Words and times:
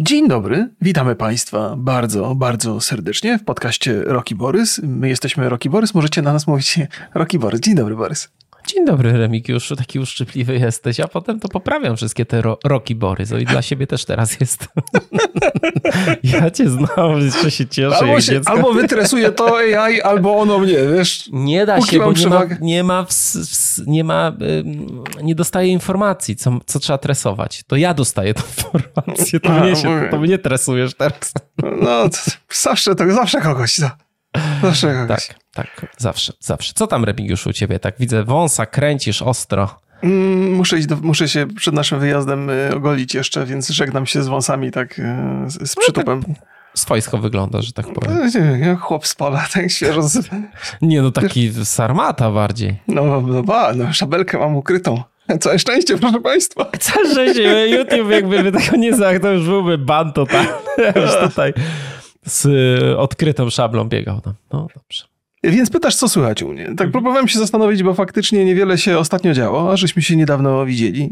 Dzień 0.00 0.28
dobry, 0.28 0.68
witamy 0.80 1.16
Państwa 1.16 1.74
bardzo, 1.76 2.34
bardzo 2.34 2.80
serdecznie 2.80 3.38
w 3.38 3.44
podcaście 3.44 4.02
Roki 4.02 4.34
Borys. 4.34 4.80
My 4.82 5.08
jesteśmy 5.08 5.48
Roki 5.48 5.70
Borys, 5.70 5.94
możecie 5.94 6.22
na 6.22 6.32
nas 6.32 6.46
mówić 6.46 6.78
Roki 7.14 7.38
Borys. 7.38 7.60
Dzień 7.60 7.74
dobry, 7.74 7.96
Borys. 7.96 8.28
Dzień 8.68 8.86
dobry, 8.86 9.12
Remigiuszu, 9.12 9.76
taki 9.76 9.98
uszczypliwy 9.98 10.58
jesteś, 10.58 11.00
a 11.00 11.08
potem 11.08 11.40
to 11.40 11.48
poprawiam 11.48 11.96
wszystkie 11.96 12.26
te 12.26 12.42
ro 12.42 12.58
roki 12.64 12.94
Borys, 12.94 13.32
i 13.40 13.44
dla 13.44 13.62
siebie 13.62 13.86
też 13.86 14.04
teraz 14.04 14.40
jest. 14.40 14.68
ja 16.32 16.50
cię 16.50 16.68
znam, 16.68 17.20
jeszcze 17.20 17.50
się 17.50 17.66
cieszę. 17.66 17.96
Albo, 17.96 18.20
się, 18.20 18.40
albo 18.46 18.72
wytresuje 18.72 19.32
to 19.32 19.56
AI, 19.58 20.00
albo 20.02 20.36
ono 20.36 20.58
mnie, 20.58 20.76
wiesz. 20.96 21.28
Nie 21.32 21.66
da 21.66 21.80
się, 21.80 21.98
bo 21.98 22.12
nie 22.12 22.26
ma, 22.26 22.42
nie 22.60 22.84
ma, 22.84 23.04
w, 23.04 23.12
w, 23.12 23.86
nie 23.86 24.04
ma, 24.04 24.32
nie 25.22 25.34
dostaje 25.34 25.68
informacji, 25.68 26.36
co, 26.36 26.58
co 26.66 26.78
trzeba 26.78 26.98
tresować. 26.98 27.62
To 27.66 27.76
ja 27.76 27.94
dostaję 27.94 28.34
tę 28.34 28.42
informację, 28.74 29.40
to, 29.40 29.50
mnie, 29.50 29.76
się, 29.76 30.08
to 30.10 30.18
mnie 30.18 30.38
tresujesz 30.38 30.94
teraz. 30.94 31.32
No, 31.82 32.08
zawsze, 32.52 32.94
to 32.94 33.14
zawsze 33.14 33.40
kogoś, 33.40 33.78
no. 33.78 33.90
Zawsze 34.62 34.94
kogoś. 34.94 35.26
Tak, 35.26 35.38
tak, 35.54 35.86
zawsze, 35.98 36.32
zawsze. 36.40 36.72
Co 36.74 36.86
tam, 36.86 37.04
Remigiuszu, 37.04 37.50
u 37.50 37.52
ciebie? 37.52 37.78
Tak 37.78 37.94
widzę, 37.98 38.24
wąsa 38.24 38.66
kręcisz 38.66 39.22
ostro. 39.22 39.80
Mm, 40.02 40.52
muszę, 40.52 40.78
iść 40.78 40.86
do, 40.86 40.96
muszę 40.96 41.28
się 41.28 41.46
przed 41.46 41.74
naszym 41.74 42.00
wyjazdem 42.00 42.50
y, 42.50 42.70
ogolić 42.76 43.14
jeszcze, 43.14 43.46
więc 43.46 43.68
żegnam 43.68 44.06
się 44.06 44.22
z 44.22 44.28
wąsami 44.28 44.70
tak 44.70 44.98
y, 44.98 45.02
z, 45.46 45.70
z 45.70 45.76
no 45.76 45.82
przytupem. 45.82 46.22
No, 46.28 46.34
swojsko 46.74 47.18
wygląda, 47.18 47.62
że 47.62 47.72
tak 47.72 47.86
powiem. 47.92 48.30
No, 48.60 48.76
chłop 48.76 49.06
z 49.06 49.14
pola, 49.14 49.46
tak 49.54 49.70
świeżo. 49.70 50.02
Z... 50.02 50.28
Nie, 50.82 51.02
no 51.02 51.10
taki 51.10 51.52
sarmata 51.64 52.30
bardziej. 52.30 52.76
No, 52.88 53.20
no, 53.20 53.42
ba, 53.42 53.72
no 53.74 53.92
szabelkę 53.92 54.38
mam 54.38 54.56
ukrytą. 54.56 55.02
Całe 55.40 55.58
szczęście, 55.58 55.98
proszę 55.98 56.20
państwa. 56.20 56.66
Całe 56.80 57.10
szczęście, 57.10 57.68
YouTube 57.68 58.10
jakby 58.10 58.52
tego 58.52 58.76
nie 58.76 59.20
to 59.20 59.30
już 59.32 59.46
byłby 59.46 59.78
ban 59.78 60.12
totalny. 60.12 60.50
Już 60.96 61.16
tutaj 61.20 61.52
z 62.28 62.46
odkrytą 62.98 63.50
szablą 63.50 63.88
biegał 63.88 64.20
tam. 64.20 64.34
No 64.52 64.66
dobrze. 64.74 65.04
Więc 65.42 65.70
pytasz, 65.70 65.96
co 65.96 66.08
słychać 66.08 66.42
u 66.42 66.52
mnie. 66.52 66.64
Tak 66.64 66.70
mhm. 66.70 66.92
próbowałem 66.92 67.28
się 67.28 67.38
zastanowić, 67.38 67.82
bo 67.82 67.94
faktycznie 67.94 68.44
niewiele 68.44 68.78
się 68.78 68.98
ostatnio 68.98 69.34
działo, 69.34 69.72
a 69.72 69.76
żeśmy 69.76 70.02
się 70.02 70.16
niedawno 70.16 70.66
widzieli. 70.66 71.10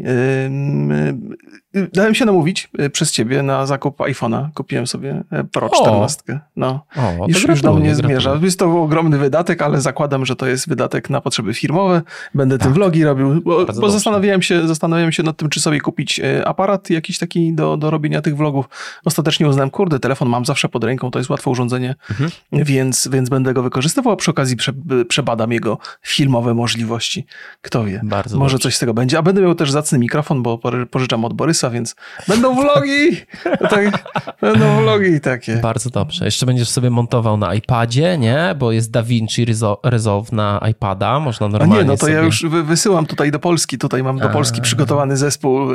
Dałem 1.92 2.14
się 2.14 2.24
namówić 2.24 2.70
y, 2.80 2.90
przez 2.90 3.12
ciebie 3.12 3.42
na 3.42 3.66
zakup 3.66 3.98
iPhone'a. 3.98 4.48
Kupiłem 4.54 4.86
sobie 4.86 5.24
e, 5.30 5.44
Pro 5.44 5.68
14. 5.68 6.40
No. 6.56 6.84
O, 6.96 7.26
już, 7.28 7.48
już 7.48 7.62
do 7.62 7.74
mnie 7.74 7.94
zmierza. 7.94 8.38
Jest 8.42 8.58
to 8.58 8.82
ogromny 8.82 9.18
wydatek, 9.18 9.62
ale 9.62 9.80
zakładam, 9.80 10.26
że 10.26 10.36
to 10.36 10.46
jest 10.46 10.68
wydatek 10.68 11.10
na 11.10 11.20
potrzeby 11.20 11.54
firmowe. 11.54 12.02
Będę 12.34 12.58
tak. 12.58 12.64
tym 12.64 12.74
vlogi 12.74 13.04
robił, 13.04 13.42
bo, 13.42 13.66
bo 13.80 13.90
zastanawiałem, 13.90 14.42
się, 14.42 14.68
zastanawiałem 14.68 15.12
się 15.12 15.22
nad 15.22 15.36
tym, 15.36 15.48
czy 15.48 15.60
sobie 15.60 15.80
kupić 15.80 16.20
e, 16.20 16.48
aparat 16.48 16.90
jakiś 16.90 17.18
taki 17.18 17.52
do, 17.52 17.76
do 17.76 17.90
robienia 17.90 18.22
tych 18.22 18.36
vlogów. 18.36 18.68
Ostatecznie 19.04 19.48
uznałem, 19.48 19.70
kurde, 19.70 19.98
telefon 20.00 20.28
mam 20.28 20.44
zawsze 20.44 20.68
pod 20.68 20.84
ręką, 20.84 21.10
to 21.10 21.18
jest 21.18 21.30
łatwe 21.30 21.50
urządzenie, 21.50 21.94
mhm. 22.10 22.30
więc, 22.52 23.08
więc 23.12 23.28
będę 23.28 23.54
go 23.54 23.62
wykorzystywał, 23.62 24.15
przy 24.16 24.30
okazji 24.30 24.56
prze, 24.56 24.72
przebadam 25.08 25.52
jego 25.52 25.78
filmowe 26.02 26.54
możliwości. 26.54 27.26
Kto 27.62 27.84
wie, 27.84 28.00
Bardzo 28.04 28.38
może 28.38 28.52
dobrze. 28.52 28.62
coś 28.62 28.76
z 28.76 28.78
tego 28.78 28.94
będzie. 28.94 29.18
A 29.18 29.22
będę 29.22 29.42
miał 29.42 29.54
też 29.54 29.70
zacny 29.70 29.98
mikrofon, 29.98 30.42
bo 30.42 30.60
pożyczam 30.90 31.24
od 31.24 31.34
Borysa 31.34 31.70
więc 31.70 31.96
będą 32.28 32.54
vlogi. 32.54 33.16
Tak, 33.70 34.04
będą 34.40 34.76
vlogi 34.76 35.20
takie. 35.20 35.56
Bardzo 35.56 35.90
dobrze. 35.90 36.24
Jeszcze 36.24 36.46
będziesz 36.46 36.68
sobie 36.68 36.90
montował 36.90 37.36
na 37.36 37.54
iPadzie, 37.54 38.18
nie? 38.18 38.54
Bo 38.58 38.72
jest 38.72 38.90
DaVinci 38.90 39.46
Resolve 39.84 40.32
na 40.32 40.60
iPada, 40.70 41.20
można 41.20 41.48
normalnie 41.48 41.76
A 41.76 41.78
nie, 41.78 41.84
no 41.84 41.92
to 41.92 42.00
sobie... 42.00 42.12
ja 42.12 42.20
już 42.20 42.46
wysyłam 42.64 43.06
tutaj 43.06 43.30
do 43.30 43.38
Polski. 43.38 43.78
Tutaj 43.78 44.02
mam 44.02 44.18
do 44.18 44.28
Polski 44.28 44.58
A. 44.58 44.62
przygotowany 44.62 45.16
zespół 45.16 45.68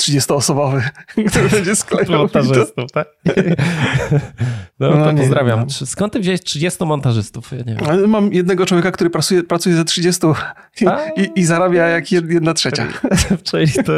30-osobowy, 0.00 0.82
e, 1.18 1.24
który 1.30 1.48
będzie 1.48 1.76
sklejał. 1.76 2.18
Montażystów, 2.18 2.92
tak? 2.92 3.08
No, 4.80 4.90
no 4.96 5.04
to 5.04 5.12
nie, 5.12 5.20
pozdrawiam. 5.20 5.60
No. 5.60 5.86
Skąd 5.86 6.12
ty 6.12 6.20
wziąłeś 6.20 6.40
30 6.40 6.84
montażystów? 6.84 7.50
Nie 7.66 7.74
wiem. 7.74 8.10
Mam 8.10 8.32
jednego 8.32 8.66
człowieka, 8.66 8.90
który 8.90 9.10
pracuje, 9.10 9.42
pracuje 9.42 9.76
ze 9.76 9.84
30 9.84 10.26
i, 10.80 10.84
i, 11.20 11.40
i 11.40 11.44
zarabia 11.44 11.86
jak 11.86 12.12
jedna 12.12 12.54
trzecia. 12.54 12.86
Czyli 13.44 13.72
to 13.72 13.92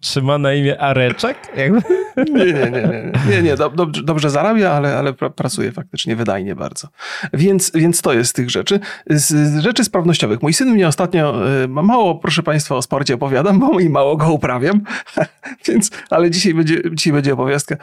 trzyma 0.00 0.38
na 0.38 0.54
imię 0.54 0.80
Areczek? 0.80 1.36
Nie, 1.56 1.70
nie, 2.34 2.44
nie, 2.44 2.70
nie, 2.70 3.12
nie, 3.30 3.42
nie 3.42 3.56
dobrze, 3.56 4.02
dobrze 4.02 4.30
zarabia, 4.30 4.70
ale, 4.70 4.98
ale 4.98 5.12
pracuje 5.12 5.72
faktycznie 5.72 6.16
wydajnie 6.16 6.54
bardzo. 6.54 6.88
Więc, 7.32 7.72
więc 7.74 8.02
to 8.02 8.12
jest 8.12 8.30
z 8.30 8.32
tych 8.32 8.50
rzeczy. 8.50 8.80
Z 9.10 9.60
rzeczy 9.62 9.84
sprawnościowych. 9.84 10.42
Mój 10.42 10.52
syn 10.52 10.70
mnie 10.70 10.88
ostatnio, 10.88 11.48
y, 11.64 11.68
mało 11.68 12.14
proszę 12.14 12.42
Państwa 12.42 12.74
o 12.74 12.82
sporcie 12.82 13.14
opowiadam, 13.14 13.60
bo 13.60 13.80
i 13.80 13.88
mało 13.88 14.16
go 14.16 14.32
uprawiam, 14.32 14.80
więc, 15.68 15.90
ale 16.10 16.30
dzisiaj 16.30 16.54
będzie, 16.54 16.82
dzisiaj 16.92 17.12
będzie 17.12 17.32
opowiastka. 17.32 17.76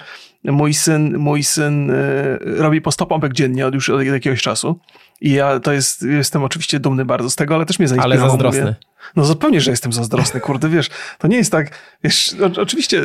Mój 0.43 0.73
syn, 0.73 1.17
mój 1.17 1.43
syn 1.43 1.91
y, 1.91 2.39
robi 2.41 2.81
po 2.81 2.91
100 2.91 3.05
pompek 3.05 3.33
dziennie 3.33 3.67
od 3.67 3.73
już 3.73 3.89
od 3.89 4.03
jakiegoś 4.03 4.41
czasu. 4.41 4.79
I 5.21 5.31
ja 5.31 5.59
to 5.59 5.71
jest, 5.71 6.01
jestem 6.01 6.43
oczywiście 6.43 6.79
dumny 6.79 7.05
bardzo 7.05 7.29
z 7.29 7.35
tego, 7.35 7.55
ale 7.55 7.65
też 7.65 7.79
mnie 7.79 7.87
zainspirowało. 7.87 8.21
Ale 8.21 8.31
zazdrosny. 8.31 8.61
Mówię, 8.61 8.75
no 9.15 9.25
zupełnie, 9.25 9.61
że 9.61 9.71
jestem 9.71 9.93
zazdrosny, 9.93 10.39
kurde, 10.39 10.69
wiesz, 10.69 10.89
to 11.17 11.27
nie 11.27 11.37
jest 11.37 11.51
tak, 11.51 11.71
wiesz, 12.03 12.35
oczywiście 12.57 13.01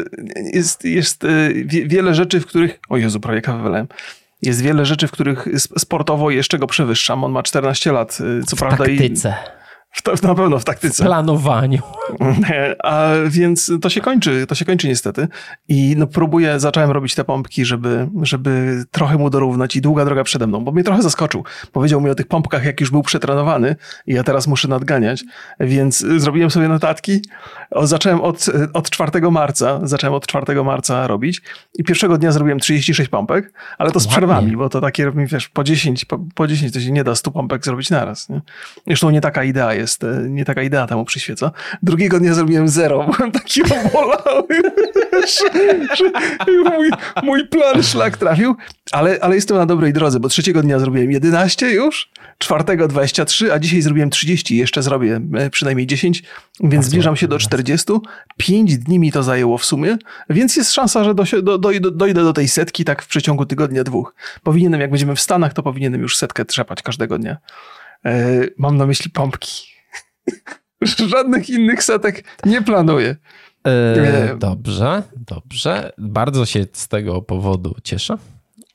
jest, 0.52 0.84
jest 0.84 1.24
y, 1.24 1.64
wiele 1.66 2.14
rzeczy, 2.14 2.40
w 2.40 2.46
których, 2.46 2.80
o 2.88 2.96
Jezu, 2.96 3.20
prawie 3.20 3.42
kawę. 3.42 3.86
Jest 4.42 4.62
wiele 4.62 4.86
rzeczy, 4.86 5.08
w 5.08 5.10
których 5.10 5.48
sportowo 5.78 6.30
jeszcze 6.30 6.58
go 6.58 6.66
przewyższam. 6.66 7.24
On 7.24 7.32
ma 7.32 7.42
14 7.42 7.92
lat, 7.92 8.18
y, 8.20 8.44
co 8.44 8.56
w 8.56 8.58
prawda. 8.58 8.84
Taktyce. 8.84 9.28
I, 9.28 9.63
w, 9.94 10.22
na 10.22 10.34
pewno 10.34 10.58
w 10.58 10.64
taktyce. 10.64 11.02
W 11.02 11.06
planowaniu. 11.06 11.82
A 12.84 13.08
więc 13.26 13.72
to 13.82 13.90
się 13.90 14.00
kończy, 14.00 14.46
to 14.46 14.54
się 14.54 14.64
kończy 14.64 14.88
niestety. 14.88 15.28
I 15.68 15.94
no 15.98 16.06
próbuję, 16.06 16.60
zacząłem 16.60 16.90
robić 16.90 17.14
te 17.14 17.24
pompki, 17.24 17.64
żeby, 17.64 18.08
żeby 18.22 18.84
trochę 18.90 19.18
mu 19.18 19.30
dorównać 19.30 19.76
i 19.76 19.80
długa 19.80 20.04
droga 20.04 20.24
przede 20.24 20.46
mną, 20.46 20.64
bo 20.64 20.72
mnie 20.72 20.84
trochę 20.84 21.02
zaskoczył. 21.02 21.44
Powiedział 21.72 22.00
mi 22.00 22.10
o 22.10 22.14
tych 22.14 22.26
pompkach, 22.26 22.64
jak 22.64 22.80
już 22.80 22.90
był 22.90 23.02
przetrenowany 23.02 23.76
i 24.06 24.14
ja 24.14 24.24
teraz 24.24 24.46
muszę 24.46 24.68
nadganiać, 24.68 25.24
więc 25.60 25.98
zrobiłem 25.98 26.50
sobie 26.50 26.68
notatki. 26.68 27.22
O, 27.70 27.86
zacząłem 27.86 28.20
od, 28.20 28.46
od 28.72 28.90
4 28.90 29.30
marca, 29.30 29.80
zacząłem 29.82 30.14
od 30.14 30.26
4 30.26 30.64
marca 30.64 31.06
robić 31.06 31.42
i 31.74 31.84
pierwszego 31.84 32.18
dnia 32.18 32.32
zrobiłem 32.32 32.58
36 32.58 33.10
pompek, 33.10 33.52
ale 33.78 33.90
to 33.90 34.00
z 34.00 34.06
przerwami, 34.06 34.56
bo 34.56 34.68
to 34.68 34.80
takie, 34.80 35.12
wiesz, 35.16 35.48
po 35.48 35.64
10, 35.64 36.04
po, 36.04 36.18
po 36.34 36.46
10 36.46 36.72
to 36.72 36.80
się 36.80 36.92
nie 36.92 37.04
da 37.04 37.14
100 37.14 37.30
pompek 37.30 37.64
zrobić 37.64 37.90
naraz. 37.90 38.28
Nie? 38.28 38.40
Zresztą 38.86 39.10
nie 39.10 39.20
taka 39.20 39.44
idea 39.44 39.74
jest 39.74 39.83
jest, 39.84 40.04
e, 40.04 40.26
nie 40.28 40.44
taka 40.44 40.62
idea 40.62 40.86
temu 40.86 41.04
przyświeca. 41.04 41.50
Drugiego 41.82 42.18
dnia 42.18 42.34
zrobiłem 42.34 42.68
zero, 42.68 43.10
byłem 43.16 43.32
taki 43.32 43.62
obolały, 43.62 44.62
że, 45.98 46.04
mój, 46.64 46.90
mój 47.22 47.48
plan 47.48 47.82
szlak 47.82 48.16
trafił, 48.16 48.56
ale, 48.92 49.18
ale 49.20 49.34
jestem 49.34 49.56
na 49.56 49.66
dobrej 49.66 49.92
drodze, 49.92 50.20
bo 50.20 50.28
trzeciego 50.28 50.62
dnia 50.62 50.78
zrobiłem 50.78 51.12
11 51.12 51.70
już, 51.70 52.10
czwartego 52.38 52.88
23, 52.88 53.52
a 53.52 53.58
dzisiaj 53.58 53.82
zrobiłem 53.82 54.10
30, 54.10 54.56
jeszcze 54.56 54.82
zrobię 54.82 55.20
e, 55.34 55.50
przynajmniej 55.50 55.86
10, 55.86 56.22
więc 56.60 56.86
zbliżam 56.86 57.16
się 57.16 57.28
do 57.28 57.38
40. 57.38 57.92
5 58.36 58.78
dni 58.78 58.98
mi 58.98 59.12
to 59.12 59.22
zajęło 59.22 59.58
w 59.58 59.64
sumie, 59.64 59.96
więc 60.30 60.56
jest 60.56 60.72
szansa, 60.72 61.04
że 61.04 61.14
do, 61.14 61.24
do, 61.42 61.58
do, 61.58 61.90
dojdę 61.90 62.24
do 62.24 62.32
tej 62.32 62.48
setki 62.48 62.84
tak 62.84 63.02
w 63.02 63.06
przeciągu 63.06 63.46
tygodnia, 63.46 63.84
dwóch. 63.84 64.14
Powinienem, 64.42 64.80
jak 64.80 64.90
będziemy 64.90 65.16
w 65.16 65.20
Stanach, 65.20 65.52
to 65.52 65.62
powinienem 65.62 66.00
już 66.00 66.16
setkę 66.16 66.44
trzepać 66.44 66.82
każdego 66.82 67.18
dnia. 67.18 67.36
E, 68.04 68.40
mam 68.58 68.76
na 68.76 68.86
myśli 68.86 69.10
pompki. 69.10 69.73
Żadnych 71.08 71.50
innych 71.50 71.84
setek 71.84 72.24
nie 72.46 72.62
planuję. 72.62 73.16
E, 73.66 74.36
dobrze, 74.38 75.02
dobrze. 75.16 75.92
Bardzo 75.98 76.46
się 76.46 76.66
z 76.72 76.88
tego 76.88 77.22
powodu 77.22 77.76
cieszę. 77.84 78.18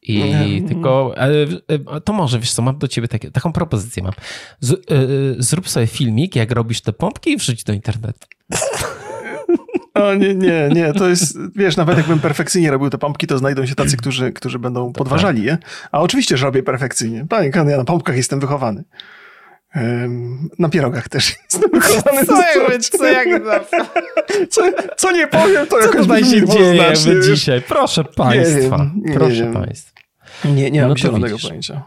I 0.02 0.64
tylko, 0.68 1.14
e, 1.18 1.30
e, 1.68 2.02
to 2.02 2.14
może, 2.14 2.40
wiesz 2.40 2.52
co, 2.52 2.62
mam 2.62 2.78
do 2.78 2.88
ciebie 2.88 3.08
takie, 3.08 3.32
taką 3.32 3.54
propozycję 3.54 4.04
mam. 4.04 4.12
Z, 4.60 4.72
e, 4.72 4.76
zrób 5.38 5.70
sobie 5.70 5.88
filmik, 5.88 6.36
jak 6.36 6.52
robisz 6.52 6.82
te 6.82 6.94
pompki 6.94 7.32
i 7.32 7.38
wrzuć 7.38 7.64
do 7.64 7.74
internetu. 7.74 8.28
O 9.94 10.14
nie, 10.16 10.36
nie, 10.36 10.70
nie, 10.74 10.94
to 10.94 11.10
jest, 11.10 11.38
wiesz, 11.56 11.78
nawet 11.78 11.98
jakbym 11.98 12.20
perfekcyjnie 12.20 12.72
robił 12.72 12.90
te 12.90 12.98
pompki, 12.98 13.28
to 13.28 13.38
znajdą 13.38 13.66
się 13.66 13.76
tacy, 13.76 13.98
którzy, 13.98 14.32
którzy 14.32 14.60
będą 14.60 14.94
podważali 14.94 15.44
je. 15.44 15.58
A 15.92 16.02
oczywiście, 16.02 16.38
że 16.38 16.46
robię 16.46 16.64
perfekcyjnie. 16.64 17.26
Panie, 17.30 17.52
ja 17.54 17.78
na 17.78 17.84
pompkach 17.84 18.16
jestem 18.16 18.40
wychowany. 18.40 18.84
Na 20.60 20.70
pierogach 20.70 21.10
też 21.10 21.36
jestem 21.52 21.72
wychowany. 21.74 22.26
Co, 22.26 22.98
co, 22.98 23.06
jak 23.06 23.28
co, 24.50 24.62
co 24.98 25.12
nie 25.12 25.28
powiem, 25.28 25.68
to 25.68 25.76
co 25.76 25.82
jakoś 25.82 26.02
tutaj 26.02 26.26
się 26.26 26.48
dzieje 26.48 26.76
jakby 26.76 27.22
dzisiaj? 27.22 27.62
Proszę 27.62 28.04
państwa, 28.04 28.78
nie 28.78 28.92
wiem, 28.92 29.02
nie 29.06 29.14
proszę 29.14 29.36
wiem. 29.36 29.54
państwa. 29.54 30.00
Nie, 30.46 30.72
nie 30.72 30.82
mam 30.82 30.90
no 30.90 30.98
zielonego 30.98 31.38
pojęcia. 31.42 31.84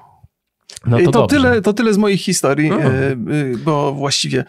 No 0.87 0.99
to, 1.05 1.11
to 1.11 1.26
tyle, 1.26 1.62
to 1.62 1.73
tyle 1.73 1.94
z 1.94 1.99
moich 1.99 2.20
historii, 2.20 2.70
no. 2.70 2.79
bo 3.64 3.93
właściwie 3.93 4.40
Y, 4.40 4.44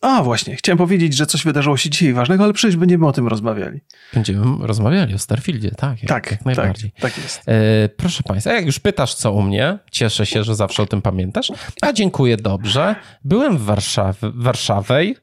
a 0.00 0.22
właśnie, 0.22 0.56
chciałem 0.56 0.78
powiedzieć, 0.78 1.16
że 1.16 1.26
coś 1.26 1.44
wydarzyło 1.44 1.76
się 1.76 1.90
dzisiaj 1.90 2.12
ważnego, 2.12 2.44
ale 2.44 2.52
przecież 2.52 2.76
będziemy 2.76 3.06
o 3.06 3.12
tym 3.12 3.28
rozmawiali. 3.28 3.80
Będziemy 4.14 4.66
rozmawiali 4.66 5.14
o 5.14 5.18
Starfieldzie, 5.18 5.70
tak. 5.70 5.98
Tak, 6.06 6.30
jak 6.30 6.44
najbardziej. 6.44 6.90
Tak, 6.90 7.00
tak 7.00 7.24
jest. 7.24 7.42
E, 7.48 7.88
proszę 7.88 8.22
Państwa, 8.22 8.52
jak 8.52 8.66
już 8.66 8.78
pytasz 8.78 9.14
co 9.14 9.32
u 9.32 9.42
mnie, 9.42 9.78
cieszę 9.90 10.26
się, 10.26 10.44
że 10.44 10.54
zawsze 10.54 10.82
o 10.82 10.86
tym 10.86 11.02
pamiętasz. 11.02 11.52
A 11.82 11.92
dziękuję, 11.92 12.36
dobrze. 12.36 12.94
Byłem 13.24 13.58
w 13.58 13.62
Warszawie, 13.62 14.18
Warszawej 14.22 15.16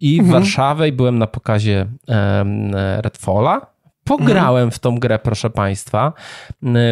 i 0.00 0.16
w 0.16 0.20
mhm. 0.20 0.42
Warszawej 0.42 0.92
byłem 0.92 1.18
na 1.18 1.26
pokazie 1.26 1.86
um, 2.08 2.74
Redfalla 2.74 3.72
Pograłem 4.04 4.70
w 4.70 4.78
tą 4.78 4.98
grę, 4.98 5.18
proszę 5.18 5.50
Państwa. 5.50 6.12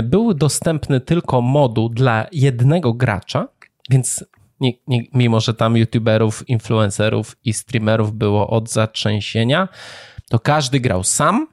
Był 0.03 0.35
dostępny 0.35 1.01
tylko 1.01 1.41
moduł 1.41 1.89
dla 1.89 2.27
jednego 2.33 2.95
gracza, 2.95 3.49
więc 3.91 4.25
nie, 4.61 4.73
nie, 4.87 5.03
mimo, 5.15 5.41
że 5.41 5.55
tam 5.55 5.77
youtuberów, 5.77 6.49
influencerów 6.49 7.37
i 7.45 7.53
streamerów 7.53 8.13
było 8.13 8.51
od 8.51 8.71
zatrzęsienia, 8.71 9.69
to 10.29 10.39
każdy 10.39 10.81
grał 10.81 11.05
sam 11.05 11.47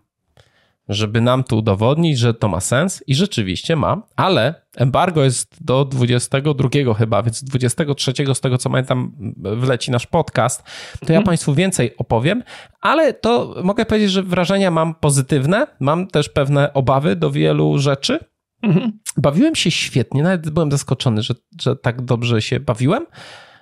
żeby 0.89 1.21
nam 1.21 1.43
tu 1.43 1.57
udowodnić, 1.57 2.19
że 2.19 2.33
to 2.33 2.47
ma 2.47 2.59
sens 2.59 3.03
i 3.07 3.15
rzeczywiście 3.15 3.75
ma, 3.75 4.01
ale 4.15 4.61
embargo 4.75 5.23
jest 5.23 5.63
do 5.63 5.85
22 5.85 6.93
chyba, 6.93 7.23
więc 7.23 7.43
23 7.43 8.13
z 8.33 8.41
tego 8.41 8.57
co 8.57 8.69
pamiętam 8.69 9.11
wleci 9.37 9.91
nasz 9.91 10.07
podcast, 10.07 10.63
to 10.99 11.13
ja 11.13 11.19
mhm. 11.19 11.23
Państwu 11.23 11.53
więcej 11.53 11.97
opowiem, 11.97 12.43
ale 12.81 13.13
to 13.13 13.55
mogę 13.63 13.85
powiedzieć, 13.85 14.11
że 14.11 14.23
wrażenia 14.23 14.71
mam 14.71 14.95
pozytywne, 14.95 15.67
mam 15.79 16.07
też 16.07 16.29
pewne 16.29 16.73
obawy 16.73 17.15
do 17.15 17.31
wielu 17.31 17.79
rzeczy. 17.79 18.19
Mhm. 18.61 18.99
Bawiłem 19.17 19.55
się 19.55 19.71
świetnie, 19.71 20.23
nawet 20.23 20.49
byłem 20.49 20.71
zaskoczony, 20.71 21.21
że, 21.21 21.33
że 21.61 21.75
tak 21.75 22.01
dobrze 22.01 22.41
się 22.41 22.59
bawiłem 22.59 23.05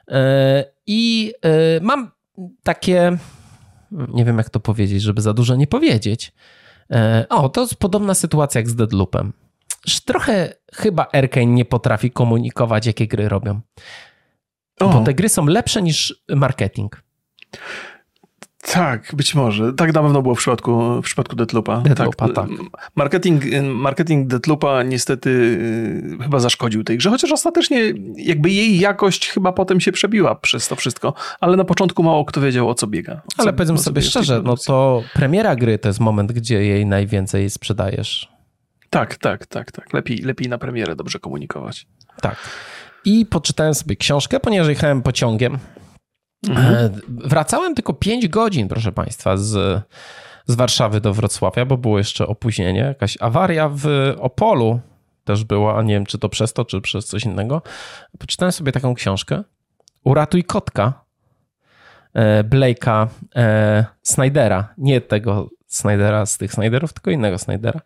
e, 0.07 0.65
i 0.87 1.33
e, 1.41 1.79
mam 1.81 2.11
takie, 2.63 3.17
nie 3.91 4.25
wiem 4.25 4.37
jak 4.37 4.49
to 4.49 4.59
powiedzieć, 4.59 5.01
żeby 5.01 5.21
za 5.21 5.33
dużo 5.33 5.55
nie 5.55 5.67
powiedzieć, 5.67 6.33
E, 6.91 7.25
o, 7.29 7.49
to 7.49 7.61
jest 7.61 7.75
podobna 7.75 8.13
sytuacja 8.13 8.59
jak 8.59 8.69
z 8.69 8.75
Deadloopem. 8.75 9.33
Trochę 10.05 10.53
chyba 10.73 11.07
Arkane 11.13 11.45
nie 11.45 11.65
potrafi 11.65 12.11
komunikować, 12.11 12.85
jakie 12.85 13.07
gry 13.07 13.29
robią. 13.29 13.61
O. 14.79 14.89
Bo 14.89 15.03
te 15.03 15.13
gry 15.13 15.29
są 15.29 15.45
lepsze 15.45 15.81
niż 15.81 16.23
marketing. 16.29 17.03
Tak, 18.73 19.15
być 19.15 19.35
może. 19.35 19.73
Tak 19.73 19.93
na 19.93 20.01
pewno 20.01 20.21
było 20.21 20.35
w 20.35 20.37
przypadku, 20.37 21.01
w 21.01 21.05
przypadku 21.05 21.35
Deathloopa. 21.35 21.81
Deathloopa 21.81 22.27
tak, 22.27 22.35
tak. 22.35 22.49
Marketing, 22.95 23.43
marketing 23.63 24.27
Deathloopa 24.27 24.83
niestety 24.83 25.29
y, 26.19 26.23
chyba 26.23 26.39
zaszkodził 26.39 26.83
tej 26.83 26.97
grze, 26.97 27.09
chociaż 27.09 27.31
ostatecznie 27.31 27.93
jakby 28.15 28.49
jej 28.49 28.79
jakość 28.79 29.29
chyba 29.29 29.51
potem 29.51 29.81
się 29.81 29.91
przebiła 29.91 30.35
przez 30.35 30.67
to 30.67 30.75
wszystko, 30.75 31.13
ale 31.39 31.57
na 31.57 31.63
początku 31.63 32.03
mało 32.03 32.25
kto 32.25 32.41
wiedział 32.41 32.69
o 32.69 32.73
co 32.73 32.87
biega. 32.87 33.13
O 33.13 33.19
ale 33.37 33.51
co, 33.51 33.57
powiedzmy 33.57 33.77
sobie 33.77 34.01
szczerze, 34.01 34.41
no 34.43 34.57
to 34.57 35.03
premiera 35.13 35.55
gry 35.55 35.79
to 35.79 35.89
jest 35.89 35.99
moment, 35.99 36.31
gdzie 36.31 36.65
jej 36.65 36.85
najwięcej 36.85 37.49
sprzedajesz. 37.49 38.35
Tak, 38.89 39.15
tak, 39.15 39.45
tak, 39.45 39.71
tak. 39.71 39.93
Lepiej, 39.93 40.17
lepiej 40.17 40.49
na 40.49 40.57
premierę 40.57 40.95
dobrze 40.95 41.19
komunikować. 41.19 41.87
Tak. 42.21 42.35
I 43.05 43.25
poczytałem 43.25 43.73
sobie 43.73 43.95
książkę, 43.95 44.39
ponieważ 44.39 44.69
jechałem 44.69 45.01
pociągiem 45.01 45.57
Mhm. 46.49 46.75
E, 46.75 46.89
wracałem 47.07 47.75
tylko 47.75 47.93
5 47.93 48.27
godzin, 48.27 48.67
proszę 48.67 48.91
Państwa, 48.91 49.37
z, 49.37 49.81
z 50.45 50.55
Warszawy 50.55 51.01
do 51.01 51.13
Wrocławia, 51.13 51.65
bo 51.65 51.77
było 51.77 51.97
jeszcze 51.97 52.27
opóźnienie. 52.27 52.79
Jakaś 52.79 53.17
awaria 53.21 53.69
w 53.73 53.87
Opolu 54.19 54.79
też 55.23 55.43
była, 55.43 55.77
a 55.77 55.81
nie 55.81 55.93
wiem, 55.93 56.05
czy 56.05 56.17
to 56.17 56.29
przez 56.29 56.53
to, 56.53 56.65
czy 56.65 56.81
przez 56.81 57.05
coś 57.05 57.23
innego. 57.23 57.61
Poczytałem 58.19 58.51
sobie 58.51 58.71
taką 58.71 58.93
książkę. 58.93 59.43
Uratuj 60.03 60.43
kotka 60.43 61.05
e, 62.13 62.43
Blake'a 62.43 63.07
e, 63.35 63.85
Snydera. 64.01 64.73
Nie 64.77 65.01
tego 65.01 65.49
Snydera 65.67 66.25
z 66.25 66.37
tych 66.37 66.53
Snyderów, 66.53 66.93
tylko 66.93 67.11
innego 67.11 67.37
Snydera. 67.37 67.81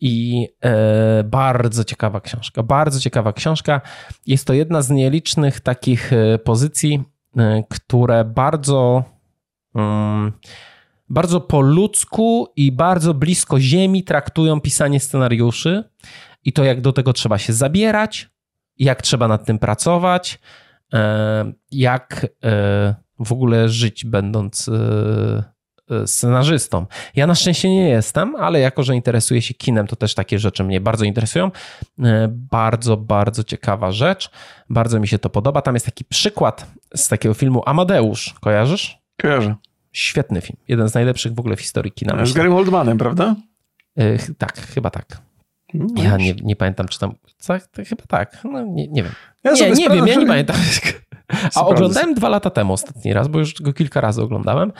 I 0.00 0.48
e, 0.64 1.24
bardzo 1.24 1.84
ciekawa 1.84 2.20
książka. 2.20 2.62
Bardzo 2.62 3.00
ciekawa 3.00 3.32
książka. 3.32 3.80
Jest 4.26 4.46
to 4.46 4.52
jedna 4.52 4.82
z 4.82 4.90
nielicznych 4.90 5.60
takich 5.60 6.12
e, 6.12 6.38
pozycji, 6.38 7.04
które 7.68 8.24
bardzo, 8.24 9.04
mm, 9.74 10.32
bardzo 11.08 11.40
po 11.40 11.60
ludzku 11.60 12.48
i 12.56 12.72
bardzo 12.72 13.14
blisko 13.14 13.60
ziemi 13.60 14.04
traktują 14.04 14.60
pisanie 14.60 15.00
scenariuszy. 15.00 15.84
I 16.44 16.52
to, 16.52 16.64
jak 16.64 16.80
do 16.80 16.92
tego 16.92 17.12
trzeba 17.12 17.38
się 17.38 17.52
zabierać, 17.52 18.30
jak 18.78 19.02
trzeba 19.02 19.28
nad 19.28 19.44
tym 19.44 19.58
pracować, 19.58 20.38
y, 20.94 20.98
jak 21.70 22.24
y, 22.24 22.28
w 23.18 23.32
ogóle 23.32 23.68
żyć, 23.68 24.04
będąc 24.04 24.70
scenarzystą. 26.06 26.86
Ja 27.16 27.26
na 27.26 27.34
szczęście 27.34 27.70
nie 27.70 27.88
jestem, 27.88 28.36
ale 28.36 28.60
jako, 28.60 28.82
że 28.82 28.94
interesuję 28.94 29.42
się 29.42 29.54
kinem, 29.54 29.86
to 29.86 29.96
też 29.96 30.14
takie 30.14 30.38
rzeczy 30.38 30.64
mnie 30.64 30.80
bardzo 30.80 31.04
interesują. 31.04 31.50
Bardzo, 32.28 32.96
bardzo 32.96 33.44
ciekawa 33.44 33.92
rzecz. 33.92 34.30
Bardzo 34.70 35.00
mi 35.00 35.08
się 35.08 35.18
to 35.18 35.30
podoba. 35.30 35.62
Tam 35.62 35.74
jest 35.74 35.86
taki 35.86 36.04
przykład 36.04 36.66
z 36.96 37.08
takiego 37.08 37.34
filmu 37.34 37.62
Amadeusz. 37.66 38.34
Kojarzysz? 38.40 38.98
Kojarzę. 39.22 39.54
Świetny 39.92 40.40
film. 40.40 40.58
Jeden 40.68 40.88
z 40.88 40.94
najlepszych 40.94 41.34
w 41.34 41.40
ogóle 41.40 41.56
w 41.56 41.60
historii 41.60 41.92
kina. 41.92 42.26
Z 42.26 42.32
Gary 42.32 42.54
Oldmanem, 42.54 42.98
prawda? 42.98 43.36
Yy, 43.96 44.18
tak, 44.38 44.58
chyba 44.58 44.90
tak. 44.90 45.22
No, 45.74 46.02
ja 46.02 46.16
nie, 46.16 46.34
nie 46.34 46.56
pamiętam, 46.56 46.88
czy 46.88 46.98
tam. 46.98 47.14
Co, 47.38 47.54
chyba 47.88 48.02
tak. 48.08 48.38
No, 48.44 48.62
nie, 48.62 48.88
nie 48.88 49.02
wiem. 49.02 49.12
Ja 49.44 49.52
nie, 49.52 49.70
nie 49.70 49.90
wiem, 49.90 50.06
ja 50.06 50.14
nie 50.14 50.26
pamiętam. 50.26 50.56
A 51.54 51.66
oglądałem 51.66 52.14
dwa 52.14 52.28
lata 52.28 52.50
temu 52.50 52.72
ostatni 52.72 53.12
raz, 53.12 53.28
bo 53.28 53.38
już 53.38 53.62
go 53.62 53.72
kilka 53.72 54.00
razy 54.00 54.22
oglądałem. 54.22 54.72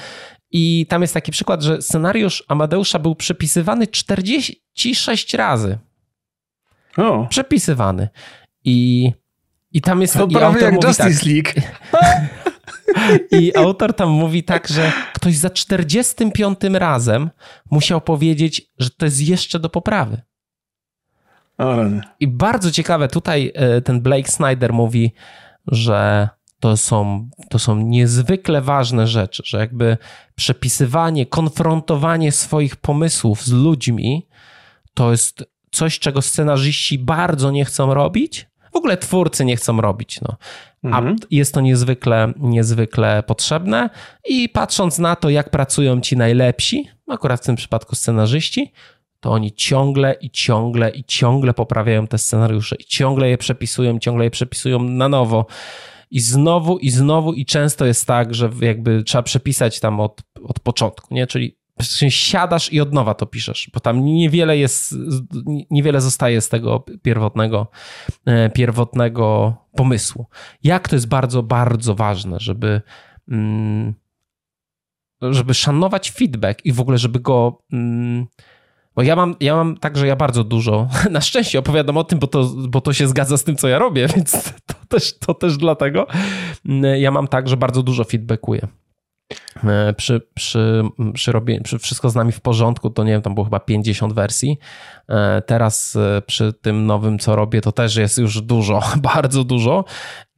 I 0.53 0.87
tam 0.89 1.03
jest 1.03 1.15
taki 1.15 1.33
przykład, 1.33 1.63
że 1.63 1.83
scenariusz 1.83 2.45
Amadeusza 2.49 2.99
był 2.99 3.15
przepisywany 3.15 3.87
46 3.87 5.35
razy. 5.35 5.79
O. 6.97 7.27
Przepisywany. 7.31 8.09
I, 8.65 9.13
i 9.73 9.81
tam 9.81 10.01
jest... 10.01 10.15
To 10.15 10.29
prawie 10.29 10.61
jak 10.61 10.85
Justice 10.85 11.15
tak, 11.15 11.27
League. 11.27 11.51
I 13.41 13.57
autor 13.57 13.95
tam 13.95 14.09
mówi 14.09 14.43
tak, 14.45 14.69
że 14.69 14.93
ktoś 15.15 15.37
za 15.37 15.51
45 15.51 16.59
razem 16.73 17.31
musiał 17.71 18.01
powiedzieć, 18.01 18.63
że 18.79 18.91
to 18.91 19.05
jest 19.05 19.21
jeszcze 19.21 19.59
do 19.59 19.69
poprawy. 19.69 20.23
I 22.21 22.29
bardzo 22.29 22.71
ciekawe, 22.71 23.09
tutaj 23.09 23.53
e, 23.55 23.81
ten 23.81 24.01
Blake 24.01 24.31
Snyder 24.31 24.73
mówi, 24.73 25.13
że 25.67 26.29
to 26.63 26.77
są, 26.77 27.29
to 27.49 27.59
są 27.59 27.77
niezwykle 27.77 28.61
ważne 28.61 29.07
rzeczy, 29.07 29.43
że 29.47 29.59
jakby 29.59 29.97
przepisywanie, 30.35 31.27
konfrontowanie 31.27 32.33
swoich 32.33 32.77
pomysłów 32.77 33.43
z 33.43 33.53
ludźmi 33.53 34.29
to 34.95 35.11
jest 35.11 35.45
coś, 35.71 35.99
czego 35.99 36.23
scenarzyści 36.23 36.99
bardzo 36.99 37.51
nie 37.51 37.65
chcą 37.65 37.95
robić. 37.95 38.47
W 38.73 38.77
ogóle 38.77 38.97
twórcy 38.97 39.45
nie 39.45 39.57
chcą 39.57 39.81
robić. 39.81 40.21
No. 40.21 40.37
A 40.83 40.99
mhm. 40.99 41.17
jest 41.31 41.55
to 41.55 41.61
niezwykle, 41.61 42.33
niezwykle 42.37 43.23
potrzebne. 43.23 43.91
I 44.29 44.49
patrząc 44.49 44.99
na 44.99 45.17
to, 45.17 45.31
jak 45.31 45.51
pracują 45.51 46.01
ci 46.01 46.17
najlepsi, 46.17 46.89
akurat 47.09 47.41
w 47.41 47.47
tym 47.47 47.57
przypadku 47.57 47.95
scenarzyści, 47.95 48.73
to 49.21 49.31
oni 49.31 49.53
ciągle 49.53 50.17
i 50.21 50.31
ciągle 50.31 50.91
i 50.91 51.05
ciągle 51.05 51.55
poprawiają 51.55 52.07
te 52.07 52.19
scenariusze 52.19 52.77
i 52.77 52.85
ciągle 52.85 53.29
je 53.29 53.39
przepisują, 53.39 53.99
ciągle 53.99 54.25
je 54.25 54.31
przepisują 54.31 54.83
na 54.83 55.09
nowo. 55.09 55.47
I 56.13 56.21
znowu, 56.21 56.79
i 56.79 56.91
znowu, 56.91 57.33
i 57.33 57.45
często 57.45 57.87
jest 57.87 58.07
tak, 58.07 58.35
że 58.35 58.51
jakby 58.61 59.03
trzeba 59.03 59.23
przepisać 59.23 59.81
tam 59.81 60.01
od, 60.01 60.23
od 60.43 60.61
początku, 60.61 61.15
nie? 61.15 61.27
Czyli 61.27 61.57
siadasz 62.09 62.73
i 62.73 62.81
od 62.81 62.93
nowa 62.93 63.15
to 63.15 63.27
piszesz, 63.27 63.71
bo 63.75 63.81
tam 63.81 64.05
niewiele 64.05 64.59
jest, 64.59 64.95
niewiele 65.71 66.01
zostaje 66.01 66.41
z 66.41 66.49
tego 66.49 66.85
pierwotnego, 67.03 67.67
e, 68.27 68.51
pierwotnego 68.51 69.55
pomysłu. 69.77 70.27
Jak 70.63 70.89
to 70.89 70.97
jest 70.97 71.09
bardzo, 71.09 71.43
bardzo 71.43 71.95
ważne, 71.95 72.41
żeby, 72.41 72.83
mm, 73.29 73.95
żeby 75.23 75.55
szanować 75.55 76.11
feedback 76.11 76.65
i 76.65 76.73
w 76.73 76.81
ogóle, 76.81 76.99
żeby 76.99 77.21
go 77.21 77.63
mm, 77.73 78.27
bo 78.97 79.03
ja 79.03 79.17
mam, 79.17 79.35
ja 79.41 79.57
mam 79.57 79.77
tak, 79.77 79.97
że 79.97 80.07
ja 80.07 80.17
bardzo 80.17 80.45
dużo, 80.45 80.89
na 81.11 81.21
szczęście 81.21 81.59
opowiadam 81.59 81.97
o 81.97 82.05
tym, 82.05 82.19
bo 82.19 82.27
to, 82.27 82.51
bo 82.69 82.81
to 82.81 82.93
się 82.93 83.09
zgadza 83.09 83.37
z 83.37 83.45
tym, 83.45 83.57
co 83.57 83.69
ja 83.69 83.79
robię, 83.79 84.09
więc 84.15 84.53
to 84.67 84.75
też, 84.89 85.19
to 85.19 85.35
też 85.35 85.57
dlatego. 85.57 86.07
Ja 86.99 87.11
mam 87.11 87.29
tak, 87.29 87.49
że 87.49 87.57
bardzo 87.57 87.83
dużo 87.83 88.05
feedbackuję. 88.05 88.69
E, 89.65 89.93
przy, 89.93 90.21
przy, 90.35 90.83
przy, 91.15 91.33
robię, 91.33 91.61
przy 91.61 91.79
wszystko 91.79 92.11
z 92.11 92.15
nami 92.15 92.33
w 92.33 92.41
porządku, 92.41 92.91
to 92.91 93.05
nie 93.05 93.13
wiem, 93.13 93.23
tam 93.23 93.35
było 93.35 93.45
chyba 93.45 93.61
50 93.61 94.13
wersji. 94.13 94.59
E, 95.09 95.43
teraz 95.43 95.97
e, 95.97 96.23
przy 96.27 96.53
tym 96.53 96.87
nowym, 96.87 97.19
co 97.19 97.37
robię, 97.37 97.61
to 97.61 97.73
też 97.73 97.97
jest 97.97 98.19
już 98.19 98.41
dużo, 98.41 98.81
bardzo 99.15 99.45
dużo. 99.45 99.85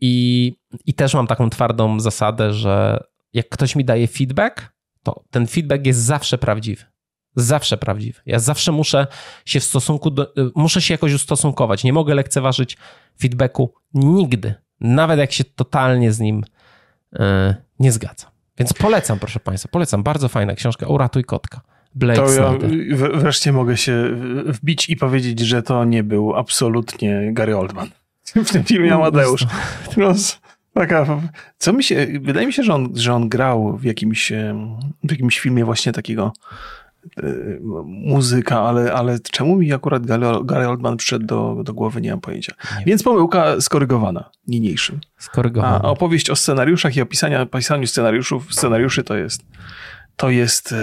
I, 0.01 0.57
i 0.87 0.95
też 0.95 1.15
mam 1.15 1.27
taką 1.27 1.51
twardą 1.51 2.01
zasadę, 2.01 2.53
że 2.53 3.05
jak 3.33 3.49
ktoś 3.49 3.77
mi 3.77 3.85
daje 3.85 4.07
feedback, 4.07 4.73
to 5.03 5.25
ten 5.31 5.47
feedback 5.47 5.87
jest 5.87 6.01
zawsze 6.01 6.39
prawdziwy 6.39 6.94
zawsze 7.37 7.77
prawdziwy. 7.77 8.21
Ja 8.27 8.39
zawsze 8.39 8.73
muszę 8.73 9.07
się 9.45 9.61
w 9.61 9.65
stosunku 9.65 10.11
do, 10.11 10.33
muszę 10.55 10.83
się 10.83 10.95
jakoś 10.95 11.13
ustosunkować. 11.13 11.85
Nie 11.85 11.93
mogę 11.93 12.15
lekceważyć 12.15 12.77
feedbacku 13.21 13.75
nigdy, 13.95 14.55
nawet 14.81 15.19
jak 15.19 15.33
się 15.33 15.45
totalnie 15.45 16.13
z 16.13 16.21
nim 16.21 16.45
yy, 17.13 17.21
nie 17.79 17.93
zgadzam. 17.93 18.31
Więc 18.59 18.73
polecam, 18.73 19.19
proszę 19.19 19.41
Państwa, 19.41 19.69
polecam. 19.69 20.03
Bardzo 20.03 20.29
fajna 20.29 20.55
książka 20.55 20.87
Uratuj 20.87 21.25
kotka. 21.25 21.61
Blake 21.95 22.23
to 22.23 22.33
ja 22.33 22.53
wreszcie 23.15 23.53
mogę 23.53 23.77
się 23.77 24.11
wbić 24.47 24.91
i 24.91 24.97
powiedzieć, 24.97 25.41
że 25.41 25.63
to 25.63 25.85
nie 25.85 26.03
był 26.03 26.35
absolutnie 26.35 27.33
Gary 27.33 27.57
Oldman 27.57 27.91
w 28.25 28.53
tym 28.53 28.65
filmie 28.65 28.91
no, 28.91 28.97
Amadeusz. 28.97 29.47
Taka, 30.75 31.07
co 31.59 31.73
mi 31.73 31.85
się, 31.85 32.07
wydaje 32.21 32.47
mi 32.47 32.53
się, 32.53 32.63
że 32.63 32.75
on, 32.75 32.93
że 32.95 33.15
on 33.15 33.29
grał 33.29 33.77
w 33.77 33.85
jakimś, 33.85 34.33
w 35.05 35.11
jakimś 35.11 35.41
filmie 35.41 35.65
właśnie 35.65 35.93
takiego 35.93 36.33
muzyka, 37.85 38.61
ale, 38.61 38.93
ale 38.93 39.19
czemu 39.21 39.57
mi 39.57 39.73
akurat 39.73 40.07
Gary 40.45 40.69
Oldman 40.69 40.97
przyszedł 40.97 41.27
do, 41.27 41.57
do 41.65 41.75
głowy, 41.75 42.01
nie 42.01 42.11
mam 42.11 42.21
pojęcia. 42.21 42.55
Nie 42.79 42.85
Więc 42.85 43.03
pomyłka 43.03 43.61
skorygowana 43.61 44.31
niniejszym. 44.47 45.01
Skorygowana. 45.19 45.81
A 45.83 45.89
opowieść 45.89 46.31
o 46.31 46.37
scenariuszach 46.37 46.97
i 46.97 47.01
opisania, 47.01 47.47
pisaniu 47.47 47.87
scenariuszów, 47.87 48.55
scenariuszy 48.55 49.05
to 49.05 49.17
jest, 49.17 49.43
to 50.17 50.31
jest 50.31 50.75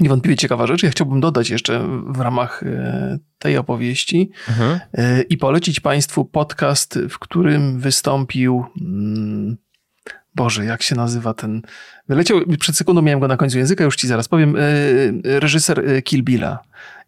niewątpliwie 0.00 0.36
ciekawa 0.36 0.66
rzecz. 0.66 0.82
Ja 0.82 0.90
chciałbym 0.90 1.20
dodać 1.20 1.50
jeszcze 1.50 2.02
w 2.06 2.20
ramach 2.20 2.62
e, 2.62 3.18
tej 3.38 3.56
opowieści 3.56 4.30
mhm. 4.48 4.80
I 5.28 5.36
polecić 5.36 5.80
Państwu 5.80 6.24
podcast, 6.24 6.98
w 7.10 7.18
którym 7.18 7.80
wystąpił. 7.80 8.64
Mm, 8.80 9.56
Boże, 10.34 10.64
jak 10.64 10.82
się 10.82 10.94
nazywa 10.96 11.34
ten. 11.34 11.62
Wyleciał, 12.08 12.40
przed 12.58 12.76
sekundą 12.76 13.02
miałem 13.02 13.20
go 13.20 13.28
na 13.28 13.36
końcu 13.36 13.58
języka, 13.58 13.84
już 13.84 13.96
ci 13.96 14.06
zaraz 14.06 14.28
powiem. 14.28 14.56
E, 14.56 14.60
reżyser 15.40 16.04
Kill 16.04 16.22
Billa 16.22 16.58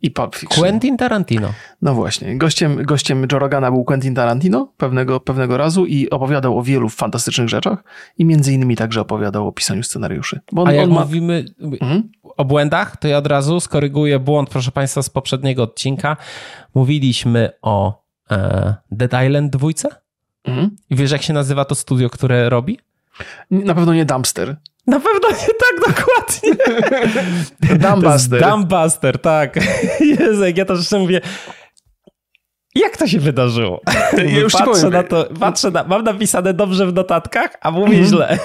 i 0.03 0.11
Pulp 0.11 0.37
Fiction. 0.37 0.63
Quentin 0.63 0.97
Tarantino. 0.97 1.53
No 1.83 1.95
właśnie. 1.95 2.39
Gościem, 2.39 2.83
gościem 2.83 3.27
Joe 3.33 3.39
Rogana 3.39 3.71
był 3.71 3.85
Quentin 3.85 4.15
Tarantino 4.15 4.73
pewnego, 4.77 5.21
pewnego 5.21 5.57
razu 5.57 5.87
i 5.87 6.11
opowiadał 6.11 6.59
o 6.59 6.63
wielu 6.63 6.89
fantastycznych 6.89 7.49
rzeczach 7.49 7.85
i 8.19 8.25
między 8.25 8.53
innymi 8.53 8.77
także 8.77 9.01
opowiadał 9.01 9.49
o 9.49 9.53
pisaniu 9.53 9.83
scenariuszy. 9.83 10.41
On, 10.57 10.69
A 10.69 10.73
jak 10.73 10.89
ma... 10.89 11.01
mówimy 11.01 11.45
mhm. 11.61 12.11
o 12.37 12.45
błędach, 12.45 12.97
to 12.97 13.09
ja 13.09 13.19
od 13.19 13.27
razu 13.27 13.61
skoryguję 13.61 14.19
błąd, 14.19 14.51
proszę 14.51 14.73
Państwa, 14.73 15.03
z 15.03 15.11
poprzedniego 15.11 15.63
odcinka. 15.63 16.17
Mówiliśmy 16.75 17.51
o 17.63 18.03
e, 18.31 18.75
Dead 18.91 19.25
Island 19.27 19.53
dwójce. 19.53 19.89
Mhm. 20.45 20.77
I 20.91 20.97
wiesz, 20.97 21.11
jak 21.11 21.23
się 21.23 21.33
nazywa 21.33 21.65
to 21.65 21.75
studio, 21.75 22.11
które 22.11 22.49
robi? 22.49 22.79
Na 23.51 23.75
pewno 23.75 23.95
nie 23.95 24.05
Dumpster. 24.05 24.57
Na 24.87 25.01
pewno 25.01 25.29
nie 25.31 25.37
tak 25.37 25.97
dokładnie. 25.97 26.51
Dumbbuster. 27.89 28.43
Dumbbuster, 28.43 29.19
tak. 29.19 29.57
Jezu, 30.19 30.45
jak 30.45 30.57
ja 30.57 30.65
to 30.65 30.75
jeszcze 30.75 30.99
mówię. 30.99 31.21
Jak 32.75 32.97
to 32.97 33.07
się 33.07 33.19
wydarzyło? 33.19 33.81
Ja 34.35 34.41
już 34.41 34.53
patrzę 34.53 34.91
na 34.91 35.03
to, 35.03 35.29
patrzę 35.41 35.71
na, 35.71 35.85
mam 35.85 36.05
napisane 36.05 36.55
dobrze 36.55 36.87
w 36.87 36.93
notatkach, 36.93 37.51
a 37.61 37.71
mówię 37.71 37.97
mm. 37.97 38.09
źle. 38.09 38.39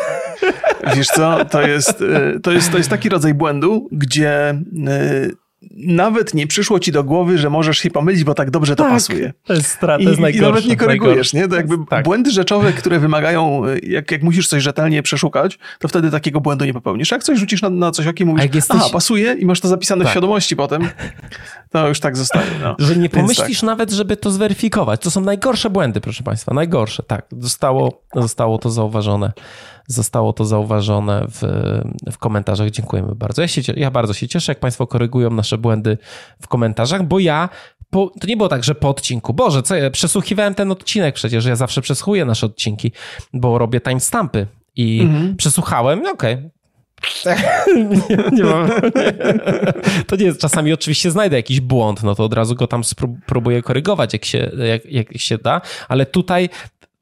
Wiesz 0.96 1.08
co, 1.08 1.46
to 1.46 1.62
jest, 1.62 2.02
y, 2.02 2.40
to, 2.44 2.52
jest, 2.52 2.72
to 2.72 2.78
jest 2.78 2.90
taki 2.90 3.10
rodzaj 3.10 3.34
błędu, 3.34 3.88
gdzie 3.92 4.62
y, 4.88 5.36
nawet 5.76 6.34
nie 6.34 6.48
przyszło 6.48 6.80
ci 6.80 6.92
do 6.92 7.04
głowy, 7.04 7.38
że 7.38 7.50
możesz 7.50 7.78
się 7.78 7.92
pomylić, 7.92 8.24
bo 8.24 8.34
tak 8.34 8.52
dobrze 8.52 8.76
to 8.76 8.84
tak, 8.84 8.94
pasuje. 8.94 9.34
To 9.44 9.54
jest 9.54 9.68
strata, 9.68 10.04
to 10.04 10.10
jest 10.10 10.22
I, 10.22 10.38
I 10.38 10.42
nawet 10.42 10.66
nie 10.66 10.78
korygujesz, 10.78 11.34
nie? 11.34 11.48
To 11.48 11.56
jakby 11.56 11.76
tak. 11.90 12.06
błędy 12.06 12.32
rzeczowe, 12.32 12.74
które 12.74 13.00
wymagają, 13.00 13.62
jak, 13.84 14.12
jak 14.12 14.24
musisz 14.24 14.48
coś 14.48 14.64
rzetelnie 14.64 15.04
przeszukać, 15.04 15.60
to 15.80 15.88
wtedy 15.88 16.12
takiego 16.12 16.42
błędu 16.42 16.66
nie 16.66 16.74
popełnisz. 16.74 17.12
Jak 17.12 17.24
coś 17.24 17.40
rzucisz 17.40 17.62
na, 17.62 17.70
na 17.70 17.92
coś 17.92 18.08
okiem, 18.08 18.28
mówisz, 18.28 18.56
jesteś... 18.56 18.78
aha, 18.80 18.90
pasuje 18.94 19.34
i 19.34 19.46
masz 19.46 19.62
to 19.62 19.68
zapisane 19.68 20.04
tak. 20.04 20.10
w 20.10 20.12
świadomości 20.12 20.56
potem, 20.56 20.90
to 21.70 21.88
już 21.88 22.00
tak 22.00 22.18
zostaje. 22.18 22.52
No. 22.62 22.76
Że 22.88 22.96
nie 22.96 23.10
pomyślisz 23.10 23.60
tak. 23.60 23.68
nawet, 23.68 23.92
żeby 23.92 24.18
to 24.18 24.32
zweryfikować. 24.32 25.02
To 25.02 25.12
są 25.12 25.22
najgorsze 25.22 25.70
błędy, 25.70 26.02
proszę 26.02 26.24
państwa, 26.24 26.54
najgorsze, 26.54 27.04
tak. 27.04 27.26
Zostało, 27.40 28.02
zostało 28.16 28.58
to 28.58 28.70
zauważone 28.70 29.32
zostało 29.88 30.34
to 30.34 30.46
zauważone 30.46 31.26
w, 31.30 31.42
w 32.12 32.18
komentarzach. 32.18 32.70
Dziękujemy 32.70 33.16
bardzo. 33.16 33.42
Ja, 33.42 33.48
się, 33.48 33.62
ja 33.76 33.92
bardzo 33.92 34.14
się 34.14 34.28
cieszę, 34.28 34.52
jak 34.52 34.60
Państwo 34.60 34.88
korygują 34.88 35.30
nasze 35.30 35.58
błędy 35.58 35.98
w 36.42 36.48
komentarzach, 36.48 37.04
bo 37.04 37.20
ja 37.20 37.50
po, 37.90 38.12
to 38.22 38.28
nie 38.28 38.38
było 38.38 38.50
tak, 38.50 38.64
że 38.64 38.76
po 38.76 38.90
odcinku. 38.90 39.34
Boże, 39.34 39.64
co 39.64 39.76
ja 39.76 39.92
przesłuchiwałem 39.92 40.56
ten 40.56 40.72
odcinek 40.72 41.16
przecież. 41.16 41.46
Ja 41.46 41.56
zawsze 41.56 41.82
przesłuchuję 41.82 42.26
nasze 42.26 42.46
odcinki, 42.46 42.92
bo 43.34 43.58
robię 43.58 43.82
timestampy 43.82 44.48
i 44.76 45.00
mhm. 45.02 45.36
przesłuchałem, 45.36 46.02
no 46.02 46.12
okej, 46.12 46.34
okay. 46.34 46.52
nie, 48.10 48.18
nie 48.32 48.44
mam. 48.44 48.70
To 50.08 50.16
nie 50.16 50.26
jest, 50.26 50.42
czasami 50.42 50.74
oczywiście 50.74 51.12
znajdę 51.12 51.36
jakiś 51.36 51.60
błąd, 51.60 52.04
no 52.04 52.16
to 52.16 52.24
od 52.24 52.34
razu 52.34 52.56
go 52.56 52.68
tam 52.68 52.84
spróbuję 52.84 53.62
korygować, 53.62 54.14
jak 54.14 54.26
się, 54.26 54.52
jak, 54.68 54.86
jak 54.86 55.18
się 55.18 55.38
da, 55.38 55.62
ale 55.88 56.06
tutaj 56.06 56.50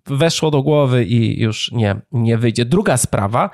weszło 0.07 0.51
do 0.51 0.61
głowy 0.61 1.05
i 1.05 1.39
już 1.39 1.71
nie, 1.71 1.95
nie 2.11 2.37
wyjdzie. 2.37 2.65
Druga 2.65 2.97
sprawa, 2.97 3.49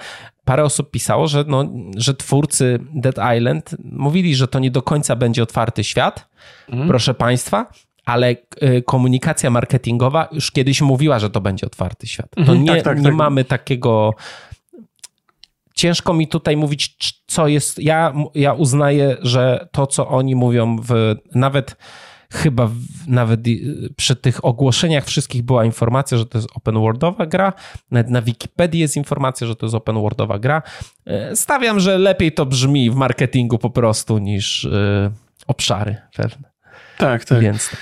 parę 0.46 0.64
osób 0.64 0.92
pisało, 0.92 1.28
że, 1.28 1.46
no, 1.48 1.70
że 1.98 2.14
twórcy 2.14 2.80
Dead 2.96 3.38
Island 3.38 3.76
mówili, 3.84 4.36
że 4.36 4.48
to 4.48 4.60
nie 4.60 4.72
do 4.72 4.82
końca 4.82 5.16
będzie 5.16 5.44
otwarty 5.44 5.84
świat, 5.84 6.30
mhm. 6.70 6.90
proszę 6.90 7.14
Państwa, 7.14 7.72
ale 8.06 8.36
y, 8.64 8.84
komunikacja 8.86 9.50
marketingowa 9.50 10.28
już 10.32 10.52
kiedyś 10.52 10.82
mówiła, 10.82 11.20
że 11.20 11.30
to 11.30 11.42
będzie 11.42 11.66
otwarty 11.66 12.08
świat. 12.08 12.30
To 12.36 12.42
mhm, 12.42 12.64
nie, 12.64 12.76
tak, 12.76 12.84
tak, 12.84 12.98
nie 12.98 13.04
tak. 13.04 13.14
mamy 13.14 13.46
takiego. 13.46 14.14
Ciężko 15.76 16.14
mi 16.14 16.28
tutaj 16.28 16.58
mówić, 16.58 16.98
co 17.28 17.48
jest. 17.48 17.80
Ja, 17.80 18.14
ja 18.36 18.54
uznaję, 18.54 19.18
że 19.22 19.68
to, 19.72 19.88
co 19.88 20.08
oni 20.08 20.36
mówią, 20.36 20.78
w 20.84 21.16
nawet 21.36 21.76
chyba 22.32 22.70
nawet 23.08 23.40
przy 23.96 24.16
tych 24.16 24.46
ogłoszeniach 24.46 25.06
wszystkich 25.06 25.44
była 25.44 25.66
informacja, 25.66 26.18
że 26.18 26.26
to 26.26 26.38
jest 26.38 26.50
open 26.56 26.76
worldowa 26.76 27.26
gra. 27.26 27.54
Nawet 27.92 28.10
na 28.10 28.22
Wikipedii 28.22 28.82
jest 28.82 28.98
informacja, 28.98 29.48
że 29.48 29.56
to 29.56 29.66
jest 29.66 29.76
open 29.76 29.96
worldowa 29.96 30.40
gra. 30.40 30.62
E, 31.06 31.36
stawiam, 31.36 31.80
że 31.80 31.98
lepiej 31.98 32.32
to 32.32 32.46
brzmi 32.46 32.92
w 32.92 32.96
marketingu 32.96 33.58
po 33.58 33.70
prostu 33.70 34.18
niż 34.18 34.66
e, 34.66 35.12
obszary 35.48 35.96
pewne. 36.16 36.52
Tak, 36.98 37.26
tak. 37.26 37.40
Więc 37.40 37.70
tak. 37.70 37.80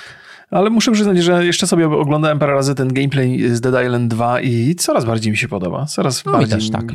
Ale 0.52 0.70
muszę 0.70 0.92
przyznać, 0.92 1.18
że 1.18 1.46
jeszcze 1.46 1.68
sobie 1.68 1.86
oglądałem 1.90 2.40
parę 2.40 2.54
razy 2.54 2.76
ten 2.76 2.94
gameplay 2.94 3.50
z 3.56 3.62
Dead 3.62 3.86
Island 3.86 4.12
2 4.12 4.42
i 4.42 4.76
coraz 4.76 5.06
bardziej 5.06 5.32
mi 5.32 5.38
się 5.38 5.48
podoba. 5.48 5.86
Coraz 5.86 6.26
no 6.26 6.32
bardziej. 6.32 6.60
Też, 6.60 6.70
tak. 6.70 6.86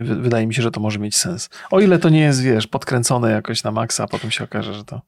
Wydaje 0.00 0.46
mi 0.46 0.54
się, 0.54 0.62
że 0.62 0.70
to 0.70 0.80
może 0.80 0.98
mieć 0.98 1.16
sens. 1.16 1.50
O 1.70 1.80
ile 1.80 1.98
to 1.98 2.08
nie 2.08 2.20
jest, 2.20 2.42
wiesz, 2.42 2.66
podkręcone 2.66 3.30
jakoś 3.30 3.64
na 3.64 3.70
maksa, 3.70 4.04
a 4.04 4.06
potem 4.06 4.30
się 4.30 4.44
okaże, 4.44 4.74
że 4.74 4.84
to 4.84 5.02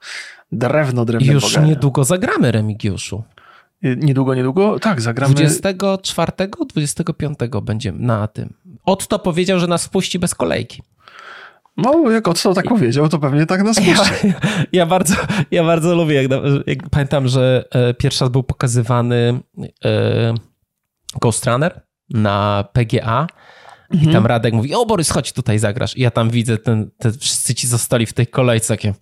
drewno, 0.52 1.04
drewno 1.04 1.32
Już 1.32 1.42
bogania. 1.42 1.66
niedługo 1.66 2.04
zagramy, 2.04 2.52
Remigiuszu. 2.52 3.22
Niedługo, 3.82 4.34
niedługo? 4.34 4.78
Tak, 4.78 5.00
zagramy. 5.00 5.34
24, 5.34 6.32
25 6.68 7.38
będziemy 7.62 7.98
na 7.98 8.26
tym. 8.26 8.52
Otto 8.84 9.18
powiedział, 9.18 9.58
że 9.58 9.66
nas 9.66 9.86
wpuści 9.86 10.18
bez 10.18 10.34
kolejki. 10.34 10.82
No, 11.76 12.10
jak 12.10 12.28
Otto 12.28 12.54
tak 12.54 12.68
powiedział, 12.68 13.08
to 13.08 13.18
pewnie 13.18 13.46
tak 13.46 13.62
nas 13.62 13.76
puści. 13.76 14.28
Ja, 14.28 14.34
ja, 14.72 14.86
bardzo, 14.86 15.14
ja 15.50 15.64
bardzo 15.64 15.94
lubię, 15.94 16.22
jak, 16.22 16.30
jak 16.66 16.90
pamiętam, 16.90 17.28
że 17.28 17.64
e, 17.70 17.94
pierwszy 17.94 18.24
raz 18.24 18.30
był 18.32 18.42
pokazywany 18.42 19.40
e, 19.84 20.34
Ghost 21.20 21.46
Runner 21.46 21.80
na 22.10 22.64
PGA 22.72 23.26
i 23.92 23.98
tam 23.98 24.08
mhm. 24.08 24.26
Radek 24.26 24.54
mówi, 24.54 24.74
o 24.74 24.86
Borys, 24.86 25.10
chodź 25.10 25.32
tutaj 25.32 25.58
zagrasz. 25.58 25.96
I 25.96 26.00
ja 26.00 26.10
tam 26.10 26.30
widzę, 26.30 26.58
ten, 26.58 26.90
te 26.98 27.12
wszyscy 27.12 27.54
ci 27.54 27.66
zostali 27.66 28.06
w 28.06 28.12
tej 28.12 28.26
kolejce 28.26 28.76
takie... 28.76 28.94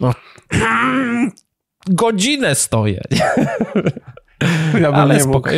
No, 0.00 0.14
godzinę 1.86 2.54
stoję. 2.54 3.02
Ja 4.82 4.92
bym 4.92 5.00
Ale 5.00 5.16
nie 5.16 5.24
mógł. 5.24 5.48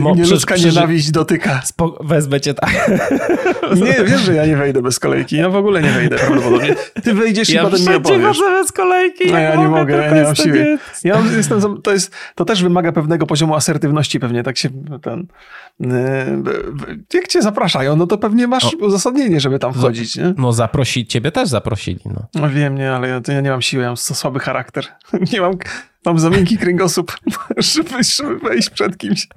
Mo, 0.00 0.14
Nieludzka 0.14 0.56
nienawiść 0.56 1.10
dotyka. 1.10 1.62
Spo, 1.64 1.98
wezmę 2.00 2.40
cię 2.40 2.54
tak. 2.54 2.90
Nie, 3.84 4.04
wiesz, 4.04 4.20
że 4.20 4.34
ja 4.34 4.46
nie 4.46 4.56
wejdę 4.56 4.82
bez 4.82 4.98
kolejki. 4.98 5.36
Ja 5.36 5.50
w 5.50 5.56
ogóle 5.56 5.82
nie 5.82 5.90
wejdę 5.90 6.16
prawdopodobnie. 6.16 6.74
Ty 7.02 7.14
wejdziesz 7.14 7.50
ja 7.50 7.62
i 7.62 7.64
potem 7.64 7.80
mi 7.80 7.94
opowiesz. 7.94 8.38
Ja 8.38 8.50
bez 8.50 8.72
kolejki. 8.72 9.32
No 9.32 9.38
ja 9.38 9.56
nie 9.56 9.68
mogę, 9.68 9.96
ja 9.96 10.14
nie 10.14 10.22
mam 10.22 10.36
siły. 10.36 10.78
Ja 11.04 11.22
jestem, 11.36 11.82
to, 11.82 11.92
jest, 11.92 12.14
to 12.34 12.44
też 12.44 12.62
wymaga 12.62 12.92
pewnego 12.92 13.26
poziomu 13.26 13.54
asertywności 13.54 14.20
pewnie. 14.20 14.42
Tak 14.42 14.58
się 14.58 14.68
ten... 15.02 15.26
Y, 15.80 15.86
jak 17.14 17.28
cię 17.28 17.42
zapraszają, 17.42 17.96
no 17.96 18.06
to 18.06 18.18
pewnie 18.18 18.48
masz 18.48 18.64
o. 18.64 18.86
uzasadnienie, 18.86 19.40
żeby 19.40 19.58
tam 19.58 19.74
wchodzić, 19.74 20.16
nie? 20.16 20.34
No 20.38 20.52
zaprosić, 20.52 21.10
ciebie 21.10 21.32
też 21.32 21.48
zaprosili, 21.48 22.00
no. 22.04 22.26
no 22.34 22.50
wiem, 22.50 22.74
nie, 22.74 22.92
ale 22.92 23.08
ja, 23.08 23.20
ja 23.28 23.40
nie 23.40 23.50
mam 23.50 23.62
siły, 23.62 23.82
ja 23.82 23.88
mam 23.88 23.96
słaby 23.96 24.40
charakter. 24.40 24.84
Nie 25.32 25.40
mam 25.40 25.58
Mam 26.04 26.18
za 26.18 26.30
miękki 26.30 26.58
kręgosłup, 26.58 27.16
żeby, 27.56 28.04
żeby 28.04 28.38
wejść 28.38 28.70
przed 28.70 28.98
kimś. 28.98 29.28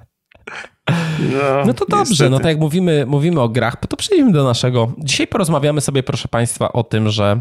No, 1.32 1.64
no 1.66 1.74
to 1.74 1.86
dobrze, 1.86 2.10
niestety. 2.10 2.30
no 2.30 2.36
tak 2.36 2.46
jak 2.46 2.58
mówimy, 2.58 3.04
mówimy 3.06 3.40
o 3.40 3.48
grach, 3.48 3.76
to 3.88 3.96
przejdźmy 3.96 4.32
do 4.32 4.44
naszego. 4.44 4.92
Dzisiaj 4.98 5.26
porozmawiamy 5.26 5.80
sobie, 5.80 6.02
proszę 6.02 6.28
Państwa, 6.28 6.72
o 6.72 6.84
tym, 6.84 7.08
że 7.08 7.40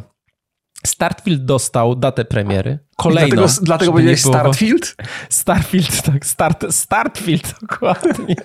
Startfield 0.86 1.46
dostał 1.46 1.96
datę 1.96 2.26
premiery. 2.26 2.80
Kolejną. 2.98 3.36
Dlatego, 3.36 3.54
dlatego 3.62 3.92
powiedziałeś 3.92 4.22
Startfield? 4.22 4.96
Startfield, 5.30 6.02
tak. 6.02 6.26
Start, 6.26 6.66
Startfield, 6.70 7.56
dokładnie. 7.62 8.36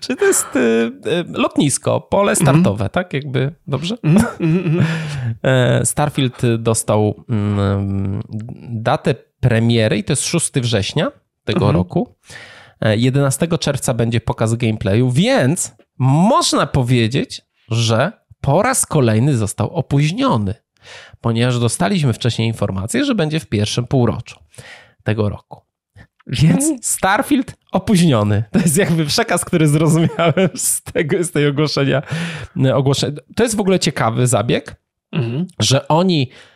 Czyli 0.00 0.18
to 0.18 0.24
jest 0.24 0.56
y, 0.56 0.58
y, 0.58 1.24
lotnisko, 1.28 2.00
pole 2.00 2.32
mhm. 2.32 2.36
startowe, 2.36 2.84
mm 2.84 2.90
tak? 2.90 3.12
Jakby, 3.12 3.54
dobrze? 3.66 3.96
Mm 4.02 4.22
-hmm. 4.22 4.82
Starfield 5.84 6.42
dostał 6.58 7.24
mm, 7.28 8.22
datę 8.70 9.14
premiery 9.42 9.98
i 9.98 10.04
to 10.04 10.12
jest 10.12 10.24
6 10.24 10.50
września 10.52 11.12
tego 11.44 11.66
mhm. 11.66 11.76
roku. 11.76 12.14
11 12.80 13.48
e, 13.52 13.58
czerwca 13.58 13.94
będzie 13.94 14.20
pokaz 14.20 14.54
gameplayu, 14.54 15.10
więc 15.10 15.74
można 15.98 16.66
powiedzieć, 16.66 17.42
że 17.68 18.12
po 18.40 18.62
raz 18.62 18.86
kolejny 18.86 19.36
został 19.36 19.70
opóźniony, 19.70 20.54
ponieważ 21.20 21.58
dostaliśmy 21.58 22.12
wcześniej 22.12 22.48
informację, 22.48 23.04
że 23.04 23.14
będzie 23.14 23.40
w 23.40 23.46
pierwszym 23.46 23.86
półroczu 23.86 24.40
tego 25.04 25.28
roku. 25.28 25.60
Więc 26.26 26.62
mhm. 26.62 26.78
Starfield 26.82 27.54
opóźniony. 27.72 28.44
To 28.50 28.58
jest 28.58 28.76
jakby 28.76 29.06
przekaz, 29.06 29.44
który 29.44 29.68
zrozumiałem 29.68 30.50
z 30.56 30.82
tego, 30.82 31.24
z 31.24 31.30
tej 31.30 31.46
ogłoszenia, 31.46 32.02
ogłoszenia. 32.74 33.16
To 33.36 33.42
jest 33.42 33.56
w 33.56 33.60
ogóle 33.60 33.78
ciekawy 33.78 34.26
zabieg, 34.26 34.76
mhm. 35.12 35.46
że 35.58 35.88
oni 35.88 36.30
e, 36.30 36.51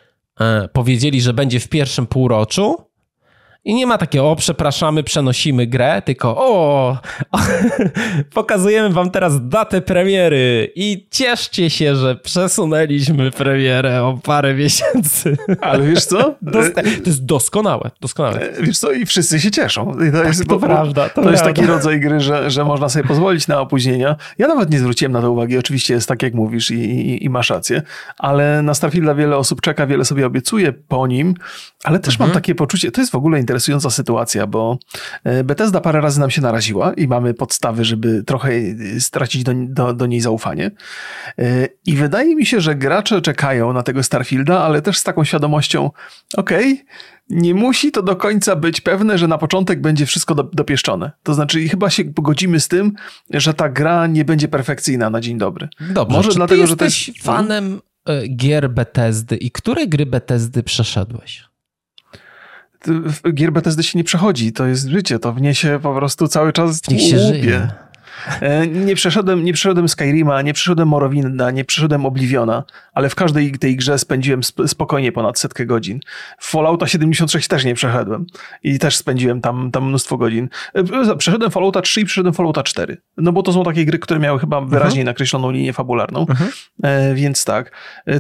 powiedzieli, 0.73 1.21
że 1.21 1.35
będzie 1.35 1.61
w 1.61 1.69
pierwszym 1.69 2.07
półroczu, 2.07 2.77
i 3.67 3.75
nie 3.75 3.87
ma 3.87 3.99
takiego, 3.99 4.31
o 4.31 4.37
przepraszamy, 4.37 5.03
przenosimy 5.03 5.67
grę, 5.67 6.03
tylko 6.05 6.37
o, 6.39 6.99
pokazujemy 8.35 8.91
wam 8.91 9.11
teraz 9.11 9.49
datę 9.49 9.81
premiery 9.81 10.73
i 10.75 11.07
cieszcie 11.11 11.71
się, 11.71 11.97
że 11.97 12.17
przesunęliśmy 12.17 13.31
premierę 13.31 14.03
o 14.03 14.19
parę 14.23 14.55
miesięcy. 14.55 15.37
Ale 15.61 15.87
wiesz 15.87 16.05
co? 16.05 16.17
to 16.53 16.59
jest 17.07 17.25
doskonałe, 17.25 17.91
doskonałe. 18.01 18.41
E, 18.41 18.63
wiesz 18.63 18.79
co, 18.79 18.93
i 18.93 19.07
wszyscy 19.07 19.41
się 19.41 19.51
cieszą. 19.51 19.93
I 20.09 20.13
to, 20.13 20.19
tak, 20.19 20.27
jest, 20.27 20.47
to 20.47 20.59
bo, 20.59 20.67
prawda. 20.67 21.09
To, 21.09 21.23
to 21.23 21.31
jest 21.31 21.45
taki 21.45 21.67
rodzaj 21.67 22.01
gry, 22.01 22.21
że, 22.21 22.51
że 22.51 22.65
można 22.65 22.89
sobie 22.89 23.09
pozwolić 23.09 23.49
na 23.49 23.61
opóźnienia. 23.61 24.17
Ja 24.39 24.49
nawet 24.49 24.71
nie 24.71 24.79
zwróciłem 24.79 25.13
na 25.13 25.21
to 25.21 25.33
uwagi, 25.33 25.59
oczywiście 25.59 25.95
jest 25.95 26.09
tak, 26.09 26.23
jak 26.23 26.35
mówisz 26.35 26.71
i, 26.71 26.75
i, 26.75 27.25
i 27.25 27.31
masz 27.31 27.51
rację, 27.51 27.83
ale 28.19 28.63
na 28.63 28.75
Starfielda 28.75 29.15
wiele 29.15 29.37
osób 29.37 29.61
czeka, 29.61 29.87
wiele 29.87 30.05
sobie 30.05 30.27
obiecuje 30.27 30.73
po 30.73 31.07
nim, 31.07 31.35
ale 31.85 31.99
też 31.99 32.15
mhm. 32.15 32.31
mam 32.31 32.35
takie 32.35 32.55
poczucie, 32.55 32.91
to 32.91 33.01
jest 33.01 33.13
w 33.13 33.17
ogóle 33.17 33.41
interesująca 33.57 33.91
sytuacja, 33.91 34.47
bo 34.47 34.79
e, 35.25 35.45
Bethesda 35.45 35.81
parę 35.81 36.01
razy 36.01 36.21
nam 36.21 36.31
się 36.31 36.43
naraziła 36.43 36.93
i 36.93 37.09
mamy 37.09 37.35
podstawy, 37.35 37.85
żeby 37.85 38.25
trochę 38.25 38.53
e, 38.53 39.01
stracić 39.01 39.43
do, 39.43 39.53
do, 39.55 39.95
do 39.95 40.07
niej 40.07 40.21
zaufanie. 40.21 40.71
E, 41.39 41.69
I 41.87 41.97
wydaje 41.97 42.37
mi 42.37 42.47
się, 42.47 42.61
że 42.61 42.75
gracze 42.75 43.23
czekają 43.23 43.73
na 43.73 43.83
tego 43.83 44.03
Starfielda, 44.03 44.61
ale 44.61 44.83
też 44.83 44.99
z 44.99 45.03
taką 45.03 45.25
świadomością, 45.25 45.91
okej, 46.37 46.73
okay, 46.73 46.87
nie 47.31 47.55
musi 47.55 47.93
to 47.93 48.03
do 48.03 48.17
końca 48.17 48.57
być 48.57 48.81
pewne, 48.81 49.19
że 49.19 49.29
na 49.29 49.39
początek 49.39 49.81
będzie 49.81 50.07
wszystko 50.07 50.35
do, 50.35 50.43
dopieszczone. 50.43 51.11
To 51.23 51.35
znaczy, 51.35 51.69
chyba 51.69 51.91
się 51.91 52.05
pogodzimy 52.05 52.61
z 52.61 52.69
tym, 52.69 52.93
że 53.31 53.55
ta 53.55 53.69
gra 53.69 54.07
nie 54.07 54.25
będzie 54.25 54.49
perfekcyjna 54.49 55.11
na 55.11 55.21
dzień 55.21 55.39
dobry. 55.39 55.69
Dobrze, 55.81 56.17
Może 56.17 56.31
dlatego, 56.31 56.67
że 56.67 56.71
jesteś 56.71 57.07
też... 57.07 57.23
fanem 57.23 57.81
gier 58.37 58.71
Bethesdy 58.71 59.37
i 59.37 59.51
które 59.51 59.87
gry 59.87 60.07
Bethesdy 60.07 60.63
przeszedłeś? 60.63 61.56
Gier 63.35 63.53
Bethesdy 63.53 63.83
się 63.83 63.99
nie 63.99 64.05
przechodzi, 64.05 64.53
to 64.53 64.67
jest 64.67 64.87
życie, 64.87 65.19
to 65.19 65.33
w 65.33 65.41
nie 65.41 65.55
się 65.55 65.81
po 65.83 65.95
prostu 65.95 66.29
cały 66.29 66.53
czas 66.53 66.89
Niech 66.89 67.03
się 67.03 67.19
żyje. 67.19 67.69
E, 68.41 68.67
nie 68.67 68.95
przeszedłem, 68.95 69.45
nie 69.45 69.53
przeszedłem 69.53 69.89
Skyrima, 69.89 70.43
nie 70.43 70.53
przeszedłem 70.53 70.89
Morrowinda, 70.89 71.51
nie 71.51 71.65
przeszedłem 71.65 72.07
Obliviona, 72.07 72.65
ale 72.93 73.09
w 73.09 73.15
każdej 73.15 73.53
tej 73.53 73.77
grze 73.77 73.99
spędziłem 73.99 74.41
spokojnie 74.67 75.13
ponad 75.13 75.39
setkę 75.39 75.67
godzin. 75.67 76.01
Fallouta 76.41 76.87
76 76.87 77.49
też 77.49 77.65
nie 77.65 77.75
przeszedłem 77.75 78.27
i 78.63 78.79
też 78.79 78.97
spędziłem 78.97 79.41
tam, 79.41 79.71
tam 79.71 79.89
mnóstwo 79.89 80.17
godzin. 80.17 80.49
E, 80.75 81.17
przeszedłem 81.17 81.51
Fallouta 81.51 81.83
3 81.83 82.01
i 82.01 82.05
przeszedłem 82.05 82.35
Fallouta 82.35 82.63
4, 82.63 82.97
no 83.17 83.33
bo 83.33 83.43
to 83.43 83.53
są 83.53 83.65
takie 83.65 83.85
gry, 83.85 83.99
które 83.99 84.21
miały 84.21 84.39
chyba 84.39 84.61
wyraźniej 84.61 85.03
mhm. 85.03 85.07
nakreśloną 85.07 85.51
linię 85.51 85.73
fabularną, 85.73 86.27
mhm. 86.29 86.51
e, 86.83 87.15
więc 87.15 87.45
tak. 87.45 87.73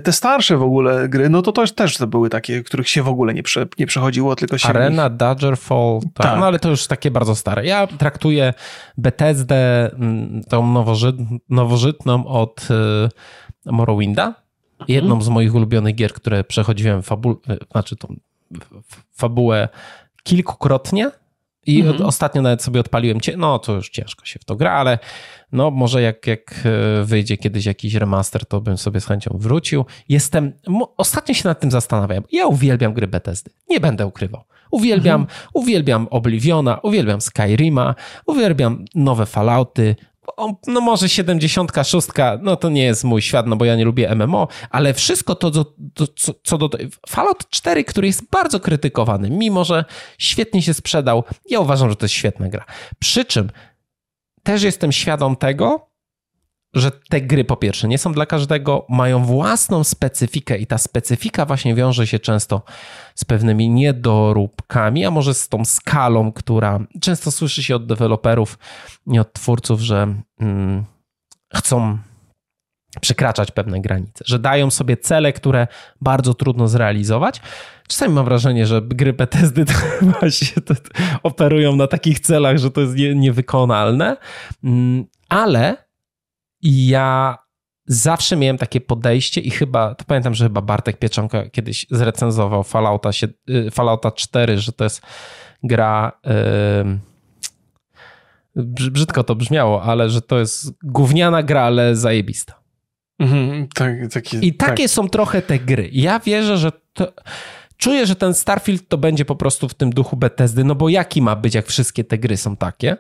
Te 0.02 0.12
starsze 0.12 0.56
w 0.56 0.62
ogóle 0.62 1.08
gry, 1.08 1.28
no 1.28 1.42
to 1.42 1.52
też, 1.52 1.72
też 1.72 1.96
to 1.96 2.06
były 2.06 2.30
takie, 2.30 2.62
których 2.62 2.88
się 2.88 3.02
w 3.02 3.08
ogóle 3.08 3.34
nie, 3.34 3.42
prze, 3.42 3.66
nie 3.78 3.86
przechodziło, 3.86 4.36
tylko 4.36 4.58
się... 4.58 4.68
Arena, 4.68 5.08
nich... 5.08 5.16
Dodgerfall, 5.16 6.00
tak, 6.14 6.26
tak. 6.26 6.40
No 6.40 6.46
ale 6.46 6.58
to 6.58 6.68
już 6.68 6.86
takie 6.86 7.10
bardzo 7.10 7.34
stare. 7.34 7.66
Ja 7.66 7.86
traktuję 7.86 8.54
Bethesdę 8.98 9.85
Tą 10.48 10.66
nowożyt, 10.66 11.16
nowożytną 11.48 12.26
od 12.26 12.68
y, 13.66 13.72
Morrowinda. 13.72 14.34
Jedną 14.88 15.10
mhm. 15.10 15.22
z 15.22 15.28
moich 15.28 15.54
ulubionych 15.54 15.94
gier, 15.94 16.12
które 16.12 16.44
przechodziłem 16.44 17.02
fabu 17.02 17.30
y, 17.30 17.58
znaczy 17.70 17.96
tą 17.96 18.16
fabułę 19.12 19.68
kilkukrotnie 20.22 21.10
i 21.66 21.80
mhm. 21.80 22.06
ostatnio 22.06 22.42
nawet 22.42 22.62
sobie 22.62 22.80
odpaliłem 22.80 23.20
cię. 23.20 23.36
No 23.36 23.58
to 23.58 23.72
już 23.72 23.90
ciężko 23.90 24.26
się 24.26 24.38
w 24.38 24.44
to 24.44 24.56
gra, 24.56 24.72
ale 24.72 24.98
no 25.52 25.70
może 25.70 26.02
jak, 26.02 26.26
jak 26.26 26.54
y, 27.00 27.04
wyjdzie 27.04 27.36
kiedyś 27.36 27.66
jakiś 27.66 27.94
remaster, 27.94 28.46
to 28.46 28.60
bym 28.60 28.78
sobie 28.78 29.00
z 29.00 29.06
chęcią 29.06 29.36
wrócił. 29.38 29.84
Jestem, 30.08 30.52
ostatnio 30.96 31.34
się 31.34 31.48
nad 31.48 31.60
tym 31.60 31.70
zastanawiam. 31.70 32.24
Ja 32.32 32.46
uwielbiam 32.46 32.94
gry 32.94 33.06
Bethesdy. 33.06 33.50
Nie 33.68 33.80
będę 33.80 34.06
ukrywał. 34.06 34.44
Uwielbiam, 34.76 35.20
mhm. 35.20 35.38
uwielbiam 35.54 36.08
Obliviona, 36.10 36.80
uwielbiam 36.82 37.20
Skyrima, 37.20 37.94
uwielbiam 38.26 38.84
nowe 38.94 39.26
Fallouty, 39.26 39.96
no 40.66 40.80
może 40.80 41.08
76, 41.08 42.08
no 42.42 42.56
to 42.56 42.68
nie 42.68 42.84
jest 42.84 43.04
mój 43.04 43.22
świat, 43.22 43.46
no 43.46 43.56
bo 43.56 43.64
ja 43.64 43.76
nie 43.76 43.84
lubię 43.84 44.14
MMO, 44.14 44.48
ale 44.70 44.94
wszystko 44.94 45.34
to, 45.34 45.50
to 45.94 46.06
co, 46.16 46.32
co 46.42 46.58
do... 46.58 46.70
Fallout 47.08 47.50
4, 47.50 47.84
który 47.84 48.06
jest 48.06 48.30
bardzo 48.30 48.60
krytykowany, 48.60 49.30
mimo 49.30 49.64
że 49.64 49.84
świetnie 50.18 50.62
się 50.62 50.74
sprzedał, 50.74 51.24
ja 51.50 51.60
uważam, 51.60 51.90
że 51.90 51.96
to 51.96 52.04
jest 52.04 52.14
świetna 52.14 52.48
gra. 52.48 52.64
Przy 52.98 53.24
czym 53.24 53.50
też 54.42 54.62
jestem 54.62 54.92
świadom 54.92 55.36
tego, 55.36 55.90
że 56.76 56.90
te 56.90 57.20
gry 57.20 57.44
po 57.44 57.56
pierwsze 57.56 57.88
nie 57.88 57.98
są 57.98 58.12
dla 58.12 58.26
każdego, 58.26 58.86
mają 58.88 59.24
własną 59.24 59.84
specyfikę 59.84 60.58
i 60.58 60.66
ta 60.66 60.78
specyfika 60.78 61.46
właśnie 61.46 61.74
wiąże 61.74 62.06
się 62.06 62.18
często 62.18 62.62
z 63.14 63.24
pewnymi 63.24 63.68
niedoróbkami, 63.68 65.04
a 65.04 65.10
może 65.10 65.34
z 65.34 65.48
tą 65.48 65.64
skalą, 65.64 66.32
która 66.32 66.80
często 67.00 67.30
słyszy 67.30 67.62
się 67.62 67.76
od 67.76 67.86
deweloperów 67.86 68.58
i 69.06 69.18
od 69.18 69.32
twórców, 69.32 69.80
że 69.80 70.14
mm, 70.40 70.84
chcą 71.54 71.98
przekraczać 73.00 73.50
pewne 73.50 73.80
granice, 73.80 74.24
że 74.26 74.38
dają 74.38 74.70
sobie 74.70 74.96
cele, 74.96 75.32
które 75.32 75.66
bardzo 76.00 76.34
trudno 76.34 76.68
zrealizować. 76.68 77.40
Czasami 77.88 78.14
mam 78.14 78.24
wrażenie, 78.24 78.66
że 78.66 78.82
gry 78.82 79.12
Bethesdy 79.12 79.64
to 79.66 79.72
właśnie 80.20 80.62
operują 81.22 81.76
na 81.76 81.86
takich 81.86 82.20
celach, 82.20 82.58
że 82.58 82.70
to 82.70 82.80
jest 82.80 82.96
nie, 82.96 83.14
niewykonalne, 83.14 84.16
mm, 84.64 85.04
ale 85.28 85.85
i 86.66 86.86
ja 86.86 87.38
zawsze 87.86 88.36
miałem 88.36 88.58
takie 88.58 88.80
podejście 88.80 89.40
i 89.40 89.50
chyba, 89.50 89.94
to 89.94 90.04
pamiętam, 90.04 90.34
że 90.34 90.44
chyba 90.44 90.60
Bartek 90.60 90.98
Pieczonka 90.98 91.50
kiedyś 91.50 91.86
zrecenzował 91.90 92.62
Fallouta, 92.62 93.10
y, 93.48 93.70
Fallouta 93.70 94.10
4, 94.10 94.58
że 94.58 94.72
to 94.72 94.84
jest 94.84 95.02
gra... 95.62 96.12
Yy, 96.24 96.98
brzydko 98.64 99.24
to 99.24 99.34
brzmiało, 99.34 99.82
ale 99.82 100.10
że 100.10 100.22
to 100.22 100.38
jest 100.38 100.72
gówniana 100.82 101.42
gra, 101.42 101.62
ale 101.62 101.96
zajebista. 101.96 102.54
Mhm, 103.18 103.68
tak, 103.74 103.92
takie, 104.12 104.38
I 104.38 104.54
takie 104.54 104.84
tak. 104.84 104.90
są 104.90 105.08
trochę 105.08 105.42
te 105.42 105.58
gry. 105.58 105.88
Ja 105.92 106.20
wierzę, 106.20 106.58
że 106.58 106.72
to... 106.92 107.12
Czuję, 107.76 108.06
że 108.06 108.16
ten 108.16 108.34
Starfield 108.34 108.88
to 108.88 108.98
będzie 108.98 109.24
po 109.24 109.36
prostu 109.36 109.68
w 109.68 109.74
tym 109.74 109.90
duchu 109.90 110.16
Bethesdy, 110.16 110.64
no 110.64 110.74
bo 110.74 110.88
jaki 110.88 111.22
ma 111.22 111.36
być, 111.36 111.54
jak 111.54 111.66
wszystkie 111.66 112.04
te 112.04 112.18
gry 112.18 112.36
są 112.36 112.56
takie? 112.56 112.96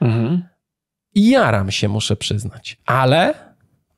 Mhm. 0.00 0.42
Jaram 1.14 1.70
się, 1.70 1.88
muszę 1.88 2.16
przyznać, 2.16 2.78
ale 2.86 3.34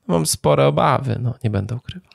mam 0.07 0.25
spore 0.25 0.67
obawy, 0.67 1.17
no 1.19 1.33
nie 1.43 1.49
będę 1.49 1.75
ukrywał. 1.75 2.11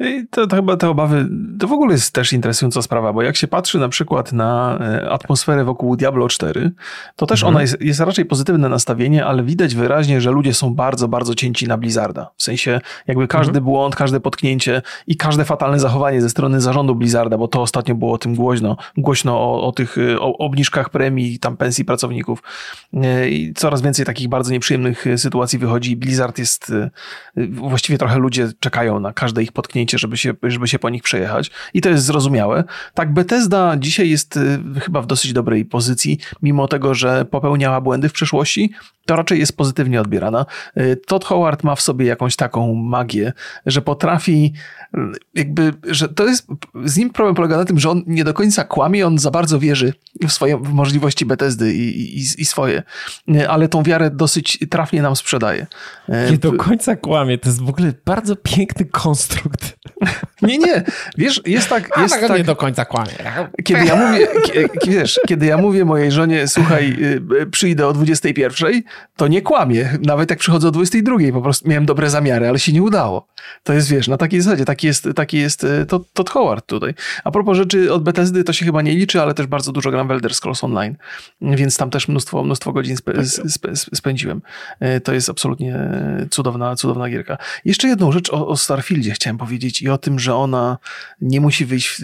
I 0.00 0.26
to, 0.30 0.46
to, 0.46 0.56
chyba 0.56 0.76
te 0.76 0.88
obawy, 0.88 1.28
to 1.60 1.68
w 1.68 1.72
ogóle 1.72 1.92
jest 1.92 2.14
też 2.14 2.32
interesująca 2.32 2.82
sprawa, 2.82 3.12
bo 3.12 3.22
jak 3.22 3.36
się 3.36 3.48
patrzy 3.48 3.78
na 3.78 3.88
przykład 3.88 4.32
na 4.32 4.78
e, 4.80 5.10
atmosferę 5.10 5.64
wokół 5.64 5.96
Diablo 5.96 6.28
4, 6.28 6.72
to 7.16 7.26
też 7.26 7.40
mhm. 7.40 7.54
ona 7.54 7.62
jest, 7.62 7.80
jest 7.80 8.00
raczej 8.00 8.24
pozytywne 8.24 8.68
nastawienie, 8.68 9.26
ale 9.26 9.42
widać 9.42 9.74
wyraźnie, 9.74 10.20
że 10.20 10.30
ludzie 10.30 10.54
są 10.54 10.74
bardzo, 10.74 11.08
bardzo 11.08 11.34
cięci 11.34 11.68
na 11.68 11.78
Blizzarda. 11.78 12.30
W 12.36 12.42
sensie 12.42 12.80
jakby 13.06 13.28
każdy 13.28 13.50
mhm. 13.50 13.64
błąd, 13.64 13.96
każde 13.96 14.20
potknięcie 14.20 14.82
i 15.06 15.16
każde 15.16 15.44
fatalne 15.44 15.78
zachowanie 15.80 16.22
ze 16.22 16.30
strony 16.30 16.60
zarządu 16.60 16.94
Blizzarda, 16.94 17.38
bo 17.38 17.48
to 17.48 17.62
ostatnio 17.62 17.94
było 17.94 18.12
o 18.12 18.18
tym 18.18 18.34
głośno, 18.34 18.76
głośno 18.96 19.40
o, 19.40 19.66
o 19.66 19.72
tych 19.72 19.98
e, 19.98 20.20
o 20.20 20.38
obniżkach 20.38 20.90
premii, 20.90 21.38
tam 21.38 21.56
pensji 21.56 21.84
pracowników 21.84 22.42
e, 22.94 23.28
i 23.28 23.54
coraz 23.54 23.82
więcej 23.82 24.06
takich 24.06 24.28
bardzo 24.28 24.52
nieprzyjemnych 24.52 25.04
sytuacji 25.16 25.58
wychodzi. 25.58 25.96
Blizzard 25.96 26.38
jest, 26.38 26.72
właściwie 27.50 27.98
trochę 27.98 28.18
ludzie 28.18 28.48
czekają 28.60 29.00
na 29.00 29.12
każde 29.12 29.42
ich 29.42 29.52
potknięcie, 29.56 29.98
żeby 29.98 30.16
się, 30.16 30.34
żeby 30.42 30.68
się 30.68 30.78
po 30.78 30.90
nich 30.90 31.02
przejechać. 31.02 31.50
I 31.74 31.80
to 31.80 31.88
jest 31.88 32.04
zrozumiałe. 32.04 32.64
Tak, 32.94 33.12
Bethesda 33.12 33.76
dzisiaj 33.78 34.10
jest 34.10 34.36
y, 34.36 34.58
chyba 34.80 35.02
w 35.02 35.06
dosyć 35.06 35.32
dobrej 35.32 35.64
pozycji, 35.64 36.18
mimo 36.42 36.68
tego, 36.68 36.94
że 36.94 37.24
popełniała 37.24 37.80
błędy 37.80 38.08
w 38.08 38.12
przeszłości, 38.12 38.72
to 39.06 39.16
raczej 39.16 39.38
jest 39.38 39.56
pozytywnie 39.56 40.00
odbierana. 40.00 40.46
Y, 40.76 41.00
Todd 41.06 41.24
Howard 41.24 41.64
ma 41.64 41.74
w 41.74 41.80
sobie 41.80 42.06
jakąś 42.06 42.36
taką 42.36 42.74
magię, 42.74 43.32
że 43.66 43.82
potrafi 43.82 44.52
y, 44.94 44.98
jakby, 45.34 45.72
że 45.88 46.08
to 46.08 46.26
jest, 46.26 46.46
z 46.84 46.96
nim 46.96 47.10
problem 47.10 47.34
polega 47.34 47.56
na 47.56 47.64
tym, 47.64 47.78
że 47.78 47.90
on 47.90 48.02
nie 48.06 48.24
do 48.24 48.34
końca 48.34 48.64
kłamie, 48.64 49.06
on 49.06 49.18
za 49.18 49.30
bardzo 49.30 49.58
wierzy 49.58 49.92
w 50.28 50.32
swoje 50.32 50.56
w 50.56 50.72
możliwości 50.72 51.26
Bethesdy 51.26 51.74
i, 51.74 52.18
i, 52.18 52.20
i 52.20 52.44
swoje, 52.44 52.82
ale 53.48 53.68
tą 53.68 53.82
wiarę 53.82 54.10
dosyć 54.10 54.58
trafnie 54.70 55.02
nam 55.02 55.16
sprzedaje. 55.16 55.66
Nie 56.30 56.38
do 56.38 56.52
końca 56.52 56.96
kłamie, 56.96 57.38
to 57.38 57.48
jest 57.48 57.62
w 57.62 57.68
ogóle 57.68 57.92
bardzo 58.04 58.36
piękny 58.36 58.86
konstrukt 58.86 59.76
nie, 60.42 60.58
nie. 60.58 60.84
Wiesz, 61.18 61.40
jest 61.46 61.68
tak... 61.68 61.98
A, 61.98 62.02
jest 62.02 62.14
tak, 62.14 62.28
tak 62.28 62.38
nie 62.38 62.44
do 62.44 62.56
końca 62.56 62.84
kłamie. 62.84 63.12
Kiedy 63.64 63.84
ja 63.84 63.96
mówię, 63.96 64.28
wiesz, 64.86 65.20
kiedy 65.26 65.46
ja 65.46 65.58
mówię 65.58 65.84
mojej 65.84 66.12
żonie, 66.12 66.48
słuchaj, 66.48 66.96
y, 67.42 67.46
przyjdę 67.46 67.86
o 67.86 67.92
21, 67.92 68.82
to 69.16 69.28
nie 69.28 69.42
kłamie. 69.42 69.98
Nawet 70.02 70.30
jak 70.30 70.38
przychodzę 70.38 70.68
o 70.68 70.70
22, 70.70 71.16
po 71.32 71.42
prostu 71.42 71.68
miałem 71.68 71.86
dobre 71.86 72.10
zamiary, 72.10 72.48
ale 72.48 72.58
się 72.58 72.72
nie 72.72 72.82
udało. 72.82 73.26
To 73.62 73.72
jest, 73.72 73.88
wiesz, 73.88 74.08
na 74.08 74.16
takiej 74.16 74.40
zasadzie, 74.40 74.64
taki 74.64 74.86
jest, 74.86 75.08
taki 75.16 75.38
jest 75.38 75.64
e, 75.64 75.86
to, 75.86 76.00
Todd 76.12 76.30
Howard 76.30 76.66
tutaj. 76.66 76.94
A 77.24 77.30
propos 77.30 77.56
rzeczy 77.56 77.92
od 77.92 78.02
Bethesdy, 78.02 78.44
to 78.44 78.52
się 78.52 78.64
chyba 78.64 78.82
nie 78.82 78.94
liczy, 78.94 79.22
ale 79.22 79.34
też 79.34 79.46
bardzo 79.46 79.72
dużo 79.72 79.90
gram 79.90 80.08
w 80.08 80.10
Elder 80.10 80.34
Scrolls 80.34 80.64
Online, 80.64 80.96
więc 81.40 81.76
tam 81.76 81.90
też 81.90 82.08
mnóstwo, 82.08 82.42
mnóstwo 82.42 82.72
godzin 82.72 82.96
spe, 82.96 83.24
spe, 83.26 83.76
spędziłem. 83.76 84.42
E, 84.80 85.00
to 85.00 85.12
jest 85.12 85.30
absolutnie 85.30 85.78
cudowna, 86.30 86.76
cudowna 86.76 87.08
gierka. 87.08 87.38
Jeszcze 87.64 87.88
jedną 87.88 88.12
rzecz 88.12 88.32
o, 88.32 88.48
o 88.48 88.56
Starfieldzie 88.56 89.12
chciałem 89.12 89.38
powiedzieć 89.38 89.82
i 89.82 89.88
o 89.88 89.98
tym, 89.98 90.18
że 90.18 90.34
ona 90.34 90.78
nie 91.20 91.40
musi 91.40 91.66
wyjść 91.66 91.88
w, 91.88 91.98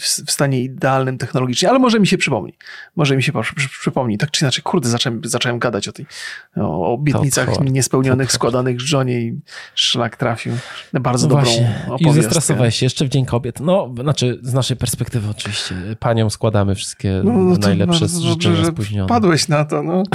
w, 0.00 0.26
w 0.26 0.30
stanie 0.30 0.62
idealnym 0.62 1.18
technologicznie, 1.18 1.70
ale 1.70 1.78
może 1.78 2.00
mi 2.00 2.06
się 2.06 2.18
przypomni. 2.18 2.54
Może 2.96 3.16
mi 3.16 3.22
się 3.22 3.32
przypomni. 3.80 4.18
Tak 4.18 4.30
czy 4.30 4.44
inaczej, 4.44 4.62
kurde, 4.62 4.88
zacząłem, 4.88 5.20
zacząłem 5.24 5.58
gadać 5.58 5.88
o 5.88 5.92
tej 5.92 6.06
o 6.56 6.92
obietnicach 6.92 7.60
niespełnionych, 7.60 8.32
składanych 8.32 8.80
żonie 8.80 9.20
i 9.20 9.40
szlak 9.74 10.16
trafił. 10.16 10.52
Bardzo 10.92 11.28
no 11.28 11.34
dobrą 11.34 11.44
właśnie. 11.44 11.74
I 11.98 12.12
zestresowałeś 12.12 12.76
się 12.76 12.86
jeszcze 12.86 13.04
w 13.04 13.08
Dzień 13.08 13.26
Kobiet. 13.26 13.60
No, 13.60 13.94
znaczy 14.00 14.38
z 14.42 14.54
naszej 14.54 14.76
perspektywy 14.76 15.30
oczywiście. 15.30 15.74
Paniom 16.00 16.30
składamy 16.30 16.74
wszystkie 16.74 17.20
no, 17.24 17.32
no 17.32 17.56
najlepsze 17.56 18.06
no, 18.14 18.20
życzenia 18.20 18.64
spóźnione. 18.64 19.08
Padłeś 19.08 19.48
na 19.48 19.64
to, 19.64 19.82
no. 19.82 20.02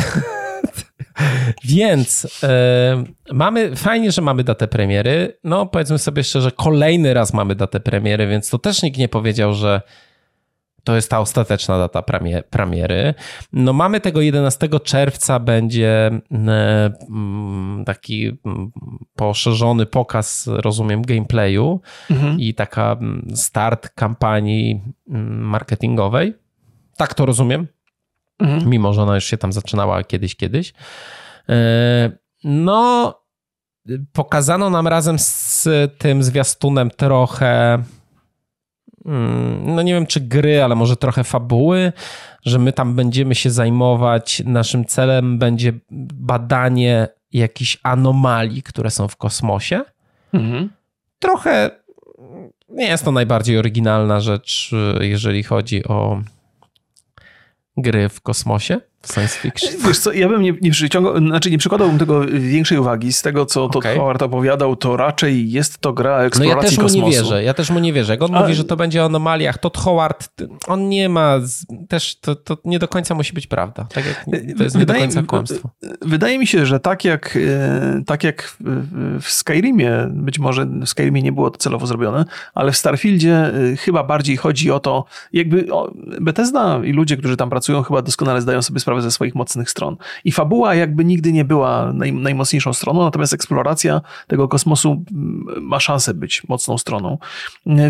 Więc 1.64 2.28
e, 2.44 3.04
mamy, 3.34 3.76
fajnie, 3.76 4.12
że 4.12 4.22
mamy 4.22 4.44
datę 4.44 4.68
premiery. 4.68 5.38
No, 5.44 5.66
powiedzmy 5.66 6.00
sobie 6.00 6.24
szczerze, 6.24 6.52
kolejny 6.52 7.14
raz 7.14 7.34
mamy 7.34 7.56
datę 7.56 7.80
premiery, 7.80 8.28
więc 8.28 8.50
to 8.50 8.58
też 8.58 8.84
nikt 8.84 8.98
nie 8.98 9.10
powiedział, 9.10 9.54
że 9.54 9.82
to 10.88 10.96
jest 10.96 11.10
ta 11.10 11.20
ostateczna 11.20 11.78
data 11.78 12.04
premiery. 12.50 13.14
No 13.54 13.74
mamy 13.74 14.00
tego 14.00 14.22
11 14.22 14.70
czerwca 14.84 15.40
będzie 15.40 16.12
e, 16.32 16.92
mm, 17.10 17.84
taki 17.86 18.40
mm, 18.46 18.72
poszerzony 19.16 19.86
pokaz, 19.86 20.48
rozumiem, 20.48 21.02
gameplayu 21.02 21.82
mhm. 22.12 22.40
i 22.40 22.54
taka 22.54 22.92
mm, 22.92 23.28
start 23.36 23.90
kampanii 23.90 24.82
marketingowej. 25.40 26.34
Tak 26.98 27.14
to 27.14 27.26
rozumiem. 27.26 27.68
Mhm. 28.40 28.70
Mimo, 28.70 28.94
że 28.94 29.04
ona 29.04 29.16
już 29.16 29.26
się 29.26 29.38
tam 29.38 29.54
zaczynała 29.54 30.04
kiedyś, 30.04 30.36
kiedyś. 30.36 30.74
E, 31.50 32.12
no, 32.44 33.14
pokazano 34.14 34.70
nam 34.70 34.88
razem 34.88 35.20
z 35.20 35.68
tym 35.98 36.24
zwiastunem 36.24 36.92
trochę 36.92 37.84
no 39.64 39.82
nie 39.82 39.94
wiem 39.94 40.08
czy 40.08 40.22
gry, 40.22 40.64
ale 40.64 40.76
może 40.76 40.96
trochę 40.96 41.24
fabuły, 41.24 41.94
że 42.46 42.60
my 42.60 42.74
tam 42.74 42.96
będziemy 42.96 43.36
się 43.36 43.52
zajmować, 43.52 44.44
naszym 44.46 44.86
celem 44.86 45.40
będzie 45.40 45.74
badanie 46.14 47.08
jakichś 47.34 47.78
anomalii, 47.84 48.64
które 48.64 48.92
są 48.92 49.08
w 49.08 49.16
kosmosie. 49.16 49.82
Mhm. 50.34 50.70
Trochę 51.20 51.70
nie 52.70 52.86
jest 52.86 53.06
to 53.06 53.12
najbardziej 53.12 53.58
oryginalna 53.58 54.20
rzecz, 54.20 54.72
jeżeli 55.00 55.44
chodzi 55.44 55.88
o 55.88 56.22
gry 57.78 58.10
w 58.10 58.22
kosmosie 58.22 58.80
science 59.06 59.40
fiction. 59.40 59.72
Wiesz 59.88 60.00
co, 60.00 60.12
ja 60.12 60.30
bym 60.30 60.42
nie, 60.42 60.54
nie, 60.62 60.72
przyciągał, 60.72 61.18
znaczy 61.18 61.52
nie 61.52 61.58
przykładałbym 61.58 62.00
tego 62.00 62.26
większej 62.26 62.78
uwagi. 62.78 63.14
Z 63.14 63.22
tego, 63.22 63.46
co 63.46 63.64
okay. 63.64 63.82
Todd 63.82 63.98
Howard 63.98 64.22
opowiadał, 64.22 64.76
to 64.76 64.98
raczej 64.98 65.52
jest 65.52 65.78
to 65.78 65.94
gra 65.94 66.20
eksploracji 66.20 66.56
No 66.56 66.64
ja 66.64 66.70
też 66.70 66.78
mu 66.78 66.84
kosmosu. 66.84 67.06
nie 67.06 67.12
wierzę, 67.12 67.44
ja 67.44 67.54
też 67.54 67.70
mu 67.70 67.80
nie 67.80 67.94
wierzę. 67.94 68.14
Jak 68.14 68.22
on 68.22 68.36
A... 68.36 68.42
mówi, 68.42 68.56
że 68.56 68.64
to 68.64 68.76
będzie 68.76 69.02
o 69.02 69.06
anomaliach, 69.06 69.58
Todd 69.58 69.78
Howard, 69.78 70.30
on 70.68 70.90
nie 70.90 71.10
ma, 71.10 71.40
też 71.90 72.20
to, 72.20 72.36
to 72.36 72.58
nie 72.66 72.80
do 72.80 72.88
końca 72.88 73.16
musi 73.16 73.34
być 73.34 73.48
prawda. 73.48 73.88
Tak 73.94 74.06
jak 74.06 74.26
to 74.58 74.64
jest 74.64 74.78
wydaje, 74.78 75.02
nie 75.02 75.08
do 75.08 75.14
końca 75.14 75.30
kłamstwo. 75.30 75.70
Wydaje 76.02 76.40
mi 76.40 76.48
się, 76.48 76.66
że 76.66 76.80
tak 76.80 77.06
jak, 77.06 77.38
e, 77.48 78.02
tak 78.06 78.24
jak 78.24 78.58
w 79.22 79.32
Skyrimie, 79.32 80.08
być 80.12 80.40
może 80.40 80.66
w 80.66 80.88
Skyrimie 80.88 81.22
nie 81.22 81.32
było 81.32 81.52
to 81.52 81.58
celowo 81.58 81.88
zrobione, 81.88 82.26
ale 82.54 82.72
w 82.72 82.78
Starfieldzie 82.78 83.36
e, 83.36 83.76
chyba 83.76 84.04
bardziej 84.04 84.38
chodzi 84.38 84.72
o 84.72 84.80
to, 84.80 85.06
jakby 85.34 85.68
Bethesda 86.22 86.82
i 86.84 86.92
ludzie, 86.92 87.18
którzy 87.18 87.38
tam 87.38 87.50
pracują, 87.50 87.84
chyba 87.84 88.02
doskonale 88.02 88.42
zdają 88.42 88.62
sobie 88.62 88.80
sprawę 88.80 88.87
sprawę 88.88 89.02
ze 89.02 89.12
swoich 89.12 89.36
mocnych 89.36 89.70
stron. 89.70 89.98
I 90.26 90.32
fabuła 90.32 90.76
jakby 90.76 91.06
nigdy 91.06 91.34
nie 91.34 91.46
była 91.46 91.94
naj, 91.94 92.14
najmocniejszą 92.14 92.74
stroną, 92.74 93.04
natomiast 93.04 93.34
eksploracja 93.34 94.02
tego 94.28 94.48
kosmosu 94.48 95.04
mm, 95.12 95.46
ma 95.62 95.80
szansę 95.80 96.14
być 96.14 96.44
mocną 96.48 96.78
stroną. 96.78 97.18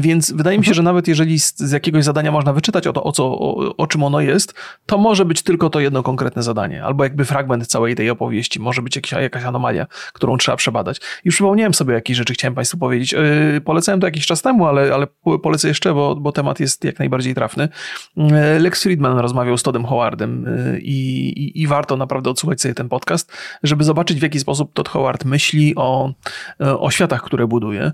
Więc 0.02 0.32
wydaje 0.32 0.60
mi 0.60 0.66
się, 0.66 0.74
że 0.74 0.84
nawet 0.84 1.08
jeżeli 1.08 1.40
z, 1.40 1.58
z 1.58 1.72
jakiegoś 1.72 2.04
zadania 2.04 2.32
można 2.32 2.54
wyczytać 2.54 2.88
o 2.88 2.94
to, 2.94 3.04
o, 3.04 3.12
co, 3.12 3.26
o, 3.26 3.76
o 3.78 3.88
czym 3.88 4.04
ono 4.04 4.20
jest, 4.22 4.54
to 4.86 4.98
może 4.98 5.26
być 5.26 5.44
tylko 5.44 5.70
to 5.70 5.80
jedno 5.80 6.04
konkretne 6.04 6.44
zadanie, 6.44 6.84
albo 6.84 7.04
jakby 7.04 7.26
fragment 7.26 7.68
całej 7.68 7.96
tej 7.96 8.10
opowieści, 8.10 8.60
może 8.60 8.82
być 8.82 8.96
jakaś, 8.96 9.12
jakaś 9.12 9.44
anomalia, 9.44 9.88
którą 10.14 10.38
trzeba 10.38 10.58
przebadać. 10.58 11.02
Już 11.26 11.36
przypomniałem 11.36 11.74
sobie, 11.74 11.94
jakie 11.94 12.16
rzeczy 12.16 12.34
chciałem 12.34 12.56
Państwu 12.56 12.78
powiedzieć. 12.78 13.14
Yy, 13.14 13.62
polecałem 13.62 14.00
to 14.00 14.08
jakiś 14.08 14.26
czas 14.26 14.42
temu, 14.42 14.66
ale, 14.66 14.94
ale 14.94 15.08
polecę 15.44 15.68
jeszcze, 15.68 15.94
bo, 15.94 16.16
bo 16.16 16.32
temat 16.32 16.60
jest 16.60 16.84
jak 16.84 17.00
najbardziej 17.00 17.36
trafny. 17.36 17.70
Yy, 18.18 18.60
Lex 18.60 18.84
Friedman 18.84 19.20
rozmawiał 19.20 19.58
z 19.58 19.64
Todem 19.64 19.86
Howardem 19.86 20.46
i 20.88 21.18
i, 21.38 21.62
i, 21.62 21.68
warto 21.68 21.98
naprawdę 21.98 22.30
odsłuchać 22.30 22.62
sobie 22.62 22.74
ten 22.74 22.90
podcast, 22.90 23.32
żeby 23.64 23.84
zobaczyć 23.84 24.20
w 24.20 24.24
jaki 24.24 24.40
sposób 24.40 24.74
Todd 24.74 24.90
Howard 24.90 25.26
myśli 25.26 25.76
o, 25.76 26.14
o 26.60 26.92
światach, 26.92 27.24
które 27.24 27.48
buduje 27.48 27.92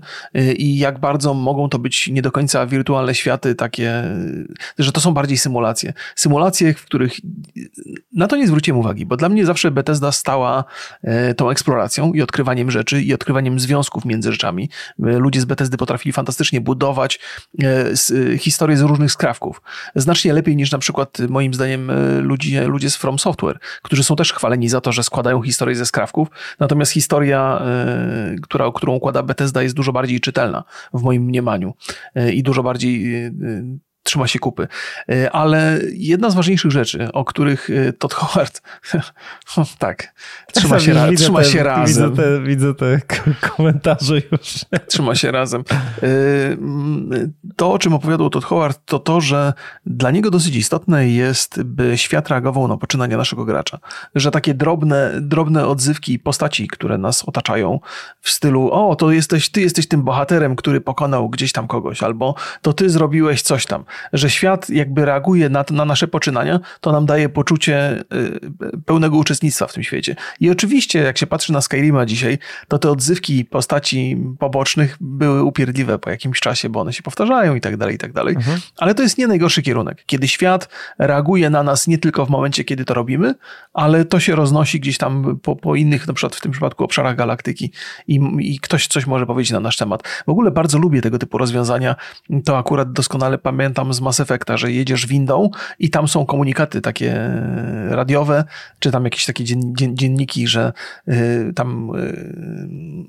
i 0.56 0.78
jak 0.78 0.98
bardzo 0.98 1.34
mogą 1.34 1.68
to 1.68 1.78
być 1.78 2.08
nie 2.08 2.22
do 2.22 2.32
końca 2.32 2.66
wirtualne 2.66 3.14
światy 3.14 3.54
takie, 3.54 4.04
że 4.78 4.92
to 4.92 5.00
są 5.00 5.14
bardziej 5.14 5.38
symulacje. 5.38 5.92
Symulacje, 6.16 6.74
w 6.74 6.84
których 6.84 7.12
na 8.12 8.26
to 8.26 8.36
nie 8.36 8.46
zwróciłem 8.46 8.80
uwagi, 8.80 9.06
bo 9.06 9.16
dla 9.16 9.28
mnie 9.28 9.46
zawsze 9.46 9.70
Bethesda 9.70 10.12
stała 10.12 10.64
e, 11.02 11.34
tą 11.34 11.50
eksploracją 11.50 12.12
i 12.12 12.22
odkrywaniem 12.22 12.70
rzeczy 12.70 13.02
i 13.02 13.14
odkrywaniem 13.14 13.60
związków 13.60 14.04
między 14.04 14.32
rzeczami. 14.32 14.70
E, 15.04 15.18
ludzie 15.18 15.40
z 15.40 15.44
Bethesdy 15.44 15.76
potrafili 15.76 16.12
fantastycznie 16.12 16.60
budować 16.60 17.20
e, 17.62 18.38
historie 18.38 18.76
z 18.76 18.80
różnych 18.80 19.12
skrawków. 19.12 19.62
Znacznie 19.94 20.32
lepiej 20.32 20.56
niż 20.56 20.72
na 20.72 20.78
przykład 20.78 21.18
moim 21.28 21.54
zdaniem 21.54 21.92
ludzie, 22.22 22.66
ludzie 22.66 22.83
z 22.90 22.96
From 22.96 23.18
Software, 23.18 23.58
którzy 23.82 24.04
są 24.04 24.16
też 24.16 24.32
chwaleni 24.32 24.68
za 24.68 24.80
to, 24.80 24.92
że 24.92 25.02
składają 25.02 25.42
historię 25.42 25.76
ze 25.76 25.86
skrawków, 25.86 26.28
natomiast 26.60 26.92
historia, 26.92 27.62
e, 27.66 28.36
która, 28.42 28.70
którą 28.74 28.94
układa 28.94 29.22
Bethesda 29.22 29.62
jest 29.62 29.74
dużo 29.74 29.92
bardziej 29.92 30.20
czytelna 30.20 30.64
w 30.94 31.02
moim 31.02 31.22
mniemaniu 31.22 31.74
e, 32.14 32.32
i 32.32 32.42
dużo 32.42 32.62
bardziej 32.62 33.14
e, 33.14 33.30
trzyma 34.04 34.26
się 34.26 34.38
kupy. 34.38 34.68
E, 35.08 35.32
ale 35.32 35.80
jedna 35.92 36.30
z 36.30 36.34
ważniejszych 36.34 36.70
rzeczy, 36.70 37.12
o 37.12 37.24
których 37.24 37.70
e, 37.70 37.92
Todd 37.92 38.14
Howard 38.14 38.62
tak, 39.78 40.14
trzyma 40.52 40.80
się, 40.80 40.94
ra 40.94 41.06
trzyma 41.16 41.38
te, 41.38 41.44
się 41.44 41.62
razem. 41.62 42.10
Widzę 42.10 42.22
te, 42.22 42.42
widzę 42.42 42.74
te 42.74 43.00
komentarze 43.40 44.14
już. 44.32 44.64
Trzyma 44.88 45.14
się 45.14 45.30
razem. 45.30 45.64
E, 46.02 46.06
to, 47.56 47.72
o 47.72 47.78
czym 47.78 47.94
opowiadał 47.94 48.30
Todd 48.30 48.44
Howard, 48.44 48.80
to 48.84 48.98
to, 48.98 49.20
że 49.20 49.52
dla 49.86 50.10
niego 50.10 50.30
dosyć 50.30 50.56
istotne 50.56 51.08
jest, 51.08 51.62
by 51.62 51.98
świat 51.98 52.28
reagował 52.28 52.68
na 52.68 52.76
poczynania 52.76 53.16
naszego 53.16 53.44
gracza. 53.44 53.78
Że 54.14 54.30
takie 54.30 54.54
drobne, 54.54 55.12
drobne 55.20 55.66
odzywki 55.66 56.18
postaci, 56.18 56.68
które 56.68 56.98
nas 56.98 57.22
otaczają 57.22 57.80
w 58.20 58.30
stylu, 58.30 58.70
o, 58.72 58.96
to 58.96 59.10
jesteś, 59.10 59.50
ty 59.50 59.60
jesteś 59.60 59.88
tym 59.88 60.02
bohaterem, 60.02 60.56
który 60.56 60.80
pokonał 60.80 61.28
gdzieś 61.28 61.52
tam 61.52 61.66
kogoś, 61.66 62.02
albo 62.02 62.34
to 62.62 62.72
ty 62.72 62.90
zrobiłeś 62.90 63.42
coś 63.42 63.66
tam 63.66 63.84
że 64.12 64.30
świat 64.30 64.70
jakby 64.70 65.04
reaguje 65.04 65.48
na, 65.48 65.64
na 65.70 65.84
nasze 65.84 66.08
poczynania, 66.08 66.60
to 66.80 66.92
nam 66.92 67.06
daje 67.06 67.28
poczucie 67.28 68.04
y, 68.14 68.40
pełnego 68.86 69.16
uczestnictwa 69.16 69.66
w 69.66 69.72
tym 69.72 69.82
świecie. 69.82 70.16
I 70.40 70.50
oczywiście, 70.50 70.98
jak 70.98 71.18
się 71.18 71.26
patrzy 71.26 71.52
na 71.52 71.60
Skyrima 71.60 72.06
dzisiaj, 72.06 72.38
to 72.68 72.78
te 72.78 72.90
odzywki 72.90 73.44
postaci 73.44 74.16
pobocznych 74.38 74.96
były 75.00 75.42
upierdliwe 75.42 75.98
po 75.98 76.10
jakimś 76.10 76.40
czasie, 76.40 76.68
bo 76.68 76.80
one 76.80 76.92
się 76.92 77.02
powtarzają 77.02 77.54
i 77.54 77.60
tak 77.60 77.76
dalej, 77.76 77.94
i 77.94 77.98
tak 77.98 78.12
dalej. 78.12 78.34
Mhm. 78.34 78.60
Ale 78.76 78.94
to 78.94 79.02
jest 79.02 79.18
nie 79.18 79.26
najgorszy 79.26 79.62
kierunek. 79.62 80.02
Kiedy 80.06 80.28
świat 80.28 80.68
reaguje 80.98 81.50
na 81.50 81.62
nas 81.62 81.86
nie 81.86 81.98
tylko 81.98 82.26
w 82.26 82.30
momencie, 82.30 82.64
kiedy 82.64 82.84
to 82.84 82.94
robimy, 82.94 83.34
ale 83.74 84.04
to 84.04 84.20
się 84.20 84.36
roznosi 84.36 84.80
gdzieś 84.80 84.98
tam 84.98 85.38
po, 85.42 85.56
po 85.56 85.74
innych, 85.74 86.06
na 86.06 86.14
przykład 86.14 86.36
w 86.36 86.40
tym 86.40 86.52
przypadku 86.52 86.84
obszarach 86.84 87.16
galaktyki 87.16 87.72
i, 88.08 88.20
i 88.40 88.58
ktoś 88.60 88.86
coś 88.86 89.06
może 89.06 89.26
powiedzieć 89.26 89.52
na 89.52 89.60
nasz 89.60 89.76
temat. 89.76 90.02
W 90.26 90.28
ogóle 90.28 90.50
bardzo 90.50 90.78
lubię 90.78 91.02
tego 91.02 91.18
typu 91.18 91.38
rozwiązania. 91.38 91.96
To 92.44 92.58
akurat 92.58 92.92
doskonale 92.92 93.38
pamiętam 93.38 93.83
z 93.92 94.00
Mass 94.00 94.20
Effecta, 94.20 94.56
że 94.56 94.72
jedziesz 94.72 95.06
windą 95.06 95.50
i 95.78 95.90
tam 95.90 96.08
są 96.08 96.26
komunikaty 96.26 96.80
takie 96.80 97.30
radiowe, 97.88 98.44
czy 98.78 98.90
tam 98.90 99.04
jakieś 99.04 99.26
takie 99.26 99.44
dzien, 99.44 99.60
dzien, 99.76 99.96
dzienniki, 99.96 100.46
że 100.46 100.72
y, 101.08 101.52
tam 101.54 101.90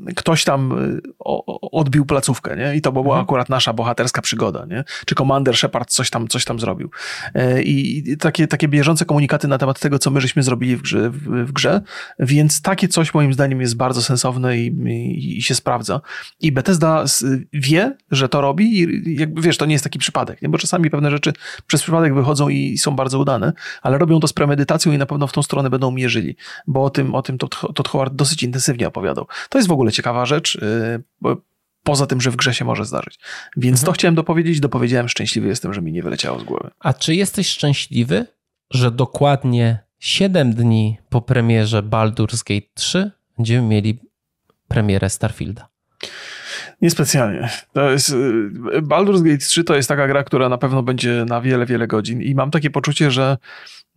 y, 0.07 0.13
ktoś 0.15 0.43
tam 0.43 0.73
o, 1.19 1.71
odbił 1.71 2.05
placówkę, 2.05 2.57
nie? 2.57 2.75
I 2.75 2.81
to 2.81 2.91
była 2.91 3.05
mhm. 3.05 3.23
akurat 3.23 3.49
nasza 3.49 3.73
bohaterska 3.73 4.21
przygoda, 4.21 4.65
nie? 4.65 4.83
Czy 5.05 5.15
Commander 5.15 5.57
Shepard 5.57 5.89
coś 5.89 6.09
tam, 6.09 6.27
coś 6.27 6.45
tam 6.45 6.59
zrobił. 6.59 6.89
Y, 7.35 7.63
I 7.63 8.03
takie, 8.17 8.47
takie 8.47 8.67
bieżące 8.67 9.05
komunikaty 9.05 9.47
na 9.47 9.57
temat 9.57 9.79
tego, 9.79 9.99
co 9.99 10.11
my 10.11 10.21
żeśmy 10.21 10.43
zrobili 10.43 10.77
w 10.77 10.81
grze, 10.81 11.09
w, 11.09 11.45
w 11.45 11.51
grze 11.51 11.81
więc 12.19 12.61
takie 12.61 12.87
coś 12.87 13.13
moim 13.13 13.33
zdaniem 13.33 13.61
jest 13.61 13.77
bardzo 13.77 14.01
sensowne 14.01 14.57
i, 14.57 14.67
i, 14.67 15.37
i 15.37 15.41
się 15.41 15.55
sprawdza. 15.55 16.01
I 16.39 16.51
Bethesda 16.51 17.05
wie, 17.53 17.97
że 18.11 18.29
to 18.29 18.41
robi 18.41 18.79
i 18.79 19.19
jakby, 19.19 19.41
wiesz, 19.41 19.57
to 19.57 19.65
nie 19.65 19.73
jest 19.73 19.83
taki 19.83 19.99
przypadek, 19.99 20.41
nie? 20.41 20.49
Bo 20.49 20.57
czasami 20.65 20.89
pewne 20.89 21.11
rzeczy 21.11 21.33
przez 21.67 21.81
przypadek 21.81 22.13
wychodzą 22.13 22.49
i 22.49 22.77
są 22.77 22.95
bardzo 22.95 23.19
udane, 23.19 23.53
ale 23.81 23.97
robią 23.97 24.19
to 24.19 24.27
z 24.27 24.33
premedytacją 24.33 24.91
i 24.91 24.97
na 24.97 25.05
pewno 25.05 25.27
w 25.27 25.31
tą 25.31 25.43
stronę 25.43 25.69
będą 25.69 25.91
mierzyli, 25.91 26.35
bo 26.67 26.83
o 26.83 26.89
tym, 26.89 27.15
o 27.15 27.21
tym 27.21 27.37
Todd 27.75 27.87
Howard 27.87 28.13
dosyć 28.13 28.43
intensywnie 28.43 28.87
opowiadał. 28.87 29.27
To 29.49 29.57
jest 29.57 29.67
w 29.67 29.71
ogóle 29.71 29.91
ciekawa 29.91 30.25
rzecz, 30.25 30.57
yy, 31.23 31.35
poza 31.83 32.07
tym, 32.07 32.21
że 32.21 32.31
w 32.31 32.35
grze 32.35 32.53
się 32.53 32.65
może 32.65 32.85
zdarzyć. 32.85 33.19
Więc 33.57 33.79
mhm. 33.79 33.85
to 33.85 33.91
chciałem 33.91 34.15
dopowiedzieć, 34.15 34.59
dopowiedziałem, 34.59 35.09
szczęśliwy 35.09 35.47
jestem, 35.47 35.73
że 35.73 35.81
mi 35.81 35.91
nie 35.91 36.03
wyleciało 36.03 36.39
z 36.39 36.43
głowy. 36.43 36.69
A 36.79 36.93
czy 36.93 37.15
jesteś 37.15 37.49
szczęśliwy, 37.49 38.25
że 38.71 38.91
dokładnie 38.91 39.79
7 39.99 40.53
dni 40.53 40.97
po 41.09 41.21
premierze 41.21 41.83
Baldur's 41.83 42.43
Gate 42.47 42.67
3 42.73 43.11
będziemy 43.37 43.67
mieli 43.67 43.99
premierę 44.67 45.09
Starfielda? 45.09 45.69
Niespecjalnie. 46.81 47.49
To 47.73 47.91
jest, 47.91 48.09
y, 48.09 48.13
Baldur's 48.81 49.23
Gate 49.23 49.37
3 49.37 49.63
to 49.63 49.75
jest 49.75 49.89
taka 49.89 50.07
gra, 50.07 50.23
która 50.23 50.49
na 50.49 50.57
pewno 50.57 50.83
będzie 50.83 51.25
na 51.27 51.41
wiele, 51.41 51.65
wiele 51.65 51.87
godzin 51.87 52.21
i 52.21 52.35
mam 52.35 52.51
takie 52.51 52.69
poczucie, 52.69 53.11
że 53.11 53.37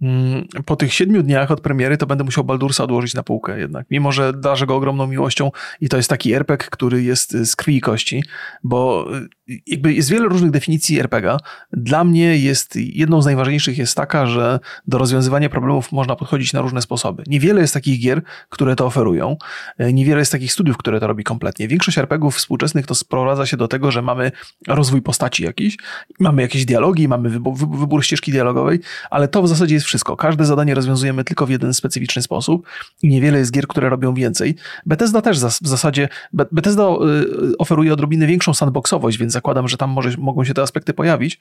Mm, 0.03 0.49
po 0.67 0.77
tych 0.77 0.95
siedmiu 0.95 1.23
dniach 1.23 1.51
od 1.51 1.61
premiery 1.61 1.97
to 1.97 2.07
będę 2.07 2.25
musiał 2.25 2.45
Baldursa 2.45 2.85
odłożyć 2.85 3.15
na 3.15 3.23
półkę 3.23 3.59
jednak, 3.59 3.87
mimo 3.91 4.13
że 4.13 4.33
darzę 4.33 4.67
go 4.67 4.77
ogromną 4.77 5.07
miłością 5.07 5.51
i 5.81 5.89
to 5.89 5.97
jest 5.97 6.11
taki 6.11 6.33
RPG, 6.33 6.69
który 6.71 7.03
jest 7.03 7.33
z 7.33 7.57
krwi 7.57 7.77
i 7.77 7.81
kości, 7.81 8.25
bo 8.65 9.07
y, 9.17 9.29
jakby 9.67 9.95
jest 9.95 10.11
wiele 10.11 10.29
różnych 10.29 10.51
definicji 10.51 11.01
RPGa. 11.01 11.37
Dla 11.73 12.05
mnie 12.05 12.39
jest, 12.39 12.77
jedną 12.77 13.23
z 13.23 13.25
najważniejszych 13.25 13.79
jest 13.79 13.95
taka, 13.95 14.27
że 14.27 14.61
do 14.87 14.99
rozwiązywania 14.99 15.49
problemów 15.49 15.93
można 15.93 16.17
podchodzić 16.17 16.53
na 16.53 16.61
różne 16.61 16.83
sposoby. 16.83 17.23
Niewiele 17.27 17.61
jest 17.61 17.75
takich 17.75 18.01
gier, 18.01 18.23
które 18.49 18.77
to 18.77 18.87
oferują, 18.87 19.37
y, 19.81 19.93
niewiele 19.93 20.19
jest 20.19 20.33
takich 20.33 20.53
studiów, 20.53 20.77
które 20.77 21.01
to 21.01 21.07
robi 21.07 21.25
kompletnie. 21.25 21.69
Większość 21.69 21.99
RPGów 21.99 22.37
współczesnych 22.37 22.87
to 22.87 22.95
sprowadza 22.95 23.47
się 23.47 23.57
do 23.57 23.69
tego, 23.69 23.91
że 23.91 24.03
mamy 24.03 24.33
rozwój 24.67 25.03
postaci 25.03 25.45
jakiś, 25.45 25.77
mamy 26.21 26.43
jakieś 26.43 26.65
dialogi, 26.65 27.09
mamy 27.09 27.31
wybór, 27.31 27.57
wybór 27.57 28.05
ścieżki 28.05 28.33
dialogowej, 28.33 28.81
ale 29.11 29.29
to 29.29 29.43
w 29.43 29.49
zasadzie 29.49 29.75
jest 29.75 29.87
wszystko. 29.87 30.17
Każde 30.17 30.45
zadanie 30.45 30.75
rozwiązujemy 30.75 31.25
tylko 31.25 31.47
w 31.47 31.51
jeden 31.51 31.75
specyficzny 31.75 32.23
sposób 32.23 32.67
i 33.03 33.09
niewiele 33.09 33.39
jest 33.39 33.53
gier, 33.53 33.67
które 33.67 33.89
robią 33.89 34.15
więcej. 34.15 34.55
Bethesda 34.87 35.23
też 35.23 35.39
w 35.39 35.69
zasadzie, 35.69 36.09
Bethesda 36.33 36.83
y, 36.83 37.57
oferuje 37.59 37.93
odrobinę 37.93 38.27
większą 38.27 38.55
sandboxowość, 38.55 39.19
więc 39.19 39.38
zakładam, 39.39 39.69
że 39.69 39.77
tam 39.77 39.91
może, 39.91 40.11
mogą 40.19 40.45
się 40.45 40.55
te 40.55 40.63
aspekty 40.63 40.95
pojawić, 40.95 41.41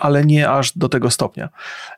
ale 0.00 0.24
nie 0.24 0.50
aż 0.50 0.72
do 0.78 0.88
tego 0.88 1.10
stopnia. 1.10 1.48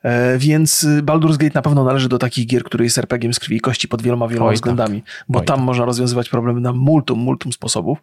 E, 0.02 0.38
więc 0.38 0.86
Baldur's 1.02 1.36
Gate 1.36 1.54
na 1.54 1.62
pewno 1.62 1.84
należy 1.84 2.08
do 2.08 2.18
takich 2.18 2.46
gier, 2.46 2.64
który 2.64 2.84
jest 2.84 2.98
RPG-iem 2.98 3.34
z 3.34 3.38
krwi 3.38 3.56
i 3.56 3.60
kości 3.60 3.88
pod 3.88 4.02
wieloma, 4.02 4.28
wieloma 4.28 4.46
Oj, 4.46 4.54
tak. 4.54 4.56
względami, 4.56 5.02
tak. 5.02 5.24
bo 5.28 5.38
Oj, 5.38 5.44
tam 5.44 5.56
tak. 5.56 5.64
można 5.64 5.84
rozwiązywać 5.84 6.28
problemy 6.28 6.60
na 6.60 6.72
multum, 6.72 7.18
multum 7.18 7.52
sposobów. 7.52 7.98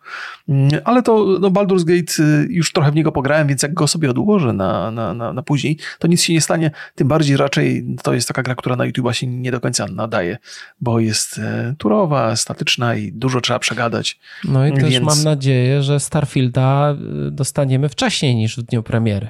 Mm, 0.50 0.70
ale 0.84 1.04
to 1.04 1.38
no 1.42 1.50
Baldur's 1.50 1.84
Gate 1.84 2.24
y, 2.24 2.48
już 2.50 2.74
trochę 2.74 2.92
w 2.92 2.96
niego 2.96 3.12
pograłem, 3.12 3.48
więc 3.48 3.64
jak 3.64 3.74
go 3.74 3.88
sobie 3.88 4.10
odłożę 4.10 4.54
na, 4.54 4.92
na, 4.92 5.14
na, 5.14 5.34
na 5.34 5.44
później, 5.44 5.78
to 6.00 6.08
nic 6.08 6.22
się 6.22 6.34
nie 6.34 6.42
stanie. 6.42 6.72
Tym 6.96 7.08
bardziej 7.08 7.38
raczej 7.38 7.86
to 8.04 8.14
jest 8.14 8.28
taka 8.28 8.44
gra, 8.44 8.56
która 8.56 8.76
na 8.76 8.86
YouTube 8.86 9.14
się 9.14 9.28
nie 9.28 9.52
do 9.52 9.60
końca 9.60 9.86
nadaje, 9.88 10.38
bo 10.82 11.00
jest 11.00 11.38
e, 11.38 11.76
turowa, 11.78 12.36
statyczna 12.36 12.96
i 12.96 13.12
dużo 13.12 13.42
trzeba 13.42 13.60
przegadać. 13.60 14.20
No 14.44 14.68
i 14.68 14.72
Więc... 14.72 14.84
też 14.84 15.02
mam 15.02 15.24
nadzieję, 15.24 15.84
że 15.84 16.00
Starfielda 16.00 16.96
dostaniemy 17.32 17.89
wcześniej 17.89 18.36
niż 18.36 18.58
w 18.58 18.62
dniu 18.62 18.84
premiery. 18.84 19.28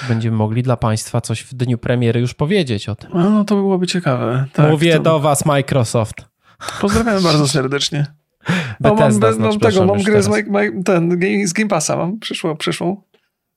Czy 0.00 0.06
będziemy 0.08 0.36
mogli 0.36 0.62
dla 0.62 0.76
Państwa 0.76 1.20
coś 1.20 1.42
w 1.42 1.54
dniu 1.54 1.78
premiery 1.78 2.20
już 2.20 2.34
powiedzieć 2.34 2.88
o 2.88 2.94
tym? 2.94 3.10
No, 3.14 3.30
no 3.30 3.44
to 3.44 3.54
byłoby 3.54 3.86
ciekawe. 3.86 4.46
Tak, 4.52 4.70
Mówię 4.70 4.96
to... 4.96 5.02
do 5.02 5.20
Was, 5.20 5.44
Microsoft. 5.44 6.14
Pozdrawiam 6.80 7.22
bardzo 7.22 7.48
serdecznie. 7.48 8.06
No, 8.80 8.94
mam, 8.94 9.18
mam 9.38 9.58
tego, 9.58 9.84
mam 9.84 10.02
grę 10.02 10.22
z, 10.22 10.30
ten, 10.84 11.18
z 11.46 11.52
Game 11.52 11.68
Passa, 11.68 11.96
mam 11.96 12.18
przyszło, 12.18 12.56
przyszłą. 12.56 13.02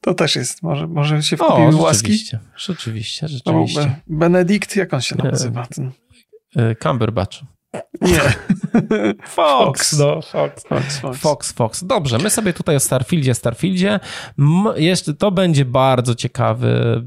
To 0.02 0.14
też 0.14 0.36
jest, 0.36 0.64
może, 0.64 0.88
może 0.88 1.24
się 1.24 1.38
wkupiły 1.38 1.76
o, 1.76 1.82
łaski. 1.82 2.12
Rzeczywiście, 2.12 2.40
rzeczywiście. 2.56 3.28
rzeczywiście. 3.28 3.80
No, 4.08 4.18
Benedikt, 4.18 4.76
jak 4.76 4.94
on 4.94 5.02
się 5.02 5.16
nazywa? 5.24 5.66
Ten? 5.66 5.92
E, 6.56 6.76
Cumberbatch. 6.76 7.38
Nie. 8.02 8.22
Fox, 9.28 10.00
no, 10.00 10.22
Fox. 10.22 10.64
Fox, 10.68 10.98
Fox. 11.00 11.20
Fox, 11.20 11.52
Fox. 11.52 11.84
Dobrze, 11.84 12.18
my 12.18 12.30
sobie 12.30 12.54
tutaj 12.54 12.76
o 12.76 12.80
Starfieldzie, 12.80 13.34
Starfieldzie. 13.34 14.00
Jeszcze 14.76 15.14
to 15.14 15.32
będzie 15.32 15.66
bardzo 15.66 16.16
ciekawy, 16.16 17.02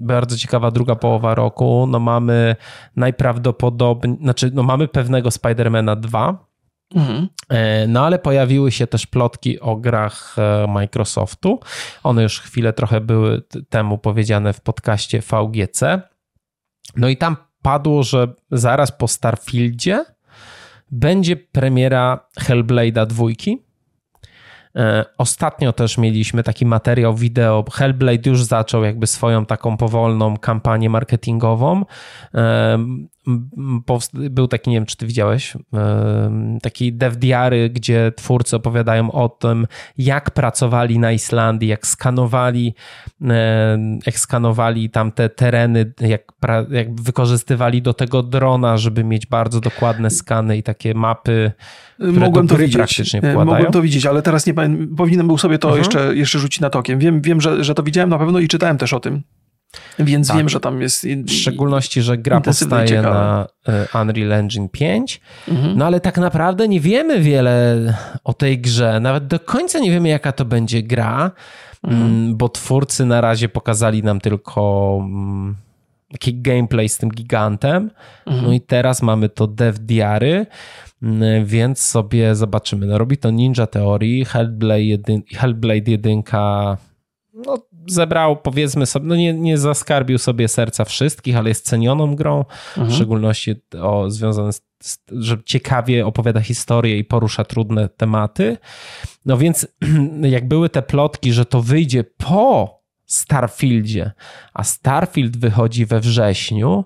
bardzo 0.00 0.38
ciekawa 0.38 0.70
druga 0.70 0.94
połowa 0.94 1.34
roku. 1.34 1.86
No 1.86 2.00
mamy 2.00 2.56
najprawdopodobniej, 2.96 4.16
znaczy 4.20 4.50
no 4.54 4.62
mamy 4.62 4.88
pewnego 4.88 5.30
Spidermana 5.30 5.96
2, 5.96 6.52
Mhm. 6.94 7.28
E, 7.48 7.86
no 7.86 8.06
ale 8.06 8.18
pojawiły 8.18 8.72
się 8.72 8.86
też 8.86 9.06
plotki 9.06 9.60
o 9.60 9.76
grach 9.76 10.36
e, 10.38 10.66
Microsoftu. 10.66 11.60
One 12.02 12.22
już 12.22 12.40
chwilę 12.40 12.72
trochę 12.72 13.00
były 13.00 13.42
temu 13.68 13.98
powiedziane 13.98 14.52
w 14.52 14.60
podcaście 14.60 15.20
VGC. 15.20 16.02
No 16.96 17.08
i 17.08 17.16
tam 17.16 17.36
padło, 17.62 18.02
że 18.02 18.28
zaraz 18.50 18.92
po 18.92 19.08
Starfieldzie 19.08 20.04
będzie 20.90 21.36
premiera 21.36 22.26
Hellblade'a 22.40 23.06
dwójki. 23.06 23.62
E, 24.76 25.04
ostatnio 25.18 25.72
też 25.72 25.98
mieliśmy 25.98 26.42
taki 26.42 26.66
materiał 26.66 27.14
wideo. 27.14 27.64
Hellblade 27.72 28.30
już 28.30 28.44
zaczął 28.44 28.84
jakby 28.84 29.06
swoją 29.06 29.46
taką 29.46 29.76
powolną 29.76 30.36
kampanię 30.38 30.90
marketingową 30.90 31.84
był 34.12 34.48
taki, 34.48 34.70
nie 34.70 34.76
wiem, 34.76 34.86
czy 34.86 34.96
ty 34.96 35.06
widziałeś, 35.06 35.56
taki 36.62 36.92
devdiary, 36.92 37.70
gdzie 37.70 38.12
twórcy 38.16 38.56
opowiadają 38.56 39.12
o 39.12 39.28
tym, 39.28 39.66
jak 39.98 40.30
pracowali 40.30 40.98
na 40.98 41.12
Islandii, 41.12 41.68
jak 41.68 41.86
skanowali, 41.86 42.74
jak 44.06 44.18
skanowali 44.18 44.90
tam 44.90 45.12
te 45.12 45.28
tereny, 45.28 45.92
jak, 46.00 46.22
jak 46.70 47.00
wykorzystywali 47.00 47.82
do 47.82 47.94
tego 47.94 48.22
drona, 48.22 48.76
żeby 48.76 49.04
mieć 49.04 49.26
bardzo 49.26 49.60
dokładne 49.60 50.10
skany 50.10 50.56
i 50.56 50.62
takie 50.62 50.94
mapy, 50.94 51.52
Mogłem 51.98 52.48
to 52.48 52.56
widzieć. 52.56 52.76
praktycznie 52.76 53.20
wkładają. 53.20 53.44
Mogłem 53.44 53.72
to 53.72 53.82
widzieć, 53.82 54.06
ale 54.06 54.22
teraz 54.22 54.46
nie 54.46 54.54
powinienem 54.96 55.26
był 55.26 55.38
sobie 55.38 55.58
to 55.58 55.68
mhm. 55.68 55.78
jeszcze, 55.78 56.16
jeszcze 56.16 56.38
rzucić 56.38 56.60
na 56.60 56.70
tokiem. 56.70 56.98
Wiem, 56.98 57.20
wiem 57.20 57.40
że, 57.40 57.64
że 57.64 57.74
to 57.74 57.82
widziałem 57.82 58.10
na 58.10 58.18
pewno 58.18 58.38
i 58.38 58.48
czytałem 58.48 58.78
też 58.78 58.92
o 58.92 59.00
tym. 59.00 59.22
Więc 59.98 60.28
tak. 60.28 60.36
wiem, 60.36 60.48
że 60.48 60.60
tam 60.60 60.80
jest. 60.80 61.06
W 61.26 61.30
szczególności, 61.30 62.02
że 62.02 62.18
gra 62.18 62.40
powstaje 62.40 63.02
na 63.02 63.46
e, 63.68 64.00
Unreal 64.02 64.32
Engine 64.32 64.68
5. 64.68 65.20
Mhm. 65.48 65.78
No 65.78 65.86
ale 65.86 66.00
tak 66.00 66.18
naprawdę 66.18 66.68
nie 66.68 66.80
wiemy 66.80 67.20
wiele 67.20 67.76
o 68.24 68.34
tej 68.34 68.58
grze. 68.58 69.00
Nawet 69.00 69.26
do 69.26 69.40
końca 69.40 69.78
nie 69.78 69.90
wiemy, 69.90 70.08
jaka 70.08 70.32
to 70.32 70.44
będzie 70.44 70.82
gra, 70.82 71.30
mhm. 71.84 72.02
Mm, 72.02 72.36
bo 72.36 72.48
twórcy 72.48 73.04
na 73.04 73.20
razie 73.20 73.48
pokazali 73.48 74.02
nam 74.02 74.20
tylko 74.20 74.98
mm, 75.00 75.56
taki 76.12 76.40
gameplay 76.40 76.88
z 76.88 76.98
tym 76.98 77.10
gigantem. 77.10 77.90
Mhm. 78.26 78.46
No 78.46 78.52
i 78.52 78.60
teraz 78.60 79.02
mamy 79.02 79.28
to 79.28 79.46
dev 79.46 79.78
diary, 79.78 80.46
mm, 81.02 81.46
więc 81.46 81.82
sobie 81.82 82.34
zobaczymy. 82.34 82.86
No 82.86 82.98
robi 82.98 83.16
to 83.16 83.30
Ninja 83.30 83.66
Theory, 83.66 84.24
Hellblade 84.24 84.82
1, 84.82 85.22
Hellblade 85.34 85.90
1 85.90 86.22
no, 87.32 87.58
zebrał, 87.86 88.36
powiedzmy 88.36 88.86
sobie, 88.86 89.06
no 89.06 89.16
nie, 89.16 89.34
nie 89.34 89.58
zaskarbił 89.58 90.18
sobie 90.18 90.48
serca 90.48 90.84
wszystkich, 90.84 91.36
ale 91.36 91.48
jest 91.48 91.66
cenioną 91.66 92.16
grą, 92.16 92.38
mhm. 92.38 92.88
w 92.88 92.94
szczególności 92.94 93.54
o, 93.80 94.10
związane 94.10 94.52
z, 94.52 94.62
że 95.12 95.36
ciekawie 95.44 96.06
opowiada 96.06 96.40
historię 96.40 96.98
i 96.98 97.04
porusza 97.04 97.44
trudne 97.44 97.88
tematy. 97.88 98.58
No 99.26 99.36
więc 99.36 99.68
jak 100.22 100.48
były 100.48 100.68
te 100.68 100.82
plotki, 100.82 101.32
że 101.32 101.44
to 101.44 101.62
wyjdzie 101.62 102.04
po 102.04 102.82
Starfieldzie, 103.06 104.10
a 104.54 104.64
Starfield 104.64 105.36
wychodzi 105.36 105.86
we 105.86 106.00
wrześniu, 106.00 106.84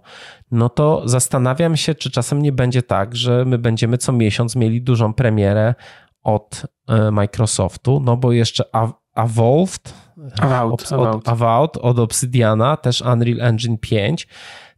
no 0.50 0.68
to 0.68 1.02
zastanawiam 1.04 1.76
się, 1.76 1.94
czy 1.94 2.11
czasem 2.11 2.42
nie 2.42 2.52
będzie 2.52 2.82
tak, 2.82 3.16
że 3.16 3.44
my 3.44 3.59
będziemy 3.59 3.98
co 3.98 4.12
miesiąc 4.12 4.56
mieli 4.56 4.82
dużą 4.82 5.14
premierę 5.14 5.74
od 6.22 6.62
e, 6.88 7.11
Microsoftu, 7.11 8.00
no 8.04 8.16
bo 8.16 8.32
jeszcze 8.32 8.64
Evolved, 9.16 9.94
Avowed, 10.40 10.92
od, 10.92 11.29
Avowed 11.29 11.76
od 11.76 11.98
Obsidiana, 11.98 12.76
też 12.76 13.00
Unreal 13.00 13.40
Engine 13.40 13.79
5. 13.79 14.29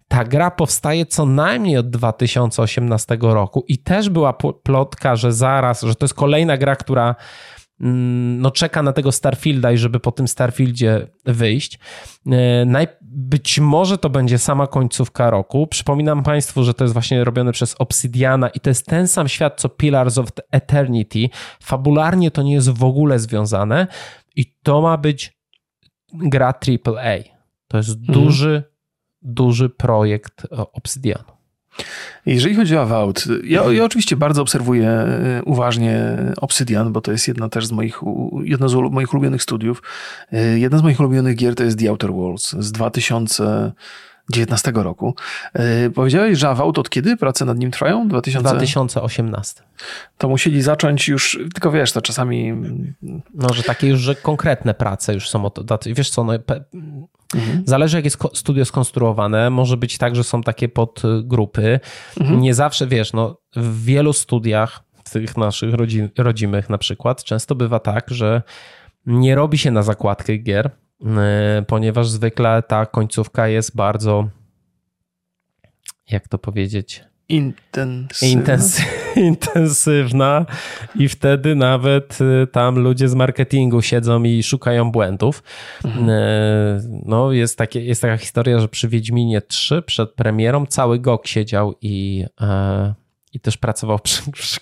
Ta 0.08 0.24
gra 0.24 0.50
powstaje 0.50 1.06
co 1.06 1.26
najmniej 1.26 1.76
od 1.76 1.90
2018 1.90 3.18
roku 3.20 3.64
i 3.68 3.78
też 3.78 4.08
była 4.08 4.32
plotka, 4.62 5.16
że 5.16 5.32
zaraz, 5.32 5.82
że 5.82 5.94
to 5.94 6.04
jest 6.04 6.14
kolejna 6.14 6.56
gra, 6.56 6.76
która 6.76 7.14
mm, 7.80 8.40
no, 8.40 8.50
czeka 8.50 8.82
na 8.82 8.92
tego 8.92 9.12
Starfielda 9.12 9.72
i 9.72 9.78
żeby 9.78 10.00
po 10.00 10.12
tym 10.12 10.28
Starfieldzie 10.28 11.08
wyjść. 11.24 11.78
E, 12.26 12.86
być 13.02 13.60
może 13.60 13.98
to 13.98 14.10
będzie 14.10 14.38
sama 14.38 14.66
końcówka 14.66 15.30
roku. 15.30 15.66
Przypominam 15.66 16.22
Państwu, 16.22 16.64
że 16.64 16.74
to 16.74 16.84
jest 16.84 16.94
właśnie 16.94 17.24
robione 17.24 17.52
przez 17.52 17.74
Obsidiana 17.78 18.48
i 18.48 18.60
to 18.60 18.70
jest 18.70 18.86
ten 18.86 19.08
sam 19.08 19.28
świat 19.28 19.60
co 19.60 19.68
Pillars 19.68 20.18
of 20.18 20.28
Eternity. 20.50 21.28
Fabularnie 21.62 22.30
to 22.30 22.42
nie 22.42 22.52
jest 22.52 22.70
w 22.70 22.84
ogóle 22.84 23.18
związane. 23.18 23.86
I 24.38 24.44
to 24.62 24.80
ma 24.80 24.96
być 24.96 25.38
gra 26.12 26.46
AAA. 26.46 27.18
To 27.68 27.76
jest 27.76 27.90
mhm. 27.90 28.18
duży, 28.18 28.62
duży 29.22 29.68
projekt 29.68 30.46
Obsidianu. 30.50 31.38
Jeżeli 32.26 32.54
chodzi 32.54 32.76
o 32.76 32.86
Vault, 32.86 33.24
ja, 33.44 33.72
ja, 33.72 33.84
oczywiście 33.84 34.16
bardzo 34.16 34.42
obserwuję 34.42 34.88
e, 34.88 35.42
uważnie 35.44 36.16
Obsidian, 36.36 36.92
bo 36.92 37.00
to 37.00 37.12
jest 37.12 37.28
jedna 37.28 37.48
też 37.48 37.66
z 37.66 37.72
moich, 37.72 38.00
jedno 38.42 38.68
z 38.68 38.74
moich 38.74 39.12
ulubionych 39.12 39.42
studiów. 39.42 39.82
E, 40.32 40.58
jedna 40.58 40.78
z 40.78 40.82
moich 40.82 41.00
ulubionych 41.00 41.36
gier 41.36 41.54
to 41.54 41.64
jest 41.64 41.78
The 41.78 41.90
Outer 41.90 42.12
Worlds 42.12 42.56
z 42.58 42.72
2000 42.72 43.72
2019 44.30 44.72
roku. 44.74 45.14
Yy, 45.54 45.90
powiedziałeś, 45.90 46.38
że 46.38 46.48
Avowed 46.48 46.78
od 46.78 46.90
kiedy 46.90 47.16
prace 47.16 47.44
nad 47.44 47.58
nim 47.58 47.70
trwają? 47.70 48.08
2000... 48.08 48.48
2018. 48.48 49.62
To 50.18 50.28
musieli 50.28 50.62
zacząć 50.62 51.08
już, 51.08 51.38
tylko 51.54 51.70
wiesz, 51.70 51.92
to 51.92 52.02
czasami... 52.02 52.52
No, 53.34 53.54
że 53.54 53.62
takie 53.62 53.88
już, 53.88 54.00
że 54.00 54.14
konkretne 54.14 54.74
prace 54.74 55.14
już 55.14 55.28
są 55.28 55.44
od. 55.44 55.84
Wiesz 55.86 56.10
co, 56.10 56.24
no, 56.24 56.32
mhm. 57.34 57.62
zależy 57.64 57.96
jak 57.96 58.04
jest 58.04 58.18
studio 58.34 58.64
skonstruowane. 58.64 59.50
Może 59.50 59.76
być 59.76 59.98
tak, 59.98 60.16
że 60.16 60.24
są 60.24 60.42
takie 60.42 60.68
podgrupy. 60.68 61.80
Mhm. 62.20 62.40
Nie 62.40 62.54
zawsze, 62.54 62.86
wiesz, 62.86 63.12
no, 63.12 63.40
w 63.56 63.84
wielu 63.84 64.12
studiach, 64.12 64.84
tych 65.12 65.36
naszych 65.36 65.74
rodzin, 65.74 66.08
rodzimych 66.18 66.70
na 66.70 66.78
przykład, 66.78 67.24
często 67.24 67.54
bywa 67.54 67.78
tak, 67.78 68.10
że 68.10 68.42
nie 69.06 69.34
robi 69.34 69.58
się 69.58 69.70
na 69.70 69.82
zakładkę 69.82 70.36
gier, 70.36 70.70
ponieważ 71.66 72.08
zwykle 72.08 72.62
ta 72.62 72.86
końcówka 72.86 73.48
jest 73.48 73.76
bardzo, 73.76 74.28
jak 76.10 76.28
to 76.28 76.38
powiedzieć? 76.38 77.04
Intensywna. 77.28 78.32
intensywna 79.30 80.46
i 80.94 81.08
wtedy 81.08 81.54
nawet 81.54 82.18
e, 82.42 82.46
tam 82.46 82.78
ludzie 82.78 83.08
z 83.08 83.14
marketingu 83.14 83.82
siedzą 83.82 84.22
i 84.22 84.42
szukają 84.42 84.92
błędów. 84.92 85.42
Mhm. 85.84 86.10
E, 86.10 86.80
no, 87.06 87.32
jest, 87.32 87.58
takie, 87.58 87.84
jest 87.84 88.02
taka 88.02 88.16
historia, 88.16 88.58
że 88.58 88.68
przy 88.68 88.88
Wiedźminie 88.88 89.40
3 89.40 89.82
przed 89.82 90.12
premierą 90.12 90.66
cały 90.66 90.98
GOG 90.98 91.26
siedział 91.26 91.74
i, 91.80 92.24
i 93.38 93.40
też 93.40 93.56
pracował 93.56 93.98
przy, 93.98 94.30
przy 94.32 94.60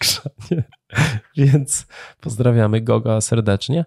Więc 1.37 1.87
pozdrawiamy 2.21 2.81
Goga 2.81 3.21
serdecznie. 3.21 3.85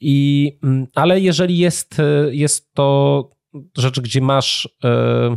I, 0.00 0.58
mm, 0.62 0.86
ale 0.94 1.20
jeżeli 1.20 1.58
jest, 1.58 2.00
e, 2.00 2.34
jest 2.34 2.74
to 2.74 3.30
rzecz, 3.76 4.00
gdzie 4.00 4.20
masz. 4.20 4.68
E, 4.84 5.36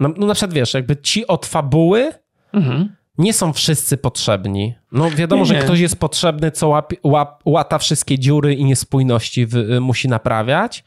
no, 0.00 0.08
no 0.16 0.26
na 0.26 0.34
przykład 0.34 0.54
wiesz, 0.54 0.74
jakby 0.74 0.96
ci 0.96 1.26
od 1.26 1.46
fabuły 1.46 2.12
mhm. 2.52 2.96
nie 3.18 3.32
są 3.32 3.52
wszyscy 3.52 3.96
potrzebni. 3.96 4.74
No 4.92 5.10
wiadomo, 5.10 5.44
nie, 5.44 5.50
nie. 5.50 5.58
że 5.58 5.64
ktoś 5.64 5.80
jest 5.80 6.00
potrzebny, 6.00 6.50
co 6.50 6.68
łap, 6.68 6.92
łap, 7.04 7.42
łata 7.44 7.78
wszystkie 7.78 8.18
dziury 8.18 8.54
i 8.54 8.64
niespójności 8.64 9.46
w, 9.46 9.56
y, 9.56 9.80
musi 9.80 10.08
naprawiać. 10.08 10.84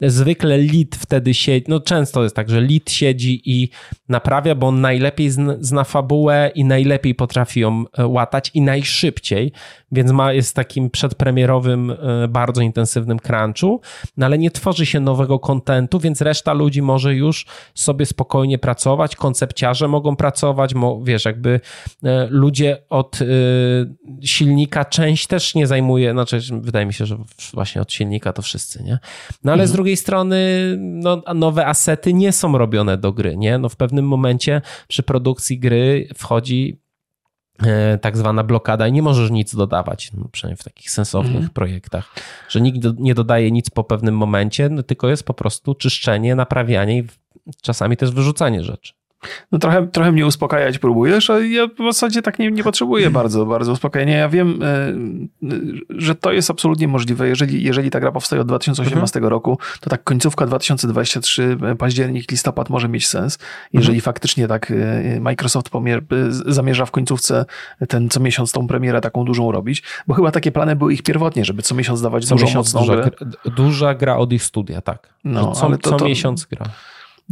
Zwykle 0.00 0.58
lead 0.58 0.96
wtedy 0.96 1.34
siedzi, 1.34 1.66
no 1.68 1.80
często 1.80 2.22
jest 2.22 2.36
tak, 2.36 2.50
że 2.50 2.60
lead 2.60 2.90
siedzi 2.90 3.42
i 3.44 3.70
naprawia, 4.08 4.54
bo 4.54 4.66
on 4.66 4.80
najlepiej 4.80 5.30
zna, 5.30 5.54
zna 5.60 5.84
fabułę 5.84 6.50
i 6.54 6.64
najlepiej 6.64 7.14
potrafi 7.14 7.60
ją 7.60 7.84
e, 7.98 8.06
łatać 8.06 8.50
i 8.54 8.62
najszybciej, 8.62 9.52
więc 9.92 10.10
ma, 10.10 10.32
jest 10.32 10.56
takim 10.56 10.90
przedpremierowym, 10.90 11.90
e, 11.90 12.28
bardzo 12.28 12.62
intensywnym 12.62 13.18
crunchu, 13.18 13.80
no 14.16 14.26
ale 14.26 14.38
nie 14.38 14.50
tworzy 14.50 14.86
się 14.86 15.00
nowego 15.00 15.38
kontentu, 15.38 16.00
więc 16.00 16.20
reszta 16.20 16.52
ludzi 16.52 16.82
może 16.82 17.14
już 17.14 17.46
sobie 17.74 18.06
spokojnie 18.06 18.58
pracować, 18.58 19.16
koncepciarze 19.16 19.88
mogą 19.88 20.16
pracować, 20.16 20.74
mo, 20.74 21.00
wiesz, 21.04 21.24
jakby 21.24 21.60
ludzie 22.30 22.78
od 22.90 23.18
silnika 24.22 24.84
część 24.84 25.26
też 25.26 25.54
nie 25.54 25.66
zajmuje, 25.66 26.12
znaczy 26.12 26.40
wydaje 26.60 26.86
mi 26.86 26.94
się, 26.94 27.06
że 27.06 27.18
właśnie 27.54 27.82
od 27.82 27.92
silnika 27.92 28.32
to 28.32 28.42
wszyscy, 28.42 28.82
nie? 28.82 28.98
No 29.44 29.52
ale 29.52 29.62
mhm. 29.62 29.68
z 29.68 29.72
drugiej 29.72 29.96
strony 29.96 30.38
no, 30.78 31.22
nowe 31.34 31.66
asety 31.66 32.14
nie 32.14 32.32
są 32.32 32.58
robione 32.58 32.98
do 32.98 33.12
gry, 33.12 33.36
nie? 33.36 33.58
No 33.58 33.68
w 33.68 33.76
pewnym 33.76 34.08
momencie 34.08 34.62
przy 34.88 35.02
produkcji 35.02 35.58
gry 35.58 36.08
wchodzi 36.16 36.80
e, 37.62 37.98
tak 37.98 38.16
zwana 38.16 38.44
blokada 38.44 38.88
i 38.88 38.92
nie 38.92 39.02
możesz 39.02 39.30
nic 39.30 39.54
dodawać, 39.54 40.12
no 40.12 40.28
przynajmniej 40.32 40.56
w 40.56 40.64
takich 40.64 40.90
sensownych 40.90 41.36
mhm. 41.36 41.50
projektach, 41.50 42.14
że 42.48 42.60
nikt 42.60 42.78
nie 42.98 43.14
dodaje 43.14 43.50
nic 43.50 43.70
po 43.70 43.84
pewnym 43.84 44.16
momencie, 44.16 44.68
no 44.68 44.82
tylko 44.82 45.08
jest 45.08 45.24
po 45.24 45.34
prostu 45.34 45.74
czyszczenie, 45.74 46.34
naprawianie 46.34 46.98
i 46.98 47.04
czasami 47.62 47.96
też 47.96 48.10
wyrzucanie 48.10 48.64
rzeczy. 48.64 48.97
No 49.52 49.58
trochę, 49.58 49.86
trochę 49.86 50.12
mnie 50.12 50.26
uspokajać 50.26 50.78
próbujesz, 50.78 51.30
a 51.30 51.40
ja 51.40 51.66
w 51.66 51.92
zasadzie 51.92 52.22
tak 52.22 52.38
nie, 52.38 52.50
nie 52.50 52.64
potrzebuję 52.64 53.10
bardzo, 53.20 53.46
bardzo 53.46 53.72
uspokojenia. 53.72 54.16
Ja 54.16 54.28
wiem, 54.28 54.62
e, 54.62 54.92
że 55.88 56.14
to 56.14 56.32
jest 56.32 56.50
absolutnie 56.50 56.88
możliwe. 56.88 57.28
Jeżeli, 57.28 57.62
jeżeli 57.62 57.90
ta 57.90 58.00
gra 58.00 58.12
powstaje 58.12 58.42
od 58.42 58.48
2018 58.48 59.18
mhm. 59.18 59.30
roku, 59.30 59.58
to 59.80 59.90
tak 59.90 60.04
końcówka 60.04 60.46
2023, 60.46 61.56
e, 61.62 61.76
październik, 61.76 62.30
listopad 62.30 62.70
może 62.70 62.88
mieć 62.88 63.06
sens. 63.06 63.38
Jeżeli 63.72 63.98
mhm. 63.98 64.02
faktycznie 64.02 64.48
tak 64.48 64.70
e, 64.70 65.20
Microsoft 65.20 65.70
pomier- 65.70 66.02
zamierza 66.46 66.86
w 66.86 66.90
końcówce 66.90 67.44
ten 67.88 68.08
co 68.08 68.20
miesiąc 68.20 68.52
tą 68.52 68.66
premierę 68.66 69.00
taką 69.00 69.24
dużą 69.24 69.52
robić, 69.52 69.82
bo 70.06 70.14
chyba 70.14 70.30
takie 70.30 70.52
plany 70.52 70.76
były 70.76 70.94
ich 70.94 71.02
pierwotnie, 71.02 71.44
żeby 71.44 71.62
co 71.62 71.74
miesiąc 71.74 72.02
dawać 72.02 72.24
co 72.24 72.34
dużą, 72.34 72.46
miesiąc 72.46 72.74
mocną 72.74 72.80
duża, 72.80 73.10
grę. 73.10 73.10
Duża 73.56 73.94
gra 73.94 74.16
od 74.16 74.32
ich 74.32 74.42
studia, 74.42 74.80
tak. 74.80 75.08
No, 75.24 75.52
co, 75.52 75.66
ale 75.66 75.78
to, 75.78 75.90
co 75.90 75.96
to, 75.96 76.04
miesiąc 76.04 76.44
gra. 76.46 76.66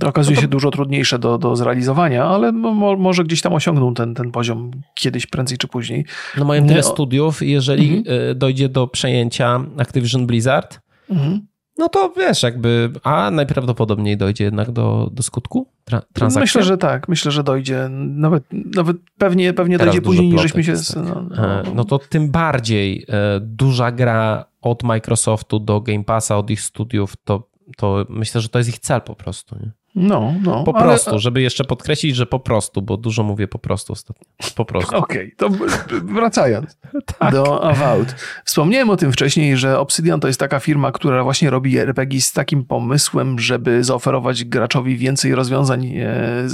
Okazuje 0.04 0.34
no 0.34 0.40
to... 0.40 0.42
się 0.42 0.48
dużo 0.48 0.70
trudniejsze 0.70 1.18
do, 1.18 1.38
do 1.38 1.56
zrealizowania, 1.56 2.24
ale 2.24 2.52
mo, 2.52 2.96
może 2.96 3.24
gdzieś 3.24 3.40
tam 3.40 3.52
osiągną 3.52 3.94
ten, 3.94 4.14
ten 4.14 4.32
poziom 4.32 4.70
kiedyś, 4.94 5.26
prędzej 5.26 5.58
czy 5.58 5.68
później. 5.68 6.04
No 6.38 6.44
mają 6.44 6.66
tyle 6.66 6.82
studiów, 6.82 7.42
jeżeli 7.42 7.96
mhm. 7.96 8.30
E, 8.30 8.34
dojdzie 8.34 8.68
do 8.68 8.86
przejęcia 8.86 9.60
Activision 9.78 10.26
Blizzard, 10.26 10.80
mhm. 11.10 11.46
no 11.78 11.88
to 11.88 12.12
wiesz, 12.16 12.42
jakby, 12.42 12.90
a 13.02 13.30
najprawdopodobniej 13.30 14.16
dojdzie 14.16 14.44
jednak 14.44 14.70
do, 14.70 15.10
do 15.12 15.22
skutku 15.22 15.68
tra 15.84 16.02
transakcji. 16.12 16.40
Myślę, 16.40 16.62
że 16.62 16.78
tak, 16.78 17.08
myślę, 17.08 17.32
że 17.32 17.42
dojdzie. 17.42 17.88
Nawet, 17.90 18.44
nawet 18.52 18.96
pewnie, 19.18 19.52
pewnie 19.52 19.78
dojdzie 19.78 20.02
później, 20.02 20.28
niż 20.28 20.42
żeśmy 20.42 20.64
się... 20.64 20.74
No, 20.96 21.26
no. 21.30 21.62
no, 21.74 21.84
to 21.84 21.98
tym 21.98 22.30
bardziej 22.30 23.04
e, 23.08 23.40
duża 23.40 23.92
gra 23.92 24.44
od 24.62 24.82
Microsoftu 24.82 25.58
do 25.58 25.80
Game 25.80 26.04
Passa, 26.04 26.36
od 26.36 26.50
ich 26.50 26.60
studiów, 26.60 27.16
to, 27.24 27.48
to 27.76 28.06
myślę, 28.08 28.40
że 28.40 28.48
to 28.48 28.58
jest 28.58 28.70
ich 28.70 28.78
cel 28.78 29.00
po 29.00 29.14
prostu. 29.14 29.56
Nie? 29.56 29.70
No, 29.96 30.34
no. 30.42 30.64
Po 30.64 30.76
ale... 30.76 30.84
prostu, 30.84 31.18
żeby 31.18 31.42
jeszcze 31.42 31.64
podkreślić, 31.64 32.16
że 32.16 32.26
po 32.26 32.40
prostu, 32.40 32.82
bo 32.82 32.96
dużo 32.96 33.22
mówię 33.22 33.48
po 33.48 33.58
prostu 33.58 33.92
ostatnio. 33.92 34.26
Po 34.54 34.64
prostu. 34.64 34.96
Okej, 35.06 35.34
okay, 35.38 35.58
to 35.58 35.66
wracając 36.04 36.78
tak. 37.18 37.32
do 37.32 37.64
Avowed. 37.64 38.14
Wspomniałem 38.44 38.90
o 38.90 38.96
tym 38.96 39.12
wcześniej, 39.12 39.56
że 39.56 39.78
Obsidian 39.78 40.20
to 40.20 40.26
jest 40.26 40.40
taka 40.40 40.60
firma, 40.60 40.92
która 40.92 41.24
właśnie 41.24 41.50
robi 41.50 41.78
RPG 41.78 42.20
z 42.20 42.32
takim 42.32 42.64
pomysłem, 42.64 43.38
żeby 43.38 43.84
zaoferować 43.84 44.44
graczowi 44.44 44.96
więcej 44.96 45.34
rozwiązań, 45.34 45.86
e, 45.96 46.08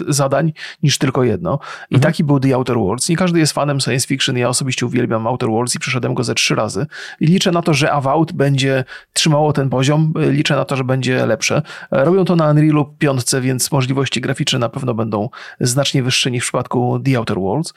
zadań 0.09 0.53
niż 0.83 0.99
tylko 0.99 1.25
jedno. 1.25 1.59
I 1.91 1.95
mhm. 1.95 2.13
taki 2.13 2.25
był 2.25 2.41
The 2.41 2.55
Outer 2.55 2.77
Worlds. 2.77 3.09
Nie 3.09 3.17
każdy 3.17 3.39
jest 3.39 3.53
fanem 3.53 3.81
science 3.81 4.07
fiction. 4.07 4.37
Ja 4.37 4.49
osobiście 4.49 4.87
uwielbiam 4.87 5.27
Outer 5.27 5.49
Worlds 5.49 5.75
i 5.75 5.79
przeszedłem 5.79 6.15
go 6.15 6.25
ze 6.25 6.35
trzy 6.35 6.55
razy. 6.55 6.87
I 7.21 7.27
liczę 7.27 7.51
na 7.53 7.63
to, 7.63 7.75
że 7.75 7.93
Avowed 7.93 8.33
będzie 8.33 8.85
trzymało 9.13 9.53
ten 9.53 9.71
poziom. 9.71 10.13
Liczę 10.17 10.57
na 10.57 10.65
to, 10.65 10.77
że 10.77 10.85
będzie 10.85 11.27
lepsze. 11.27 11.63
Robią 11.91 12.25
to 12.25 12.37
na 12.37 12.51
Unrealu 12.51 12.85
5 12.99 13.32
więc 13.41 13.73
możliwości 13.73 14.21
graficzne 14.21 14.59
na 14.59 14.69
pewno 14.69 14.95
będą 14.95 15.29
znacznie 15.61 16.03
wyższe 16.03 16.31
niż 16.31 16.43
w 16.43 16.47
przypadku 16.47 17.01
The 17.05 17.19
Outer 17.19 17.41
Worlds. 17.41 17.75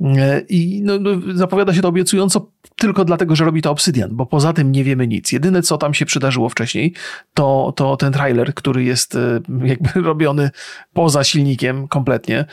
E, 0.00 0.40
I 0.48 0.82
no, 0.84 0.98
no, 0.98 1.10
zapowiada 1.34 1.74
się 1.74 1.82
to 1.82 1.88
obiecująco 1.88 2.50
tylko 2.76 3.04
dlatego, 3.04 3.36
że 3.36 3.44
robi 3.44 3.62
to 3.62 3.70
Obsidian, 3.70 4.10
bo 4.12 4.26
poza 4.26 4.52
tym 4.52 4.72
nie 4.72 4.84
wiemy 4.84 5.08
nic. 5.08 5.32
Jedyne, 5.32 5.62
co 5.62 5.78
tam 5.78 5.94
się 5.94 6.06
przydarzyło 6.06 6.48
wcześniej, 6.48 6.94
to, 7.34 7.72
to 7.76 7.96
ten 7.96 8.12
trailer, 8.12 8.54
który 8.54 8.84
jest 8.84 9.14
e, 9.14 9.40
jakby 9.64 10.00
robiony 10.10 10.50
poza 10.92 11.24
silnikiem 11.24 11.88
kompletnie. 11.88 12.44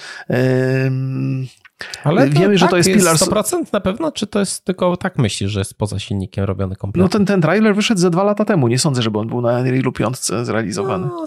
Ale 2.04 2.30
to, 2.30 2.40
wiemy, 2.40 2.58
że 2.58 2.66
tak, 2.66 2.72
to 2.72 2.78
jest, 2.78 2.90
jest 2.90 3.00
Pillars. 3.00 3.22
100% 3.22 3.74
na 3.74 3.80
pewno, 3.80 4.12
czy 4.12 4.28
to 4.28 4.40
jest 4.40 4.66
tylko 4.66 4.98
tak 4.98 5.18
myślisz, 5.18 5.52
że 5.52 5.60
jest 5.60 5.78
poza 5.78 6.00
silnikiem 6.00 6.46
robiony 6.46 6.76
kompletnie? 6.76 7.04
No 7.04 7.10
ten, 7.10 7.26
ten 7.26 7.42
trailer 7.42 7.76
wyszedł 7.76 8.02
ze 8.02 8.10
dwa 8.10 8.24
lata 8.24 8.46
temu. 8.46 8.68
Nie 8.68 8.80
sądzę, 8.80 9.02
żeby 9.02 9.20
on 9.20 9.28
był 9.28 9.42
na 9.42 9.60
Unrealu 9.60 9.92
5 9.92 10.18
zrealizowany. 10.18 11.08
No. 11.08 11.26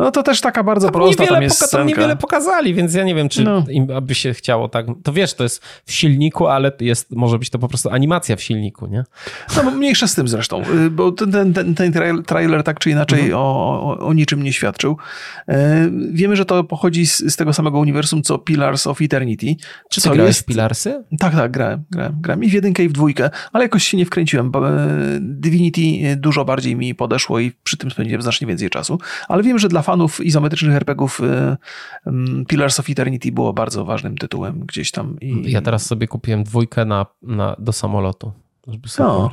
No 0.00 0.10
to 0.10 0.22
też 0.22 0.40
taka 0.40 0.62
bardzo 0.62 0.90
prosta 0.90 1.26
tam 1.26 1.42
jest 1.42 1.62
poka- 1.62 1.70
Tam 1.70 1.86
niewiele 1.86 2.16
pokazali, 2.16 2.74
więc 2.74 2.94
ja 2.94 3.04
nie 3.04 3.14
wiem, 3.14 3.28
czy 3.28 3.44
no. 3.44 3.64
im 3.70 3.90
aby 3.96 4.14
się 4.14 4.34
chciało 4.34 4.68
tak... 4.68 4.86
To 5.02 5.12
wiesz, 5.12 5.34
to 5.34 5.42
jest 5.42 5.62
w 5.86 5.92
silniku, 5.92 6.46
ale 6.46 6.72
jest, 6.80 7.10
może 7.10 7.38
być 7.38 7.50
to 7.50 7.58
po 7.58 7.68
prostu 7.68 7.90
animacja 7.90 8.36
w 8.36 8.42
silniku, 8.42 8.86
nie? 8.86 9.04
No 9.56 9.70
mniejsza 9.70 10.06
z 10.06 10.14
tym 10.14 10.28
zresztą, 10.28 10.62
y, 10.86 10.90
bo 10.90 11.12
ten, 11.12 11.52
ten, 11.52 11.74
ten, 11.74 11.92
trailer 12.26 12.62
tak 12.62 12.78
czy 12.78 12.90
inaczej 12.90 13.20
mhm. 13.20 13.38
o, 13.38 13.82
o, 13.82 13.98
o, 13.98 14.12
niczym 14.12 14.42
nie 14.42 14.52
świadczył. 14.52 14.96
E, 15.48 15.90
wiemy, 16.12 16.36
że 16.36 16.44
to 16.44 16.64
pochodzi 16.64 17.06
z, 17.06 17.18
z, 17.18 17.36
tego 17.36 17.52
samego 17.52 17.78
uniwersum, 17.78 18.22
co 18.22 18.38
Pillars 18.38 18.86
of 18.86 19.02
Eternity. 19.02 19.56
Czy 19.90 20.00
ty 20.00 20.10
grałeś 20.10 20.28
jest... 20.28 20.40
w 20.40 20.44
Pillarsy? 20.44 21.04
Tak, 21.18 21.34
tak, 21.34 21.50
grałem, 21.50 21.84
grałem, 21.90 22.16
grałem. 22.20 22.44
I 22.44 22.48
w 22.48 22.52
jedynkę, 22.52 22.84
i 22.84 22.88
w 22.88 22.92
dwójkę, 22.92 23.30
ale 23.52 23.64
jakoś 23.64 23.84
się 23.84 23.96
nie 23.96 24.06
wkręciłem. 24.06 24.50
Bo 24.50 24.68
e, 24.68 24.88
Divinity 25.20 26.16
dużo 26.16 26.44
bardziej 26.44 26.76
mi 26.76 26.94
podeszło 26.94 27.40
i 27.40 27.52
przy 27.62 27.76
tym 27.76 27.90
spędziłem 27.90 28.22
znacznie 28.22 28.46
więcej 28.46 28.70
czasu. 28.70 28.98
Ale 29.28 29.42
wiem, 29.42 29.58
że 29.58 29.68
dla 29.68 29.82
fanów 29.90 30.20
izometrycznych 30.20 30.76
RPGów 30.76 31.20
y, 31.20 31.56
Pillars 32.48 32.80
of 32.80 32.90
Eternity 32.90 33.32
było 33.32 33.52
bardzo 33.52 33.84
ważnym 33.84 34.18
tytułem 34.18 34.60
gdzieś 34.60 34.90
tam. 34.90 35.20
I... 35.20 35.50
Ja 35.50 35.62
teraz 35.62 35.86
sobie 35.86 36.08
kupiłem 36.08 36.44
dwójkę 36.44 36.84
na, 36.84 37.06
na, 37.22 37.56
do 37.58 37.72
samolotu. 37.72 38.32
żeby 38.66 38.88
sobie 38.88 39.08
no. 39.08 39.30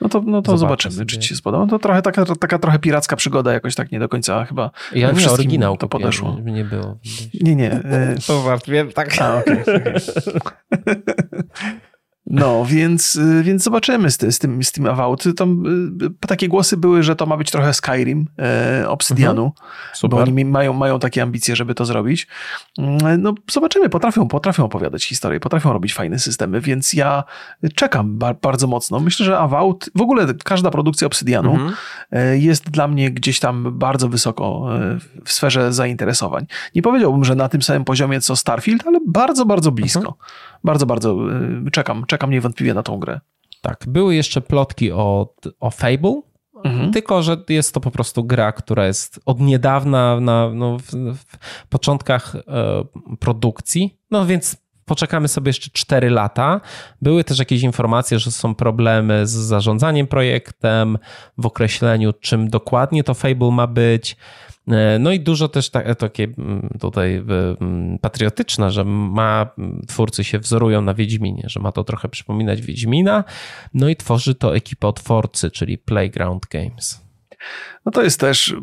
No 0.00 0.08
to, 0.08 0.22
no 0.26 0.42
to 0.42 0.58
zobaczymy, 0.58 0.94
sobie. 0.94 1.06
czy 1.06 1.18
ci 1.18 1.28
się 1.28 1.36
spodoba. 1.36 1.64
No 1.64 1.70
to 1.70 1.78
trochę 1.78 2.02
taka, 2.02 2.24
taka 2.24 2.58
trochę 2.58 2.78
piracka 2.78 3.16
przygoda, 3.16 3.52
jakoś 3.52 3.74
tak 3.74 3.92
nie 3.92 3.98
do 3.98 4.08
końca 4.08 4.44
chyba 4.44 4.70
Ja 4.94 5.12
nie 5.12 5.30
oryginał 5.30 5.76
to 5.76 5.88
podeszło. 5.88 6.36
Nie 6.44 6.64
było. 6.64 6.96
Nie, 7.40 7.56
nie. 7.56 7.80
To 8.26 8.58
wiem, 8.68 8.92
tak. 8.92 9.18
A, 9.20 9.38
okay, 9.38 9.64
okay. 9.64 10.00
No, 12.26 12.64
więc, 12.64 13.16
y, 13.16 13.42
więc 13.42 13.62
zobaczymy 13.62 14.10
z, 14.10 14.34
z, 14.34 14.38
tym, 14.38 14.62
z 14.62 14.72
tym 14.72 14.86
Avowed. 14.86 15.36
Tam 15.36 15.66
y, 16.02 16.26
takie 16.26 16.48
głosy 16.48 16.76
były, 16.76 17.02
że 17.02 17.16
to 17.16 17.26
ma 17.26 17.36
być 17.36 17.50
trochę 17.50 17.74
Skyrim, 17.74 18.28
e, 18.38 18.88
Obsidianu, 18.88 19.44
mhm. 19.44 20.10
bo 20.10 20.16
oni 20.16 20.44
mają, 20.44 20.72
mają 20.72 20.98
takie 20.98 21.22
ambicje, 21.22 21.56
żeby 21.56 21.74
to 21.74 21.84
zrobić. 21.84 22.26
Mm, 22.78 23.22
no, 23.22 23.34
zobaczymy, 23.50 23.88
potrafią, 23.88 24.28
potrafią 24.28 24.64
opowiadać 24.64 25.04
historię, 25.04 25.40
potrafią 25.40 25.72
robić 25.72 25.94
fajne 25.94 26.18
systemy, 26.18 26.60
więc 26.60 26.92
ja 26.92 27.24
czekam 27.74 28.18
ba 28.18 28.34
bardzo 28.34 28.66
mocno. 28.66 29.00
Myślę, 29.00 29.26
że 29.26 29.38
Avowed, 29.38 29.90
w 29.94 30.00
ogóle 30.00 30.26
każda 30.44 30.70
produkcja 30.70 31.06
Obsidianu 31.06 31.52
mhm. 31.52 31.72
E, 32.12 32.38
jest 32.38 32.70
dla 32.70 32.88
mnie 32.88 33.10
gdzieś 33.10 33.40
tam 33.40 33.78
bardzo 33.78 34.08
wysoko 34.08 34.68
e, 34.76 34.98
w 35.24 35.32
sferze 35.32 35.72
zainteresowań. 35.72 36.46
Nie 36.74 36.82
powiedziałbym, 36.82 37.24
że 37.24 37.34
na 37.34 37.48
tym 37.48 37.62
samym 37.62 37.84
poziomie 37.84 38.20
co 38.20 38.36
Starfield, 38.36 38.86
ale 38.86 38.98
bardzo, 39.06 39.46
bardzo 39.46 39.72
blisko. 39.72 39.98
Mhm. 39.98 40.16
Bardzo, 40.64 40.86
bardzo 40.86 41.16
y, 41.66 41.70
czekam, 41.70 42.04
czekam 42.06 42.30
niewątpliwie 42.30 42.74
na 42.74 42.82
tą 42.82 42.98
grę. 42.98 43.20
Tak, 43.60 43.84
były 43.88 44.14
jeszcze 44.14 44.40
plotki 44.40 44.92
o, 44.92 45.34
o 45.60 45.70
Fable, 45.70 46.22
Mhm. 46.64 46.92
Tylko, 46.92 47.22
że 47.22 47.36
jest 47.48 47.74
to 47.74 47.80
po 47.80 47.90
prostu 47.90 48.24
gra, 48.24 48.52
która 48.52 48.86
jest 48.86 49.20
od 49.26 49.40
niedawna 49.40 50.20
na, 50.20 50.50
no, 50.54 50.78
w, 50.78 51.14
w 51.14 51.66
początkach 51.68 52.36
e, 52.36 52.84
produkcji. 53.20 53.98
No 54.10 54.26
więc 54.26 54.56
poczekamy 54.84 55.28
sobie 55.28 55.48
jeszcze 55.48 55.70
4 55.72 56.10
lata. 56.10 56.60
Były 57.02 57.24
też 57.24 57.38
jakieś 57.38 57.62
informacje, 57.62 58.18
że 58.18 58.30
są 58.30 58.54
problemy 58.54 59.26
z 59.26 59.30
zarządzaniem 59.30 60.06
projektem, 60.06 60.98
w 61.38 61.46
określeniu, 61.46 62.12
czym 62.12 62.50
dokładnie 62.50 63.04
to 63.04 63.14
Fable 63.14 63.50
ma 63.50 63.66
być. 63.66 64.16
E, 64.68 64.98
no 64.98 65.12
i 65.12 65.20
dużo 65.20 65.48
też 65.48 65.70
takie 65.98 66.24
mm, 66.24 66.68
tutaj 66.80 67.24
mm, 67.60 67.98
patriotyczne, 67.98 68.70
że 68.70 68.84
ma, 68.84 69.50
twórcy 69.88 70.24
się 70.24 70.38
wzorują 70.38 70.82
na 70.82 70.94
Wiedźminie, 70.94 71.44
że 71.46 71.60
ma 71.60 71.72
to 71.72 71.84
trochę 71.84 72.08
przypominać 72.08 72.62
Wiedźmina. 72.62 73.24
No 73.74 73.88
i 73.88 73.96
tworzy 73.96 74.34
to 74.34 74.56
ekipa 74.56 74.88
otworcy, 74.88 75.50
czyli 75.50 75.78
Playground 75.78 76.46
Games. 76.46 77.02
No 77.84 77.92
to 77.92 78.02
jest 78.02 78.20
też, 78.20 78.54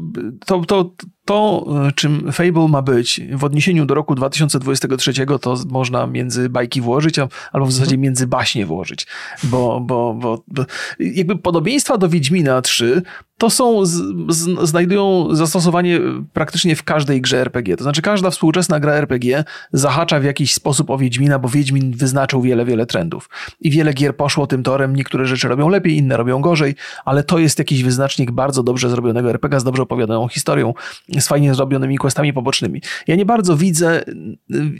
to, 0.45 0.61
to, 0.65 0.91
to, 1.29 1.65
czym 1.95 2.31
Fable 2.31 2.67
ma 2.67 2.81
być 2.81 3.21
w 3.33 3.43
odniesieniu 3.43 3.85
do 3.85 3.93
roku 3.93 4.15
2023, 4.15 5.13
to 5.41 5.55
można 5.69 6.07
między 6.07 6.49
bajki 6.49 6.81
włożyć, 6.81 7.15
albo 7.51 7.65
w 7.65 7.71
zasadzie 7.71 7.97
między 7.97 8.27
baśnie 8.27 8.65
włożyć, 8.65 9.07
bo, 9.43 9.79
bo, 9.79 10.13
bo, 10.13 10.43
bo 10.47 10.65
jakby 10.99 11.35
podobieństwa 11.35 11.97
do 11.97 12.09
Wiedźmina 12.09 12.61
3 12.61 13.01
to 13.39 13.49
są, 13.49 13.85
z, 13.85 13.91
z, 14.29 14.69
znajdują 14.69 15.27
zastosowanie 15.35 15.99
praktycznie 16.33 16.75
w 16.75 16.83
każdej 16.83 17.21
grze 17.21 17.37
RPG. 17.37 17.77
To 17.77 17.83
znaczy 17.83 18.01
każda 18.01 18.29
współczesna 18.29 18.79
gra 18.79 18.93
RPG 18.93 19.43
zahacza 19.73 20.19
w 20.19 20.23
jakiś 20.23 20.53
sposób 20.53 20.89
o 20.89 20.97
Wiedźmina, 20.97 21.39
bo 21.39 21.49
Wiedźmin 21.49 21.91
wyznaczył 21.91 22.41
wiele, 22.41 22.65
wiele 22.65 22.85
trendów. 22.85 23.29
I 23.61 23.71
wiele 23.71 23.93
gier 23.93 24.15
poszło 24.15 24.47
tym 24.47 24.63
torem, 24.63 24.95
niektóre 24.95 25.25
rzeczy 25.25 25.47
robią 25.47 25.69
lepiej, 25.69 25.97
inne 25.97 26.17
robią 26.17 26.41
gorzej, 26.41 26.75
ale 27.05 27.23
to 27.23 27.39
jest 27.39 27.59
jakiś 27.59 27.83
wyznacznik 27.83 28.31
bardzo 28.31 28.63
dobrze 28.63 28.89
zrobionego 28.89 29.29
RPG 29.29 29.59
z 29.59 29.63
dobrze 29.63 29.83
opowiadaną 29.83 30.27
historią, 30.27 30.73
z 31.21 31.27
fajnie 31.27 31.55
zrobionymi 31.55 31.97
questami 31.97 32.33
pobocznymi. 32.33 32.81
Ja 33.07 33.15
nie 33.15 33.25
bardzo 33.25 33.57
widzę, 33.57 34.03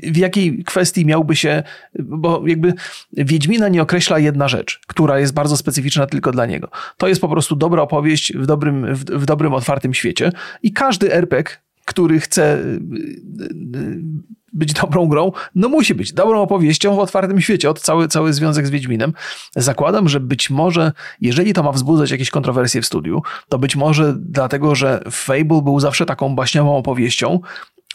w 0.04 0.18
jakiej 0.18 0.64
kwestii 0.64 1.06
miałby 1.06 1.36
się, 1.36 1.64
bo 2.00 2.44
jakby 2.48 2.74
Wiedźmina 3.14 3.70
nie 3.70 3.82
określa 3.82 4.20
jedna 4.20 4.48
rzecz, 4.48 4.80
która 4.88 5.20
jest 5.20 5.34
bardzo 5.34 5.58
specyficzna 5.58 6.08
tylko 6.08 6.32
dla 6.32 6.46
niego. 6.46 6.70
To 6.98 7.08
jest 7.08 7.22
po 7.22 7.30
prostu 7.30 7.56
dobra 7.56 7.82
opowieść 7.82 8.34
w 8.34 8.46
dobrym, 8.46 8.96
w, 8.96 9.06
w 9.06 9.26
dobrym 9.26 9.54
otwartym 9.54 9.94
świecie 9.94 10.32
i 10.64 10.74
każdy 10.74 11.14
RPG 11.14 11.58
który 11.90 12.20
chce 12.20 12.58
y, 12.58 12.80
y, 13.76 14.02
być 14.54 14.74
dobrą 14.74 15.08
grą, 15.08 15.32
no 15.56 15.70
musi 15.70 15.96
być 15.96 16.14
dobrą 16.14 16.42
opowieścią 16.42 16.96
w 16.96 17.00
otwartym 17.00 17.42
świecie, 17.42 17.70
od 17.70 17.82
cały, 17.82 18.08
cały 18.08 18.34
związek 18.34 18.68
z 18.68 18.70
Wiedźminem. 18.70 19.14
Zakładam, 19.56 20.10
że 20.10 20.20
być 20.20 20.50
może, 20.50 20.92
jeżeli 21.22 21.54
to 21.54 21.64
ma 21.64 21.72
wzbudzać 21.72 22.12
jakieś 22.12 22.30
kontrowersje 22.30 22.82
w 22.82 22.86
studiu, 22.86 23.22
to 23.50 23.60
być 23.60 23.76
może 23.76 24.16
dlatego, 24.20 24.76
że 24.76 25.04
Fable 25.12 25.62
był 25.62 25.80
zawsze 25.80 26.06
taką 26.06 26.36
baśniową 26.36 26.78
opowieścią, 26.78 27.40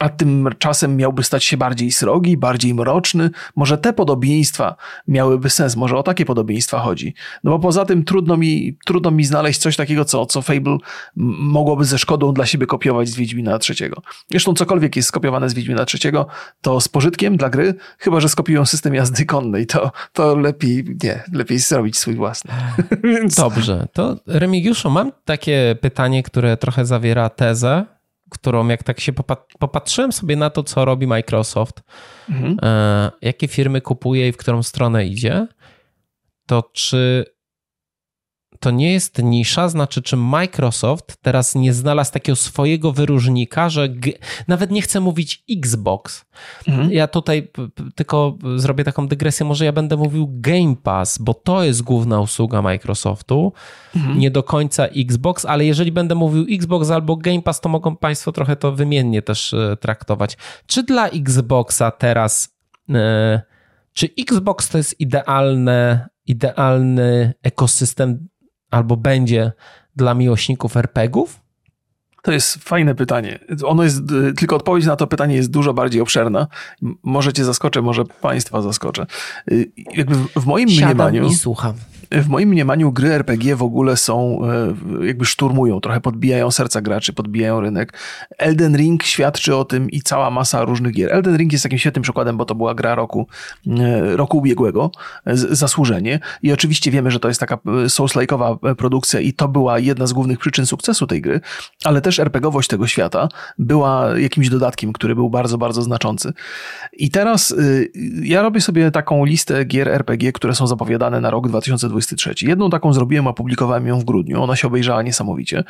a 0.00 0.08
tymczasem 0.08 0.96
miałby 0.96 1.22
stać 1.22 1.44
się 1.44 1.56
bardziej 1.56 1.92
srogi, 1.92 2.36
bardziej 2.36 2.74
mroczny. 2.74 3.30
Może 3.56 3.78
te 3.78 3.92
podobieństwa 3.92 4.76
miałyby 5.08 5.50
sens, 5.50 5.76
może 5.76 5.96
o 5.96 6.02
takie 6.02 6.24
podobieństwa 6.24 6.78
chodzi. 6.78 7.14
No 7.44 7.50
bo 7.50 7.58
poza 7.58 7.84
tym 7.84 8.04
trudno 8.04 8.36
mi, 8.36 8.78
trudno 8.84 9.10
mi 9.10 9.24
znaleźć 9.24 9.60
coś 9.60 9.76
takiego, 9.76 10.04
co, 10.04 10.26
co 10.26 10.42
Fable 10.42 10.78
mogłoby 11.16 11.84
ze 11.84 11.98
szkodą 11.98 12.32
dla 12.32 12.46
siebie 12.46 12.66
kopiować 12.66 13.08
z 13.08 13.16
Wiedźmina 13.16 13.58
trzeciego. 13.58 14.02
Zresztą 14.30 14.54
cokolwiek 14.54 14.96
jest 14.96 15.08
skopiowane 15.08 15.48
z 15.48 15.54
Wiedźmina 15.54 15.84
trzeciego, 15.84 16.26
to 16.60 16.80
z 16.80 16.88
pożytkiem 16.88 17.36
dla 17.36 17.50
gry, 17.50 17.74
chyba 17.98 18.20
że 18.20 18.28
skopiują 18.28 18.66
system 18.66 18.94
jazdy 18.94 19.26
konnej, 19.26 19.66
to, 19.66 19.92
to 20.12 20.36
lepiej, 20.36 20.96
nie, 21.04 21.22
lepiej 21.32 21.58
zrobić 21.58 21.98
swój 21.98 22.14
własny. 22.14 22.50
Dobrze, 23.36 23.88
to 23.92 24.16
Remigiuszu, 24.26 24.90
mam 24.90 25.12
takie 25.24 25.76
pytanie, 25.80 26.22
które 26.22 26.56
trochę 26.56 26.86
zawiera 26.86 27.30
tezę, 27.30 27.94
którą 28.30 28.68
jak 28.68 28.82
tak 28.82 29.00
się 29.00 29.12
popatrzyłem 29.58 30.12
sobie 30.12 30.36
na 30.36 30.50
to, 30.50 30.62
co 30.62 30.84
robi 30.84 31.06
Microsoft, 31.06 31.82
mhm. 32.30 32.56
E, 32.62 33.10
jakie 33.22 33.48
firmy 33.48 33.80
kupuje 33.80 34.28
i 34.28 34.32
w 34.32 34.36
którą 34.36 34.62
stronę 34.62 35.06
idzie, 35.06 35.46
to 36.46 36.70
czy 36.72 37.24
to 38.60 38.70
nie 38.70 38.92
jest 38.92 39.22
nisza, 39.22 39.68
znaczy 39.68 40.02
czy 40.02 40.16
Microsoft 40.16 41.16
teraz 41.22 41.54
nie 41.54 41.72
znalazł 41.72 42.12
takiego 42.12 42.36
swojego 42.36 42.92
wyróżnika, 42.92 43.68
że 43.68 43.88
nawet 44.48 44.70
nie 44.70 44.82
chcę 44.82 45.00
mówić 45.00 45.44
Xbox. 45.50 46.24
Mhm. 46.68 46.92
Ja 46.92 47.08
tutaj 47.08 47.50
tylko 47.94 48.38
zrobię 48.56 48.84
taką 48.84 49.08
dygresję, 49.08 49.46
może 49.46 49.64
ja 49.64 49.72
będę 49.72 49.96
mówił 49.96 50.28
Game 50.30 50.76
Pass, 50.82 51.18
bo 51.18 51.34
to 51.34 51.64
jest 51.64 51.82
główna 51.82 52.20
usługa 52.20 52.62
Microsoftu, 52.62 53.52
mhm. 53.96 54.18
nie 54.18 54.30
do 54.30 54.42
końca 54.42 54.86
Xbox, 54.86 55.44
ale 55.44 55.64
jeżeli 55.64 55.92
będę 55.92 56.14
mówił 56.14 56.46
Xbox 56.50 56.90
albo 56.90 57.16
Game 57.16 57.42
Pass, 57.42 57.60
to 57.60 57.68
mogą 57.68 57.96
Państwo 57.96 58.32
trochę 58.32 58.56
to 58.56 58.72
wymiennie 58.72 59.22
też 59.22 59.54
e, 59.54 59.76
traktować. 59.80 60.36
Czy 60.66 60.82
dla 60.82 61.08
Xboxa 61.08 61.90
teraz, 61.90 62.56
e, 62.90 63.42
czy 63.92 64.08
Xbox 64.20 64.68
to 64.68 64.78
jest 64.78 65.00
idealne, 65.00 66.08
idealny 66.26 67.34
ekosystem 67.42 68.28
albo 68.74 68.96
będzie 68.96 69.52
dla 69.96 70.14
miłośników 70.14 70.76
RPGów? 70.76 71.40
To 72.22 72.32
jest 72.32 72.54
fajne 72.54 72.94
pytanie. 72.94 73.38
Ono 73.64 73.82
jest, 73.82 74.02
tylko 74.36 74.56
odpowiedź 74.56 74.86
na 74.86 74.96
to 74.96 75.06
pytanie 75.06 75.36
jest 75.36 75.50
dużo 75.50 75.74
bardziej 75.74 76.00
obszerna. 76.00 76.46
Może 77.02 77.32
cię 77.32 77.44
zaskoczę, 77.44 77.82
może 77.82 78.04
państwa 78.04 78.62
zaskoczę. 78.62 79.06
Y, 79.52 79.72
jakby 79.94 80.14
w 80.40 80.46
moim 80.46 80.68
Siadam 80.68 81.10
mniemaniu... 81.10 81.32
i 81.32 81.36
słucham 81.36 81.74
w 82.10 82.28
moim 82.28 82.48
mniemaniu 82.48 82.92
gry 82.92 83.12
RPG 83.12 83.56
w 83.56 83.62
ogóle 83.62 83.96
są, 83.96 84.40
e, 85.00 85.06
jakby 85.06 85.24
szturmują, 85.24 85.80
trochę 85.80 86.00
podbijają 86.00 86.50
serca 86.50 86.80
graczy, 86.80 87.12
podbijają 87.12 87.60
rynek. 87.60 87.98
Elden 88.38 88.76
Ring 88.76 89.02
świadczy 89.02 89.56
o 89.56 89.64
tym 89.64 89.90
i 89.90 90.02
cała 90.02 90.30
masa 90.30 90.64
różnych 90.64 90.94
gier. 90.94 91.12
Elden 91.12 91.36
Ring 91.36 91.52
jest 91.52 91.62
takim 91.62 91.78
świetnym 91.78 92.02
przykładem, 92.02 92.36
bo 92.36 92.44
to 92.44 92.54
była 92.54 92.74
gra 92.74 92.94
roku, 92.94 93.26
e, 93.66 94.16
roku 94.16 94.38
ubiegłego, 94.38 94.90
zasłużenie. 95.34 96.20
I 96.42 96.52
oczywiście 96.52 96.90
wiemy, 96.90 97.10
że 97.10 97.20
to 97.20 97.28
jest 97.28 97.40
taka 97.40 97.54
e, 97.54 97.58
Souls-like'owa 97.68 98.74
produkcja 98.74 99.20
i 99.20 99.32
to 99.32 99.48
była 99.48 99.78
jedna 99.78 100.06
z 100.06 100.12
głównych 100.12 100.38
przyczyn 100.38 100.66
sukcesu 100.66 101.06
tej 101.06 101.20
gry, 101.20 101.40
ale 101.84 102.00
też 102.00 102.18
RPGowość 102.18 102.68
tego 102.68 102.86
świata 102.86 103.28
była 103.58 104.18
jakimś 104.18 104.48
dodatkiem, 104.48 104.92
który 104.92 105.14
był 105.14 105.30
bardzo, 105.30 105.58
bardzo 105.58 105.82
znaczący. 105.82 106.32
I 106.92 107.10
teraz 107.10 107.54
ja 108.22 108.42
robię 108.42 108.60
sobie 108.60 108.90
taką 108.90 109.24
listę 109.24 109.64
gier 109.64 109.88
RPG, 109.88 110.32
które 110.32 110.54
są 110.54 110.66
zapowiadane 110.66 111.20
na 111.20 111.30
rok 111.30 111.48
2020 111.48 111.93
2023. 111.94 112.46
Jedną 112.46 112.70
taką 112.70 112.92
zrobiłem, 112.92 113.26
opublikowałem 113.26 113.86
ją 113.86 113.98
w 113.98 114.04
grudniu. 114.04 114.42
Ona 114.42 114.56
się 114.56 114.68
obejrzała 114.68 115.02
niesamowicie. 115.02 115.64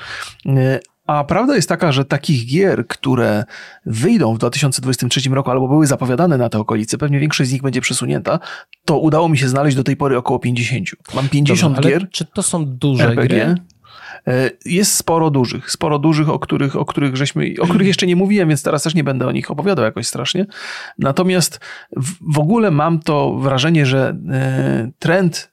E, 0.47 0.81
a 1.07 1.25
prawda 1.25 1.57
jest 1.57 1.69
taka, 1.69 1.93
że 1.93 2.05
takich 2.05 2.47
gier, 2.47 2.87
które 2.87 3.45
wyjdą 3.87 4.35
w 4.35 4.39
2023 4.39 5.31
roku 5.31 5.51
albo 5.51 5.69
były 5.69 5.87
zapowiadane 5.87 6.39
na 6.39 6.49
te 6.49 6.59
okolice, 6.59 6.99
pewnie 6.99 7.19
większość 7.21 7.51
z 7.51 7.53
nich 7.53 7.63
będzie 7.63 7.81
przesunięta, 7.81 8.39
to 8.85 8.99
udało 8.99 9.29
mi 9.29 9.39
się 9.39 9.49
znaleźć 9.49 9.77
do 9.77 9.85
tej 9.85 9.97
pory 9.97 10.17
około 10.17 10.39
50. 10.39 10.89
Mam 11.15 11.29
50 11.29 11.75
Dobrze, 11.75 11.91
gier. 11.91 12.09
Czy 12.11 12.25
to 12.25 12.43
są 12.43 12.67
duże 12.67 13.05
RPG. 13.05 13.45
gry? 13.45 13.74
E, 14.27 14.51
jest 14.65 14.95
sporo 14.95 15.31
dużych, 15.31 15.71
sporo 15.71 15.99
dużych, 15.99 16.29
o 16.29 16.39
których, 16.39 16.77
o 16.77 16.85
których 16.85 17.17
żeśmy, 17.17 17.55
o 17.61 17.67
których 17.67 17.87
jeszcze 17.87 18.07
nie 18.07 18.17
mówiłem, 18.17 18.49
więc 18.49 18.63
teraz 18.63 18.83
też 18.83 18.95
nie 18.95 19.05
będę 19.05 19.27
o 19.27 19.33
nich 19.33 19.51
opowiadał 19.51 19.85
jakoś 19.85 20.07
strasznie. 20.07 20.47
Natomiast 20.99 21.61
w, 22.21 22.39
ogóle 22.39 22.71
mam 22.71 23.01
to 23.01 23.35
wrażenie, 23.35 23.87
że 23.87 24.17
e, 24.31 24.91
trend 24.99 25.53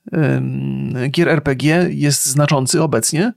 gier 1.10 1.30
RPG 1.30 1.88
jest 1.90 2.26
znaczący 2.26 2.84
obecnie 2.84 3.34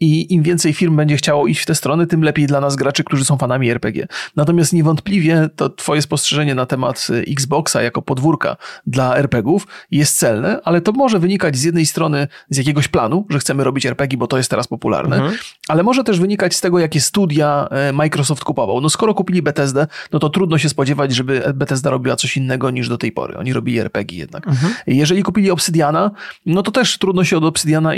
i 0.00 0.34
im 0.34 0.42
więcej 0.42 0.72
firm 0.72 0.96
będzie 0.96 1.16
chciało 1.16 1.46
iść 1.46 1.60
w 1.60 1.66
te 1.66 1.74
strony, 1.74 2.06
tym 2.06 2.22
lepiej 2.22 2.46
dla 2.46 2.60
nas 2.60 2.76
graczy, 2.76 3.04
którzy 3.04 3.24
są 3.24 3.36
fanami 3.36 3.70
RPG. 3.70 4.06
Natomiast 4.36 4.72
niewątpliwie 4.72 5.48
to 5.56 5.70
twoje 5.70 6.02
spostrzeżenie 6.02 6.54
na 6.54 6.66
temat 6.66 7.06
y, 7.10 7.24
Xboxa 7.32 7.82
jako 7.82 8.02
podwórka 8.02 8.56
dla 8.86 9.16
RPGów 9.16 9.66
jest 9.90 10.18
celne, 10.18 10.60
ale 10.64 10.80
to 10.80 10.92
może 10.92 11.18
wynikać 11.18 11.56
z 11.56 11.62
jednej 11.62 11.86
strony 11.86 12.28
z 12.50 12.56
jakiegoś 12.56 12.88
planu, 12.88 13.26
że 13.30 13.38
chcemy 13.38 13.64
robić 13.64 13.86
RPG, 13.86 14.18
bo 14.18 14.26
to 14.26 14.36
jest 14.36 14.50
teraz 14.50 14.68
popularne, 14.68 15.16
mhm. 15.16 15.36
ale 15.68 15.82
może 15.82 16.04
też 16.04 16.20
wynikać 16.20 16.54
z 16.54 16.60
tego, 16.60 16.78
jakie 16.78 17.00
studia 17.00 17.68
e, 17.70 17.92
Microsoft 17.92 18.44
kupował. 18.44 18.80
No 18.80 18.90
skoro 18.90 19.14
kupili 19.14 19.42
Bethesdę, 19.42 19.86
no 20.12 20.18
to 20.18 20.30
trudno 20.30 20.58
się 20.58 20.68
spodziewać, 20.68 21.14
żeby 21.14 21.42
Bethesda 21.54 21.90
robiła 21.90 22.16
coś 22.16 22.36
innego 22.36 22.70
niż 22.70 22.88
do 22.88 22.98
tej 22.98 23.12
pory. 23.12 23.36
Oni 23.36 23.52
robili 23.52 23.78
RPG 23.78 24.18
jednak. 24.18 24.48
Mhm. 24.48 24.74
Jeżeli 24.86 25.22
kupili 25.22 25.50
Obsidiana, 25.50 26.10
no 26.46 26.62
to 26.62 26.70
też 26.70 26.98
trudno 26.98 27.24
się 27.24 27.36
od 27.36 27.44
Obsidiana 27.44 27.92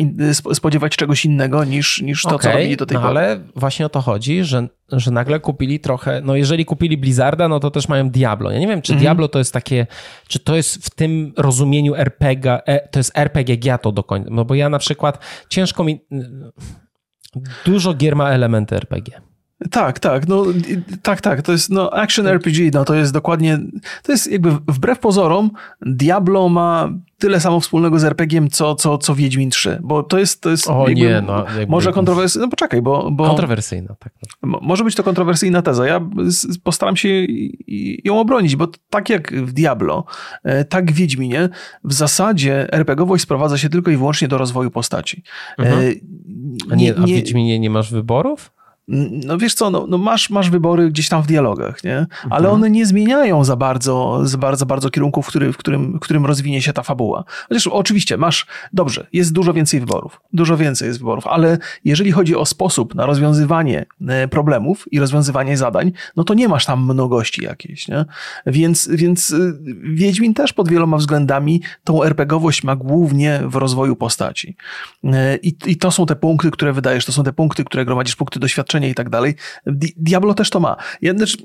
spodziewać 0.53 0.97
czegoś 0.97 1.25
innego 1.25 1.65
niż, 1.65 1.86
niż 2.03 2.23
to, 2.23 2.29
okay, 2.29 2.53
co 2.53 2.59
robili 2.59 2.77
do 2.77 2.87
tej 2.87 2.95
no 2.95 3.01
pory. 3.01 3.19
Ale 3.19 3.41
właśnie 3.57 3.87
o 3.87 3.89
to 3.89 4.01
chodzi, 4.01 4.45
że, 4.45 4.69
że 4.93 5.11
nagle 5.11 5.41
kupili 5.41 5.81
trochę, 5.81 6.21
no 6.25 6.37
jeżeli 6.37 6.65
kupili 6.65 6.97
Blizzarda, 6.97 7.49
no 7.49 7.61
to 7.61 7.71
też 7.71 7.89
mają 7.89 8.11
Diablo. 8.11 8.51
Ja 8.51 8.59
nie 8.59 8.67
wiem, 8.67 8.83
czy 8.83 8.93
mhm. 8.93 9.03
Diablo 9.03 9.29
to 9.29 9.39
jest 9.39 9.53
takie, 9.53 9.87
czy 10.29 10.39
to 10.39 10.57
jest 10.57 10.87
w 10.87 10.91
tym 10.91 11.33
rozumieniu 11.37 11.95
RPG, 11.95 12.61
e, 12.67 12.89
to 12.89 12.99
jest 12.99 13.19
RPG 13.19 13.57
Giato 13.57 13.93
do 13.93 14.05
końca, 14.05 14.31
no 14.33 14.45
bo 14.45 14.55
ja 14.55 14.69
na 14.69 14.79
przykład 14.79 15.19
ciężko 15.49 15.85
mi, 15.85 16.01
dużo 17.65 17.95
gier 17.95 18.17
ma 18.17 18.31
elementy 18.31 18.77
RPG. 18.77 19.21
Tak, 19.71 19.99
tak, 19.99 20.29
no 20.29 20.45
tak, 21.03 21.21
tak, 21.21 21.43
to 21.43 21.53
jest 21.53 21.71
no 21.71 21.93
action 21.93 22.27
RPG, 22.27 22.71
no 22.75 22.85
to 22.85 22.95
jest 22.95 23.13
dokładnie, 23.13 23.59
to 24.03 24.13
jest 24.13 24.33
jakby 24.33 24.51
wbrew 24.51 24.99
pozorom 24.99 25.51
Diablo 25.81 26.49
ma 26.49 26.89
tyle 27.19 27.41
samo 27.41 27.61
wspólnego 27.61 27.99
z 27.99 28.05
RPG-iem, 28.05 28.51
co, 28.51 28.75
co, 28.75 28.99
co 28.99 29.15
Wiedźmin 29.15 29.51
3, 29.51 29.79
bo 29.83 30.03
to 30.03 30.19
jest, 30.19 30.41
to 30.41 30.51
jest 30.51 30.69
o, 30.69 30.89
nie, 30.89 31.23
no, 31.27 31.45
jakby... 31.45 31.67
może 31.67 31.93
kontrowersyjne, 31.93 32.47
no 32.47 32.51
poczekaj, 32.51 32.83
bo, 32.83 33.11
bo... 33.11 33.27
Kontrowersyjna, 33.27 33.95
tak. 33.99 34.13
Może 34.43 34.85
być 34.85 34.95
to 34.95 35.03
kontrowersyjna 35.03 35.63
teza, 35.63 35.87
ja 35.87 36.01
postaram 36.63 36.97
się 36.97 37.27
ją 38.05 38.21
obronić, 38.21 38.57
bo 38.57 38.69
tak 38.91 39.11
jak 39.11 39.33
w 39.33 39.53
Diablo, 39.53 40.05
e, 40.45 40.65
tak 40.65 40.93
w 40.93 40.95
Wiedźminie, 40.95 41.49
w 41.85 41.93
zasadzie 41.93 42.73
RPGowość 42.73 43.23
sprowadza 43.23 43.59
się 43.59 43.69
tylko 43.69 43.91
i 43.91 43.97
wyłącznie 43.97 44.29
do 44.29 44.39
rozwoju 44.39 44.71
postaci. 44.71 45.23
E, 45.59 45.63
mhm. 45.63 45.95
A, 46.71 46.75
nie, 46.75 46.97
a 46.97 47.01
w 47.01 47.07
Wiedźminie 47.07 47.59
nie 47.59 47.71
masz 47.71 47.93
wyborów? 47.93 48.56
No 48.89 49.39
wiesz 49.39 49.55
co, 49.55 49.71
no, 49.71 49.87
no, 49.89 49.99
masz, 49.99 50.31
masz 50.31 50.51
wybory 50.51 50.91
gdzieś 50.91 51.09
tam 51.09 51.23
w 51.23 51.27
dialogach, 51.27 51.85
nie? 51.85 52.07
Ale 52.23 52.37
mhm. 52.49 52.55
one 52.55 52.71
nie 52.71 52.87
zmieniają 52.87 53.45
za 53.45 53.57
bardzo, 53.57 54.21
za 54.25 54.39
bardzo, 54.39 54.67
bardzo 54.67 54.91
kierunków, 54.91 55.27
w, 55.27 55.29
który, 55.29 55.53
w, 55.53 55.57
którym, 55.57 55.97
w 55.97 56.01
którym 56.01 56.27
rozwinie 56.27 56.63
się 56.63 56.73
ta 56.73 56.83
fabuła. 56.83 57.25
Chociaż 57.49 57.67
oczywiście 57.67 58.17
masz, 58.17 58.47
dobrze, 58.73 59.07
jest 59.13 59.33
dużo 59.33 59.53
więcej 59.53 59.81
wyborów, 59.81 60.21
dużo 60.33 60.57
więcej 60.57 60.89
jest 60.89 60.99
wyborów, 60.99 61.27
ale 61.27 61.59
jeżeli 61.85 62.13
chodzi 62.13 62.37
o 62.37 62.47
sposób 62.47 62.95
na 62.95 63.07
rozwiązywanie 63.07 63.87
e, 64.09 64.29
problemów 64.29 64.93
i 64.93 65.01
rozwiązywanie 65.01 65.57
zadań, 65.57 65.93
no 66.17 66.25
to 66.25 66.35
nie 66.35 66.49
masz 66.49 66.67
tam 66.67 66.85
mnogości 66.85 67.45
jakiejś, 67.45 67.89
nie? 67.89 68.05
Więc, 68.47 68.89
więc 68.93 69.33
e, 69.33 69.53
Wiedźmin 69.95 70.35
też 70.35 70.53
pod 70.53 70.69
wieloma 70.69 70.97
względami 70.97 71.63
tą 71.85 72.03
RPGowość 72.03 72.65
ma 72.65 72.77
głównie 72.77 73.41
w 73.45 73.57
rozwoju 73.57 73.97
postaci. 73.97 74.57
E, 75.05 75.37
I, 75.37 75.57
I 75.67 75.77
to 75.77 75.91
są 75.91 76.07
te 76.07 76.17
punkty, 76.17 76.51
które 76.51 76.73
wydajesz, 76.73 77.05
to 77.05 77.13
są 77.13 77.25
te 77.25 77.33
punkty, 77.33 77.65
które 77.65 77.85
gromadzisz, 77.85 78.17
punkty 78.17 78.41
doświadczenia 78.41 78.76
i 78.85 78.95
tak 78.95 79.11
dalej. 79.11 79.35
Diablo 79.97 80.35
też 80.35 80.51
to 80.51 80.61
ma. 80.61 80.77
Znaczy, 81.17 81.37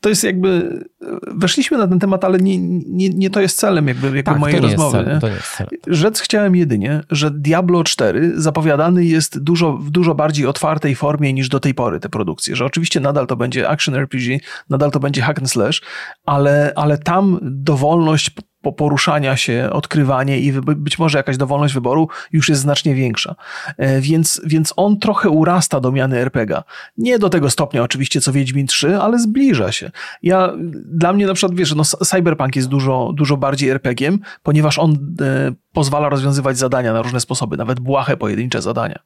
to 0.00 0.08
jest 0.08 0.24
jakby, 0.24 0.84
weszliśmy 1.26 1.78
na 1.78 1.88
ten 1.88 1.98
temat, 1.98 2.24
ale 2.24 2.38
nie, 2.38 2.58
nie, 2.58 3.08
nie 3.08 3.30
to 3.30 3.40
jest 3.40 3.58
celem 3.58 3.88
jakby, 3.88 4.06
jakby 4.06 4.22
tak, 4.22 4.38
mojej 4.38 4.60
rozmowy. 4.60 4.98
Cel, 5.04 5.14
nie? 5.14 5.20
To 5.20 5.28
jest 5.28 5.56
cel. 5.56 5.68
Rzec 5.86 6.20
chciałem 6.20 6.56
jedynie, 6.56 7.00
że 7.10 7.30
Diablo 7.30 7.84
4 7.84 8.32
zapowiadany 8.40 9.04
jest 9.04 9.38
dużo, 9.38 9.72
w 9.72 9.90
dużo 9.90 10.14
bardziej 10.14 10.46
otwartej 10.46 10.94
formie 10.94 11.32
niż 11.32 11.48
do 11.48 11.60
tej 11.60 11.74
pory 11.74 12.00
te 12.00 12.08
produkcje, 12.08 12.56
że 12.56 12.64
oczywiście 12.64 13.00
nadal 13.00 13.26
to 13.26 13.36
będzie 13.36 13.68
action 13.68 13.94
RPG, 13.94 14.38
nadal 14.70 14.90
to 14.90 15.00
będzie 15.00 15.22
hack 15.22 15.38
and 15.38 15.50
slash, 15.50 15.82
ale, 16.26 16.72
ale 16.76 16.98
tam 16.98 17.38
dowolność 17.42 18.30
poruszania 18.62 19.36
się, 19.36 19.70
odkrywanie 19.72 20.40
i 20.40 20.52
być 20.62 20.98
może 20.98 21.18
jakaś 21.18 21.36
dowolność 21.36 21.74
wyboru 21.74 22.08
już 22.32 22.48
jest 22.48 22.60
znacznie 22.60 22.94
większa. 22.94 23.34
E, 23.76 24.00
więc, 24.00 24.40
więc 24.44 24.72
on 24.76 24.98
trochę 24.98 25.28
urasta 25.30 25.80
do 25.80 25.92
miany 25.92 26.18
RPGa. 26.18 26.64
Nie 26.98 27.18
do 27.18 27.30
tego 27.30 27.50
stopnia 27.50 27.82
oczywiście 27.82 28.20
co 28.20 28.32
Wiedźmin 28.32 28.66
3, 28.66 28.96
ale 28.96 29.18
zbliża 29.18 29.72
się. 29.72 29.90
Ja, 30.22 30.52
dla 30.84 31.12
mnie 31.12 31.26
na 31.26 31.34
przykład, 31.34 31.58
wiesz, 31.58 31.74
no 31.74 31.84
Cyberpunk 31.84 32.56
jest 32.56 32.68
dużo, 32.68 33.12
dużo 33.14 33.36
bardziej 33.36 33.70
RPGiem, 33.70 34.18
ponieważ 34.42 34.78
on 34.78 34.92
e, 35.20 35.52
pozwala 35.72 36.08
rozwiązywać 36.08 36.58
zadania 36.58 36.92
na 36.92 37.02
różne 37.02 37.20
sposoby, 37.20 37.56
nawet 37.56 37.80
błahe 37.80 38.16
pojedyncze 38.16 38.62
zadania. 38.62 38.98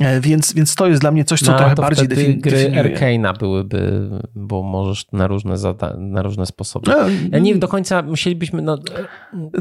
E, 0.00 0.20
więc, 0.20 0.52
więc 0.52 0.74
to 0.74 0.86
jest 0.86 1.00
dla 1.00 1.10
mnie 1.10 1.24
coś, 1.24 1.40
co 1.40 1.52
no, 1.52 1.58
trochę 1.58 1.74
bardziej 1.74 2.08
defini 2.08 2.38
gry 2.38 2.50
definiuje. 2.50 2.82
Arcane'a 2.82 3.38
byłyby, 3.38 4.10
bo 4.34 4.62
możesz 4.62 5.06
na 5.12 5.26
różne, 5.26 5.54
na 5.98 6.22
różne 6.22 6.46
sposoby. 6.46 6.90
No, 6.90 6.96
ja 7.32 7.38
nie 7.38 7.50
wiem 7.50 7.60
do 7.60 7.68
końca, 7.68 8.02
musielibyśmy... 8.02 8.62
No, 8.62 8.78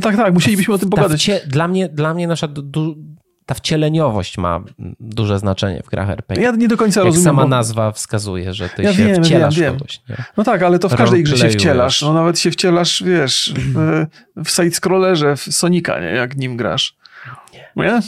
tak, 0.01 0.15
tak, 0.15 0.33
musielibyśmy 0.33 0.73
o 0.73 0.77
tym 0.77 0.89
pogadać. 0.89 1.29
dla, 1.47 1.67
mnie, 1.67 1.89
dla 1.89 2.13
mnie 2.13 2.27
nasza 2.27 2.47
ta 3.45 3.55
wcieleniowość 3.55 4.37
ma 4.37 4.63
duże 4.99 5.39
znaczenie 5.39 5.81
w 5.85 5.89
grach 5.89 6.09
RPG. 6.09 6.43
Ja 6.43 6.51
nie 6.51 6.67
do 6.67 6.77
końca 6.77 6.99
Jak 6.99 7.05
rozumiem. 7.05 7.23
sama 7.23 7.41
bo... 7.41 7.47
nazwa 7.47 7.91
wskazuje, 7.91 8.53
że 8.53 8.69
ty 8.69 8.83
ja 8.83 8.93
się 8.93 9.05
wiem, 9.05 9.23
wcielasz 9.23 9.59
wiem, 9.59 9.73
kogoś. 9.73 10.01
Nie? 10.09 10.15
No 10.37 10.43
tak, 10.43 10.63
ale 10.63 10.79
to 10.79 10.89
w 10.89 10.95
każdej 10.95 11.23
grze 11.23 11.37
się 11.37 11.49
wcielasz. 11.49 12.01
No 12.01 12.13
nawet 12.13 12.39
się 12.39 12.51
wcielasz, 12.51 13.03
wiesz, 13.03 13.53
w, 13.55 14.05
w 14.35 14.47
side-scrollerze, 14.47 15.35
w 15.35 15.41
Sonika, 15.41 15.99
nie? 15.99 16.07
jak 16.07 16.37
nim 16.37 16.57
grasz. 16.57 16.97
Nie? 17.75 17.99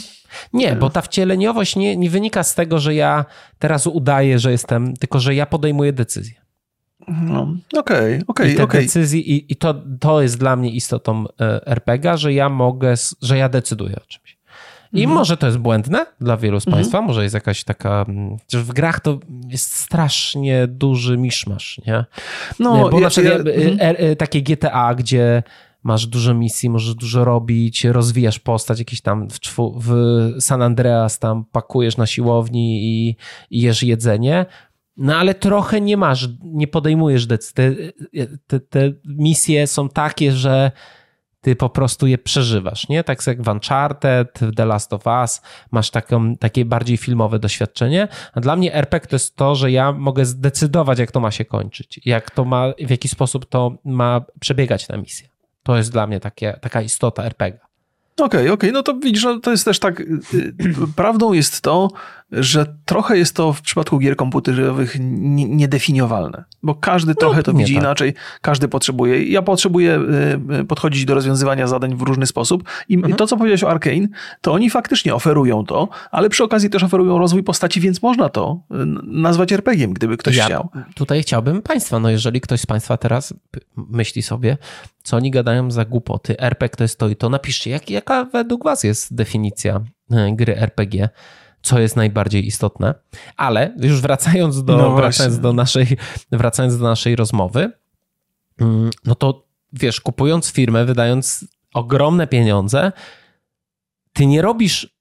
nie? 0.52 0.76
Bo 0.76 0.90
ta 0.90 1.02
wcieleniowość 1.02 1.76
nie, 1.76 1.96
nie 1.96 2.10
wynika 2.10 2.42
z 2.42 2.54
tego, 2.54 2.78
że 2.78 2.94
ja 2.94 3.24
teraz 3.58 3.86
udaję, 3.86 4.38
że 4.38 4.52
jestem, 4.52 4.96
tylko 4.96 5.20
że 5.20 5.34
ja 5.34 5.46
podejmuję 5.46 5.92
decyzję. 5.92 6.34
No, 7.08 7.54
okej, 7.76 8.22
okej, 8.26 8.54
I 8.54 8.60
okay. 8.60 8.82
decyzji 8.82 9.32
i, 9.32 9.52
i 9.52 9.56
to, 9.56 9.74
to 10.00 10.22
jest 10.22 10.38
dla 10.38 10.56
mnie 10.56 10.70
istotą 10.70 11.24
e, 11.40 11.66
RPG, 11.66 12.18
że 12.18 12.32
ja 12.32 12.48
mogę, 12.48 12.94
że 13.22 13.38
ja 13.38 13.48
decyduję 13.48 13.96
o 13.96 14.06
czymś. 14.06 14.36
I 14.92 15.02
mhm. 15.02 15.18
może 15.18 15.36
to 15.36 15.46
jest 15.46 15.58
błędne 15.58 16.06
dla 16.20 16.36
wielu 16.36 16.60
z 16.60 16.66
mhm. 16.66 16.82
Państwa, 16.82 17.02
może 17.02 17.22
jest 17.22 17.34
jakaś 17.34 17.64
taka. 17.64 18.06
Że 18.52 18.62
w 18.62 18.72
grach 18.72 19.00
to 19.00 19.18
jest 19.48 19.74
strasznie 19.74 20.66
duży 20.66 21.18
miszmasz, 21.18 21.80
nie? 21.86 22.04
No, 22.58 22.88
bo 22.88 22.98
ja, 22.98 23.04
na 23.04 23.10
przykład 23.10 23.46
ja, 23.46 23.52
ja, 23.52 23.70
mhm. 23.70 23.96
e, 23.98 24.16
takie 24.16 24.42
GTA, 24.42 24.94
gdzie 24.94 25.42
masz 25.86 26.06
dużo 26.06 26.34
misji, 26.34 26.70
możesz 26.70 26.94
dużo 26.94 27.24
robić, 27.24 27.84
rozwijasz 27.84 28.38
postać 28.38 28.78
jakiś 28.78 29.00
tam 29.00 29.28
w, 29.28 29.38
w 29.76 29.92
San 30.40 30.62
Andreas, 30.62 31.18
tam 31.18 31.44
pakujesz 31.44 31.96
na 31.96 32.06
siłowni 32.06 32.84
i, 32.84 33.16
i 33.50 33.60
jesz 33.60 33.82
jedzenie, 33.82 34.46
no 34.96 35.16
ale 35.16 35.34
trochę 35.34 35.80
nie 35.80 35.96
masz, 35.96 36.28
nie 36.42 36.66
podejmujesz 36.66 37.26
decyzji. 37.26 37.54
Te, 37.54 37.72
te, 38.46 38.60
te, 38.60 38.92
misje 39.04 39.66
są 39.66 39.88
takie, 39.88 40.32
że 40.32 40.72
ty 41.40 41.56
po 41.56 41.68
prostu 41.68 42.06
je 42.06 42.18
przeżywasz, 42.18 42.88
nie? 42.88 43.04
Tak 43.04 43.26
jak 43.26 43.42
w 43.42 43.48
Uncharted, 43.48 44.38
w 44.40 44.54
The 44.54 44.66
Last 44.66 44.92
of 44.92 45.06
Us 45.06 45.42
masz 45.70 45.90
taką, 45.90 46.36
takie 46.36 46.64
bardziej 46.64 46.96
filmowe 46.96 47.38
doświadczenie, 47.38 48.08
a 48.32 48.40
dla 48.40 48.56
mnie 48.56 48.74
RPG 48.74 49.08
to 49.10 49.16
jest 49.16 49.36
to, 49.36 49.54
że 49.54 49.70
ja 49.70 49.92
mogę 49.92 50.24
zdecydować, 50.24 50.98
jak 50.98 51.12
to 51.12 51.20
ma 51.20 51.30
się 51.30 51.44
kończyć, 51.44 52.00
jak 52.04 52.30
to 52.30 52.44
ma, 52.44 52.72
w 52.86 52.90
jaki 52.90 53.08
sposób 53.08 53.46
to 53.46 53.78
ma 53.84 54.24
przebiegać 54.40 54.88
na 54.88 54.96
misję. 54.96 55.35
To 55.66 55.76
jest 55.76 55.92
dla 55.92 56.06
mnie 56.06 56.20
takie, 56.20 56.58
taka 56.60 56.82
istota 56.82 57.24
RPG. 57.24 57.58
Okej, 58.16 58.26
okay, 58.26 58.40
okej, 58.40 58.52
okay. 58.52 58.72
no 58.72 58.82
to 58.82 58.94
widzisz, 58.94 59.22
że 59.22 59.40
to 59.40 59.50
jest 59.50 59.64
też 59.64 59.78
tak. 59.78 60.00
Y, 60.00 60.04
y, 60.34 60.54
prawdą 60.96 61.32
jest 61.32 61.60
to, 61.60 61.88
że 62.32 62.76
trochę 62.84 63.18
jest 63.18 63.36
to 63.36 63.52
w 63.52 63.62
przypadku 63.62 63.98
gier 63.98 64.16
komputerowych 64.16 64.96
niedefiniowalne, 65.00 66.44
bo 66.62 66.74
każdy 66.74 67.10
no, 67.10 67.14
trochę 67.14 67.42
to 67.42 67.52
widzi 67.52 67.74
tak. 67.74 67.82
inaczej, 67.82 68.14
każdy 68.40 68.68
potrzebuje. 68.68 69.24
Ja 69.24 69.42
potrzebuję 69.42 70.00
y, 70.60 70.64
podchodzić 70.64 71.04
do 71.04 71.14
rozwiązywania 71.14 71.66
zadań 71.66 71.96
w 71.96 72.02
różny 72.02 72.26
sposób 72.26 72.64
i 72.88 72.94
mhm. 72.94 73.14
to, 73.14 73.26
co 73.26 73.36
powiedziałeś 73.36 73.64
o 73.64 73.70
Arkane, 73.70 74.08
to 74.40 74.52
oni 74.52 74.70
faktycznie 74.70 75.14
oferują 75.14 75.64
to, 75.64 75.88
ale 76.10 76.28
przy 76.28 76.44
okazji 76.44 76.70
też 76.70 76.82
oferują 76.82 77.18
rozwój 77.18 77.42
postaci, 77.42 77.80
więc 77.80 78.02
można 78.02 78.28
to 78.28 78.60
nazwać 79.02 79.52
RPG-iem, 79.52 79.92
gdyby 79.92 80.16
ktoś 80.16 80.36
ja 80.36 80.44
chciał. 80.44 80.68
Tutaj 80.94 81.22
chciałbym 81.22 81.62
Państwa, 81.62 81.98
no 81.98 82.10
jeżeli 82.10 82.40
ktoś 82.40 82.60
z 82.60 82.66
Państwa 82.66 82.96
teraz 82.96 83.34
myśli 83.76 84.22
sobie, 84.22 84.56
co 85.06 85.16
oni 85.16 85.30
gadają 85.30 85.70
za 85.70 85.84
głupoty, 85.84 86.38
RPG 86.38 86.76
to 86.76 86.84
jest 86.84 86.98
to 86.98 87.08
i 87.08 87.16
to, 87.16 87.28
napiszcie, 87.28 87.70
jak, 87.70 87.90
jaka 87.90 88.24
według 88.24 88.64
Was 88.64 88.84
jest 88.84 89.14
definicja 89.14 89.80
e, 90.10 90.32
gry 90.32 90.56
RPG 90.56 91.08
co 91.62 91.78
jest 91.78 91.96
najbardziej 91.96 92.46
istotne. 92.46 92.94
Ale 93.36 93.74
już 93.80 94.00
wracając 94.00 94.64
do, 94.64 94.76
no 94.76 94.94
wracając 94.96 95.40
do, 95.40 95.52
naszej, 95.52 95.86
wracając 96.32 96.78
do 96.78 96.84
naszej 96.84 97.16
rozmowy, 97.16 97.72
mm, 98.60 98.90
no 99.04 99.14
to 99.14 99.46
wiesz, 99.72 100.00
kupując 100.00 100.52
firmę, 100.52 100.84
wydając 100.84 101.44
ogromne 101.74 102.26
pieniądze, 102.26 102.92
ty 104.12 104.26
nie 104.26 104.42
robisz 104.42 104.96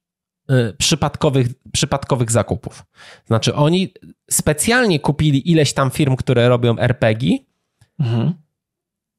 e, 0.50 0.74
przypadkowych, 0.74 1.48
przypadkowych 1.72 2.32
zakupów. 2.32 2.86
Znaczy, 3.26 3.56
oni 3.56 3.94
specjalnie 4.32 5.00
kupili 5.00 5.52
ileś 5.52 5.74
tam 5.74 5.92
firm, 5.92 6.16
które 6.16 6.50
robią 6.50 6.78
RPG, 6.78 7.38
mhm 8.00 8.45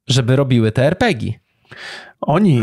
żeby 0.07 0.35
robiły 0.35 0.71
te 0.71 0.85
RPG. 0.85 1.33
Oni 2.21 2.61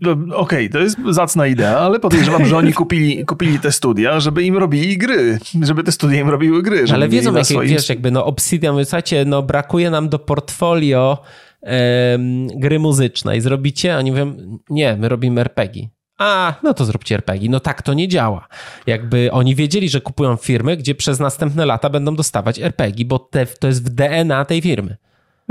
No, 0.00 0.12
Okej, 0.12 0.34
okay, 0.34 0.68
to 0.68 0.78
jest 0.78 0.98
zacna 1.08 1.46
idea, 1.46 1.78
ale 1.78 2.00
podejrzewam, 2.00 2.46
że 2.46 2.56
oni 2.56 2.72
kupili, 2.72 3.24
kupili 3.24 3.58
te 3.58 3.72
studia, 3.72 4.20
żeby 4.20 4.42
im 4.42 4.56
robili 4.56 4.98
gry, 4.98 5.38
żeby 5.62 5.84
te 5.84 5.92
studia 5.92 6.20
im 6.20 6.28
robiły 6.28 6.62
gry. 6.62 6.84
Ale 6.92 7.08
wiedzą, 7.08 7.32
jakie, 7.32 7.44
swoim... 7.44 7.68
wiesz, 7.68 7.88
jakby 7.88 8.10
no 8.10 8.24
Obsidian, 8.24 8.84
słuchajcie, 8.84 9.24
no 9.24 9.42
brakuje 9.42 9.90
nam 9.90 10.08
do 10.08 10.18
portfolio 10.18 11.22
em, 11.62 12.46
gry 12.46 12.78
muzycznej. 12.78 13.40
Zrobicie? 13.40 13.96
Oni 13.96 14.10
mówią, 14.10 14.34
nie, 14.70 14.96
my 14.96 15.08
robimy 15.08 15.40
RPG. 15.40 15.88
A, 16.18 16.54
no 16.62 16.74
to 16.74 16.84
zróbcie 16.84 17.14
RPG. 17.14 17.48
No 17.50 17.60
tak 17.60 17.82
to 17.82 17.94
nie 17.94 18.08
działa. 18.08 18.48
Jakby 18.86 19.32
oni 19.32 19.54
wiedzieli, 19.54 19.88
że 19.88 20.00
kupują 20.00 20.36
firmy, 20.36 20.76
gdzie 20.76 20.94
przez 20.94 21.20
następne 21.20 21.66
lata 21.66 21.90
będą 21.90 22.16
dostawać 22.16 22.58
RPG, 22.58 23.04
bo 23.04 23.18
te, 23.18 23.46
to 23.46 23.66
jest 23.66 23.84
w 23.84 23.88
DNA 23.88 24.44
tej 24.44 24.62
firmy. 24.62 24.96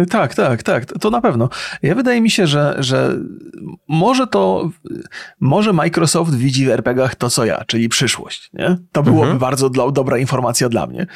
Tak, 0.10 0.36
tak, 0.36 0.64
tak, 0.64 0.86
to 0.86 1.10
na 1.10 1.22
pewno. 1.22 1.50
Ja 1.82 1.96
wydaje 1.96 2.22
mi 2.22 2.30
się, 2.30 2.48
że, 2.48 2.76
że 2.80 3.16
może 3.88 4.28
to, 4.28 4.70
może 5.40 5.74
Microsoft 5.74 6.36
widzi 6.36 6.66
w 6.66 6.70
RPGach 6.70 7.16
to, 7.16 7.30
co 7.30 7.46
ja, 7.46 7.64
czyli 7.68 7.90
przyszłość. 7.90 8.50
Nie? 8.54 8.78
To 8.92 9.04
byłoby 9.04 9.22
mhm. 9.22 9.40
bardzo 9.40 9.70
dla, 9.70 9.92
dobra 9.92 10.18
informacja 10.18 10.70
dla 10.70 10.88
mnie. 10.88 11.08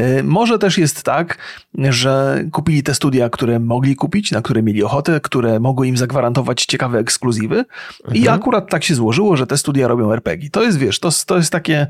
Y, 0.00 0.22
może 0.22 0.58
też 0.58 0.78
jest 0.78 1.02
tak, 1.02 1.38
że 1.78 2.44
kupili 2.52 2.82
te 2.82 2.94
studia, 2.94 3.30
które 3.30 3.58
mogli 3.58 3.96
kupić, 3.96 4.32
na 4.32 4.42
które 4.42 4.62
mieli 4.62 4.84
ochotę, 4.84 5.20
które 5.20 5.60
mogły 5.60 5.88
im 5.88 5.96
zagwarantować 5.96 6.64
ciekawe 6.64 6.98
ekskluzywy 6.98 7.64
mhm. 8.04 8.16
i 8.16 8.28
akurat 8.28 8.70
tak 8.70 8.84
się 8.84 8.94
złożyło, 8.94 9.36
że 9.36 9.46
te 9.46 9.58
studia 9.58 9.88
robią 9.88 10.12
RPG. 10.12 10.50
To 10.50 10.62
jest, 10.62 10.78
wiesz, 10.78 11.00
to, 11.00 11.08
to 11.26 11.36
jest 11.36 11.52
takie 11.52 11.86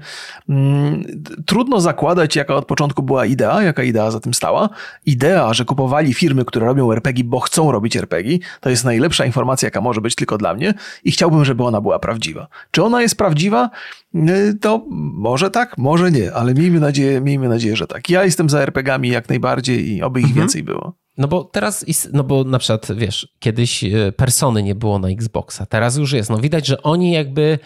mm, 0.49 1.05
trudno 1.47 1.81
zakładać, 1.81 2.37
jaka 2.37 2.55
od 2.55 2.67
początku 2.67 3.03
była 3.03 3.27
idea, 3.27 3.63
jaka 3.63 3.83
idea 3.83 4.11
za 4.11 4.21
tym 4.21 4.35
stała. 4.35 4.69
Idea, 5.07 5.55
że 5.55 5.65
kupowali 5.65 6.15
firmy, 6.15 6.42
firmy, 6.43 6.45
które 6.45 6.67
robią 6.67 6.93
RPG, 6.93 7.25
bo 7.25 7.41
chcą 7.41 7.73
robić 7.73 7.97
RPG, 7.97 8.39
to 8.61 8.71
jest 8.71 8.85
najlepsza 8.85 9.25
informacja, 9.25 9.67
jaka 9.67 9.81
może 9.81 10.01
być 10.01 10.15
tylko 10.15 10.39
dla 10.39 10.55
mnie 10.55 10.75
i 11.05 11.13
chciałbym, 11.13 11.45
żeby 11.45 11.65
ona 11.65 11.81
była 11.81 11.99
prawdziwa. 11.99 12.49
Czy 12.71 12.83
ona 12.83 13.03
jest 13.03 13.17
prawdziwa? 13.17 13.71
Y, 14.15 14.59
to 14.61 14.85
może 15.15 15.51
tak, 15.51 15.79
może 15.79 16.11
nie, 16.11 16.33
ale 16.33 16.55
miejmy 16.55 16.81
nadzieję, 16.81 17.21
miejmy 17.21 17.49
nadzieję, 17.49 17.77
że 17.77 17.87
tak. 17.87 18.11
Ja 18.11 18.25
jestem 18.25 18.51
za 18.51 18.61
RPGami 18.61 19.09
jak 19.09 19.29
najbardziej 19.29 19.89
i 19.89 20.03
oby 20.03 20.21
ich 20.21 20.27
mhm. 20.27 20.41
więcej 20.41 20.63
było. 20.63 20.93
No 21.19 21.29
bo 21.29 21.45
teraz, 21.45 21.85
no 22.13 22.25
bo 22.25 22.45
na 22.45 22.59
przykład, 22.59 22.89
wiesz, 22.97 23.29
kiedyś 23.39 23.85
y, 23.85 24.13
persony 24.17 24.63
nie 24.63 24.75
było 24.75 24.99
na 24.99 25.09
Xboxa, 25.09 25.67
teraz 25.67 25.97
już 25.97 26.13
jest. 26.13 26.31
No 26.31 26.39
widać, 26.39 26.67
że 26.67 26.83
oni 26.83 27.13
jakby. 27.13 27.59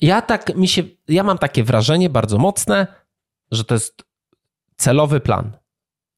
Ja 0.00 0.22
tak 0.22 0.56
mi 0.56 0.68
się. 0.68 0.82
Ja 1.08 1.22
mam 1.22 1.38
takie 1.38 1.64
wrażenie 1.64 2.10
bardzo 2.10 2.38
mocne, 2.38 2.86
że 3.52 3.64
to 3.64 3.74
jest 3.74 4.02
celowy 4.76 5.20
plan 5.20 5.63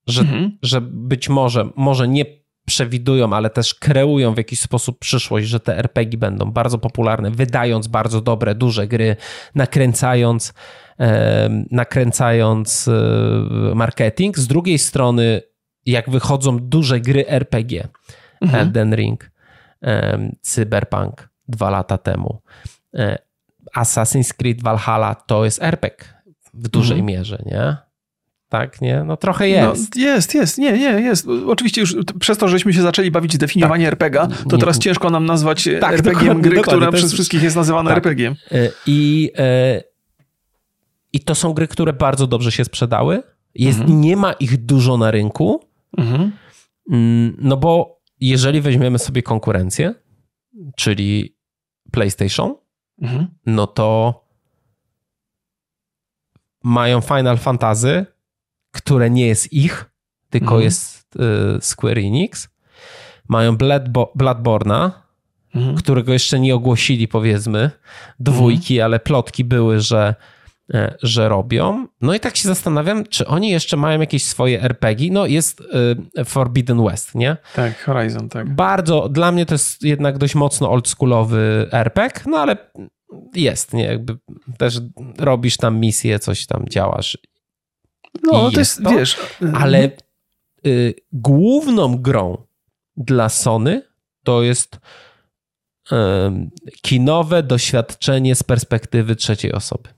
że, 0.06 0.20
mhm. 0.20 0.58
że 0.62 0.80
być 0.80 1.28
może, 1.28 1.68
może 1.76 2.08
nie 2.08 2.24
przewidują, 2.66 3.32
ale 3.32 3.50
też 3.50 3.74
kreują 3.74 4.34
w 4.34 4.36
jakiś 4.36 4.60
sposób 4.60 4.98
przyszłość, 4.98 5.46
że 5.48 5.60
te 5.60 5.78
RPG 5.78 6.18
będą 6.18 6.52
bardzo 6.52 6.78
popularne, 6.78 7.30
wydając 7.30 7.86
bardzo 7.88 8.20
dobre, 8.20 8.54
duże 8.54 8.86
gry, 8.86 9.16
nakręcając, 9.54 10.54
nakręcając 11.70 12.88
e, 12.88 13.74
marketing. 13.74 14.38
Z 14.38 14.46
drugiej 14.46 14.78
strony, 14.78 15.42
jak 15.86 16.10
wychodzą 16.10 16.58
duże 16.58 17.00
gry 17.00 17.28
RPG, 17.28 17.88
mhm. 18.40 18.62
Elden 18.62 18.94
Ring, 18.94 19.30
Cyberpunk 20.42 21.28
dwa 21.48 21.70
lata 21.70 21.98
temu, 21.98 22.42
e, 22.94 23.18
Assassin's 23.76 24.34
Creed 24.34 24.62
Valhalla 24.62 25.14
to 25.14 25.44
jest 25.44 25.62
RPG 25.62 26.08
w 26.54 26.68
dużej 26.68 26.98
mhm. 26.98 27.06
mierze, 27.06 27.42
nie? 27.46 27.76
Tak, 28.48 28.80
nie? 28.80 29.04
No 29.04 29.16
trochę 29.16 29.48
jest. 29.48 29.96
No, 29.96 30.02
jest, 30.02 30.34
jest, 30.34 30.58
nie, 30.58 30.72
nie, 30.72 31.00
jest. 31.00 31.26
Oczywiście 31.46 31.80
już 31.80 31.96
przez 32.20 32.38
to, 32.38 32.48
żeśmy 32.48 32.72
się 32.72 32.82
zaczęli 32.82 33.10
bawić 33.10 33.38
definiowanie 33.38 33.84
tak. 33.84 33.92
RPGa, 33.92 34.28
to 34.48 34.58
teraz 34.58 34.78
ciężko 34.78 35.10
nam 35.10 35.26
nazwać 35.26 35.68
tak, 35.80 35.92
RPG 35.92 36.34
gry, 36.34 36.60
która 36.60 36.92
przez 36.92 37.12
wszystkich 37.12 37.42
jest 37.42 37.56
nazywana 37.56 37.90
tak. 37.90 37.96
RPG. 37.96 38.34
E, 38.52 38.68
I, 38.86 39.30
e, 39.38 39.82
I 41.12 41.20
to 41.20 41.34
są 41.34 41.52
gry, 41.52 41.68
które 41.68 41.92
bardzo 41.92 42.26
dobrze 42.26 42.52
się 42.52 42.64
sprzedały. 42.64 43.22
Jest, 43.54 43.80
mhm. 43.80 44.00
Nie 44.00 44.16
ma 44.16 44.32
ich 44.32 44.64
dużo 44.64 44.96
na 44.96 45.10
rynku, 45.10 45.64
mhm. 45.98 46.32
Mm, 46.90 47.36
no 47.38 47.56
bo 47.56 48.00
jeżeli 48.20 48.60
weźmiemy 48.60 48.98
sobie 48.98 49.22
konkurencję, 49.22 49.94
czyli 50.76 51.36
PlayStation, 51.92 52.54
mhm. 53.02 53.26
no 53.46 53.66
to 53.66 54.20
mają 56.64 57.00
Final 57.00 57.38
Fantasy, 57.38 58.06
które 58.76 59.10
nie 59.10 59.26
jest 59.26 59.52
ich, 59.52 59.90
tylko 60.30 60.54
mhm. 60.54 60.62
jest 60.62 61.16
y, 61.16 61.60
Square 61.60 61.98
Enix. 61.98 62.48
Mają 63.28 63.56
Bloodbo 63.56 64.12
Bloodborna, 64.14 65.02
mhm. 65.54 65.76
którego 65.76 66.12
jeszcze 66.12 66.40
nie 66.40 66.54
ogłosili, 66.54 67.08
powiedzmy, 67.08 67.70
dwójki, 68.20 68.74
mhm. 68.74 68.84
ale 68.84 69.00
plotki 69.00 69.44
były, 69.44 69.80
że, 69.80 70.14
e, 70.74 70.94
że 71.02 71.28
robią. 71.28 71.86
No 72.00 72.14
i 72.14 72.20
tak 72.20 72.36
się 72.36 72.48
zastanawiam, 72.48 73.04
czy 73.04 73.26
oni 73.26 73.50
jeszcze 73.50 73.76
mają 73.76 74.00
jakieś 74.00 74.24
swoje 74.24 74.62
RPG. 74.62 75.12
No 75.12 75.26
jest 75.26 75.62
y, 76.18 76.24
Forbidden 76.24 76.84
West, 76.84 77.14
nie? 77.14 77.36
Tak, 77.54 77.84
Horizon, 77.84 78.28
tak. 78.28 78.54
Bardzo, 78.54 79.08
dla 79.08 79.32
mnie 79.32 79.46
to 79.46 79.54
jest 79.54 79.82
jednak 79.82 80.18
dość 80.18 80.34
mocno 80.34 80.70
oldschoolowy 80.70 81.68
RPG, 81.72 82.22
no 82.26 82.38
ale 82.38 82.56
jest, 83.34 83.72
nie? 83.72 83.84
Jakby 83.84 84.16
też 84.58 84.80
robisz 85.18 85.56
tam 85.56 85.80
misję, 85.80 86.18
coś 86.18 86.46
tam 86.46 86.64
działasz 86.68 87.18
no, 88.22 88.50
to 88.50 88.58
jest, 88.58 88.82
to, 88.82 88.90
wiesz... 88.90 89.16
Ale 89.54 89.90
y, 90.66 90.94
główną 91.12 91.98
grą 91.98 92.38
dla 92.96 93.28
Sony 93.28 93.82
to 94.24 94.42
jest 94.42 94.76
y, 94.76 95.96
kinowe 96.82 97.42
doświadczenie 97.42 98.34
z 98.34 98.42
perspektywy 98.42 99.16
trzeciej 99.16 99.52
osoby. 99.52 99.88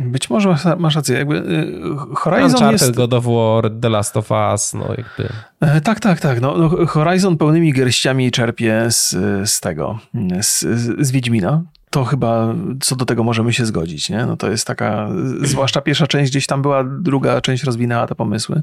Być 0.00 0.30
może 0.30 0.56
masz 0.78 0.96
rację. 0.96 1.18
Jakby 1.18 1.36
y, 1.36 2.16
Horizon 2.16 2.50
Uncharted, 2.50 2.80
jest... 2.82 2.94
God 2.94 3.14
of 3.14 3.24
War, 3.24 3.70
The 3.80 3.88
Last 3.88 4.16
of 4.16 4.30
Us, 4.30 4.74
no 4.74 4.88
jakby... 4.88 5.28
E, 5.60 5.80
tak, 5.80 6.00
tak, 6.00 6.20
tak. 6.20 6.40
No, 6.40 6.56
no 6.56 6.86
Horizon 6.86 7.36
pełnymi 7.36 7.72
garściami 7.72 8.30
czerpie 8.30 8.86
z, 8.90 9.10
z 9.50 9.60
tego, 9.60 9.98
z, 10.40 10.60
z 11.06 11.10
Wiedźmina 11.10 11.62
to 11.92 12.04
chyba 12.04 12.54
co 12.80 12.96
do 12.96 13.04
tego 13.04 13.24
możemy 13.24 13.52
się 13.52 13.66
zgodzić. 13.66 14.10
Nie? 14.10 14.26
No 14.26 14.36
to 14.36 14.50
jest 14.50 14.66
taka, 14.66 15.08
zwłaszcza 15.42 15.80
pierwsza 15.80 16.06
część 16.06 16.30
gdzieś 16.30 16.46
tam 16.46 16.62
była, 16.62 16.84
druga 16.84 17.40
część 17.40 17.64
rozwinęła 17.64 18.06
te 18.06 18.14
pomysły. 18.14 18.62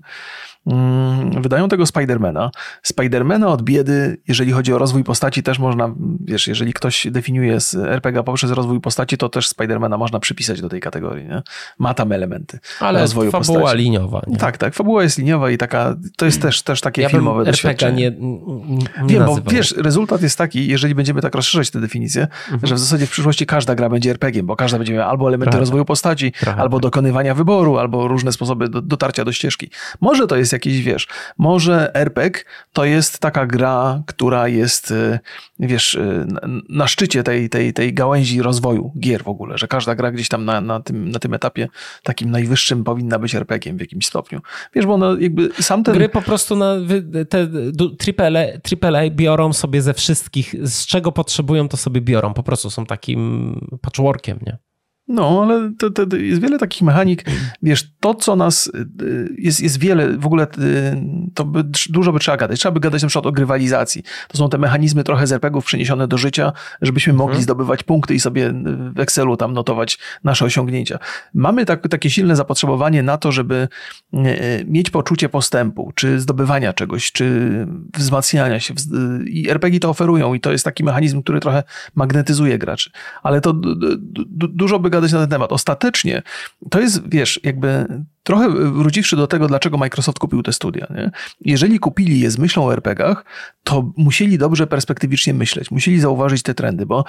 Mm, 0.66 1.42
wydają 1.42 1.70
tego 1.70 1.86
Spidermana. 1.86 2.52
Spidermana 2.84 3.48
od 3.48 3.62
biedy, 3.62 4.18
jeżeli 4.28 4.52
chodzi 4.52 4.74
o 4.74 4.78
rozwój 4.78 5.04
postaci, 5.04 5.44
też 5.44 5.60
można, 5.60 5.94
wiesz, 6.26 6.48
jeżeli 6.48 6.74
ktoś 6.74 7.08
definiuje 7.12 7.60
z 7.60 7.76
RPG 7.76 8.24
poprzez 8.24 8.52
rozwój 8.52 8.82
postaci, 8.82 9.18
to 9.18 9.30
też 9.30 9.48
Spidermana 9.48 9.98
można 9.98 10.20
przypisać 10.20 10.62
do 10.62 10.70
tej 10.70 10.80
kategorii. 10.80 11.28
Nie? 11.28 11.42
Ma 11.80 11.94
tam 11.94 12.12
elementy 12.12 12.60
Ale 12.80 13.02
rozwoju 13.02 13.32
fabuła 13.32 13.60
postaci. 13.60 13.84
liniowa. 13.84 14.22
Nie? 14.28 14.38
Tak, 14.38 14.58
tak. 14.58 14.74
Fabuła 14.74 15.04
jest 15.04 15.18
liniowa 15.18 15.52
i 15.52 15.58
taka, 15.58 15.96
to 16.18 16.26
jest 16.26 16.42
też, 16.42 16.62
też 16.62 16.82
takie 16.82 17.02
ja 17.02 17.10
filmowe 17.10 17.40
RPG 17.40 17.52
doświadczenie. 17.52 18.12
Nie, 18.12 18.88
nie 19.04 19.14
Wiem, 19.14 19.26
bo 19.26 19.38
wiesz, 19.52 19.76
rezultat 19.78 20.22
jest 20.22 20.38
taki, 20.38 20.68
jeżeli 20.68 20.96
będziemy 20.96 21.22
tak 21.22 21.36
rozszerzać 21.36 21.72
te 21.72 21.80
definicje, 21.80 22.22
mhm. 22.22 22.68
że 22.68 22.76
w 22.76 22.80
zasadzie 22.80 23.06
w 23.06 23.12
przyszłości 23.12 23.46
każda 23.46 23.76
gra 23.76 23.90
będzie 23.90 24.12
RPG, 24.12 24.44
bo 24.44 24.56
każda 24.56 24.78
będzie 24.78 24.94
miała 24.94 25.06
albo 25.06 25.28
elementy 25.28 25.52
Trochę. 25.52 25.60
rozwoju 25.60 25.86
postaci, 25.86 26.32
Trochę. 26.32 26.62
albo 26.62 26.80
dokonywania 26.80 27.36
wyboru, 27.36 27.78
albo 27.78 28.08
różne 28.08 28.32
sposoby 28.32 28.70
do, 28.70 28.82
dotarcia 28.82 29.26
do 29.26 29.32
ścieżki. 29.32 29.70
Może 30.02 30.28
to 30.28 30.36
jest 30.36 30.49
jest 30.54 30.66
jakiś, 30.66 30.82
wiesz, 30.82 31.08
może 31.38 31.96
RPG 31.96 32.44
to 32.74 32.86
jest 32.86 33.20
taka 33.20 33.46
gra, 33.46 34.04
która 34.06 34.48
jest, 34.48 34.92
y, 34.92 35.20
wiesz, 35.60 35.94
y, 35.94 36.28
na 36.70 36.88
szczycie 36.88 37.24
tej, 37.24 37.50
tej, 37.50 37.74
tej 37.74 37.94
gałęzi 37.94 38.42
rozwoju 38.42 38.92
gier 39.00 39.24
w 39.24 39.28
ogóle, 39.28 39.58
że 39.58 39.68
każda 39.68 39.96
gra 39.96 40.12
gdzieś 40.12 40.30
tam 40.30 40.46
na, 40.46 40.62
na, 40.62 40.80
tym, 40.80 41.10
na 41.10 41.20
tym 41.20 41.34
etapie 41.34 41.68
takim 42.04 42.32
najwyższym 42.32 42.84
powinna 42.84 43.20
być 43.20 43.36
RPG 43.36 43.74
w 43.74 43.80
jakimś 43.80 44.06
stopniu. 44.06 44.40
Wiesz, 44.76 44.86
bo 44.86 44.98
no 44.98 45.18
jakby 45.18 45.50
sam 45.62 45.84
ten... 45.84 45.96
Gry 45.96 46.10
po 46.10 46.22
prostu 46.22 46.56
na 46.56 46.76
te 47.30 47.48
AAA, 48.18 48.44
AAA 48.82 49.10
biorą 49.10 49.54
sobie 49.54 49.82
ze 49.82 49.94
wszystkich, 49.94 50.56
z 50.62 50.86
czego 50.86 51.12
potrzebują, 51.12 51.68
to 51.68 51.78
sobie 51.78 52.02
biorą. 52.02 52.34
Po 52.34 52.44
prostu 52.44 52.70
są 52.70 52.86
takim 52.86 53.80
patchworkiem, 53.82 54.40
nie? 54.48 54.69
No, 55.10 55.44
ale 55.44 55.72
to, 55.78 55.90
to, 55.90 56.06
to 56.06 56.18
jest 56.18 56.42
wiele 56.42 56.60
takich 56.60 56.82
mechanik. 56.82 57.26
Wiesz, 57.64 57.92
to 58.00 58.16
co 58.16 58.36
nas, 58.36 58.72
y, 59.02 59.36
jest, 59.38 59.62
jest 59.62 59.80
wiele, 59.80 60.18
w 60.18 60.26
ogóle 60.26 60.44
y, 60.44 60.48
to 61.34 61.46
by, 61.46 61.64
dużo 61.90 62.14
by 62.14 62.20
trzeba 62.20 62.38
gadać. 62.38 62.60
Trzeba 62.60 62.74
by 62.74 62.80
gadać 62.80 63.02
na 63.02 63.08
przykład 63.08 63.26
o 63.26 63.32
grywalizacji. 63.32 64.04
To 64.28 64.38
są 64.38 64.50
te 64.50 64.58
mechanizmy 64.58 65.04
trochę 65.04 65.28
z 65.28 65.32
RPGów 65.32 65.66
przeniesione 65.66 66.08
do 66.08 66.18
życia, 66.18 66.54
żebyśmy 66.82 67.14
mhm. 67.14 67.30
mogli 67.30 67.44
zdobywać 67.44 67.84
punkty 67.84 68.16
i 68.16 68.20
sobie 68.20 68.54
w 68.96 69.00
Excelu 69.00 69.38
tam 69.38 69.54
notować 69.54 70.00
nasze 70.24 70.46
osiągnięcia. 70.46 71.00
Mamy 71.34 71.66
tak, 71.66 71.88
takie 71.88 72.10
silne 72.10 72.36
zapotrzebowanie 72.36 73.04
na 73.04 73.18
to, 73.18 73.32
żeby 73.32 73.68
y, 74.14 74.18
mieć 74.68 74.90
poczucie 74.90 75.30
postępu, 75.30 75.92
czy 75.96 76.20
zdobywania 76.20 76.74
czegoś, 76.74 77.12
czy 77.12 77.50
wzmacniania 77.98 78.60
się. 78.60 78.74
I 79.26 79.50
RPG 79.50 79.80
to 79.80 79.90
oferują 79.90 80.34
i 80.34 80.40
to 80.40 80.52
jest 80.52 80.66
taki 80.66 80.84
mechanizm, 80.84 81.22
który 81.22 81.40
trochę 81.40 81.64
magnetyzuje 81.96 82.58
graczy. 82.58 82.92
Ale 83.24 83.42
to 83.42 83.54
dużo 84.34 84.80
by 84.80 84.99
opowiadać 85.00 85.14
na 85.14 85.20
ten 85.20 85.30
temat. 85.30 85.52
Ostatecznie 85.52 86.22
to 86.70 86.80
jest, 86.80 87.10
wiesz, 87.10 87.40
jakby 87.44 87.86
trochę 88.24 88.50
wróciwszy 88.50 89.16
do 89.16 89.28
tego, 89.28 89.48
dlaczego 89.48 89.78
Microsoft 89.78 90.20
kupił 90.20 90.44
te 90.44 90.54
studia. 90.54 90.88
Nie? 90.90 91.12
Jeżeli 91.42 91.80
kupili 91.80 92.20
je 92.20 92.32
z 92.32 92.38
myślą 92.38 92.66
o 92.66 92.74
RPGach, 92.74 93.26
to 93.64 93.94
musieli 93.98 94.38
dobrze 94.38 94.68
perspektywicznie 94.68 95.34
myśleć, 95.34 95.72
musieli 95.72 96.00
zauważyć 96.00 96.44
te 96.44 96.54
trendy, 96.54 96.86
bo 96.86 97.06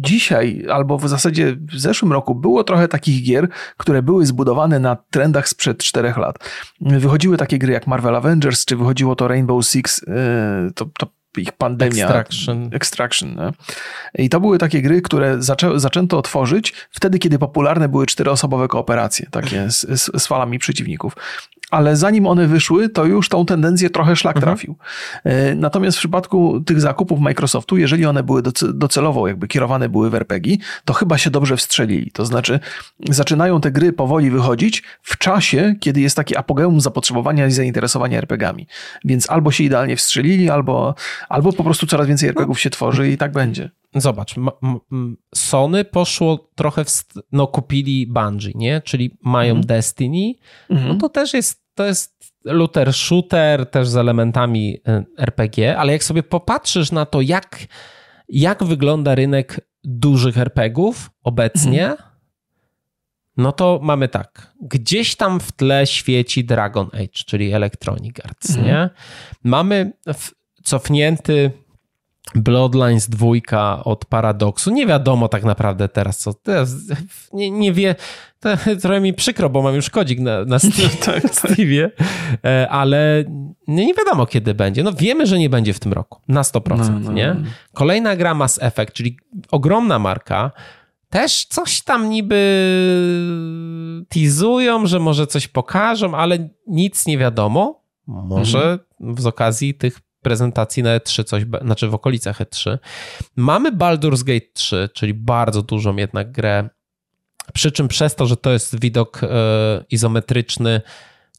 dzisiaj, 0.00 0.66
albo 0.70 0.98
w 0.98 1.08
zasadzie 1.08 1.56
w 1.72 1.78
zeszłym 1.78 2.12
roku 2.12 2.34
było 2.34 2.64
trochę 2.64 2.88
takich 2.88 3.22
gier, 3.22 3.48
które 3.76 4.02
były 4.02 4.26
zbudowane 4.26 4.80
na 4.80 4.96
trendach 5.10 5.48
sprzed 5.48 5.78
czterech 5.78 6.16
lat. 6.16 6.38
Wychodziły 6.80 7.36
takie 7.36 7.58
gry 7.58 7.72
jak 7.72 7.86
Marvel 7.86 8.16
Avengers, 8.16 8.64
czy 8.64 8.76
wychodziło 8.76 9.16
to 9.16 9.28
Rainbow 9.28 9.66
Six, 9.66 10.02
yy, 10.06 10.72
to, 10.74 10.86
to 10.98 11.06
ich 11.38 11.52
pandemia. 11.52 12.04
Extraction. 12.04 12.68
Extraction 12.72 13.36
nie? 13.36 13.52
I 14.24 14.28
to 14.28 14.40
były 14.40 14.58
takie 14.58 14.82
gry, 14.82 15.02
które 15.02 15.42
zaczę, 15.42 15.80
zaczęto 15.80 16.22
tworzyć 16.22 16.74
wtedy, 16.90 17.18
kiedy 17.18 17.38
popularne 17.38 17.88
były 17.88 18.06
czteroosobowe 18.06 18.68
kooperacje, 18.68 19.26
takie 19.30 19.70
z, 19.70 20.00
z, 20.00 20.22
z 20.22 20.26
falami 20.26 20.58
przeciwników 20.58 21.16
ale 21.70 21.96
zanim 21.96 22.26
one 22.26 22.46
wyszły, 22.46 22.88
to 22.88 23.04
już 23.04 23.28
tą 23.28 23.46
tendencję 23.46 23.90
trochę 23.90 24.16
szlak 24.16 24.36
mhm. 24.36 24.50
trafił. 24.50 24.76
Mhm. 25.24 25.60
Natomiast 25.60 25.96
w 25.96 26.00
przypadku 26.00 26.60
tych 26.60 26.80
zakupów 26.80 27.20
Microsoftu, 27.20 27.76
jeżeli 27.76 28.06
one 28.06 28.22
były 28.22 28.42
docelowo 28.74 29.28
jakby 29.28 29.48
kierowane 29.48 29.88
były 29.88 30.10
w 30.10 30.14
RPG, 30.14 30.56
to 30.84 30.92
chyba 30.92 31.18
się 31.18 31.30
dobrze 31.30 31.56
wstrzelili. 31.56 32.10
To 32.10 32.24
znaczy 32.24 32.60
zaczynają 33.10 33.60
te 33.60 33.70
gry 33.70 33.92
powoli 33.92 34.30
wychodzić 34.30 34.82
w 35.02 35.18
czasie, 35.18 35.74
kiedy 35.80 36.00
jest 36.00 36.16
taki 36.16 36.36
apogeum 36.36 36.80
zapotrzebowania 36.80 37.46
i 37.46 37.50
zainteresowania 37.50 38.18
RPGami. 38.18 38.66
Więc 39.04 39.30
albo 39.30 39.50
się 39.50 39.64
idealnie 39.64 39.96
wstrzelili, 39.96 40.50
albo, 40.50 40.94
albo 41.28 41.52
po 41.52 41.64
prostu 41.64 41.86
coraz 41.86 42.06
więcej 42.06 42.28
RPGów 42.28 42.60
się 42.60 42.70
tworzy 42.70 43.10
i 43.10 43.16
tak 43.16 43.32
będzie. 43.32 43.70
Zobacz, 43.96 44.34
Sony 45.34 45.84
poszło 45.84 46.50
trochę, 46.54 46.84
w, 46.84 47.04
no 47.32 47.46
kupili 47.46 48.06
Bungie, 48.06 48.52
nie? 48.54 48.80
Czyli 48.80 49.18
mają 49.22 49.50
mhm. 49.50 49.66
Destiny, 49.66 50.34
mhm. 50.70 50.88
no 50.88 50.94
to 50.94 51.08
też 51.08 51.34
jest, 51.34 51.62
to 51.74 51.84
jest 51.84 52.34
looter 52.44 52.94
shooter, 52.94 53.66
też 53.66 53.88
z 53.88 53.96
elementami 53.96 54.80
e, 54.88 55.04
RPG, 55.18 55.78
ale 55.78 55.92
jak 55.92 56.04
sobie 56.04 56.22
popatrzysz 56.22 56.92
na 56.92 57.06
to, 57.06 57.20
jak, 57.20 57.66
jak 58.28 58.64
wygląda 58.64 59.14
rynek 59.14 59.60
dużych 59.84 60.38
RPGów 60.38 61.10
obecnie, 61.22 61.90
mhm. 61.90 62.10
no 63.36 63.52
to 63.52 63.80
mamy 63.82 64.08
tak, 64.08 64.54
gdzieś 64.60 65.16
tam 65.16 65.40
w 65.40 65.52
tle 65.52 65.86
świeci 65.86 66.44
Dragon 66.44 66.86
Age, 66.92 67.24
czyli 67.26 67.52
Electronic 67.52 68.16
Arts, 68.24 68.56
nie? 68.56 68.62
Mhm. 68.62 68.90
Mamy 69.44 69.92
cofnięty 70.62 71.50
Bloodlines 72.34 73.10
dwójka 73.10 73.84
od 73.84 74.04
Paradoksu. 74.04 74.70
Nie 74.70 74.86
wiadomo 74.86 75.28
tak 75.28 75.44
naprawdę 75.44 75.88
teraz 75.88 76.18
co. 76.18 76.34
Teraz 76.34 76.74
nie, 77.32 77.50
nie 77.50 77.72
wie. 77.72 77.94
To, 78.40 78.50
trochę 78.82 79.00
mi 79.00 79.14
przykro, 79.14 79.50
bo 79.50 79.62
mam 79.62 79.74
już 79.74 79.90
kodzik 79.90 80.20
na, 80.20 80.44
na 80.44 80.58
tak, 81.04 81.22
tak. 81.22 81.34
Steamie, 81.34 81.90
e, 82.44 82.68
ale 82.68 83.24
nie, 83.68 83.86
nie 83.86 83.94
wiadomo 83.94 84.26
kiedy 84.26 84.54
będzie. 84.54 84.82
No 84.82 84.92
wiemy, 84.92 85.26
że 85.26 85.38
nie 85.38 85.50
będzie 85.50 85.74
w 85.74 85.80
tym 85.80 85.92
roku. 85.92 86.20
Na 86.28 86.42
100%, 86.42 86.78
no, 86.78 86.98
no. 86.98 87.12
nie? 87.12 87.34
No. 87.34 87.50
Kolejna 87.74 88.16
gra 88.16 88.34
Mass 88.34 88.58
Effect, 88.62 88.92
czyli 88.92 89.18
ogromna 89.50 89.98
marka. 89.98 90.50
Też 91.10 91.44
coś 91.44 91.82
tam 91.82 92.10
niby 92.10 92.36
teasują, 94.08 94.86
że 94.86 95.00
może 95.00 95.26
coś 95.26 95.48
pokażą, 95.48 96.14
ale 96.14 96.48
nic 96.66 97.06
nie 97.06 97.18
wiadomo. 97.18 97.82
Może 98.06 98.78
mhm. 99.00 99.22
z 99.22 99.26
okazji 99.26 99.74
tych 99.74 100.00
prezentacji 100.22 100.82
na 100.82 100.98
E3 100.98 101.24
coś, 101.24 101.44
znaczy 101.62 101.88
w 101.88 101.94
okolicach 101.94 102.40
E3. 102.40 102.78
Mamy 103.36 103.72
Baldur's 103.72 104.24
Gate 104.24 104.46
3, 104.52 104.88
czyli 104.94 105.14
bardzo 105.14 105.62
dużą 105.62 105.96
jednak 105.96 106.32
grę, 106.32 106.68
przy 107.54 107.72
czym 107.72 107.88
przez 107.88 108.14
to, 108.14 108.26
że 108.26 108.36
to 108.36 108.52
jest 108.52 108.80
widok 108.80 109.20
e, 109.22 109.28
izometryczny, 109.90 110.80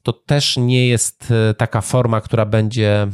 to 0.02 0.12
też 0.12 0.56
nie 0.56 0.88
jest 0.88 1.30
e, 1.50 1.54
taka 1.54 1.80
forma, 1.80 2.20
która 2.20 2.46
będzie 2.46 3.08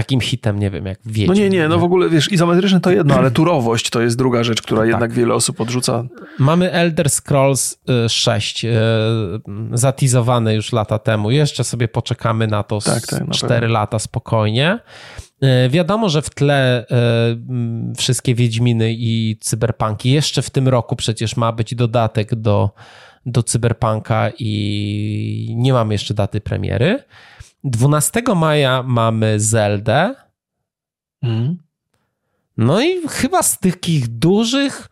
takim 0.00 0.20
hitem, 0.20 0.58
nie 0.58 0.70
wiem, 0.70 0.86
jak 0.86 0.98
wiecie. 1.06 1.28
No 1.28 1.34
nie, 1.34 1.48
nie, 1.50 1.68
no 1.68 1.78
w 1.78 1.84
ogóle 1.84 2.08
wiesz, 2.08 2.32
izometryczne 2.32 2.80
to 2.80 2.90
jedno, 2.90 3.14
ale 3.14 3.30
turowość 3.40 3.90
to 3.90 4.00
jest 4.00 4.18
druga 4.18 4.44
rzecz, 4.44 4.62
która 4.62 4.80
tak. 4.80 4.88
jednak 4.88 5.12
wiele 5.12 5.34
osób 5.34 5.60
odrzuca. 5.60 6.04
Mamy 6.38 6.72
Elder 6.72 7.10
Scrolls 7.10 7.78
6, 8.08 8.64
y, 8.64 8.68
y, 8.68 8.72
zatizowane 9.72 10.54
już 10.54 10.72
lata 10.72 10.98
temu. 10.98 11.30
Jeszcze 11.30 11.64
sobie 11.64 11.88
poczekamy 11.88 12.46
na 12.46 12.62
to 12.62 12.80
tak, 12.80 13.06
tak, 13.06 13.30
4 13.30 13.68
lata 13.68 13.98
spokojnie. 13.98 14.78
Y, 15.66 15.68
wiadomo, 15.68 16.08
że 16.08 16.22
w 16.22 16.30
tle 16.30 16.86
wszystkie 17.96 18.34
Wiedźminy 18.34 18.94
i 18.98 19.36
Cyberpunki 19.40 20.10
jeszcze 20.10 20.42
w 20.42 20.50
tym 20.50 20.68
roku 20.68 20.96
przecież 20.96 21.36
ma 21.36 21.52
być 21.52 21.74
dodatek 21.74 22.34
do, 22.34 22.70
do 23.26 23.42
Cyberpunka 23.42 24.30
i 24.38 25.54
nie 25.56 25.72
mamy 25.72 25.94
jeszcze 25.94 26.14
daty 26.14 26.40
premiery. 26.40 27.04
12 27.64 28.22
maja 28.36 28.82
mamy 28.82 29.40
Zeldę. 29.40 30.14
Mm. 31.22 31.58
No 32.56 32.80
i 32.80 33.08
chyba 33.08 33.42
z 33.42 33.58
takich 33.58 34.08
dużych 34.08 34.88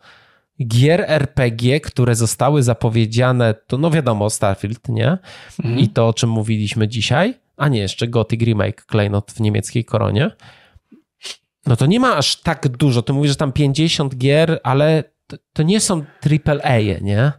gier 0.67 1.05
RPG, 1.07 1.79
które 1.79 2.15
zostały 2.15 2.63
zapowiedziane, 2.63 3.53
to 3.67 3.77
no 3.77 3.91
wiadomo, 3.91 4.29
Starfield, 4.29 4.89
nie? 4.89 5.17
Mm. 5.63 5.79
I 5.79 5.89
to, 5.89 6.07
o 6.07 6.13
czym 6.13 6.29
mówiliśmy 6.29 6.87
dzisiaj, 6.87 7.33
a 7.57 7.67
nie, 7.67 7.79
jeszcze 7.79 8.07
Gothic 8.07 8.41
Remake, 8.41 8.85
Klejnot 8.85 9.31
w 9.31 9.39
niemieckiej 9.39 9.85
koronie. 9.85 10.31
No 11.65 11.75
to 11.75 11.85
nie 11.85 11.99
ma 11.99 12.15
aż 12.15 12.35
tak 12.35 12.67
dużo. 12.67 13.01
Ty 13.01 13.13
mówisz, 13.13 13.31
że 13.31 13.35
tam 13.35 13.51
50 13.51 14.15
gier, 14.15 14.59
ale 14.63 15.03
to, 15.27 15.37
to 15.53 15.63
nie 15.63 15.79
są 15.79 16.03
AAA, 16.45 16.77
nie? 17.01 17.31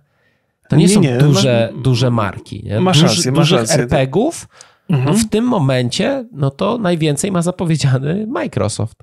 To 0.69 0.77
nie, 0.77 0.85
nie 0.85 0.89
są 0.89 1.01
nie, 1.01 1.19
duże, 1.19 1.73
duże 1.83 2.11
marki. 2.11 2.65
Nie? 2.65 2.81
Masz 2.81 3.01
Duż, 3.01 3.17
rację, 3.17 3.33
dużych 3.33 3.59
rację. 3.59 3.77
RPGów 3.77 4.49
mhm. 4.91 5.05
No 5.05 5.15
w 5.15 5.29
tym 5.29 5.45
momencie, 5.45 6.25
no 6.33 6.51
to 6.51 6.79
najwięcej 6.79 7.33
ma 7.33 7.43
zapowiedziany 7.43 8.27
Microsoft. 8.27 9.03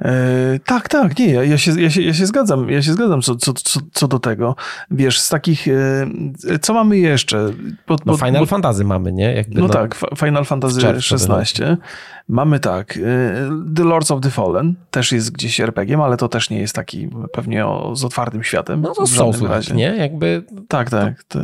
E, 0.00 0.58
tak, 0.66 0.88
tak, 0.88 1.18
nie, 1.18 1.26
ja, 1.26 1.44
ja, 1.44 1.58
się, 1.58 1.80
ja, 1.80 1.90
się, 1.90 2.02
ja 2.02 2.14
się 2.14 2.26
zgadzam, 2.26 2.70
ja 2.70 2.82
się 2.82 2.92
zgadzam 2.92 3.22
co, 3.22 3.36
co, 3.36 3.52
co, 3.52 3.80
co 3.92 4.08
do 4.08 4.18
tego. 4.18 4.56
Wiesz, 4.90 5.20
z 5.20 5.28
takich, 5.28 5.68
e, 5.68 6.58
co 6.60 6.74
mamy 6.74 6.98
jeszcze? 6.98 7.50
Bo, 7.88 7.94
no 7.94 8.12
bo, 8.12 8.16
Final 8.16 8.42
bo, 8.42 8.46
Fantasy 8.46 8.84
mamy, 8.84 9.12
nie? 9.12 9.34
Jakby 9.34 9.60
no, 9.60 9.66
no 9.66 9.72
tak, 9.72 10.00
Final 10.16 10.44
Fantasy 10.44 10.88
XVI. 10.88 11.64
Mamy 12.28 12.60
tak, 12.60 12.96
e, 12.96 13.00
The 13.76 13.84
Lords 13.84 14.10
of 14.10 14.20
the 14.20 14.30
Fallen 14.30 14.74
też 14.90 15.12
jest 15.12 15.32
gdzieś 15.32 15.60
RPG, 15.60 15.98
ale 15.98 16.16
to 16.16 16.28
też 16.28 16.50
nie 16.50 16.58
jest 16.58 16.74
taki 16.74 17.08
pewnie 17.32 17.66
o, 17.66 17.96
z 17.96 18.04
otwartym 18.04 18.44
światem. 18.44 18.80
No 18.80 18.94
to 18.94 19.06
są 19.06 19.32
nie? 19.74 19.96
Jakby... 19.96 20.42
Tak, 20.68 20.90
tak. 20.90 21.22
To... 21.24 21.38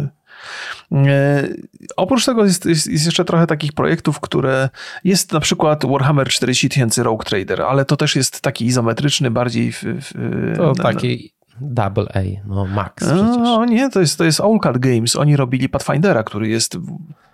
E, 0.93 1.49
oprócz 1.97 2.25
tego 2.25 2.45
jest, 2.45 2.65
jest, 2.65 2.87
jest, 2.87 3.05
jeszcze 3.05 3.25
trochę 3.25 3.47
takich 3.47 3.73
projektów, 3.73 4.21
które 4.21 4.69
jest 5.05 5.33
na 5.33 5.41
przykład 5.41 5.87
Warhammer 5.87 6.29
40 6.29 6.69
tysięcy 6.69 7.03
Rogue 7.03 7.23
Trader, 7.23 7.63
ale 7.63 7.85
to 7.85 7.97
też 7.97 8.17
jest 8.17 8.41
taki 8.41 8.67
izometryczny, 8.67 9.31
bardziej 9.31 9.73
w, 9.73 9.83
w, 9.83 10.13
to 10.57 10.73
na, 10.73 10.83
taki 10.83 11.35
double 11.61 12.07
A, 12.15 12.47
no 12.47 12.67
max 12.67 13.07
No 13.39 13.65
nie, 13.65 13.91
to 13.91 14.01
jest, 14.01 14.19
to 14.19 14.25
jest 14.25 14.41
Owlcat 14.41 14.79
Games. 14.79 15.17
Oni 15.17 15.37
robili 15.37 15.69
Pathfindera, 15.69 16.23
który 16.23 16.49
jest 16.49 16.79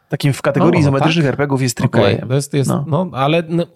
takim 0.09 0.33
w 0.33 0.43
kategorii 0.43 0.75
no, 0.75 0.81
izometrycznych 0.81 1.25
tak? 1.25 1.35
RPGów 1.35 1.63
jest 1.63 1.81
AAA. 1.81 1.87
Okay, 1.87 2.25
to 2.29 2.35
jest, 2.35 2.55
jest, 2.55 2.71
no. 2.71 2.85
no 2.89 3.11
ale 3.13 3.43
no, 3.49 3.67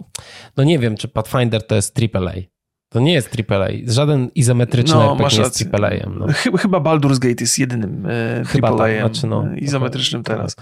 no, 0.57 0.65
nie 0.65 0.79
wiem, 0.79 0.97
czy 0.97 1.09
Pathfinder 1.09 1.67
to 1.67 1.75
jest 1.75 1.99
AAA. 2.15 2.54
To 2.95 3.01
nie 3.01 3.13
jest 3.13 3.37
AAA. 3.51 3.69
Żaden 3.87 4.31
izometryczny 4.35 4.95
no, 4.95 5.13
RPG 5.13 5.39
nie 5.39 5.45
jest 5.45 5.75
AAA. 5.75 6.11
No. 6.19 6.27
Chyba 6.59 6.79
Baldur's 6.79 7.19
Gate 7.19 7.37
jest 7.41 7.59
jedynym 7.59 8.07
e, 8.07 8.45
Chyba 8.45 8.69
AAA 8.69 8.79
tak, 8.79 8.99
znaczy 8.99 9.27
no, 9.27 9.47
e, 9.49 9.59
izometrycznym 9.59 10.21
okay. 10.21 10.37
teraz. 10.37 10.57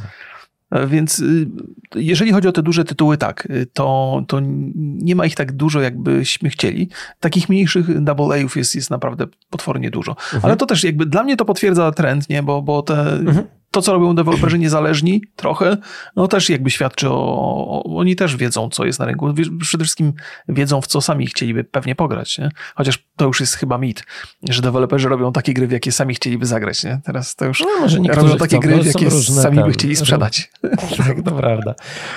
E, 0.71 0.87
więc 0.87 1.19
y, 1.19 1.49
jeżeli 1.95 2.33
chodzi 2.33 2.49
o 2.49 2.53
te 2.53 2.63
duże 2.63 2.85
tytuły, 2.85 3.17
tak, 3.17 3.49
y, 3.51 3.67
to, 3.73 4.23
to 4.29 4.41
nie 4.75 5.17
ma 5.17 5.27
ich 5.27 5.35
tak 5.35 5.53
dużo, 5.53 5.81
jakbyśmy 5.81 6.51
chcieli. 6.51 6.89
Takich 7.21 7.49
mniejszych 7.49 7.87
AA-ów 8.07 8.57
jest, 8.57 8.75
jest 8.75 8.91
naprawdę 8.91 9.27
potwornie 9.51 9.91
dużo. 9.91 10.13
Mhm. 10.13 10.45
Ale 10.45 10.57
to 10.57 10.67
też 10.67 10.85
jakby 10.85 11.07
dla 11.07 11.23
mnie 11.23 11.37
to 11.37 11.45
potwierdza 11.45 11.93
trend, 11.93 12.29
nie? 12.29 12.43
Bo, 12.43 12.63
bo 12.63 12.83
te 12.83 13.13
mhm 13.13 13.47
to, 13.73 13.83
co 13.83 13.93
robią 13.93 14.15
deweloperzy 14.15 14.59
niezależni 14.59 15.23
trochę, 15.37 15.77
no 16.17 16.29
też 16.29 16.51
jakby 16.51 16.71
świadczy 16.71 17.09
o, 17.11 17.83
Oni 17.85 18.17
też 18.17 18.37
wiedzą, 18.37 18.69
co 18.69 18.85
jest 18.85 18.99
na 18.99 19.07
rynku. 19.07 19.35
Przede 19.61 19.85
wszystkim 19.85 20.13
wiedzą, 20.49 20.81
w 20.81 20.87
co 20.87 21.01
sami 21.01 21.27
chcieliby 21.27 21.65
pewnie 21.65 21.95
pograć, 21.95 22.39
nie? 22.39 22.49
Chociaż 22.75 22.99
to 23.17 23.25
już 23.25 23.41
jest 23.41 23.55
chyba 23.55 23.79
mit, 23.79 24.05
że 24.49 24.63
deweloperzy 24.63 25.09
robią 25.09 25.33
takie 25.33 25.55
gry, 25.55 25.67
w 25.67 25.73
jakie 25.73 25.93
sami 25.93 26.15
chcieliby 26.15 26.47
zagrać, 26.47 26.85
nie? 26.85 27.01
Teraz 27.05 27.37
to 27.37 27.45
już 27.45 27.61
no, 27.61 27.67
może 27.81 27.99
robią 27.99 28.37
takie 28.37 28.59
chcą, 28.59 28.69
gry, 28.69 28.83
w 28.83 28.87
jakie 28.87 29.11
sami 29.11 29.57
tam, 29.57 29.67
by 29.67 29.73
chcieli 29.73 29.97
sprzedać. 29.97 30.51
Tak, 30.97 31.23
to 31.25 31.31
prawda. 31.31 31.75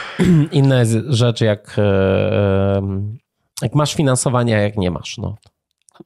Inne 0.51 0.85
rzeczy, 1.07 1.45
jak, 1.45 1.75
e, 1.77 2.81
jak 3.61 3.75
masz 3.75 3.95
finansowanie, 3.95 4.57
a 4.57 4.59
jak 4.59 4.77
nie 4.77 4.91
masz, 4.91 5.17
no. 5.17 5.35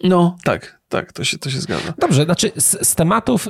No, 0.04 0.36
tak, 0.44 0.80
tak, 0.90 1.14
to 1.14 1.24
się, 1.24 1.38
to 1.38 1.50
się 1.50 1.60
zgadza. 1.60 1.94
Dobrze, 1.98 2.26
znaczy 2.26 2.52
z, 2.56 2.88
z, 2.88 2.96
tematów, 2.96 3.48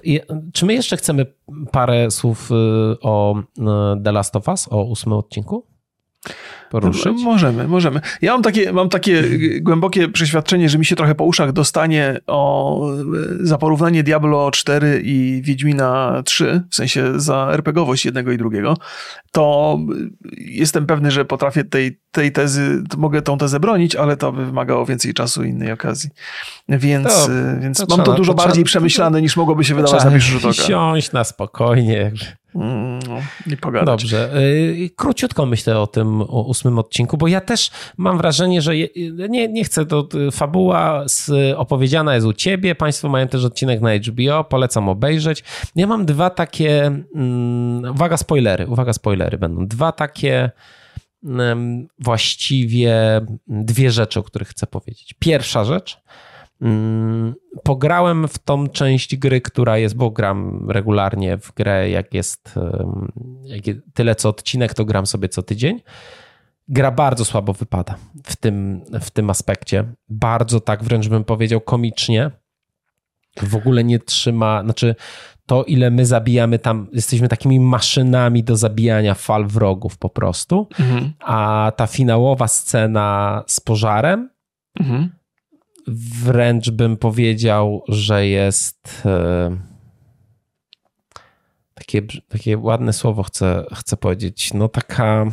czy 0.53 0.65
my 0.65 0.73
jeszcze 0.73 0.97
chcemy 0.97 1.25
parę 1.71 2.11
słów 2.11 2.51
y, 2.51 2.55
o 3.01 3.39
y, 3.39 4.03
The 4.03 4.11
Last 4.11 4.35
of 4.35 4.47
Us, 4.47 4.67
o 4.71 4.83
ósmym 4.83 5.13
odcinku? 5.13 5.65
Poruszyć? 6.69 7.23
Możemy, 7.23 7.67
możemy. 7.67 8.01
Ja 8.21 8.33
mam 8.33 8.41
takie, 8.41 8.73
mam 8.73 8.89
takie 8.89 9.23
głębokie 9.61 10.09
przeświadczenie, 10.09 10.69
że 10.69 10.77
mi 10.77 10.85
się 10.85 10.95
trochę 10.95 11.15
po 11.15 11.23
uszach 11.23 11.51
dostanie 11.51 12.19
o, 12.27 12.81
za 13.39 13.57
porównanie 13.57 14.03
Diablo 14.03 14.51
4 14.51 15.01
i 15.03 15.41
Wiedźmina 15.43 16.21
3, 16.25 16.63
w 16.69 16.75
sensie 16.75 17.19
za 17.19 17.49
RPGowość 17.51 18.05
jednego 18.05 18.31
i 18.31 18.37
drugiego, 18.37 18.77
to 19.31 19.77
jestem 20.37 20.85
pewny, 20.85 21.11
że 21.11 21.25
potrafię 21.25 21.63
tej, 21.63 21.99
tej 22.11 22.31
tezy, 22.31 22.83
mogę 22.97 23.21
tą 23.21 23.37
tezę 23.37 23.59
bronić, 23.59 23.95
ale 23.95 24.17
to 24.17 24.31
by 24.31 24.45
wymagało 24.45 24.85
więcej 24.85 25.13
czasu 25.13 25.43
i 25.43 25.49
innej 25.49 25.71
okazji. 25.71 26.09
Więc, 26.69 27.07
to, 27.07 27.27
więc 27.59 27.77
to 27.77 27.97
mam 27.97 28.05
to 28.05 28.13
dużo 28.13 28.33
to 28.33 28.37
bardziej 28.37 28.63
trzeba, 28.63 28.65
przemyślane 28.65 29.21
niż 29.21 29.37
mogłoby 29.37 29.63
się 29.63 29.75
wydawać 29.75 30.03
na 30.03 30.11
pierwszy 30.11 30.31
rzut 30.31 30.45
oka. 30.45 30.53
Siąść 30.53 31.11
na 31.11 31.23
spokojnie. 31.23 32.11
No, 32.55 33.21
nie 33.47 33.57
pogadać. 33.57 33.85
Dobrze. 33.85 34.39
Y, 34.39 34.89
króciutko 34.95 35.45
myślę 35.45 35.79
o 35.79 35.87
tym 35.87 36.21
o 36.21 36.41
ósmym 36.41 36.79
odcinku, 36.79 37.17
bo 37.17 37.27
ja 37.27 37.41
też 37.41 37.71
mam 37.97 38.17
wrażenie, 38.17 38.61
że 38.61 38.77
je, 38.77 38.87
nie, 39.29 39.47
nie 39.47 39.63
chcę, 39.63 39.85
to 39.85 40.07
fabuła 40.31 41.05
opowiedziana 41.55 42.15
jest 42.15 42.27
u 42.27 42.33
ciebie, 42.33 42.75
państwo 42.75 43.09
mają 43.09 43.27
też 43.27 43.45
odcinek 43.45 43.81
na 43.81 43.89
HBO, 43.95 44.43
polecam 44.43 44.89
obejrzeć. 44.89 45.43
Ja 45.75 45.87
mam 45.87 46.05
dwa 46.05 46.29
takie, 46.29 47.03
um, 47.13 47.83
uwaga 47.91 48.17
spoilery, 48.17 48.67
uwaga 48.67 48.93
spoilery 48.93 49.37
będą, 49.37 49.67
dwa 49.67 49.91
takie 49.91 50.51
um, 51.23 51.87
właściwie 51.99 53.21
dwie 53.47 53.91
rzeczy, 53.91 54.19
o 54.19 54.23
których 54.23 54.47
chcę 54.47 54.67
powiedzieć. 54.67 55.15
Pierwsza 55.19 55.65
rzecz, 55.65 55.97
Mm, 55.97 56.28
pograłem 57.63 58.27
w 58.27 58.37
tą 58.37 58.67
część 58.67 59.15
gry, 59.15 59.41
która 59.41 59.77
jest, 59.77 59.95
bo 59.95 60.11
gram 60.11 60.69
regularnie 60.69 61.37
w 61.37 61.53
grę, 61.53 61.89
jak 61.89 62.13
jest, 62.13 62.55
jak 63.43 63.67
jest 63.67 63.79
tyle 63.93 64.15
co 64.15 64.29
odcinek, 64.29 64.73
to 64.73 64.85
gram 64.85 65.05
sobie 65.05 65.29
co 65.29 65.43
tydzień. 65.43 65.81
Gra 66.67 66.91
bardzo 66.91 67.25
słabo 67.25 67.53
wypada 67.53 67.95
w 68.23 68.35
tym, 68.35 68.81
w 69.01 69.11
tym 69.11 69.29
aspekcie. 69.29 69.83
Bardzo 70.09 70.59
tak 70.59 70.83
wręcz 70.83 71.07
bym 71.07 71.23
powiedział 71.23 71.61
komicznie. 71.61 72.31
W 73.41 73.55
ogóle 73.55 73.83
nie 73.83 73.99
trzyma, 73.99 74.63
znaczy 74.63 74.95
to 75.45 75.63
ile 75.63 75.91
my 75.91 76.05
zabijamy 76.05 76.59
tam, 76.59 76.87
jesteśmy 76.93 77.27
takimi 77.27 77.59
maszynami 77.59 78.43
do 78.43 78.57
zabijania 78.57 79.13
fal 79.13 79.47
wrogów 79.47 79.97
po 79.97 80.09
prostu, 80.09 80.67
mhm. 80.79 81.13
a 81.19 81.71
ta 81.75 81.87
finałowa 81.87 82.47
scena 82.47 83.43
z 83.47 83.59
pożarem, 83.59 84.29
mhm 84.79 85.18
wręcz 86.23 86.69
bym 86.69 86.97
powiedział, 86.97 87.83
że 87.87 88.27
jest 88.27 89.01
e, 89.05 89.57
takie, 91.73 92.01
takie 92.27 92.57
ładne 92.57 92.93
słowo 92.93 93.23
chcę, 93.23 93.65
chcę 93.73 93.97
powiedzieć, 93.97 94.53
no 94.53 94.67
taka 94.67 95.25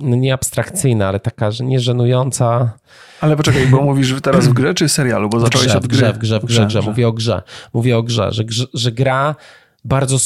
no 0.00 0.16
nie 0.16 0.34
abstrakcyjna, 0.34 1.08
ale 1.08 1.20
taka, 1.20 1.50
że 1.50 1.64
nie 1.64 1.80
żenująca. 1.80 2.72
Ale 3.20 3.36
poczekaj, 3.36 3.66
bo 3.66 3.82
mówisz 3.82 4.14
teraz 4.22 4.48
w 4.48 4.52
grze 4.52 4.74
czy 4.74 4.88
w 4.88 4.92
serialu? 4.92 5.28
Bo 5.28 5.40
zacząłeś 5.40 5.66
grze, 5.68 5.78
od 5.78 5.86
gry. 5.86 5.98
W 5.98 6.00
grze, 6.00 6.12
w 6.12 6.18
grze, 6.18 6.40
w 6.40 6.44
grze, 6.44 6.64
w 6.64 6.66
grze. 6.66 6.82
Mówię 6.82 7.08
o 7.08 7.12
grze. 7.12 7.42
Mówię 7.74 7.98
o 7.98 8.02
grze, 8.02 8.32
że, 8.32 8.44
że 8.74 8.92
gra 8.92 9.34
bardzo 9.84 10.18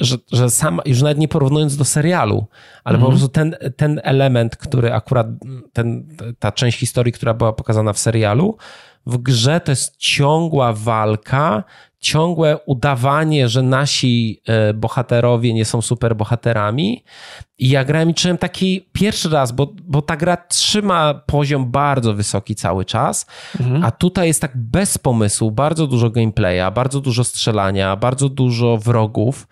że, 0.00 0.16
że 0.32 0.50
sam, 0.50 0.80
już 0.86 1.02
nawet 1.02 1.18
nie 1.18 1.28
porównując 1.28 1.76
do 1.76 1.84
serialu, 1.84 2.46
ale 2.84 2.98
po 2.98 3.04
mhm. 3.04 3.12
prostu 3.12 3.28
ten, 3.28 3.56
ten 3.76 4.00
element, 4.04 4.56
który 4.56 4.92
akurat, 4.92 5.26
ten, 5.72 6.16
ta 6.38 6.52
część 6.52 6.78
historii, 6.78 7.12
która 7.12 7.34
była 7.34 7.52
pokazana 7.52 7.92
w 7.92 7.98
serialu, 7.98 8.56
w 9.06 9.18
grze 9.18 9.60
to 9.60 9.72
jest 9.72 9.96
ciągła 9.96 10.72
walka, 10.72 11.64
ciągłe 12.00 12.58
udawanie, 12.66 13.48
że 13.48 13.62
nasi 13.62 14.40
e, 14.46 14.74
bohaterowie 14.74 15.54
nie 15.54 15.64
są 15.64 15.82
super 15.82 16.16
bohaterami. 16.16 17.04
I 17.58 17.68
ja 17.68 17.84
grałem 17.84 18.10
i 18.10 18.14
czułem 18.14 18.38
taki 18.38 18.88
pierwszy 18.92 19.28
raz, 19.28 19.52
bo, 19.52 19.72
bo 19.82 20.02
ta 20.02 20.16
gra 20.16 20.36
trzyma 20.36 21.14
poziom 21.14 21.70
bardzo 21.70 22.14
wysoki 22.14 22.54
cały 22.54 22.84
czas, 22.84 23.26
mhm. 23.60 23.84
a 23.84 23.90
tutaj 23.90 24.26
jest 24.26 24.40
tak 24.40 24.52
bez 24.56 24.98
pomysłu, 24.98 25.50
bardzo 25.50 25.86
dużo 25.86 26.10
gameplaya, 26.10 26.70
bardzo 26.74 27.00
dużo 27.00 27.24
strzelania, 27.24 27.96
bardzo 27.96 28.28
dużo 28.28 28.78
wrogów. 28.78 29.46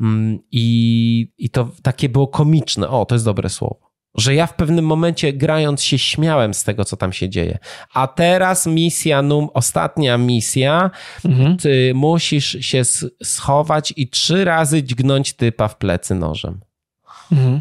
Mm, 0.00 0.38
I, 0.52 1.32
I 1.38 1.50
to 1.50 1.70
takie 1.82 2.08
było 2.08 2.28
komiczne. 2.28 2.88
O, 2.88 3.04
to 3.04 3.14
jest 3.14 3.24
dobre 3.24 3.48
słowo. 3.48 3.88
Że 4.14 4.34
ja 4.34 4.46
w 4.46 4.54
pewnym 4.54 4.84
momencie 4.84 5.32
grając 5.32 5.82
się 5.82 5.98
śmiałem 5.98 6.54
z 6.54 6.64
tego, 6.64 6.84
co 6.84 6.96
tam 6.96 7.12
się 7.12 7.28
dzieje. 7.28 7.58
A 7.94 8.06
teraz 8.06 8.66
misja, 8.66 9.22
num, 9.22 9.48
ostatnia 9.54 10.18
misja, 10.18 10.90
mhm. 11.24 11.56
ty 11.56 11.92
musisz 11.94 12.56
się 12.60 12.82
schować 13.22 13.92
i 13.96 14.08
trzy 14.08 14.44
razy 14.44 14.82
dźgnąć 14.82 15.32
typa 15.32 15.68
w 15.68 15.78
plecy 15.78 16.14
nożem. 16.14 16.60
Mhm. 17.32 17.60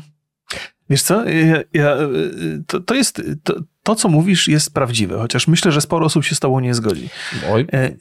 Wiesz 0.89 1.01
co, 1.01 1.25
ja, 1.29 1.57
ja, 1.73 1.97
to, 2.67 2.79
to 2.79 2.95
jest, 2.95 3.21
to, 3.43 3.53
to, 3.87 3.95
co 3.95 4.09
mówisz, 4.09 4.47
jest 4.47 4.73
prawdziwe, 4.73 5.17
chociaż 5.17 5.47
myślę, 5.47 5.71
że 5.71 5.81
sporo 5.81 6.05
osób 6.05 6.23
się 6.23 6.35
z 6.35 6.39
tobą 6.39 6.59
nie 6.59 6.73
zgodzi. 6.73 7.09
Oj, 7.51 7.67
e, 7.73 7.91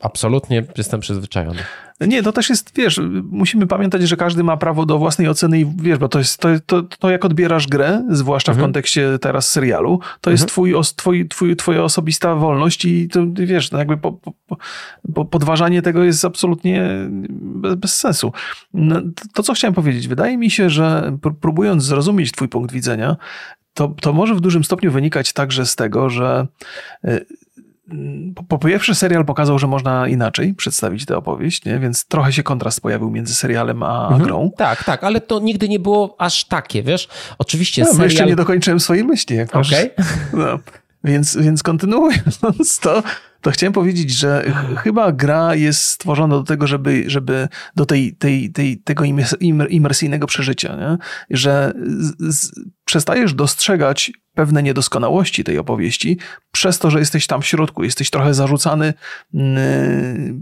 absolutnie 0.00 0.64
jestem 0.76 1.00
przyzwyczajony. 1.00 1.58
Nie, 2.00 2.22
to 2.22 2.32
też 2.32 2.50
jest, 2.50 2.72
wiesz, 2.76 3.00
musimy 3.30 3.66
pamiętać, 3.66 4.02
że 4.02 4.16
każdy 4.16 4.44
ma 4.44 4.56
prawo 4.56 4.86
do 4.86 4.98
własnej 4.98 5.28
oceny 5.28 5.60
i 5.60 5.66
wiesz, 5.76 5.98
bo 5.98 6.08
to 6.08 6.18
jest 6.18 6.38
to, 6.38 6.48
to, 6.66 6.82
to 6.82 7.10
jak 7.10 7.24
odbierasz 7.24 7.66
grę, 7.66 8.04
zwłaszcza 8.10 8.52
mhm. 8.52 8.62
w 8.62 8.64
kontekście 8.64 9.18
teraz 9.18 9.50
serialu, 9.50 9.98
to 9.98 10.30
mhm. 10.30 10.34
jest 10.34 10.46
twój, 10.46 10.74
twój, 10.96 11.28
twój, 11.28 11.56
twoja 11.56 11.82
osobista 11.82 12.34
wolność 12.34 12.84
i 12.84 13.08
to, 13.08 13.20
wiesz, 13.34 13.70
no 13.70 13.78
jakby 13.78 13.96
po, 13.96 14.12
po, 14.12 14.32
po, 15.14 15.24
podważanie 15.24 15.82
tego 15.82 16.04
jest 16.04 16.24
absolutnie 16.24 16.88
bez, 17.30 17.74
bez 17.74 17.96
sensu. 17.96 18.32
No, 18.74 19.00
to, 19.34 19.42
co 19.42 19.54
chciałem 19.54 19.74
powiedzieć, 19.74 20.08
wydaje 20.08 20.38
mi 20.38 20.50
się, 20.50 20.70
że 20.70 21.18
próbując 21.40 21.82
zrozumieć 21.82 22.32
twój 22.32 22.48
punkt 22.48 22.72
widzenia, 22.72 23.16
to, 23.78 23.94
to 24.00 24.12
może 24.12 24.34
w 24.34 24.40
dużym 24.40 24.64
stopniu 24.64 24.92
wynikać 24.92 25.32
także 25.32 25.66
z 25.66 25.76
tego, 25.76 26.10
że 26.10 26.46
y, 27.04 27.26
po, 28.48 28.58
pierwsze 28.58 28.94
serial 28.94 29.24
pokazał, 29.24 29.58
że 29.58 29.66
można 29.66 30.08
inaczej 30.08 30.54
przedstawić 30.54 31.04
tę 31.04 31.16
opowieść, 31.16 31.64
nie? 31.64 31.78
więc 31.78 32.04
trochę 32.04 32.32
się 32.32 32.42
kontrast 32.42 32.80
pojawił 32.80 33.10
między 33.10 33.34
serialem 33.34 33.82
a, 33.82 34.02
mhm. 34.02 34.22
grą. 34.22 34.50
Tak, 34.56 34.84
tak, 34.84 35.04
ale 35.04 35.20
to 35.20 35.40
nigdy 35.40 35.68
nie 35.68 35.78
było 35.78 36.16
aż 36.18 36.44
takie, 36.44 36.82
wiesz? 36.82 37.08
Oczywiście 37.38 37.82
no, 37.82 37.88
serial... 37.88 38.04
jeszcze 38.04 38.26
nie 38.26 38.36
dokończyłem 38.36 38.80
swojej 38.80 39.04
myśli. 39.04 39.36
Jak. 39.36 39.56
Okay. 39.56 39.90
No. 40.32 40.58
Więc, 41.04 41.36
więc 41.36 41.62
kontynuując 41.62 42.80
to, 42.82 43.02
to 43.40 43.50
chciałem 43.50 43.72
powiedzieć, 43.72 44.10
że 44.10 44.52
chyba 44.76 45.12
gra 45.12 45.54
jest 45.54 45.82
stworzona 45.82 46.36
do 46.36 46.42
tego, 46.42 46.66
żeby, 46.66 47.04
żeby 47.06 47.48
do 47.76 47.86
tej, 47.86 48.12
tej, 48.12 48.52
tej, 48.52 48.78
tego 48.78 49.04
imersyjnego 49.70 50.26
przeżycia, 50.26 50.76
nie? 50.76 50.98
że 51.30 51.72
z, 51.76 52.34
z, 52.34 52.50
przestajesz 52.88 53.34
dostrzegać 53.34 54.12
pewne 54.38 54.62
niedoskonałości 54.62 55.44
tej 55.44 55.58
opowieści, 55.58 56.18
przez 56.52 56.78
to, 56.78 56.90
że 56.90 56.98
jesteś 56.98 57.26
tam 57.26 57.42
w 57.42 57.46
środku, 57.46 57.84
jesteś 57.84 58.10
trochę 58.10 58.34
zarzucany 58.34 58.94
yy, 59.32 59.42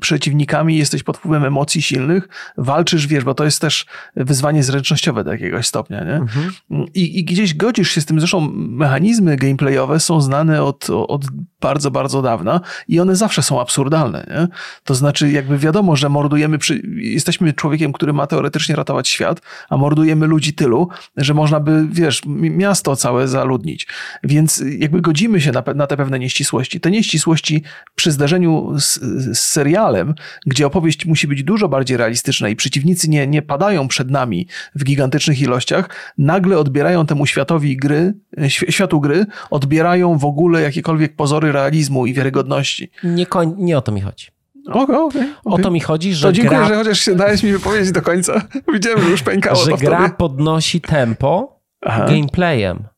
przeciwnikami, 0.01 0.77
jesteś 0.77 1.03
pod 1.03 1.17
wpływem 1.17 1.45
emocji 1.45 1.83
silnych, 1.83 2.29
walczysz, 2.59 3.07
wiesz, 3.07 3.25
bo 3.25 3.35
to 3.35 3.45
jest 3.45 3.61
też 3.61 3.87
wyzwanie 4.17 4.63
zręcznościowe 4.63 5.25
do 5.25 5.33
jakiegoś 5.33 5.67
stopnia, 5.67 6.05
nie? 6.05 6.15
Mhm. 6.15 6.53
I, 6.95 7.19
I, 7.19 7.25
gdzieś 7.25 7.55
godzisz 7.55 7.91
się 7.91 8.01
z 8.01 8.05
tym, 8.05 8.21
zresztą 8.21 8.51
mechanizmy 8.55 9.37
gameplayowe 9.37 10.01
są 10.01 10.21
znane 10.21 10.63
od, 10.63 10.91
od 10.91 11.25
bardzo, 11.61 11.91
bardzo 11.91 12.23
dawna 12.23 12.61
i 12.89 13.01
one 13.01 13.17
zawsze 13.17 13.43
są 13.43 13.61
absurdalne, 13.61 14.27
nie? 14.31 14.49
To 14.85 14.95
znaczy, 14.95 15.31
jakby 15.31 15.59
wiadomo, 15.59 15.97
że 15.97 16.09
mordujemy, 16.09 16.59
przy... 16.59 16.83
jesteśmy 16.97 17.53
człowiekiem, 17.53 17.93
który 17.93 18.13
ma 18.13 18.27
teoretycznie 18.27 18.77
ratować 18.77 19.09
świat, 19.09 19.41
a 19.69 19.77
mordujemy 19.77 20.27
ludzi 20.27 20.55
tylu, 20.55 20.89
że 21.17 21.35
można 21.35 21.61
by, 21.61 21.87
wiesz, 21.91 22.23
miasto 22.37 22.97
całe 22.97 23.29
zaludnić. 23.29 23.87
Więc 24.25 24.65
jakby 24.79 25.01
godzimy 25.01 25.41
się 25.41 25.53
na, 25.53 25.63
na 25.75 25.87
te 25.87 25.97
pewne 25.97 26.19
nieścisłości. 26.19 26.81
Te 26.81 26.91
nieścisłości 26.91 27.63
przy 27.95 28.13
zdarzeniu 28.13 28.73
z, 28.79 28.95
z, 28.95 29.39
serialem, 29.39 30.15
gdzie 30.47 30.67
opowieść 30.67 31.07
musi 31.07 31.29
być 31.29 31.43
dużo 31.43 31.69
bardziej 31.69 31.97
realistyczna 31.97 32.49
i 32.49 32.57
przeciwnicy 32.57 33.11
nie, 33.11 33.27
nie 33.27 33.43
padają 33.43 33.89
przed 33.89 34.11
nami 34.11 34.49
w 34.75 34.85
gigantycznych 34.85 35.41
ilościach, 35.41 35.89
nagle 36.19 36.59
odbierają 36.59 37.07
temu 37.07 37.27
światowi 37.27 37.77
gry, 37.77 38.15
światu 38.49 39.01
gry, 39.01 39.27
odbierają 39.51 40.19
w 40.19 40.25
ogóle 40.25 40.63
jakiekolwiek 40.63 41.17
pozory 41.17 41.53
realizmu 41.53 42.07
i 42.07 42.15
wiarygodności. 42.15 42.91
Nie, 43.05 43.27
nie 43.57 43.79
o 43.79 43.83
to 43.83 43.93
mi 43.93 44.01
chodzi. 44.01 44.37
Okay, 44.73 44.99
okay, 44.99 45.35
O 45.45 45.59
to 45.59 45.71
mi 45.71 45.81
chodzi, 45.81 46.15
że. 46.15 46.29
To 46.29 46.33
dziękuję, 46.33 46.59
gra... 46.59 46.69
że 46.69 46.77
chociaż 46.77 47.01
się 47.01 47.15
dałeś 47.15 47.43
mi 47.43 47.53
wypowiedzieć 47.53 47.93
do 47.93 48.03
końca. 48.03 48.43
Widziałem, 48.75 49.03
że 49.03 49.11
już 49.11 49.23
pękało. 49.23 49.65
Że 49.65 49.73
gra 49.73 50.09
podnosi 50.09 50.81
tempo 50.81 51.56
Aha. 51.81 52.07
gameplayem. 52.07 52.89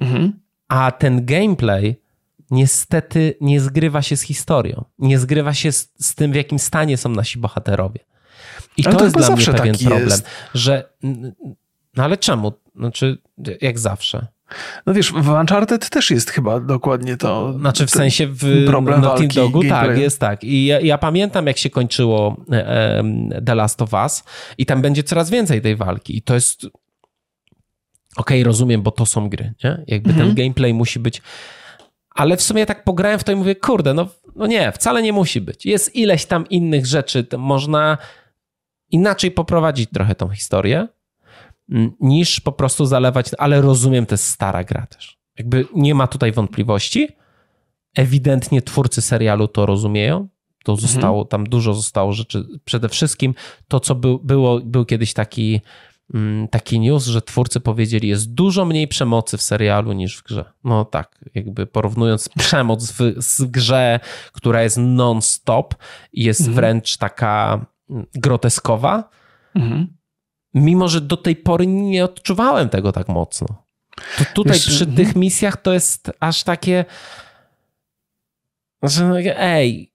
Mhm. 0.00 0.32
A 0.68 0.92
ten 0.92 1.26
gameplay 1.26 2.00
niestety 2.50 3.34
nie 3.40 3.60
zgrywa 3.60 4.02
się 4.02 4.16
z 4.16 4.22
historią. 4.22 4.84
Nie 4.98 5.18
zgrywa 5.18 5.54
się 5.54 5.72
z, 5.72 5.92
z 5.98 6.14
tym, 6.14 6.32
w 6.32 6.34
jakim 6.34 6.58
stanie 6.58 6.96
są 6.96 7.08
nasi 7.08 7.38
bohaterowie. 7.38 8.00
I 8.76 8.82
to, 8.82 8.92
to 8.92 9.04
jest 9.04 9.16
dla 9.16 9.36
mnie 9.36 9.46
pewien 9.46 9.78
problem, 9.78 10.08
jest. 10.08 10.26
że. 10.54 10.88
No 11.96 12.04
ale 12.04 12.16
czemu? 12.16 12.52
Znaczy, 12.76 13.18
jak 13.60 13.78
zawsze. 13.78 14.26
No 14.86 14.94
wiesz, 14.94 15.12
w 15.12 15.28
Uncharted 15.28 15.90
też 15.90 16.10
jest 16.10 16.30
chyba 16.30 16.60
dokładnie 16.60 17.16
to. 17.16 17.52
Znaczy 17.52 17.86
w 17.86 17.90
sensie 17.90 18.26
w 18.26 18.66
problem 18.66 19.00
Naughty 19.00 19.28
Dogu 19.28 19.64
tak, 19.64 19.98
jest 19.98 20.20
tak. 20.20 20.44
I 20.44 20.66
ja, 20.66 20.80
ja, 20.80 20.98
pamiętam 20.98 21.46
jak 21.46 21.58
się 21.58 21.70
kończyło 21.70 22.36
The 23.46 23.54
Last 23.54 23.82
of 23.82 23.92
Us 23.92 24.24
i 24.58 24.66
tam 24.66 24.82
będzie 24.82 25.02
coraz 25.02 25.30
więcej 25.30 25.62
tej 25.62 25.76
walki 25.76 26.16
i 26.16 26.22
to 26.22 26.34
jest 26.34 26.66
okay, 28.16 28.44
rozumiem, 28.44 28.82
bo 28.82 28.90
to 28.90 29.06
są 29.06 29.28
gry, 29.28 29.54
nie? 29.64 29.84
Jakby 29.86 30.10
mhm. 30.10 30.26
ten 30.26 30.36
gameplay 30.36 30.74
musi 30.74 30.98
być... 30.98 31.22
Ale 32.10 32.36
w 32.36 32.42
sumie 32.42 32.66
tak 32.66 32.84
pograłem 32.84 33.18
w 33.18 33.24
to 33.24 33.32
i 33.32 33.36
mówię, 33.36 33.56
kurde, 33.56 33.94
no, 33.94 34.08
no 34.36 34.46
nie, 34.46 34.72
wcale 34.72 35.02
nie 35.02 35.12
musi 35.12 35.40
być. 35.40 35.66
Jest 35.66 35.96
ileś 35.96 36.26
tam 36.26 36.48
innych 36.48 36.86
rzeczy, 36.86 37.26
można 37.38 37.98
inaczej 38.90 39.30
poprowadzić 39.30 39.90
trochę 39.90 40.14
tą 40.14 40.28
historię, 40.28 40.88
niż 42.00 42.40
po 42.40 42.52
prostu 42.52 42.86
zalewać, 42.86 43.26
ale 43.38 43.60
rozumiem, 43.60 44.06
to 44.06 44.14
jest 44.14 44.28
stara 44.28 44.64
gra 44.64 44.86
też. 44.86 45.18
Jakby 45.38 45.66
nie 45.74 45.94
ma 45.94 46.06
tutaj 46.06 46.32
wątpliwości. 46.32 47.08
Ewidentnie 47.94 48.62
twórcy 48.62 49.02
serialu 49.02 49.48
to 49.48 49.66
rozumieją. 49.66 50.28
To 50.64 50.72
mhm. 50.72 50.88
zostało, 50.88 51.24
tam 51.24 51.46
dużo 51.46 51.74
zostało 51.74 52.12
rzeczy. 52.12 52.46
Przede 52.64 52.88
wszystkim 52.88 53.34
to, 53.68 53.80
co 53.80 53.94
był, 53.94 54.18
było, 54.18 54.60
był 54.60 54.84
kiedyś 54.84 55.12
taki, 55.12 55.52
mm, 55.54 55.60
taki 56.50 56.80
news, 56.80 57.06
że 57.06 57.22
twórcy 57.22 57.60
powiedzieli, 57.60 58.08
jest 58.08 58.34
dużo 58.34 58.64
mniej 58.64 58.88
przemocy 58.88 59.36
w 59.36 59.42
serialu 59.42 59.92
niż 59.92 60.16
w 60.16 60.22
grze. 60.22 60.44
No 60.64 60.84
tak, 60.84 61.18
jakby 61.34 61.66
porównując 61.66 62.28
przemoc 62.38 62.92
w, 62.92 63.00
w 63.20 63.46
grze, 63.46 64.00
która 64.32 64.62
jest 64.62 64.76
non-stop 64.80 65.74
jest 66.12 66.40
mhm. 66.40 66.56
wręcz 66.56 66.96
taka 66.96 67.66
mm, 67.90 68.06
groteskowa, 68.14 69.10
mhm. 69.54 69.96
mimo 70.54 70.88
że 70.88 71.00
do 71.00 71.16
tej 71.16 71.36
pory 71.36 71.66
nie 71.66 72.04
odczuwałem 72.04 72.68
tego 72.68 72.92
tak 72.92 73.08
mocno. 73.08 73.46
To 74.18 74.24
tutaj 74.34 74.52
Wiesz, 74.52 74.66
przy 74.66 74.84
mhm. 74.84 74.96
tych 74.96 75.16
misjach 75.16 75.56
to 75.56 75.72
jest 75.72 76.10
aż 76.20 76.44
takie, 76.44 76.84
że 78.82 79.08
no, 79.08 79.16
ej, 79.36 79.92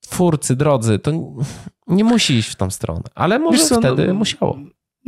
twórcy, 0.00 0.56
drodzy, 0.56 0.98
to 0.98 1.12
nie 1.86 2.04
musi 2.04 2.34
iść 2.34 2.48
w 2.48 2.56
tą 2.56 2.70
stronę, 2.70 3.02
ale 3.14 3.38
może 3.38 3.64
co, 3.64 3.78
wtedy 3.78 4.06
no, 4.06 4.14
musiało. 4.14 4.58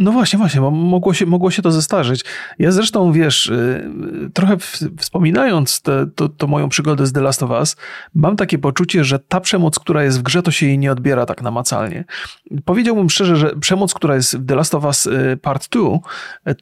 No 0.00 0.12
właśnie, 0.12 0.38
właśnie, 0.38 0.60
bo 0.60 0.70
mogło 0.70 1.14
się, 1.14 1.26
mogło 1.26 1.50
się 1.50 1.62
to 1.62 1.72
zestarzyć. 1.72 2.24
Ja 2.58 2.72
zresztą, 2.72 3.12
wiesz, 3.12 3.46
y, 3.46 4.30
trochę 4.34 4.56
wspominając 4.98 5.82
te, 5.82 6.06
to, 6.14 6.28
to, 6.28 6.46
moją 6.46 6.68
przygodę 6.68 7.06
z 7.06 7.12
The 7.12 7.20
Last 7.20 7.42
of 7.42 7.50
Us, 7.50 7.76
mam 8.14 8.36
takie 8.36 8.58
poczucie, 8.58 9.04
że 9.04 9.18
ta 9.18 9.40
przemoc, 9.40 9.78
która 9.78 10.04
jest 10.04 10.20
w 10.20 10.22
grze, 10.22 10.42
to 10.42 10.50
się 10.50 10.66
jej 10.66 10.78
nie 10.78 10.92
odbiera 10.92 11.26
tak 11.26 11.42
namacalnie. 11.42 12.04
Powiedziałbym 12.64 13.10
szczerze, 13.10 13.36
że 13.36 13.56
przemoc, 13.56 13.94
która 13.94 14.14
jest 14.14 14.38
w 14.38 14.46
The 14.46 14.54
Last 14.54 14.74
of 14.74 14.84
Us 14.84 15.06
y, 15.06 15.38
Part 15.42 15.68
2, 15.68 15.80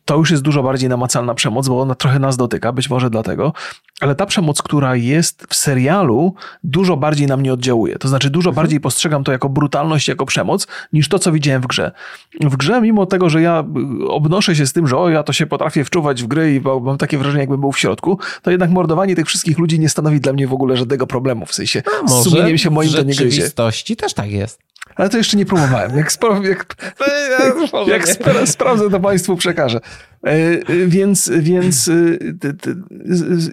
to 0.05 0.17
już 0.17 0.31
jest 0.31 0.43
dużo 0.43 0.63
bardziej 0.63 0.89
namacalna 0.89 1.35
przemoc, 1.35 1.69
bo 1.69 1.81
ona 1.81 1.95
trochę 1.95 2.19
nas 2.19 2.37
dotyka, 2.37 2.73
być 2.73 2.91
może 2.91 3.11
dlatego, 3.11 3.53
ale 4.01 4.15
ta 4.15 4.27
przemoc, 4.27 4.63
która 4.63 4.97
jest 4.97 5.47
w 5.49 5.55
serialu, 5.55 6.35
dużo 6.65 6.97
bardziej 6.97 7.27
na 7.27 7.37
mnie 7.37 7.53
oddziałuje. 7.53 7.99
To 7.99 8.09
znaczy, 8.09 8.31
dużo 8.31 8.51
mhm. 8.51 8.63
bardziej 8.63 8.81
postrzegam 8.81 9.25
to 9.25 9.33
jako 9.33 9.49
brutalność, 9.49 10.09
jako 10.09 10.27
przemoc, 10.27 10.67
niż 10.93 11.09
to, 11.09 11.19
co 11.19 11.33
widziałem 11.33 11.63
w 11.63 11.67
grze. 11.67 11.93
W 12.41 12.57
grze, 12.57 12.81
mimo 12.81 13.07
tego, 13.07 13.31
że 13.31 13.43
ja 13.43 13.65
obnoszę 14.09 14.57
się 14.57 14.67
z 14.67 14.73
tym, 14.73 14.87
że 14.87 14.97
o, 14.97 15.09
ja 15.09 15.23
to 15.23 15.33
się 15.33 15.47
potrafię 15.47 15.85
wczuwać 15.85 16.23
w 16.23 16.27
gry 16.27 16.55
i 16.55 16.61
mam 16.61 16.99
takie 16.99 17.19
wrażenie, 17.19 17.41
jakbym 17.41 17.61
był 17.61 17.73
w 17.73 17.79
środku, 17.79 18.19
to 18.43 18.51
jednak 18.51 18.71
mordowanie 18.71 19.17
tych 19.17 19.27
wszystkich 19.27 19.59
ludzi 19.59 19.81
nie 19.81 19.89
stanowi 19.89 20.21
dla 20.21 20.33
mnie 20.33 20.49
w 20.49 20.53
ogóle 20.53 20.77
żadnego 20.77 21.07
problemu. 21.07 21.47
W 21.47 21.55
sensie, 21.55 21.83
A, 22.05 22.09
z 22.09 22.23
sumieniem 22.23 22.59
się 22.59 22.71
moim 22.71 22.91
to 22.91 22.99
nie 22.99 23.05
gryzie. 23.05 23.25
W 23.25 23.31
rzeczywistości 23.31 23.97
też 23.97 24.15
tak 24.15 24.31
jest. 24.31 24.69
Ale 24.97 25.09
to 25.09 25.17
jeszcze 25.17 25.37
nie 25.37 25.47
próbowałem. 25.47 25.97
Jak, 25.97 26.13
spra- 26.13 26.45
jak, 26.45 26.77
jak, 27.01 27.89
jak 27.89 28.09
spra- 28.09 28.47
sprawdzę, 28.47 28.91
to 28.91 29.01
Państwu 29.01 29.37
przekażę. 29.37 29.81
E, 30.27 30.31
e, 30.31 30.61
więc, 30.87 31.31
więc 31.39 31.89
e, 31.89 31.93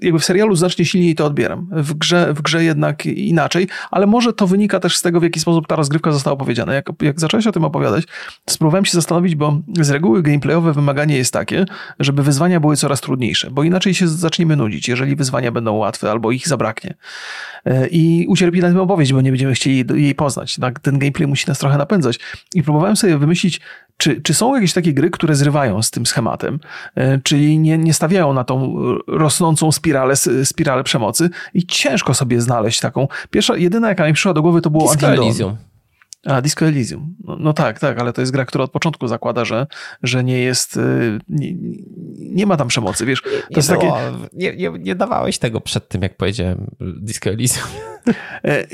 jakby 0.02 0.20
w 0.20 0.26
serialu 0.26 0.35
znacznie 0.54 0.86
silniej 0.86 1.16
to 1.16 1.26
odbieram. 1.26 1.68
W 1.72 1.94
grze, 1.94 2.34
w 2.34 2.42
grze 2.42 2.64
jednak 2.64 3.06
inaczej, 3.06 3.68
ale 3.92 4.08
może 4.08 4.34
to 4.34 4.48
wynika 4.48 4.80
też 4.80 4.98
z 4.98 5.02
tego, 5.02 5.20
w 5.20 5.24
jaki 5.24 5.40
sposób 5.40 5.68
ta 5.68 5.76
rozgrywka 5.76 6.12
została 6.12 6.34
opowiedziana. 6.34 6.74
Jak, 6.74 6.90
jak 7.02 7.20
zacząłeś 7.20 7.48
o 7.48 7.52
tym 7.52 7.66
opowiadać, 7.66 8.04
spróbowałem 8.50 8.86
się 8.86 8.94
zastanowić, 8.94 9.36
bo 9.36 9.62
z 9.82 9.90
reguły 9.90 10.24
gameplayowe 10.24 10.74
wymaganie 10.74 11.18
jest 11.18 11.34
takie, 11.34 11.66
żeby 12.00 12.24
wyzwania 12.24 12.60
były 12.60 12.76
coraz 12.76 13.02
trudniejsze, 13.02 13.52
bo 13.52 13.64
inaczej 13.64 13.94
się 13.94 14.08
zaczniemy 14.08 14.56
nudzić, 14.56 14.88
jeżeli 14.88 15.16
wyzwania 15.16 15.52
będą 15.52 15.74
łatwe 15.74 16.12
albo 16.12 16.32
ich 16.32 16.48
zabraknie. 16.48 16.96
I 17.92 18.26
ucierpi 18.30 18.60
na 18.60 18.68
tym 18.68 18.80
opowieść, 18.80 19.14
bo 19.14 19.22
nie 19.22 19.32
będziemy 19.32 19.54
chcieli 19.54 19.86
jej 19.96 20.16
poznać. 20.16 20.58
Ten 20.82 21.00
gameplay 21.00 21.28
musi 21.28 21.48
nas 21.48 21.60
trochę 21.60 21.78
napędzać. 21.78 22.20
I 22.54 22.64
próbowałem 22.64 22.96
sobie 22.96 23.18
wymyślić, 23.18 23.62
czy, 23.98 24.22
czy 24.22 24.34
są 24.34 24.56
jakieś 24.56 24.74
takie 24.74 24.94
gry, 24.94 25.10
które 25.10 25.36
zrywają 25.36 25.82
z 25.82 25.92
tym 25.92 26.06
schematem, 26.06 26.60
e, 26.96 27.20
czyli 27.20 27.60
nie, 27.60 27.78
nie 27.78 27.94
stawiają 27.94 28.34
na 28.34 28.44
tą 28.44 28.76
rosnącą 29.08 29.72
spiralę, 29.72 30.16
spiralę 30.46 30.84
przemocy 30.84 31.30
i 31.54 31.66
ciężko 31.66 32.14
sobie 32.14 32.42
znaleźć 32.42 32.80
taką. 32.80 33.08
Pierwsza, 33.30 33.58
jedyna 33.58 33.90
jaka 33.90 34.08
mi 34.08 34.14
przyszła 34.14 34.34
do 34.34 34.42
głowy 34.42 34.62
to 34.62 34.70
było 34.70 34.84
Elysium. 35.26 35.58
A, 36.26 36.42
Disco 36.42 36.66
Elysium. 36.66 37.16
No, 37.24 37.38
no, 37.40 37.54
tak, 37.54 37.80
tak, 37.80 38.00
ale 38.00 38.14
to 38.14 38.22
jest 38.22 38.34
gra, 38.34 38.46
która 38.46 38.64
od 38.64 38.72
początku 38.72 39.08
zakłada, 39.08 39.46
że, 39.46 39.68
że 40.04 40.24
nie 40.24 40.40
jest, 40.40 40.78
y, 40.78 41.20
nie, 41.30 41.54
nie 42.18 42.46
ma 42.46 42.58
tam 42.58 42.68
przemocy, 42.68 43.06
wiesz. 43.06 43.22
To 43.22 43.30
nie, 43.30 43.56
jest 43.56 43.70
takie... 43.70 43.92
nie, 44.34 44.56
nie, 44.56 44.70
nie 44.80 44.96
dawałeś 44.96 45.38
tego 45.38 45.62
przed 45.62 45.90
tym, 45.90 46.02
jak 46.02 46.18
powiedziałem 46.18 46.68
Disco 46.80 47.30
Elysium. 47.30 47.68
E, 48.44 48.68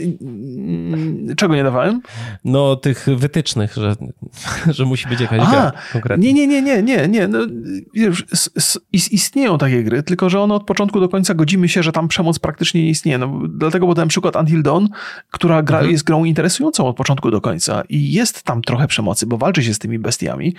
czego 1.35 1.55
nie 1.55 1.63
dawałem? 1.63 2.01
No, 2.45 2.75
tych 2.75 3.07
wytycznych, 3.15 3.73
że, 3.73 3.95
że 4.75 4.85
musi 4.85 5.07
być 5.07 5.21
jakaś 5.21 5.39
Aha, 5.41 5.51
gra 5.51 5.71
konkretna. 5.93 6.25
Nie, 6.25 6.33
nie, 6.33 6.47
nie, 6.47 6.61
nie, 6.61 6.83
nie, 6.83 7.07
nie. 7.07 7.27
No, 7.27 7.39
wiesz, 7.93 8.25
istnieją 8.91 9.57
takie 9.57 9.83
gry, 9.83 10.03
tylko 10.03 10.29
że 10.29 10.39
one 10.39 10.53
od 10.53 10.63
początku 10.63 10.99
do 10.99 11.09
końca 11.09 11.33
godzimy 11.33 11.69
się, 11.69 11.83
że 11.83 11.91
tam 11.91 12.07
przemoc 12.07 12.39
praktycznie 12.39 12.83
nie 12.83 12.89
istnieje. 12.89 13.17
No, 13.17 13.39
dlatego 13.49 13.87
podałem 13.87 14.09
przykład 14.09 14.35
Until 14.35 14.63
Dawn, 14.63 14.85
która 15.31 15.63
gra, 15.63 15.77
mhm. 15.77 15.91
jest 15.91 16.03
grą 16.03 16.23
interesującą 16.23 16.87
od 16.87 16.95
początku 16.95 17.31
do 17.31 17.40
końca 17.41 17.83
i 17.89 18.11
jest 18.11 18.43
tam 18.43 18.61
trochę 18.61 18.87
przemocy, 18.87 19.25
bo 19.25 19.37
walczy 19.37 19.63
się 19.63 19.73
z 19.73 19.79
tymi 19.79 19.99
bestiami, 19.99 20.55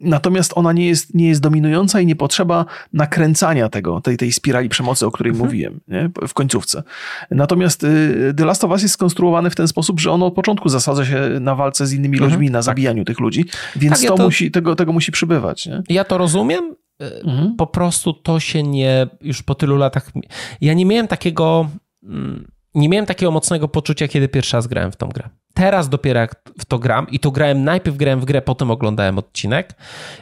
natomiast 0.00 0.52
ona 0.54 0.72
nie 0.72 0.86
jest, 0.86 1.14
nie 1.14 1.28
jest 1.28 1.40
dominująca 1.40 2.00
i 2.00 2.06
nie 2.06 2.16
potrzeba 2.16 2.64
nakręcania 2.92 3.68
tego, 3.68 4.00
tej, 4.00 4.16
tej 4.16 4.32
spirali 4.32 4.68
przemocy, 4.68 5.06
o 5.06 5.10
której 5.10 5.30
mhm. 5.30 5.46
mówiłem 5.46 5.80
nie? 5.88 6.10
w 6.28 6.34
końcówce. 6.34 6.82
Natomiast 7.30 7.84
y, 7.84 8.34
The 8.36 8.44
Last 8.44 8.64
of 8.64 8.70
Us 8.70 8.82
jest 8.82 8.94
skonstruowany 8.94 9.50
w 9.50 9.54
ten 9.54 9.68
sposób, 9.68 10.00
że 10.00 10.10
ono 10.10 10.26
od 10.26 10.34
początku 10.34 10.68
zasadza 10.68 11.04
się 11.04 11.20
na 11.40 11.54
walce 11.54 11.86
z 11.86 11.92
innymi 11.92 12.16
mhm. 12.16 12.30
ludźmi, 12.30 12.50
na 12.50 12.58
tak. 12.58 12.64
zabijaniu 12.64 13.04
tych 13.04 13.20
ludzi, 13.20 13.44
więc 13.76 13.94
tak, 13.94 14.02
ja 14.02 14.10
to, 14.10 14.16
to, 14.16 14.24
musi, 14.24 14.50
tego, 14.50 14.76
tego 14.76 14.92
musi 14.92 15.12
przybywać. 15.12 15.66
Nie? 15.66 15.82
Ja 15.88 16.04
to 16.04 16.18
rozumiem, 16.18 16.64
y, 16.70 16.76
Mhm. 17.24 17.56
Po 17.56 17.66
prostu 17.66 18.12
to 18.12 18.40
się 18.40 18.62
nie, 18.62 19.06
już 19.20 19.42
po 19.42 19.54
tylu 19.54 19.76
latach. 19.76 20.12
Ja 20.60 20.74
nie 20.74 20.86
miałem 20.86 21.08
takiego, 21.08 21.68
mm, 22.02 22.46
nie 22.76 22.88
miałem 22.88 23.06
takiego 23.06 23.32
mocnego 23.32 23.68
poczucia, 23.68 24.08
kiedy 24.08 24.28
pierwszy 24.28 24.56
raz 24.56 24.66
grałem 24.66 24.92
w 24.92 24.96
tą 24.96 25.08
grę. 25.08 25.28
Teraz 25.54 25.88
dopiero 25.88 26.20
jak 26.20 26.42
w 26.58 26.64
to 26.64 26.78
gram 26.78 27.06
i 27.10 27.20
to 27.20 27.30
grałem, 27.30 27.64
najpierw 27.64 27.96
grałem 27.96 28.20
w 28.20 28.24
grę, 28.24 28.42
potem 28.42 28.70
oglądałem 28.70 29.18
odcinek 29.18 29.74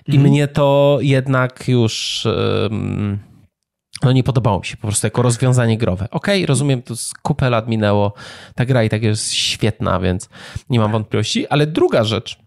i 0.07 0.17
mhm. 0.17 0.31
mnie 0.31 0.49
to 0.49 0.99
jednak 1.01 1.69
już 1.69 2.27
no 4.03 4.13
nie 4.13 4.23
podobało 4.23 4.59
mi 4.59 4.65
się 4.67 4.77
po 4.77 4.89
prostu 4.89 5.07
jako 5.07 5.23
rozwiązanie 5.23 5.79
growe. 5.79 6.05
Okej, 6.11 6.39
okay, 6.39 6.47
rozumiem, 6.47 6.83
to 6.83 6.97
z 6.97 7.13
kupę 7.23 7.51
lat 7.51 7.69
minęło, 7.69 8.13
ta 8.55 8.65
gra 8.65 8.85
i 8.85 8.89
tak 8.89 9.03
jest 9.03 9.33
świetna, 9.33 10.01
więc 10.01 10.29
nie 10.71 10.79
mam 10.79 10.93
wątpliwości, 10.93 11.49
ale 11.49 11.67
druga 11.67 12.05
rzecz, 12.05 12.39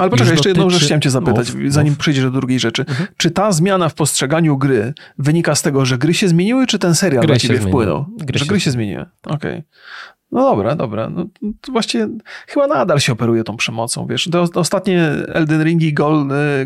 ale 0.00 0.10
poczekaj, 0.10 0.32
jeszcze 0.32 0.48
jedną 0.48 0.70
rzecz 0.70 0.84
chciałem 0.84 1.00
cię 1.00 1.10
zapytać, 1.10 1.54
mów, 1.54 1.72
zanim 1.72 1.92
mów. 1.92 1.98
przejdziesz 1.98 2.24
do 2.24 2.30
drugiej 2.30 2.58
rzeczy. 2.58 2.84
Mhm. 2.88 3.08
Czy 3.16 3.30
ta 3.30 3.52
zmiana 3.52 3.88
w 3.88 3.94
postrzeganiu 3.94 4.58
gry 4.58 4.94
wynika 5.18 5.54
z 5.54 5.62
tego, 5.62 5.86
że 5.86 5.98
gry 5.98 6.14
się 6.14 6.28
zmieniły, 6.28 6.66
czy 6.66 6.78
ten 6.78 6.94
serial 6.94 7.22
gry 7.22 7.32
na 7.32 7.38
ciebie 7.38 7.60
wpłynął? 7.60 8.06
Gry 8.16 8.38
że 8.38 8.44
się 8.44 8.48
gry 8.48 8.60
się 8.60 8.70
zmieniły. 8.70 9.06
Okej. 9.26 9.36
Okay. 9.36 9.62
No 10.32 10.40
dobra, 10.40 10.76
dobra. 10.76 11.10
No, 11.10 11.26
to 11.60 11.72
właściwie 11.72 12.08
chyba 12.46 12.66
nadal 12.66 13.00
się 13.00 13.12
operuje 13.12 13.44
tą 13.44 13.56
przemocą, 13.56 14.06
wiesz. 14.06 14.28
Te 14.32 14.40
ostatnie 14.40 15.02
Elden 15.28 15.64
Ringi 15.64 15.86
i 15.88 15.94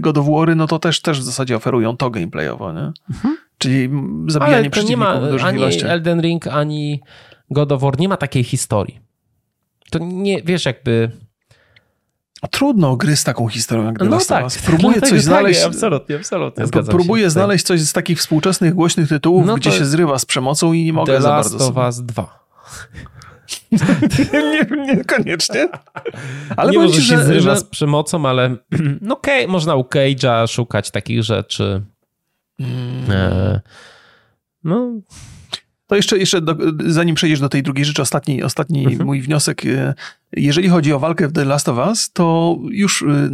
God 0.01 0.19
of 0.19 0.27
War, 0.27 0.57
no 0.57 0.67
to 0.67 0.79
też, 0.79 1.01
też 1.01 1.21
w 1.21 1.23
zasadzie 1.23 1.57
oferują 1.57 1.97
to 1.97 2.11
gameplayowo, 2.11 2.73
nie? 2.73 2.93
Mhm. 3.11 3.37
Czyli 3.59 3.91
zabijanie 4.29 4.57
Ale 4.57 4.71
przeciwników 4.71 5.05
nie 5.33 5.41
ma, 5.41 5.49
ani 5.49 5.63
Elden 5.83 6.21
Ring, 6.21 6.47
ani 6.47 7.01
God 7.51 7.73
of 7.73 7.83
War 7.83 7.99
nie 7.99 8.09
ma 8.09 8.17
takiej 8.17 8.45
historii. 8.45 9.01
To 9.91 9.99
nie, 9.99 10.43
wiesz, 10.43 10.67
jakby... 10.67 11.11
Trudno 12.51 12.97
gry 12.97 13.17
z 13.17 13.25
taką 13.25 13.49
historią 13.49 13.85
jak 13.85 13.99
The 13.99 14.05
no 14.05 14.19
tak, 14.29 14.45
Próbuję 14.67 15.01
coś 15.01 15.11
tak, 15.11 15.21
znaleźć. 15.21 15.61
Tak, 15.61 15.69
absolutnie, 15.69 16.17
absolutnie. 16.17 16.65
Próbuję 16.91 17.25
się, 17.25 17.31
znaleźć 17.31 17.65
coś 17.65 17.81
z 17.81 17.93
takich 17.93 18.19
współczesnych, 18.19 18.75
głośnych 18.75 19.09
tytułów, 19.09 19.47
no 19.47 19.55
gdzie 19.55 19.73
się 19.73 19.85
zrywa 19.85 20.19
z 20.19 20.25
przemocą 20.25 20.73
i 20.73 20.85
nie 20.85 20.93
mogę 20.93 21.17
The 21.17 21.23
za 21.23 21.29
bardzo. 21.29 21.59
The 21.59 21.65
Last 21.65 21.79
of 21.79 21.85
Us 21.85 22.01
2. 22.01 22.45
nie, 24.33 24.95
niekoniecznie. 24.95 25.69
Ale 26.57 26.73
nie 26.73 26.79
może 26.79 26.95
się 26.95 27.17
że, 27.17 27.25
zrywa 27.25 27.55
że... 27.55 27.57
z 27.57 27.65
przemocą, 27.65 28.29
ale 28.29 28.57
no 29.01 29.15
okay, 29.15 29.49
można 29.49 29.75
u 29.75 29.83
Cage'a 29.83 30.53
szukać 30.53 30.91
takich 30.91 31.23
rzeczy. 31.23 31.83
Mm. 32.61 33.11
E, 33.11 33.61
no... 34.65 34.93
To 35.95 35.99
jeszcze, 35.99 36.19
jeszcze 36.19 36.41
do, 36.41 36.57
zanim 36.87 37.15
przejdziesz 37.15 37.41
do 37.41 37.49
tej 37.49 37.63
drugiej 37.63 37.85
rzeczy, 37.85 38.03
ostatni, 38.03 38.43
ostatni 38.43 38.85
mhm. 38.85 39.07
mój 39.07 39.23
wniosek. 39.23 39.67
E, 39.67 39.95
jeżeli 40.33 40.69
chodzi 40.69 40.93
o 40.93 40.99
walkę 40.99 41.29
w 41.29 41.33
The 41.33 41.45
Last 41.45 41.69
of 41.69 41.79
Us, 41.89 42.13
to 42.13 42.57
już 42.71 43.03
e, 43.03 43.31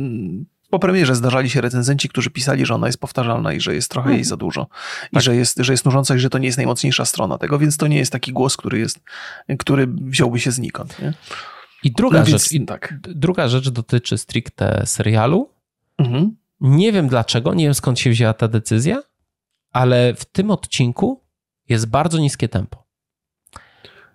po 0.71 0.79
premierze 0.79 1.15
zdarzali 1.15 1.51
się 1.51 1.61
recenzenci, 1.61 2.09
którzy 2.09 2.31
pisali, 2.31 2.67
że 2.67 2.75
ona 2.75 2.87
jest 2.87 3.01
powtarzalna 3.01 3.53
i 3.53 3.61
że 3.61 3.75
jest 3.75 3.91
trochę 3.91 4.09
jej 4.09 4.19
mhm. 4.19 4.29
za 4.29 4.37
dużo. 4.37 4.67
I 5.13 5.15
tak. 5.15 5.23
że, 5.23 5.37
jest, 5.37 5.59
że 5.59 5.73
jest 5.73 5.85
nużąca 5.85 6.17
i 6.17 6.19
że 6.19 6.31
to 6.31 6.39
nie 6.39 6.47
jest 6.47 6.59
najmocniejsza 6.59 7.05
strona 7.05 7.39
tego, 7.39 7.59
więc 7.59 7.77
to 7.77 7.87
nie 7.87 7.97
jest 7.97 8.13
taki 8.13 8.33
głos, 8.33 8.57
który 8.57 8.79
jest, 8.79 9.01
który 9.59 9.87
wziąłby 9.87 10.41
się 10.41 10.51
znikąd. 10.51 11.03
Nie? 11.03 11.15
I 11.83 11.93
druga 11.93 12.19
no 12.19 12.25
rzecz, 12.27 12.51
więc, 12.51 12.53
i 12.53 12.67
tak. 12.67 12.95
druga 13.03 13.49
rzecz 13.49 13.69
dotyczy 13.69 14.19
stricte 14.19 14.83
serialu. 14.87 15.51
Mhm. 15.99 16.37
Nie 16.61 16.93
wiem 16.93 17.09
dlaczego, 17.09 17.55
nie 17.55 17.65
wiem 17.65 17.75
skąd 17.75 17.99
się 17.99 18.11
wzięła 18.11 18.35
ta 18.35 18.49
decyzja, 18.49 19.03
ale 19.73 20.15
w 20.15 20.25
tym 20.25 20.51
odcinku 20.51 21.21
jest 21.71 21.87
bardzo 21.87 22.19
niskie 22.19 22.49
tempo. 22.49 22.85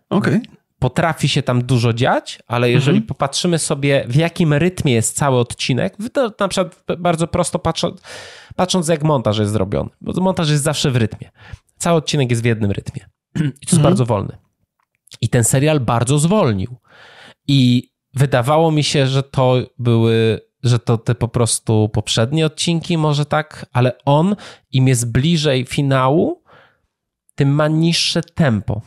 Okej. 0.09 0.35
Okay. 0.35 0.55
Potrafi 0.79 1.29
się 1.29 1.43
tam 1.43 1.63
dużo 1.63 1.93
dziać, 1.93 2.39
ale 2.47 2.71
jeżeli 2.71 2.97
mhm. 2.97 3.07
popatrzymy 3.07 3.59
sobie, 3.59 4.05
w 4.07 4.15
jakim 4.15 4.53
rytmie 4.53 4.93
jest 4.93 5.15
cały 5.15 5.39
odcinek, 5.39 5.97
na 6.39 6.47
przykład 6.47 6.83
bardzo 6.97 7.27
prosto 7.27 7.59
patrząc, 7.59 8.01
patrząc 8.55 8.87
jak 8.87 9.03
montaż 9.03 9.37
jest 9.37 9.51
zrobiony, 9.51 9.89
bo 10.01 10.21
montaż 10.21 10.49
jest 10.49 10.63
zawsze 10.63 10.91
w 10.91 10.95
rytmie. 10.95 11.31
Cały 11.77 11.97
odcinek 11.97 12.29
jest 12.29 12.41
w 12.41 12.45
jednym 12.45 12.71
rytmie. 12.71 13.05
I 13.35 13.39
to 13.39 13.45
jest 13.45 13.73
mhm. 13.73 13.83
bardzo 13.83 14.05
wolny. 14.05 14.37
I 15.21 15.29
ten 15.29 15.43
serial 15.43 15.79
bardzo 15.79 16.19
zwolnił. 16.19 16.77
I 17.47 17.89
wydawało 18.13 18.71
mi 18.71 18.83
się, 18.83 19.07
że 19.07 19.23
to 19.23 19.55
były, 19.79 20.41
że 20.63 20.79
to 20.79 20.97
te 20.97 21.15
po 21.15 21.27
prostu 21.27 21.89
poprzednie 21.89 22.45
odcinki, 22.45 22.97
może 22.97 23.25
tak, 23.25 23.65
ale 23.73 23.91
on 24.05 24.35
im 24.71 24.87
jest 24.87 25.11
bliżej 25.11 25.65
finału, 25.65 26.43
tym 27.35 27.49
ma 27.49 27.67
niższe 27.67 28.21
tempo. 28.21 28.81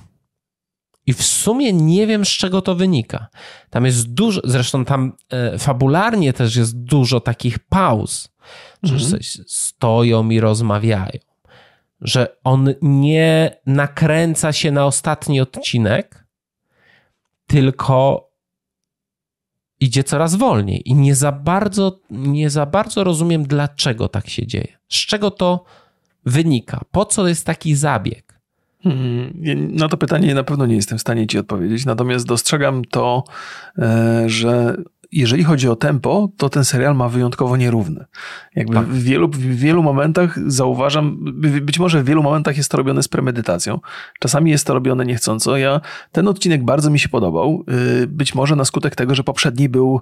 I 1.07 1.12
w 1.12 1.22
sumie 1.22 1.72
nie 1.72 2.07
wiem, 2.07 2.24
z 2.24 2.28
czego 2.28 2.62
to 2.62 2.74
wynika. 2.74 3.28
Tam 3.70 3.84
jest 3.86 4.12
dużo, 4.12 4.40
zresztą 4.44 4.84
tam 4.84 5.12
e, 5.30 5.59
fabularnie 5.59 6.32
też 6.32 6.57
jest 6.57 6.78
dużo 6.78 7.20
takich 7.20 7.59
pauz, 7.59 8.28
że 8.82 8.94
mhm. 8.94 9.22
stoją 9.46 10.30
i 10.30 10.40
rozmawiają. 10.40 11.18
Że 12.01 12.36
on 12.44 12.74
nie 12.82 13.57
nakręca 13.66 14.53
się 14.53 14.70
na 14.70 14.86
ostatni 14.86 15.40
odcinek, 15.40 16.26
tylko 17.46 18.28
idzie 19.80 20.05
coraz 20.05 20.34
wolniej. 20.34 20.88
I 20.88 20.94
nie 20.94 21.14
za 21.14 21.32
bardzo, 21.32 22.01
nie 22.11 22.51
za 22.51 22.66
bardzo 22.66 23.05
rozumiem, 23.05 23.46
dlaczego 23.46 24.09
tak 24.09 24.28
się 24.28 24.46
dzieje. 24.46 24.78
Z 24.88 25.07
czego 25.07 25.30
to 25.30 25.64
wynika? 26.24 26.80
Po 26.90 27.05
co 27.05 27.28
jest 27.28 27.46
taki 27.46 27.74
zabieg? 27.74 28.27
Hmm, 28.82 29.32
na 29.74 29.88
to 29.88 29.96
pytanie 29.96 30.34
na 30.34 30.44
pewno 30.44 30.66
nie 30.66 30.76
jestem 30.76 30.98
w 30.98 31.00
stanie 31.00 31.26
ci 31.26 31.38
odpowiedzieć, 31.38 31.86
natomiast 31.86 32.26
dostrzegam 32.26 32.84
to, 32.84 33.24
e, 33.78 34.24
że 34.26 34.76
jeżeli 35.12 35.44
chodzi 35.44 35.68
o 35.68 35.76
tempo, 35.76 36.28
to 36.36 36.48
ten 36.48 36.64
serial 36.64 36.96
ma 36.96 37.09
wyjątkowo 37.09 37.56
nierówny. 37.56 38.04
Jakby 38.54 38.74
tak. 38.74 38.86
w, 38.86 39.02
wielu, 39.02 39.28
w 39.28 39.38
wielu 39.38 39.82
momentach 39.82 40.38
zauważam, 40.50 41.18
być 41.62 41.78
może 41.78 42.02
w 42.02 42.04
wielu 42.04 42.22
momentach 42.22 42.56
jest 42.56 42.70
to 42.70 42.76
robione 42.76 43.02
z 43.02 43.09
premedytacją, 43.09 43.80
czasami 44.20 44.50
jest 44.50 44.66
to 44.66 44.74
robione 44.74 45.04
niechcąco. 45.04 45.56
Ja, 45.56 45.80
ten 46.12 46.28
odcinek 46.28 46.64
bardzo 46.64 46.90
mi 46.90 46.98
się 46.98 47.09
podobał, 47.09 47.64
y, 48.02 48.06
być 48.06 48.34
może 48.34 48.56
na 48.56 48.64
skutek 48.64 48.96
tego, 48.96 49.14
że 49.14 49.24
poprzedni 49.24 49.68
był 49.68 50.00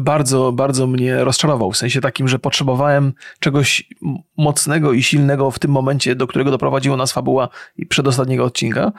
bardzo, 0.00 0.52
bardzo 0.52 0.86
mnie 0.86 1.24
rozczarował, 1.24 1.72
w 1.72 1.76
sensie 1.76 2.00
takim, 2.00 2.28
że 2.28 2.38
potrzebowałem 2.38 3.12
czegoś 3.40 3.88
mocnego 4.36 4.92
i 4.92 5.02
silnego 5.02 5.50
w 5.50 5.58
tym 5.58 5.70
momencie, 5.70 6.14
do 6.14 6.26
którego 6.26 6.50
doprowadziła 6.50 6.96
nas 6.96 7.12
fabuła 7.12 7.48
przedostatniego 7.88 8.44
odcinka 8.44 8.92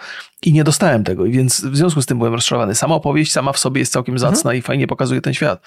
i 0.44 0.54
nie 0.54 0.64
dostałem 0.64 1.04
tego, 1.04 1.24
więc 1.24 1.62
w 1.62 1.78
związku 1.78 2.02
z 2.02 2.06
tym 2.06 2.18
byłem 2.18 2.34
rozczarowany. 2.34 2.76
Sama 2.76 2.96
opowieść 2.96 3.32
sama 3.32 3.54
w 3.54 3.58
sobie 3.60 3.80
jest 3.80 3.92
całkiem 3.92 4.16
mhm. 4.16 4.32
zacna 4.36 4.52
mhm. 4.52 4.60
i 4.60 4.62
fajnie 4.62 4.88
pokazuje 4.88 5.22
ten 5.22 5.34
świat. 5.38 5.62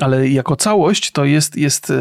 Ale 0.00 0.28
jako 0.28 0.56
całość 0.56 1.10
to 1.10 1.24
jest, 1.24 1.56
jest 1.56 1.92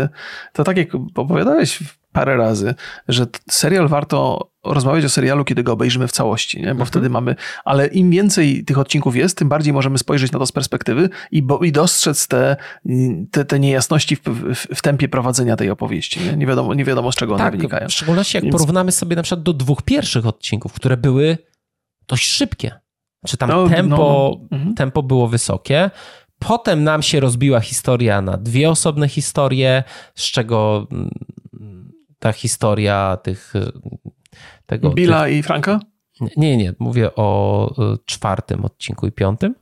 to 0.53 0.63
tak 0.63 0.77
jak 0.77 0.87
opowiadałeś 1.15 1.79
parę 2.15 2.37
razy, 2.37 2.75
że 3.07 3.25
serial 3.49 3.87
warto 3.87 4.49
rozmawiać 4.63 5.05
o 5.05 5.09
serialu, 5.09 5.45
kiedy 5.45 5.63
go 5.63 5.73
obejrzymy 5.73 6.07
w 6.07 6.11
całości, 6.11 6.57
nie? 6.57 6.65
bo 6.65 6.71
mhm. 6.71 6.87
wtedy 6.87 7.09
mamy, 7.09 7.35
ale 7.65 7.87
im 7.87 8.11
więcej 8.11 8.65
tych 8.65 8.79
odcinków 8.79 9.15
jest, 9.15 9.37
tym 9.37 9.49
bardziej 9.49 9.73
możemy 9.73 9.97
spojrzeć 9.97 10.31
na 10.31 10.39
to 10.39 10.45
z 10.45 10.51
perspektywy 10.51 11.09
i, 11.31 11.41
bo, 11.41 11.59
i 11.59 11.71
dostrzec 11.71 12.27
te, 12.27 12.55
te, 13.31 13.45
te 13.45 13.59
niejasności 13.59 14.15
w, 14.15 14.21
w, 14.23 14.55
w, 14.75 14.81
tempie 14.81 15.07
prowadzenia 15.07 15.55
tej 15.55 15.69
opowieści. 15.69 16.19
Nie, 16.19 16.37
nie, 16.37 16.47
wiadomo, 16.47 16.73
nie 16.73 16.85
wiadomo, 16.85 17.11
z 17.11 17.15
czego 17.15 17.37
tak, 17.37 17.47
one 17.47 17.57
wynikają. 17.57 17.87
W 17.87 17.93
szczególności 17.93 18.37
jak 18.37 18.43
Więc... 18.43 18.51
porównamy 18.51 18.91
sobie 18.91 19.15
na 19.15 19.23
przykład 19.23 19.43
do 19.43 19.53
dwóch 19.53 19.81
pierwszych 19.81 20.25
odcinków, 20.25 20.73
które 20.73 20.97
były 20.97 21.37
dość 22.07 22.29
szybkie. 22.29 22.79
Czy 23.25 23.37
tam 23.37 23.49
no, 23.49 23.69
tempo, 23.69 24.37
no, 24.41 24.47
no. 24.51 24.57
Mhm. 24.57 24.75
tempo 24.75 25.03
było 25.03 25.27
wysokie, 25.27 25.91
Potem 26.47 26.83
nam 26.83 27.01
się 27.01 27.19
rozbiła 27.19 27.59
historia 27.59 28.21
na 28.21 28.37
dwie 28.37 28.69
osobne 28.69 29.07
historie, 29.07 29.83
z 30.15 30.23
czego 30.23 30.87
mm, 30.91 31.11
ta 32.19 32.31
historia 32.31 33.17
tych. 33.23 33.53
Tego, 34.65 34.89
Billa 34.89 35.23
tych... 35.23 35.33
i 35.35 35.43
Franka? 35.43 35.79
Nie, 36.37 36.57
nie, 36.57 36.73
mówię 36.79 37.15
o 37.15 37.69
y, 37.93 37.97
czwartym 38.05 38.65
odcinku 38.65 39.07
i 39.07 39.11
piątym. 39.11 39.55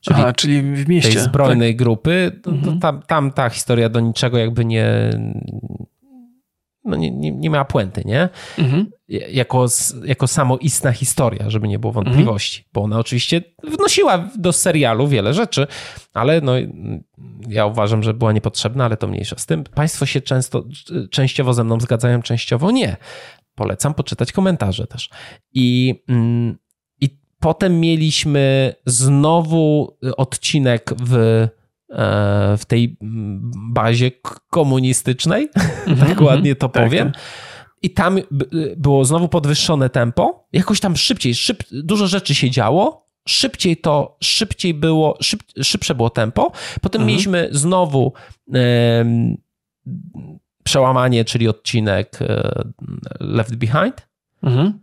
Czyli, 0.00 0.20
Aha, 0.20 0.32
czyli 0.32 0.62
w 0.62 0.88
mieście. 0.88 1.12
Tej 1.12 1.22
zbrojnej 1.22 1.72
tak. 1.72 1.78
grupy. 1.78 2.40
Mhm. 2.46 2.80
Tam, 2.80 3.02
tam 3.02 3.32
ta 3.32 3.50
historia 3.50 3.88
do 3.88 4.00
niczego 4.00 4.38
jakby 4.38 4.64
nie, 4.64 5.10
no 6.84 6.96
nie, 6.96 7.10
nie, 7.10 7.30
nie 7.30 7.50
miała 7.50 7.64
puenty, 7.64 8.02
nie? 8.04 8.28
Mhm. 8.58 8.90
Jako, 9.08 9.66
jako 10.04 10.26
samoistna 10.26 10.92
historia, 10.92 11.50
żeby 11.50 11.68
nie 11.68 11.78
było 11.78 11.92
wątpliwości, 11.92 12.58
mhm. 12.58 12.70
bo 12.72 12.82
ona 12.82 12.98
oczywiście 12.98 13.42
wnosiła 13.64 14.28
do 14.38 14.52
serialu 14.52 15.08
wiele 15.08 15.34
rzeczy, 15.34 15.66
ale 16.14 16.40
no, 16.40 16.52
ja 17.48 17.66
uważam, 17.66 18.02
że 18.02 18.14
była 18.14 18.32
niepotrzebna, 18.32 18.84
ale 18.84 18.96
to 18.96 19.06
mniejsza 19.08 19.38
z 19.38 19.46
tym. 19.46 19.64
Państwo 19.64 20.06
się 20.06 20.20
często, 20.20 20.64
częściowo 21.10 21.54
ze 21.54 21.64
mną 21.64 21.80
zgadzają, 21.80 22.22
częściowo 22.22 22.70
nie. 22.70 22.96
Polecam 23.54 23.94
poczytać 23.94 24.32
komentarze 24.32 24.86
też. 24.86 25.10
I, 25.52 25.94
mm, 26.08 26.58
i 27.00 27.18
potem 27.40 27.80
mieliśmy 27.80 28.74
znowu 28.86 29.96
odcinek 30.16 30.90
w 31.02 31.48
w 32.58 32.62
tej 32.66 32.96
bazie 33.72 34.10
komunistycznej, 34.50 35.48
tak 36.00 36.08
mhm. 36.10 36.24
ładnie 36.24 36.56
to 36.56 36.68
tak, 36.68 36.84
powiem. 36.84 37.12
Tak. 37.12 37.22
I 37.82 37.90
tam 37.90 38.18
było 38.76 39.04
znowu 39.04 39.28
podwyższone 39.28 39.90
tempo. 39.90 40.48
Jakoś 40.52 40.80
tam 40.80 40.96
szybciej, 40.96 41.34
szyb, 41.34 41.62
dużo 41.70 42.06
rzeczy 42.06 42.34
się 42.34 42.50
działo. 42.50 43.06
Szybciej 43.28 43.76
to, 43.76 44.16
szybciej 44.22 44.74
było, 44.74 45.18
szyb, 45.20 45.42
szybsze 45.62 45.94
było 45.94 46.10
tempo. 46.10 46.52
Potem 46.80 47.00
mhm. 47.02 47.06
mieliśmy 47.06 47.48
znowu 47.50 48.12
e, 48.54 49.04
przełamanie, 50.64 51.24
czyli 51.24 51.48
odcinek 51.48 52.18
e, 52.22 52.62
Left 53.20 53.56
Behind. 53.56 54.08
Mhm. 54.42 54.78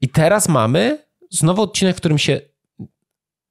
I 0.00 0.08
teraz 0.08 0.48
mamy 0.48 0.98
znowu 1.30 1.62
odcinek, 1.62 1.96
w 1.96 2.00
którym 2.00 2.18
się 2.18 2.40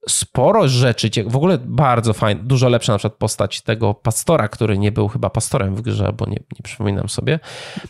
sporo 0.08 0.68
rzeczy, 0.68 1.10
w 1.26 1.36
ogóle 1.36 1.58
bardzo 1.58 2.12
fajne, 2.12 2.44
dużo 2.44 2.68
lepsza 2.68 2.92
na 2.92 2.98
przykład 2.98 3.18
postać 3.18 3.60
tego 3.60 3.94
pastora, 3.94 4.48
który 4.48 4.78
nie 4.78 4.92
był 4.92 5.08
chyba 5.08 5.30
pastorem 5.30 5.76
w 5.76 5.82
grze, 5.82 6.12
bo 6.12 6.26
nie, 6.26 6.32
nie 6.32 6.62
przypominam 6.62 7.08
sobie. 7.08 7.40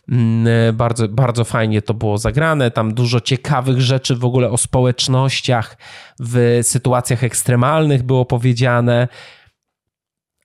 Mm, 0.09 0.77
bardzo, 0.77 1.09
bardzo 1.09 1.45
fajnie 1.45 1.83
to 1.83 1.95
było 1.95 2.19
zagrane, 2.19 2.71
tam 2.71 2.95
dużo 2.95 3.21
ciekawych 3.21 3.81
rzeczy 3.81 4.17
w 4.17 4.25
ogóle 4.25 4.51
o 4.51 4.57
społecznościach 4.57 5.77
w 6.21 6.61
sytuacjach 6.63 7.25
ekstremalnych 7.25 8.03
było 8.03 8.25
powiedziane, 8.25 9.09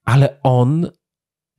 ale 0.05 0.41
on 0.43 0.87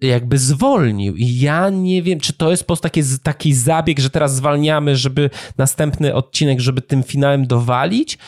jakby 0.00 0.38
zwolnił 0.38 1.16
i 1.16 1.38
ja 1.38 1.70
nie 1.70 2.02
wiem, 2.02 2.20
czy 2.20 2.32
to 2.32 2.50
jest 2.50 2.62
po 2.62 2.66
prostu 2.66 2.82
taki, 2.82 3.02
taki 3.22 3.54
zabieg, 3.54 3.98
że 3.98 4.10
teraz 4.10 4.34
zwalniamy, 4.34 4.96
żeby 4.96 5.30
następny 5.58 6.14
odcinek, 6.14 6.60
żeby 6.60 6.82
tym 6.82 7.02
finałem 7.02 7.46
dowalić, 7.46 8.18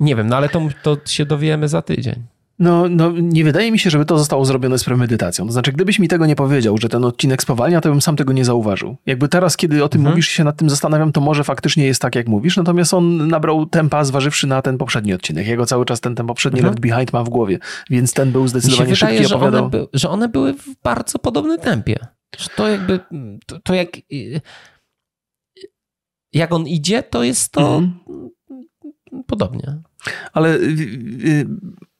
nie 0.00 0.16
wiem, 0.16 0.28
no 0.28 0.36
ale 0.36 0.48
to, 0.48 0.68
to 0.82 0.96
się 1.04 1.26
dowiemy 1.26 1.68
za 1.68 1.82
tydzień. 1.82 2.22
No, 2.58 2.88
no, 2.88 3.12
nie 3.16 3.44
wydaje 3.44 3.72
mi 3.72 3.78
się, 3.78 3.90
żeby 3.90 4.04
to 4.04 4.18
zostało 4.18 4.44
zrobione 4.44 4.78
z 4.78 4.84
premedytacją. 4.84 5.46
To 5.46 5.52
znaczy, 5.52 5.72
gdybyś 5.72 5.98
mi 5.98 6.08
tego 6.08 6.26
nie 6.26 6.36
powiedział, 6.36 6.78
że 6.78 6.88
ten 6.88 7.04
odcinek 7.04 7.42
spowalnia, 7.42 7.80
to 7.80 7.88
bym 7.88 8.00
sam 8.00 8.16
tego 8.16 8.32
nie 8.32 8.44
zauważył. 8.44 8.96
Jakby 9.06 9.28
teraz, 9.28 9.56
kiedy 9.56 9.84
o 9.84 9.88
tym 9.88 10.00
mhm. 10.00 10.14
mówisz, 10.14 10.28
się 10.28 10.44
nad 10.44 10.56
tym 10.56 10.70
zastanawiam, 10.70 11.12
to 11.12 11.20
może 11.20 11.44
faktycznie 11.44 11.86
jest 11.86 12.02
tak, 12.02 12.14
jak 12.14 12.28
mówisz, 12.28 12.56
natomiast 12.56 12.94
on 12.94 13.28
nabrał 13.28 13.66
tempa, 13.66 14.04
zważywszy 14.04 14.46
na 14.46 14.62
ten 14.62 14.78
poprzedni 14.78 15.14
odcinek. 15.14 15.46
Jego 15.46 15.66
cały 15.66 15.84
czas 15.84 16.00
ten, 16.00 16.14
ten 16.14 16.26
poprzedni 16.26 16.60
mhm. 16.60 16.74
Left 16.74 16.80
Behind 16.80 17.12
ma 17.12 17.24
w 17.24 17.28
głowie, 17.28 17.58
więc 17.90 18.12
ten 18.12 18.32
był 18.32 18.48
zdecydowanie 18.48 18.90
mi 18.90 18.96
się 18.96 19.06
wydaje, 19.06 19.18
szybki, 19.18 19.28
że 19.28 19.36
opowiadał... 19.36 19.62
One 19.64 19.70
by, 19.70 19.86
że 19.92 20.10
one 20.10 20.28
były 20.28 20.54
w 20.54 20.82
bardzo 20.82 21.18
podobnym 21.18 21.58
tempie. 21.58 21.96
Że 22.38 22.48
to 22.56 22.68
jakby, 22.68 23.00
to, 23.46 23.60
to 23.60 23.74
jak... 23.74 23.88
Jak 26.32 26.52
on 26.52 26.66
idzie, 26.66 27.02
to 27.02 27.22
jest 27.22 27.52
to 27.52 27.76
mhm. 27.76 28.30
Podobnie. 29.26 29.82
Ale 30.32 30.58
y, 30.58 30.72
y, 31.24 31.46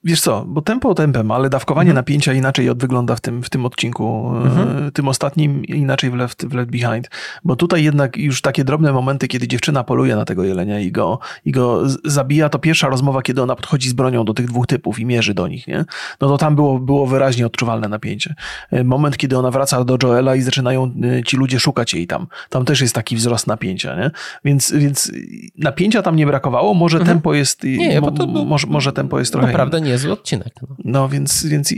Wiesz 0.06 0.20
co, 0.20 0.44
bo 0.48 0.62
tempo 0.62 0.94
tempem, 0.94 1.30
ale 1.30 1.50
dawkowanie 1.50 1.90
mhm. 1.90 1.94
napięcia 1.96 2.32
inaczej 2.32 2.70
od 2.70 2.80
wygląda 2.80 3.16
w 3.16 3.20
tym, 3.20 3.42
w 3.42 3.50
tym 3.50 3.66
odcinku, 3.66 4.32
e, 4.34 4.46
mhm. 4.46 4.92
tym 4.92 5.08
ostatnim, 5.08 5.64
inaczej 5.64 6.10
w 6.10 6.14
left, 6.14 6.46
w 6.46 6.54
left 6.54 6.70
Behind. 6.70 7.10
Bo 7.44 7.56
tutaj 7.56 7.84
jednak 7.84 8.16
już 8.16 8.40
takie 8.40 8.64
drobne 8.64 8.92
momenty, 8.92 9.28
kiedy 9.28 9.48
dziewczyna 9.48 9.84
poluje 9.84 10.16
na 10.16 10.24
tego 10.24 10.44
jelenia 10.44 10.80
i 10.80 10.92
go, 10.92 11.18
i 11.44 11.52
go 11.52 11.82
zabija, 12.04 12.48
to 12.48 12.58
pierwsza 12.58 12.88
rozmowa, 12.88 13.22
kiedy 13.22 13.42
ona 13.42 13.56
podchodzi 13.56 13.88
z 13.88 13.92
bronią 13.92 14.24
do 14.24 14.34
tych 14.34 14.46
dwóch 14.46 14.66
typów 14.66 14.98
i 14.98 15.06
mierzy 15.06 15.34
do 15.34 15.48
nich, 15.48 15.66
nie? 15.66 15.84
No 16.20 16.28
to 16.28 16.38
tam 16.38 16.56
było, 16.56 16.78
było 16.78 17.06
wyraźnie 17.06 17.46
odczuwalne 17.46 17.88
napięcie. 17.88 18.34
E, 18.70 18.84
moment, 18.84 19.16
kiedy 19.16 19.38
ona 19.38 19.50
wraca 19.50 19.84
do 19.84 19.98
Joela 20.02 20.36
i 20.36 20.42
zaczynają 20.42 20.92
e, 21.18 21.22
ci 21.24 21.36
ludzie 21.36 21.60
szukać 21.60 21.94
jej 21.94 22.06
tam. 22.06 22.26
Tam 22.48 22.64
też 22.64 22.80
jest 22.80 22.94
taki 22.94 23.16
wzrost 23.16 23.46
napięcia, 23.46 23.96
nie? 23.96 24.10
Więc, 24.44 24.72
więc 24.72 25.12
napięcia 25.58 26.02
tam 26.02 26.16
nie 26.16 26.26
brakowało, 26.26 26.74
może 26.74 26.98
mhm. 26.98 27.16
tempo 27.16 27.34
jest, 27.34 27.64
nie, 27.64 28.00
mo, 28.00 28.10
może, 28.44 28.66
może 28.66 28.92
tempo 28.92 29.18
jest 29.18 29.32
trochę... 29.32 29.46
Naprawdę 29.46 29.80
nie 29.80 29.95
niezły 29.96 30.12
odcinek. 30.12 30.54
No, 30.62 30.76
no 30.84 31.08
więc, 31.08 31.46
więc 31.46 31.74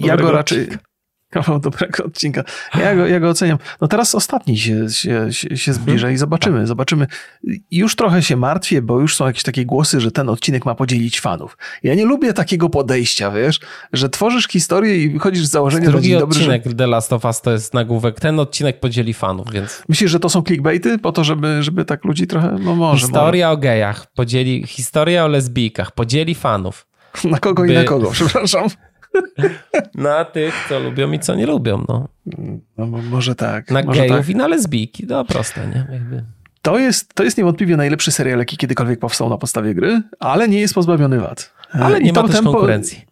ja 0.00 0.16
go 0.16 0.32
raczej... 0.32 0.68
Kawał 1.30 1.58
dobrego 1.60 2.04
odcinka. 2.04 2.44
Ja 2.78 2.96
go, 2.96 3.06
ja 3.06 3.20
go 3.20 3.28
oceniam. 3.28 3.58
No 3.80 3.88
teraz 3.88 4.14
ostatni 4.14 4.58
się, 4.58 4.90
się, 4.90 5.32
się, 5.32 5.56
się 5.56 5.72
zbliża 5.72 6.10
i 6.10 6.16
zobaczymy, 6.16 6.66
zobaczymy. 6.66 7.06
Już 7.70 7.96
trochę 7.96 8.22
się 8.22 8.36
martwię, 8.36 8.82
bo 8.82 9.00
już 9.00 9.16
są 9.16 9.26
jakieś 9.26 9.42
takie 9.42 9.66
głosy, 9.66 10.00
że 10.00 10.10
ten 10.10 10.28
odcinek 10.28 10.66
ma 10.66 10.74
podzielić 10.74 11.20
fanów. 11.20 11.58
Ja 11.82 11.94
nie 11.94 12.04
lubię 12.04 12.32
takiego 12.32 12.68
podejścia, 12.68 13.30
wiesz, 13.30 13.60
że 13.92 14.08
tworzysz 14.08 14.48
historię 14.48 14.96
i 14.96 15.10
wychodzisz 15.10 15.46
z 15.46 15.50
założenia, 15.50 15.90
Drugi 15.90 16.10
że 16.10 16.24
odcinek 16.24 16.62
dobry, 16.62 16.76
The 16.76 16.86
Last 16.86 17.12
of 17.12 17.24
Us 17.24 17.40
to 17.40 17.52
jest 17.52 17.74
nagłówek. 17.74 18.20
Ten 18.20 18.40
odcinek 18.40 18.80
podzieli 18.80 19.14
fanów, 19.14 19.52
więc... 19.52 19.82
Myślisz, 19.88 20.10
że 20.10 20.20
to 20.20 20.28
są 20.28 20.42
clickbaity 20.42 20.98
po 20.98 21.12
to, 21.12 21.24
żeby, 21.24 21.62
żeby 21.62 21.84
tak 21.84 22.04
ludzi 22.04 22.26
trochę, 22.26 22.56
no 22.60 22.74
może. 22.74 23.00
Historia 23.00 23.46
może. 23.46 23.58
o 23.58 23.60
gejach, 23.60 24.06
podzieli, 24.14 24.66
historia 24.66 25.24
o 25.24 25.28
lesbijkach, 25.28 25.92
podzieli 25.92 26.34
fanów. 26.34 26.87
Na 27.24 27.38
kogo 27.38 27.62
By... 27.62 27.72
i 27.72 27.74
na 27.74 27.84
kogo, 27.84 28.10
przepraszam. 28.10 28.68
Na 29.94 30.24
tych, 30.24 30.66
co 30.68 30.80
lubią 30.80 31.12
i 31.12 31.18
co 31.18 31.34
nie 31.34 31.46
lubią, 31.46 31.84
no. 31.88 32.08
no 32.78 32.86
może 32.86 33.34
tak. 33.34 33.70
Na 33.70 33.82
może 33.82 34.00
gejów 34.00 34.16
tak. 34.16 34.28
i 34.28 34.34
na 34.34 34.48
lesbijki, 34.48 35.06
no 35.06 35.24
proste, 35.24 35.66
nie? 35.66 35.86
Jakby. 35.92 36.24
To 36.62 36.78
jest, 36.78 37.14
to 37.14 37.24
jest 37.24 37.38
niewątpliwie 37.38 37.76
najlepszy 37.76 38.12
serial, 38.12 38.38
jaki 38.38 38.56
kiedykolwiek 38.56 38.98
powstał 38.98 39.28
na 39.28 39.38
podstawie 39.38 39.74
gry, 39.74 40.02
ale 40.18 40.48
nie 40.48 40.60
jest 40.60 40.74
pozbawiony 40.74 41.20
wad. 41.20 41.52
Ale 41.70 42.00
nie 42.00 42.10
I 42.10 42.12
ma 42.12 42.22
też 42.22 42.32
tempo... 42.32 42.52
konkurencji 42.52 43.07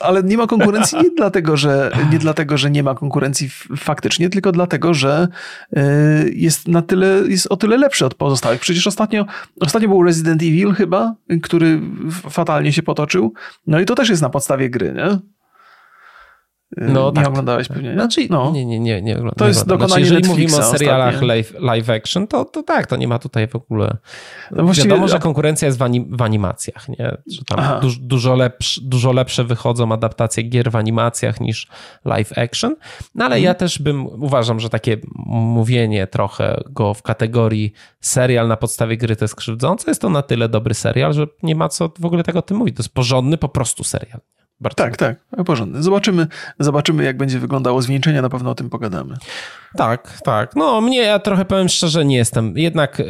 ale 0.00 0.22
nie 0.22 0.36
ma 0.36 0.46
konkurencji 0.46 0.98
nie 0.98 1.10
dlatego, 1.16 1.56
że, 1.56 1.90
nie 2.12 2.18
dlatego, 2.18 2.58
że 2.58 2.70
nie 2.70 2.82
ma 2.82 2.94
konkurencji 2.94 3.48
faktycznie, 3.76 4.30
tylko 4.30 4.52
dlatego, 4.52 4.94
że 4.94 5.28
e, 5.76 5.82
jest 6.32 6.68
na 6.68 6.82
tyle, 6.82 7.22
jest 7.28 7.46
o 7.50 7.56
tyle 7.56 7.76
lepszy 7.76 8.06
od 8.06 8.14
pozostałych. 8.14 8.60
Przecież 8.60 8.86
ostatnio, 8.86 9.26
ostatnio 9.60 9.88
był 9.88 10.02
Resident 10.02 10.42
Evil 10.42 10.72
chyba, 10.72 11.14
który 11.42 11.80
fatalnie 12.30 12.72
się 12.72 12.82
potoczył. 12.82 13.32
No 13.66 13.80
i 13.80 13.84
to 13.84 13.94
też 13.94 14.08
jest 14.08 14.22
na 14.22 14.30
podstawie 14.30 14.70
gry, 14.70 14.92
nie? 14.92 15.33
No, 16.76 17.08
nie 17.08 17.12
tak. 17.12 17.28
oglądałeś 17.28 17.68
pewnie, 17.68 17.88
nie? 17.88 17.94
Znaczy, 17.94 18.26
no. 18.30 18.50
nie, 18.50 18.66
nie, 18.66 18.80
nie, 18.80 19.02
nie 19.02 19.12
oglądałem. 19.12 19.36
To 19.36 19.48
jest 19.48 19.66
dokonanie 19.66 19.88
znaczy, 19.88 20.00
Jeżeli 20.00 20.22
Netflixa 20.22 20.52
mówimy 20.52 20.68
o 20.68 20.70
serialach 20.70 21.22
live, 21.22 21.54
live, 21.58 21.90
action, 21.90 22.26
to, 22.26 22.44
to 22.44 22.62
tak, 22.62 22.86
to 22.86 22.96
nie 22.96 23.08
ma 23.08 23.18
tutaj 23.18 23.48
w 23.48 23.56
ogóle... 23.56 23.96
No 24.50 24.64
właściwie... 24.64 24.88
Wiadomo, 24.88 25.08
że 25.08 25.18
konkurencja 25.18 25.66
jest 25.66 25.78
w, 25.78 25.82
anim, 25.82 26.16
w 26.16 26.22
animacjach, 26.22 26.88
nie? 26.88 27.16
Że 27.26 27.44
tam 27.44 27.80
du, 27.80 27.88
dużo, 28.00 28.34
lepsz, 28.34 28.80
dużo 28.80 29.12
lepsze 29.12 29.44
wychodzą 29.44 29.92
adaptacje 29.92 30.42
gier 30.42 30.70
w 30.70 30.76
animacjach 30.76 31.40
niż 31.40 31.68
live 32.04 32.38
action, 32.38 32.76
no 33.14 33.24
ale 33.24 33.34
hmm. 33.34 33.44
ja 33.44 33.54
też 33.54 33.78
bym, 33.78 34.06
uważam, 34.06 34.60
że 34.60 34.68
takie 34.68 34.96
mówienie 35.26 36.06
trochę 36.06 36.60
go 36.70 36.94
w 36.94 37.02
kategorii 37.02 37.72
serial 38.00 38.48
na 38.48 38.56
podstawie 38.56 38.96
gry 38.96 39.16
to 39.16 39.24
jest 39.24 39.36
krzywdzące, 39.36 39.90
jest 39.90 40.00
to 40.00 40.10
na 40.10 40.22
tyle 40.22 40.48
dobry 40.48 40.74
serial, 40.74 41.12
że 41.12 41.26
nie 41.42 41.54
ma 41.54 41.68
co 41.68 41.90
w 42.00 42.04
ogóle 42.04 42.22
tego 42.22 42.38
o 42.38 42.42
tym 42.42 42.56
mówić. 42.56 42.76
To 42.76 42.82
jest 42.82 42.94
porządny 42.94 43.38
po 43.38 43.48
prostu 43.48 43.84
serial. 43.84 44.20
Tak, 44.76 44.96
tak, 44.96 45.16
porządny. 45.46 45.82
Zobaczymy, 45.82 46.26
zobaczymy, 46.58 47.04
jak 47.04 47.16
będzie 47.16 47.38
wyglądało 47.38 47.82
zwieńczenie, 47.82 48.22
na 48.22 48.28
pewno 48.28 48.50
o 48.50 48.54
tym 48.54 48.70
pogadamy. 48.70 49.14
Tak, 49.76 50.20
tak. 50.24 50.56
No 50.56 50.80
mnie, 50.80 50.98
ja 50.98 51.18
trochę 51.18 51.44
powiem 51.44 51.68
szczerze, 51.68 52.04
nie 52.04 52.16
jestem. 52.16 52.58
Jednak, 52.58 53.00
y, 53.00 53.04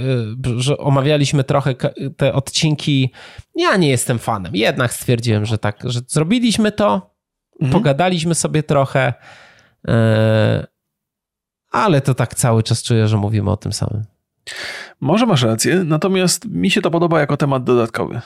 że 0.57 0.79
omawialiśmy 0.79 1.45
trochę 1.45 1.75
te 2.17 2.33
odcinki, 2.33 3.13
ja 3.55 3.77
nie 3.77 3.89
jestem 3.89 4.19
fanem. 4.19 4.57
Jednak 4.57 4.93
stwierdziłem, 4.93 5.47
że 5.47 5.59
tak, 5.59 5.79
że 5.85 6.01
zrobiliśmy 6.09 6.73
to, 6.73 7.11
mhm. 7.61 7.73
pogadaliśmy 7.73 8.35
sobie 8.35 8.63
trochę, 8.63 9.15
y, 9.89 9.93
ale 11.71 12.01
to 12.01 12.15
tak 12.15 12.35
cały 12.35 12.63
czas 12.63 12.83
czuję, 12.83 13.09
że 13.09 13.17
mówimy 13.17 13.51
o 13.51 13.57
tym 13.57 13.73
samym. 13.73 14.05
Może 15.01 15.27
masz 15.27 15.43
rację, 15.43 15.85
natomiast 15.85 16.45
mi 16.45 16.71
się 16.71 16.83
to 16.83 16.91
podoba 16.91 17.21
jako 17.21 17.37
temat 17.37 17.65
dodatkowy. 17.65 18.21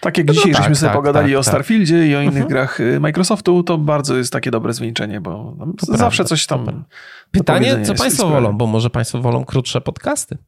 Tak 0.00 0.18
jak 0.18 0.26
no 0.26 0.32
dzisiaj 0.32 0.52
tak, 0.52 0.62
żeśmy 0.62 0.74
sobie 0.74 0.88
tak, 0.88 0.96
pogadali 0.96 1.32
tak, 1.32 1.40
o 1.40 1.42
tak. 1.42 1.48
Starfieldzie 1.50 2.06
i 2.06 2.16
o 2.16 2.20
innych 2.20 2.34
mhm. 2.42 2.48
grach 2.48 2.80
y, 2.80 3.00
Microsoftu, 3.00 3.62
to 3.62 3.78
bardzo 3.78 4.16
jest 4.16 4.32
takie 4.32 4.50
dobre 4.50 4.72
zwieńczenie, 4.72 5.20
bo 5.20 5.56
to 5.78 5.86
zawsze 5.86 6.16
prawda, 6.16 6.24
coś 6.24 6.46
tam. 6.46 6.84
Pytanie, 7.30 7.82
co 7.82 7.94
Państwo 7.94 8.28
wolą, 8.28 8.58
bo 8.58 8.66
może 8.66 8.90
Państwo 8.90 9.20
wolą 9.20 9.44
krótsze 9.44 9.80
podcasty? 9.80 10.38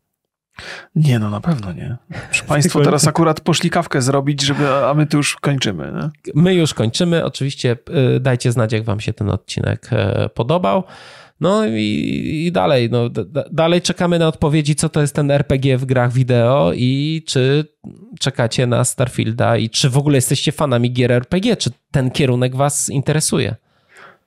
Nie, 0.95 1.19
no 1.19 1.31
na 1.31 1.41
pewno 1.41 1.73
nie. 1.73 1.97
Państwo 2.47 2.81
teraz 2.81 3.07
akurat 3.07 3.41
poszli 3.41 3.71
kawkę 3.71 4.03
zrobić, 4.03 4.43
żeby, 4.43 4.75
a 4.87 4.95
my 4.95 5.07
tu 5.07 5.17
już 5.17 5.37
kończymy. 5.37 5.93
Nie? 5.93 6.33
My 6.43 6.55
już 6.55 6.75
kończymy. 6.75 7.25
Oczywiście 7.25 7.77
y, 8.17 8.21
dajcie 8.21 8.53
znać, 8.53 8.73
jak 8.73 8.85
Wam 8.85 9.01
się 9.01 9.13
ten 9.13 9.31
odcinek 9.31 9.89
e, 9.93 10.29
podobał. 10.29 10.85
No 11.43 11.67
i, 11.67 12.45
i 12.47 12.53
dalej, 12.53 12.89
no, 12.91 13.11
dalej 13.53 13.83
czekamy 13.83 14.19
na 14.19 14.29
odpowiedzi, 14.29 14.75
co 14.75 14.89
to 14.89 15.01
jest 15.01 15.15
ten 15.15 15.31
RPG 15.31 15.79
w 15.79 15.85
grach 15.85 16.13
wideo 16.13 16.73
i 16.75 17.23
czy 17.27 17.65
czekacie 18.21 18.67
na 18.67 18.85
Starfielda 18.85 19.57
i 19.57 19.71
czy 19.71 19.91
w 19.91 19.99
ogóle 19.99 20.17
jesteście 20.17 20.53
fanami 20.53 20.93
gier 20.93 21.13
RPG, 21.13 21.57
czy 21.57 21.71
ten 21.91 22.11
kierunek 22.11 22.57
was 22.57 22.89
interesuje. 22.89 23.55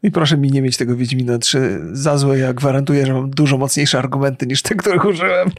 I 0.03 0.11
proszę 0.11 0.37
mi 0.37 0.51
nie 0.51 0.61
mieć 0.61 0.77
tego 0.77 0.95
Wiedźmina 0.95 1.37
3 1.37 1.79
za 1.91 2.17
złe, 2.17 2.39
ja 2.39 2.53
gwarantuję, 2.53 3.05
że 3.05 3.13
mam 3.13 3.29
dużo 3.29 3.57
mocniejsze 3.57 3.99
argumenty 3.99 4.47
niż 4.47 4.61
te, 4.61 4.75
których 4.75 5.05
użyłem. 5.05 5.51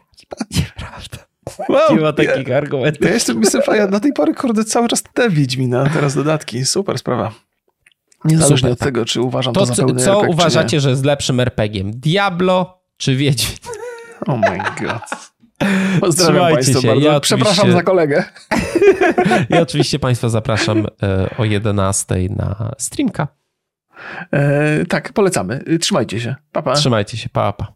Nieprawda. 0.51 1.27
Wow, 1.69 1.97
nie 1.97 2.01
ma 2.01 2.13
takich 2.13 2.49
ja, 2.49 2.57
argumentów. 2.57 3.07
Ja 3.07 3.15
jestem, 3.15 3.43
jestem 3.43 3.63
ja 3.75 3.89
do 3.89 4.01
tej 4.01 4.13
pory, 4.13 4.35
kurde, 4.35 4.65
cały 4.65 4.89
czas 4.89 5.03
te 5.15 5.31
Wiedźmina, 5.31 5.91
teraz 5.93 6.15
dodatki. 6.15 6.65
Super 6.65 6.99
sprawa. 6.99 7.33
Niezależnie 8.27 8.71
od 8.71 8.79
tak. 8.79 8.87
tego, 8.87 9.05
czy 9.05 9.21
uważam 9.21 9.55
to, 9.55 9.61
to 9.61 9.67
za 9.67 9.75
pełny 9.75 10.03
Co 10.03 10.13
RPG, 10.13 10.31
uważacie, 10.35 10.81
że 10.81 10.91
jest 10.91 11.05
lepszym 11.05 11.41
RPG-iem? 11.41 11.91
Diablo 11.91 12.81
czy 12.97 13.17
Wiedźmin? 13.17 13.57
Oh 14.27 14.37
my 14.37 14.59
god. 14.87 15.03
Pozdrawiam 16.01 16.53
Państwa 16.53 16.81
się. 16.81 16.89
bardzo. 16.89 17.09
Ja 17.09 17.21
Przepraszam 17.21 17.73
za 17.73 17.83
kolegę. 17.83 18.25
Ja 19.51 19.61
oczywiście 19.61 19.99
Państwa 19.99 20.29
zapraszam 20.29 20.87
e, 21.03 21.31
o 21.39 21.45
11 21.45 22.15
na 22.37 22.73
streamka. 22.79 23.29
E, 24.33 24.87
tak, 24.87 25.13
polecamy. 25.13 25.65
Trzymajcie 25.81 26.21
się. 26.21 26.35
Pa, 26.53 26.63
pa. 26.63 26.75
Trzymajcie 26.75 27.17
się. 27.17 27.29
Pa, 27.29 27.53
pa. 27.53 27.73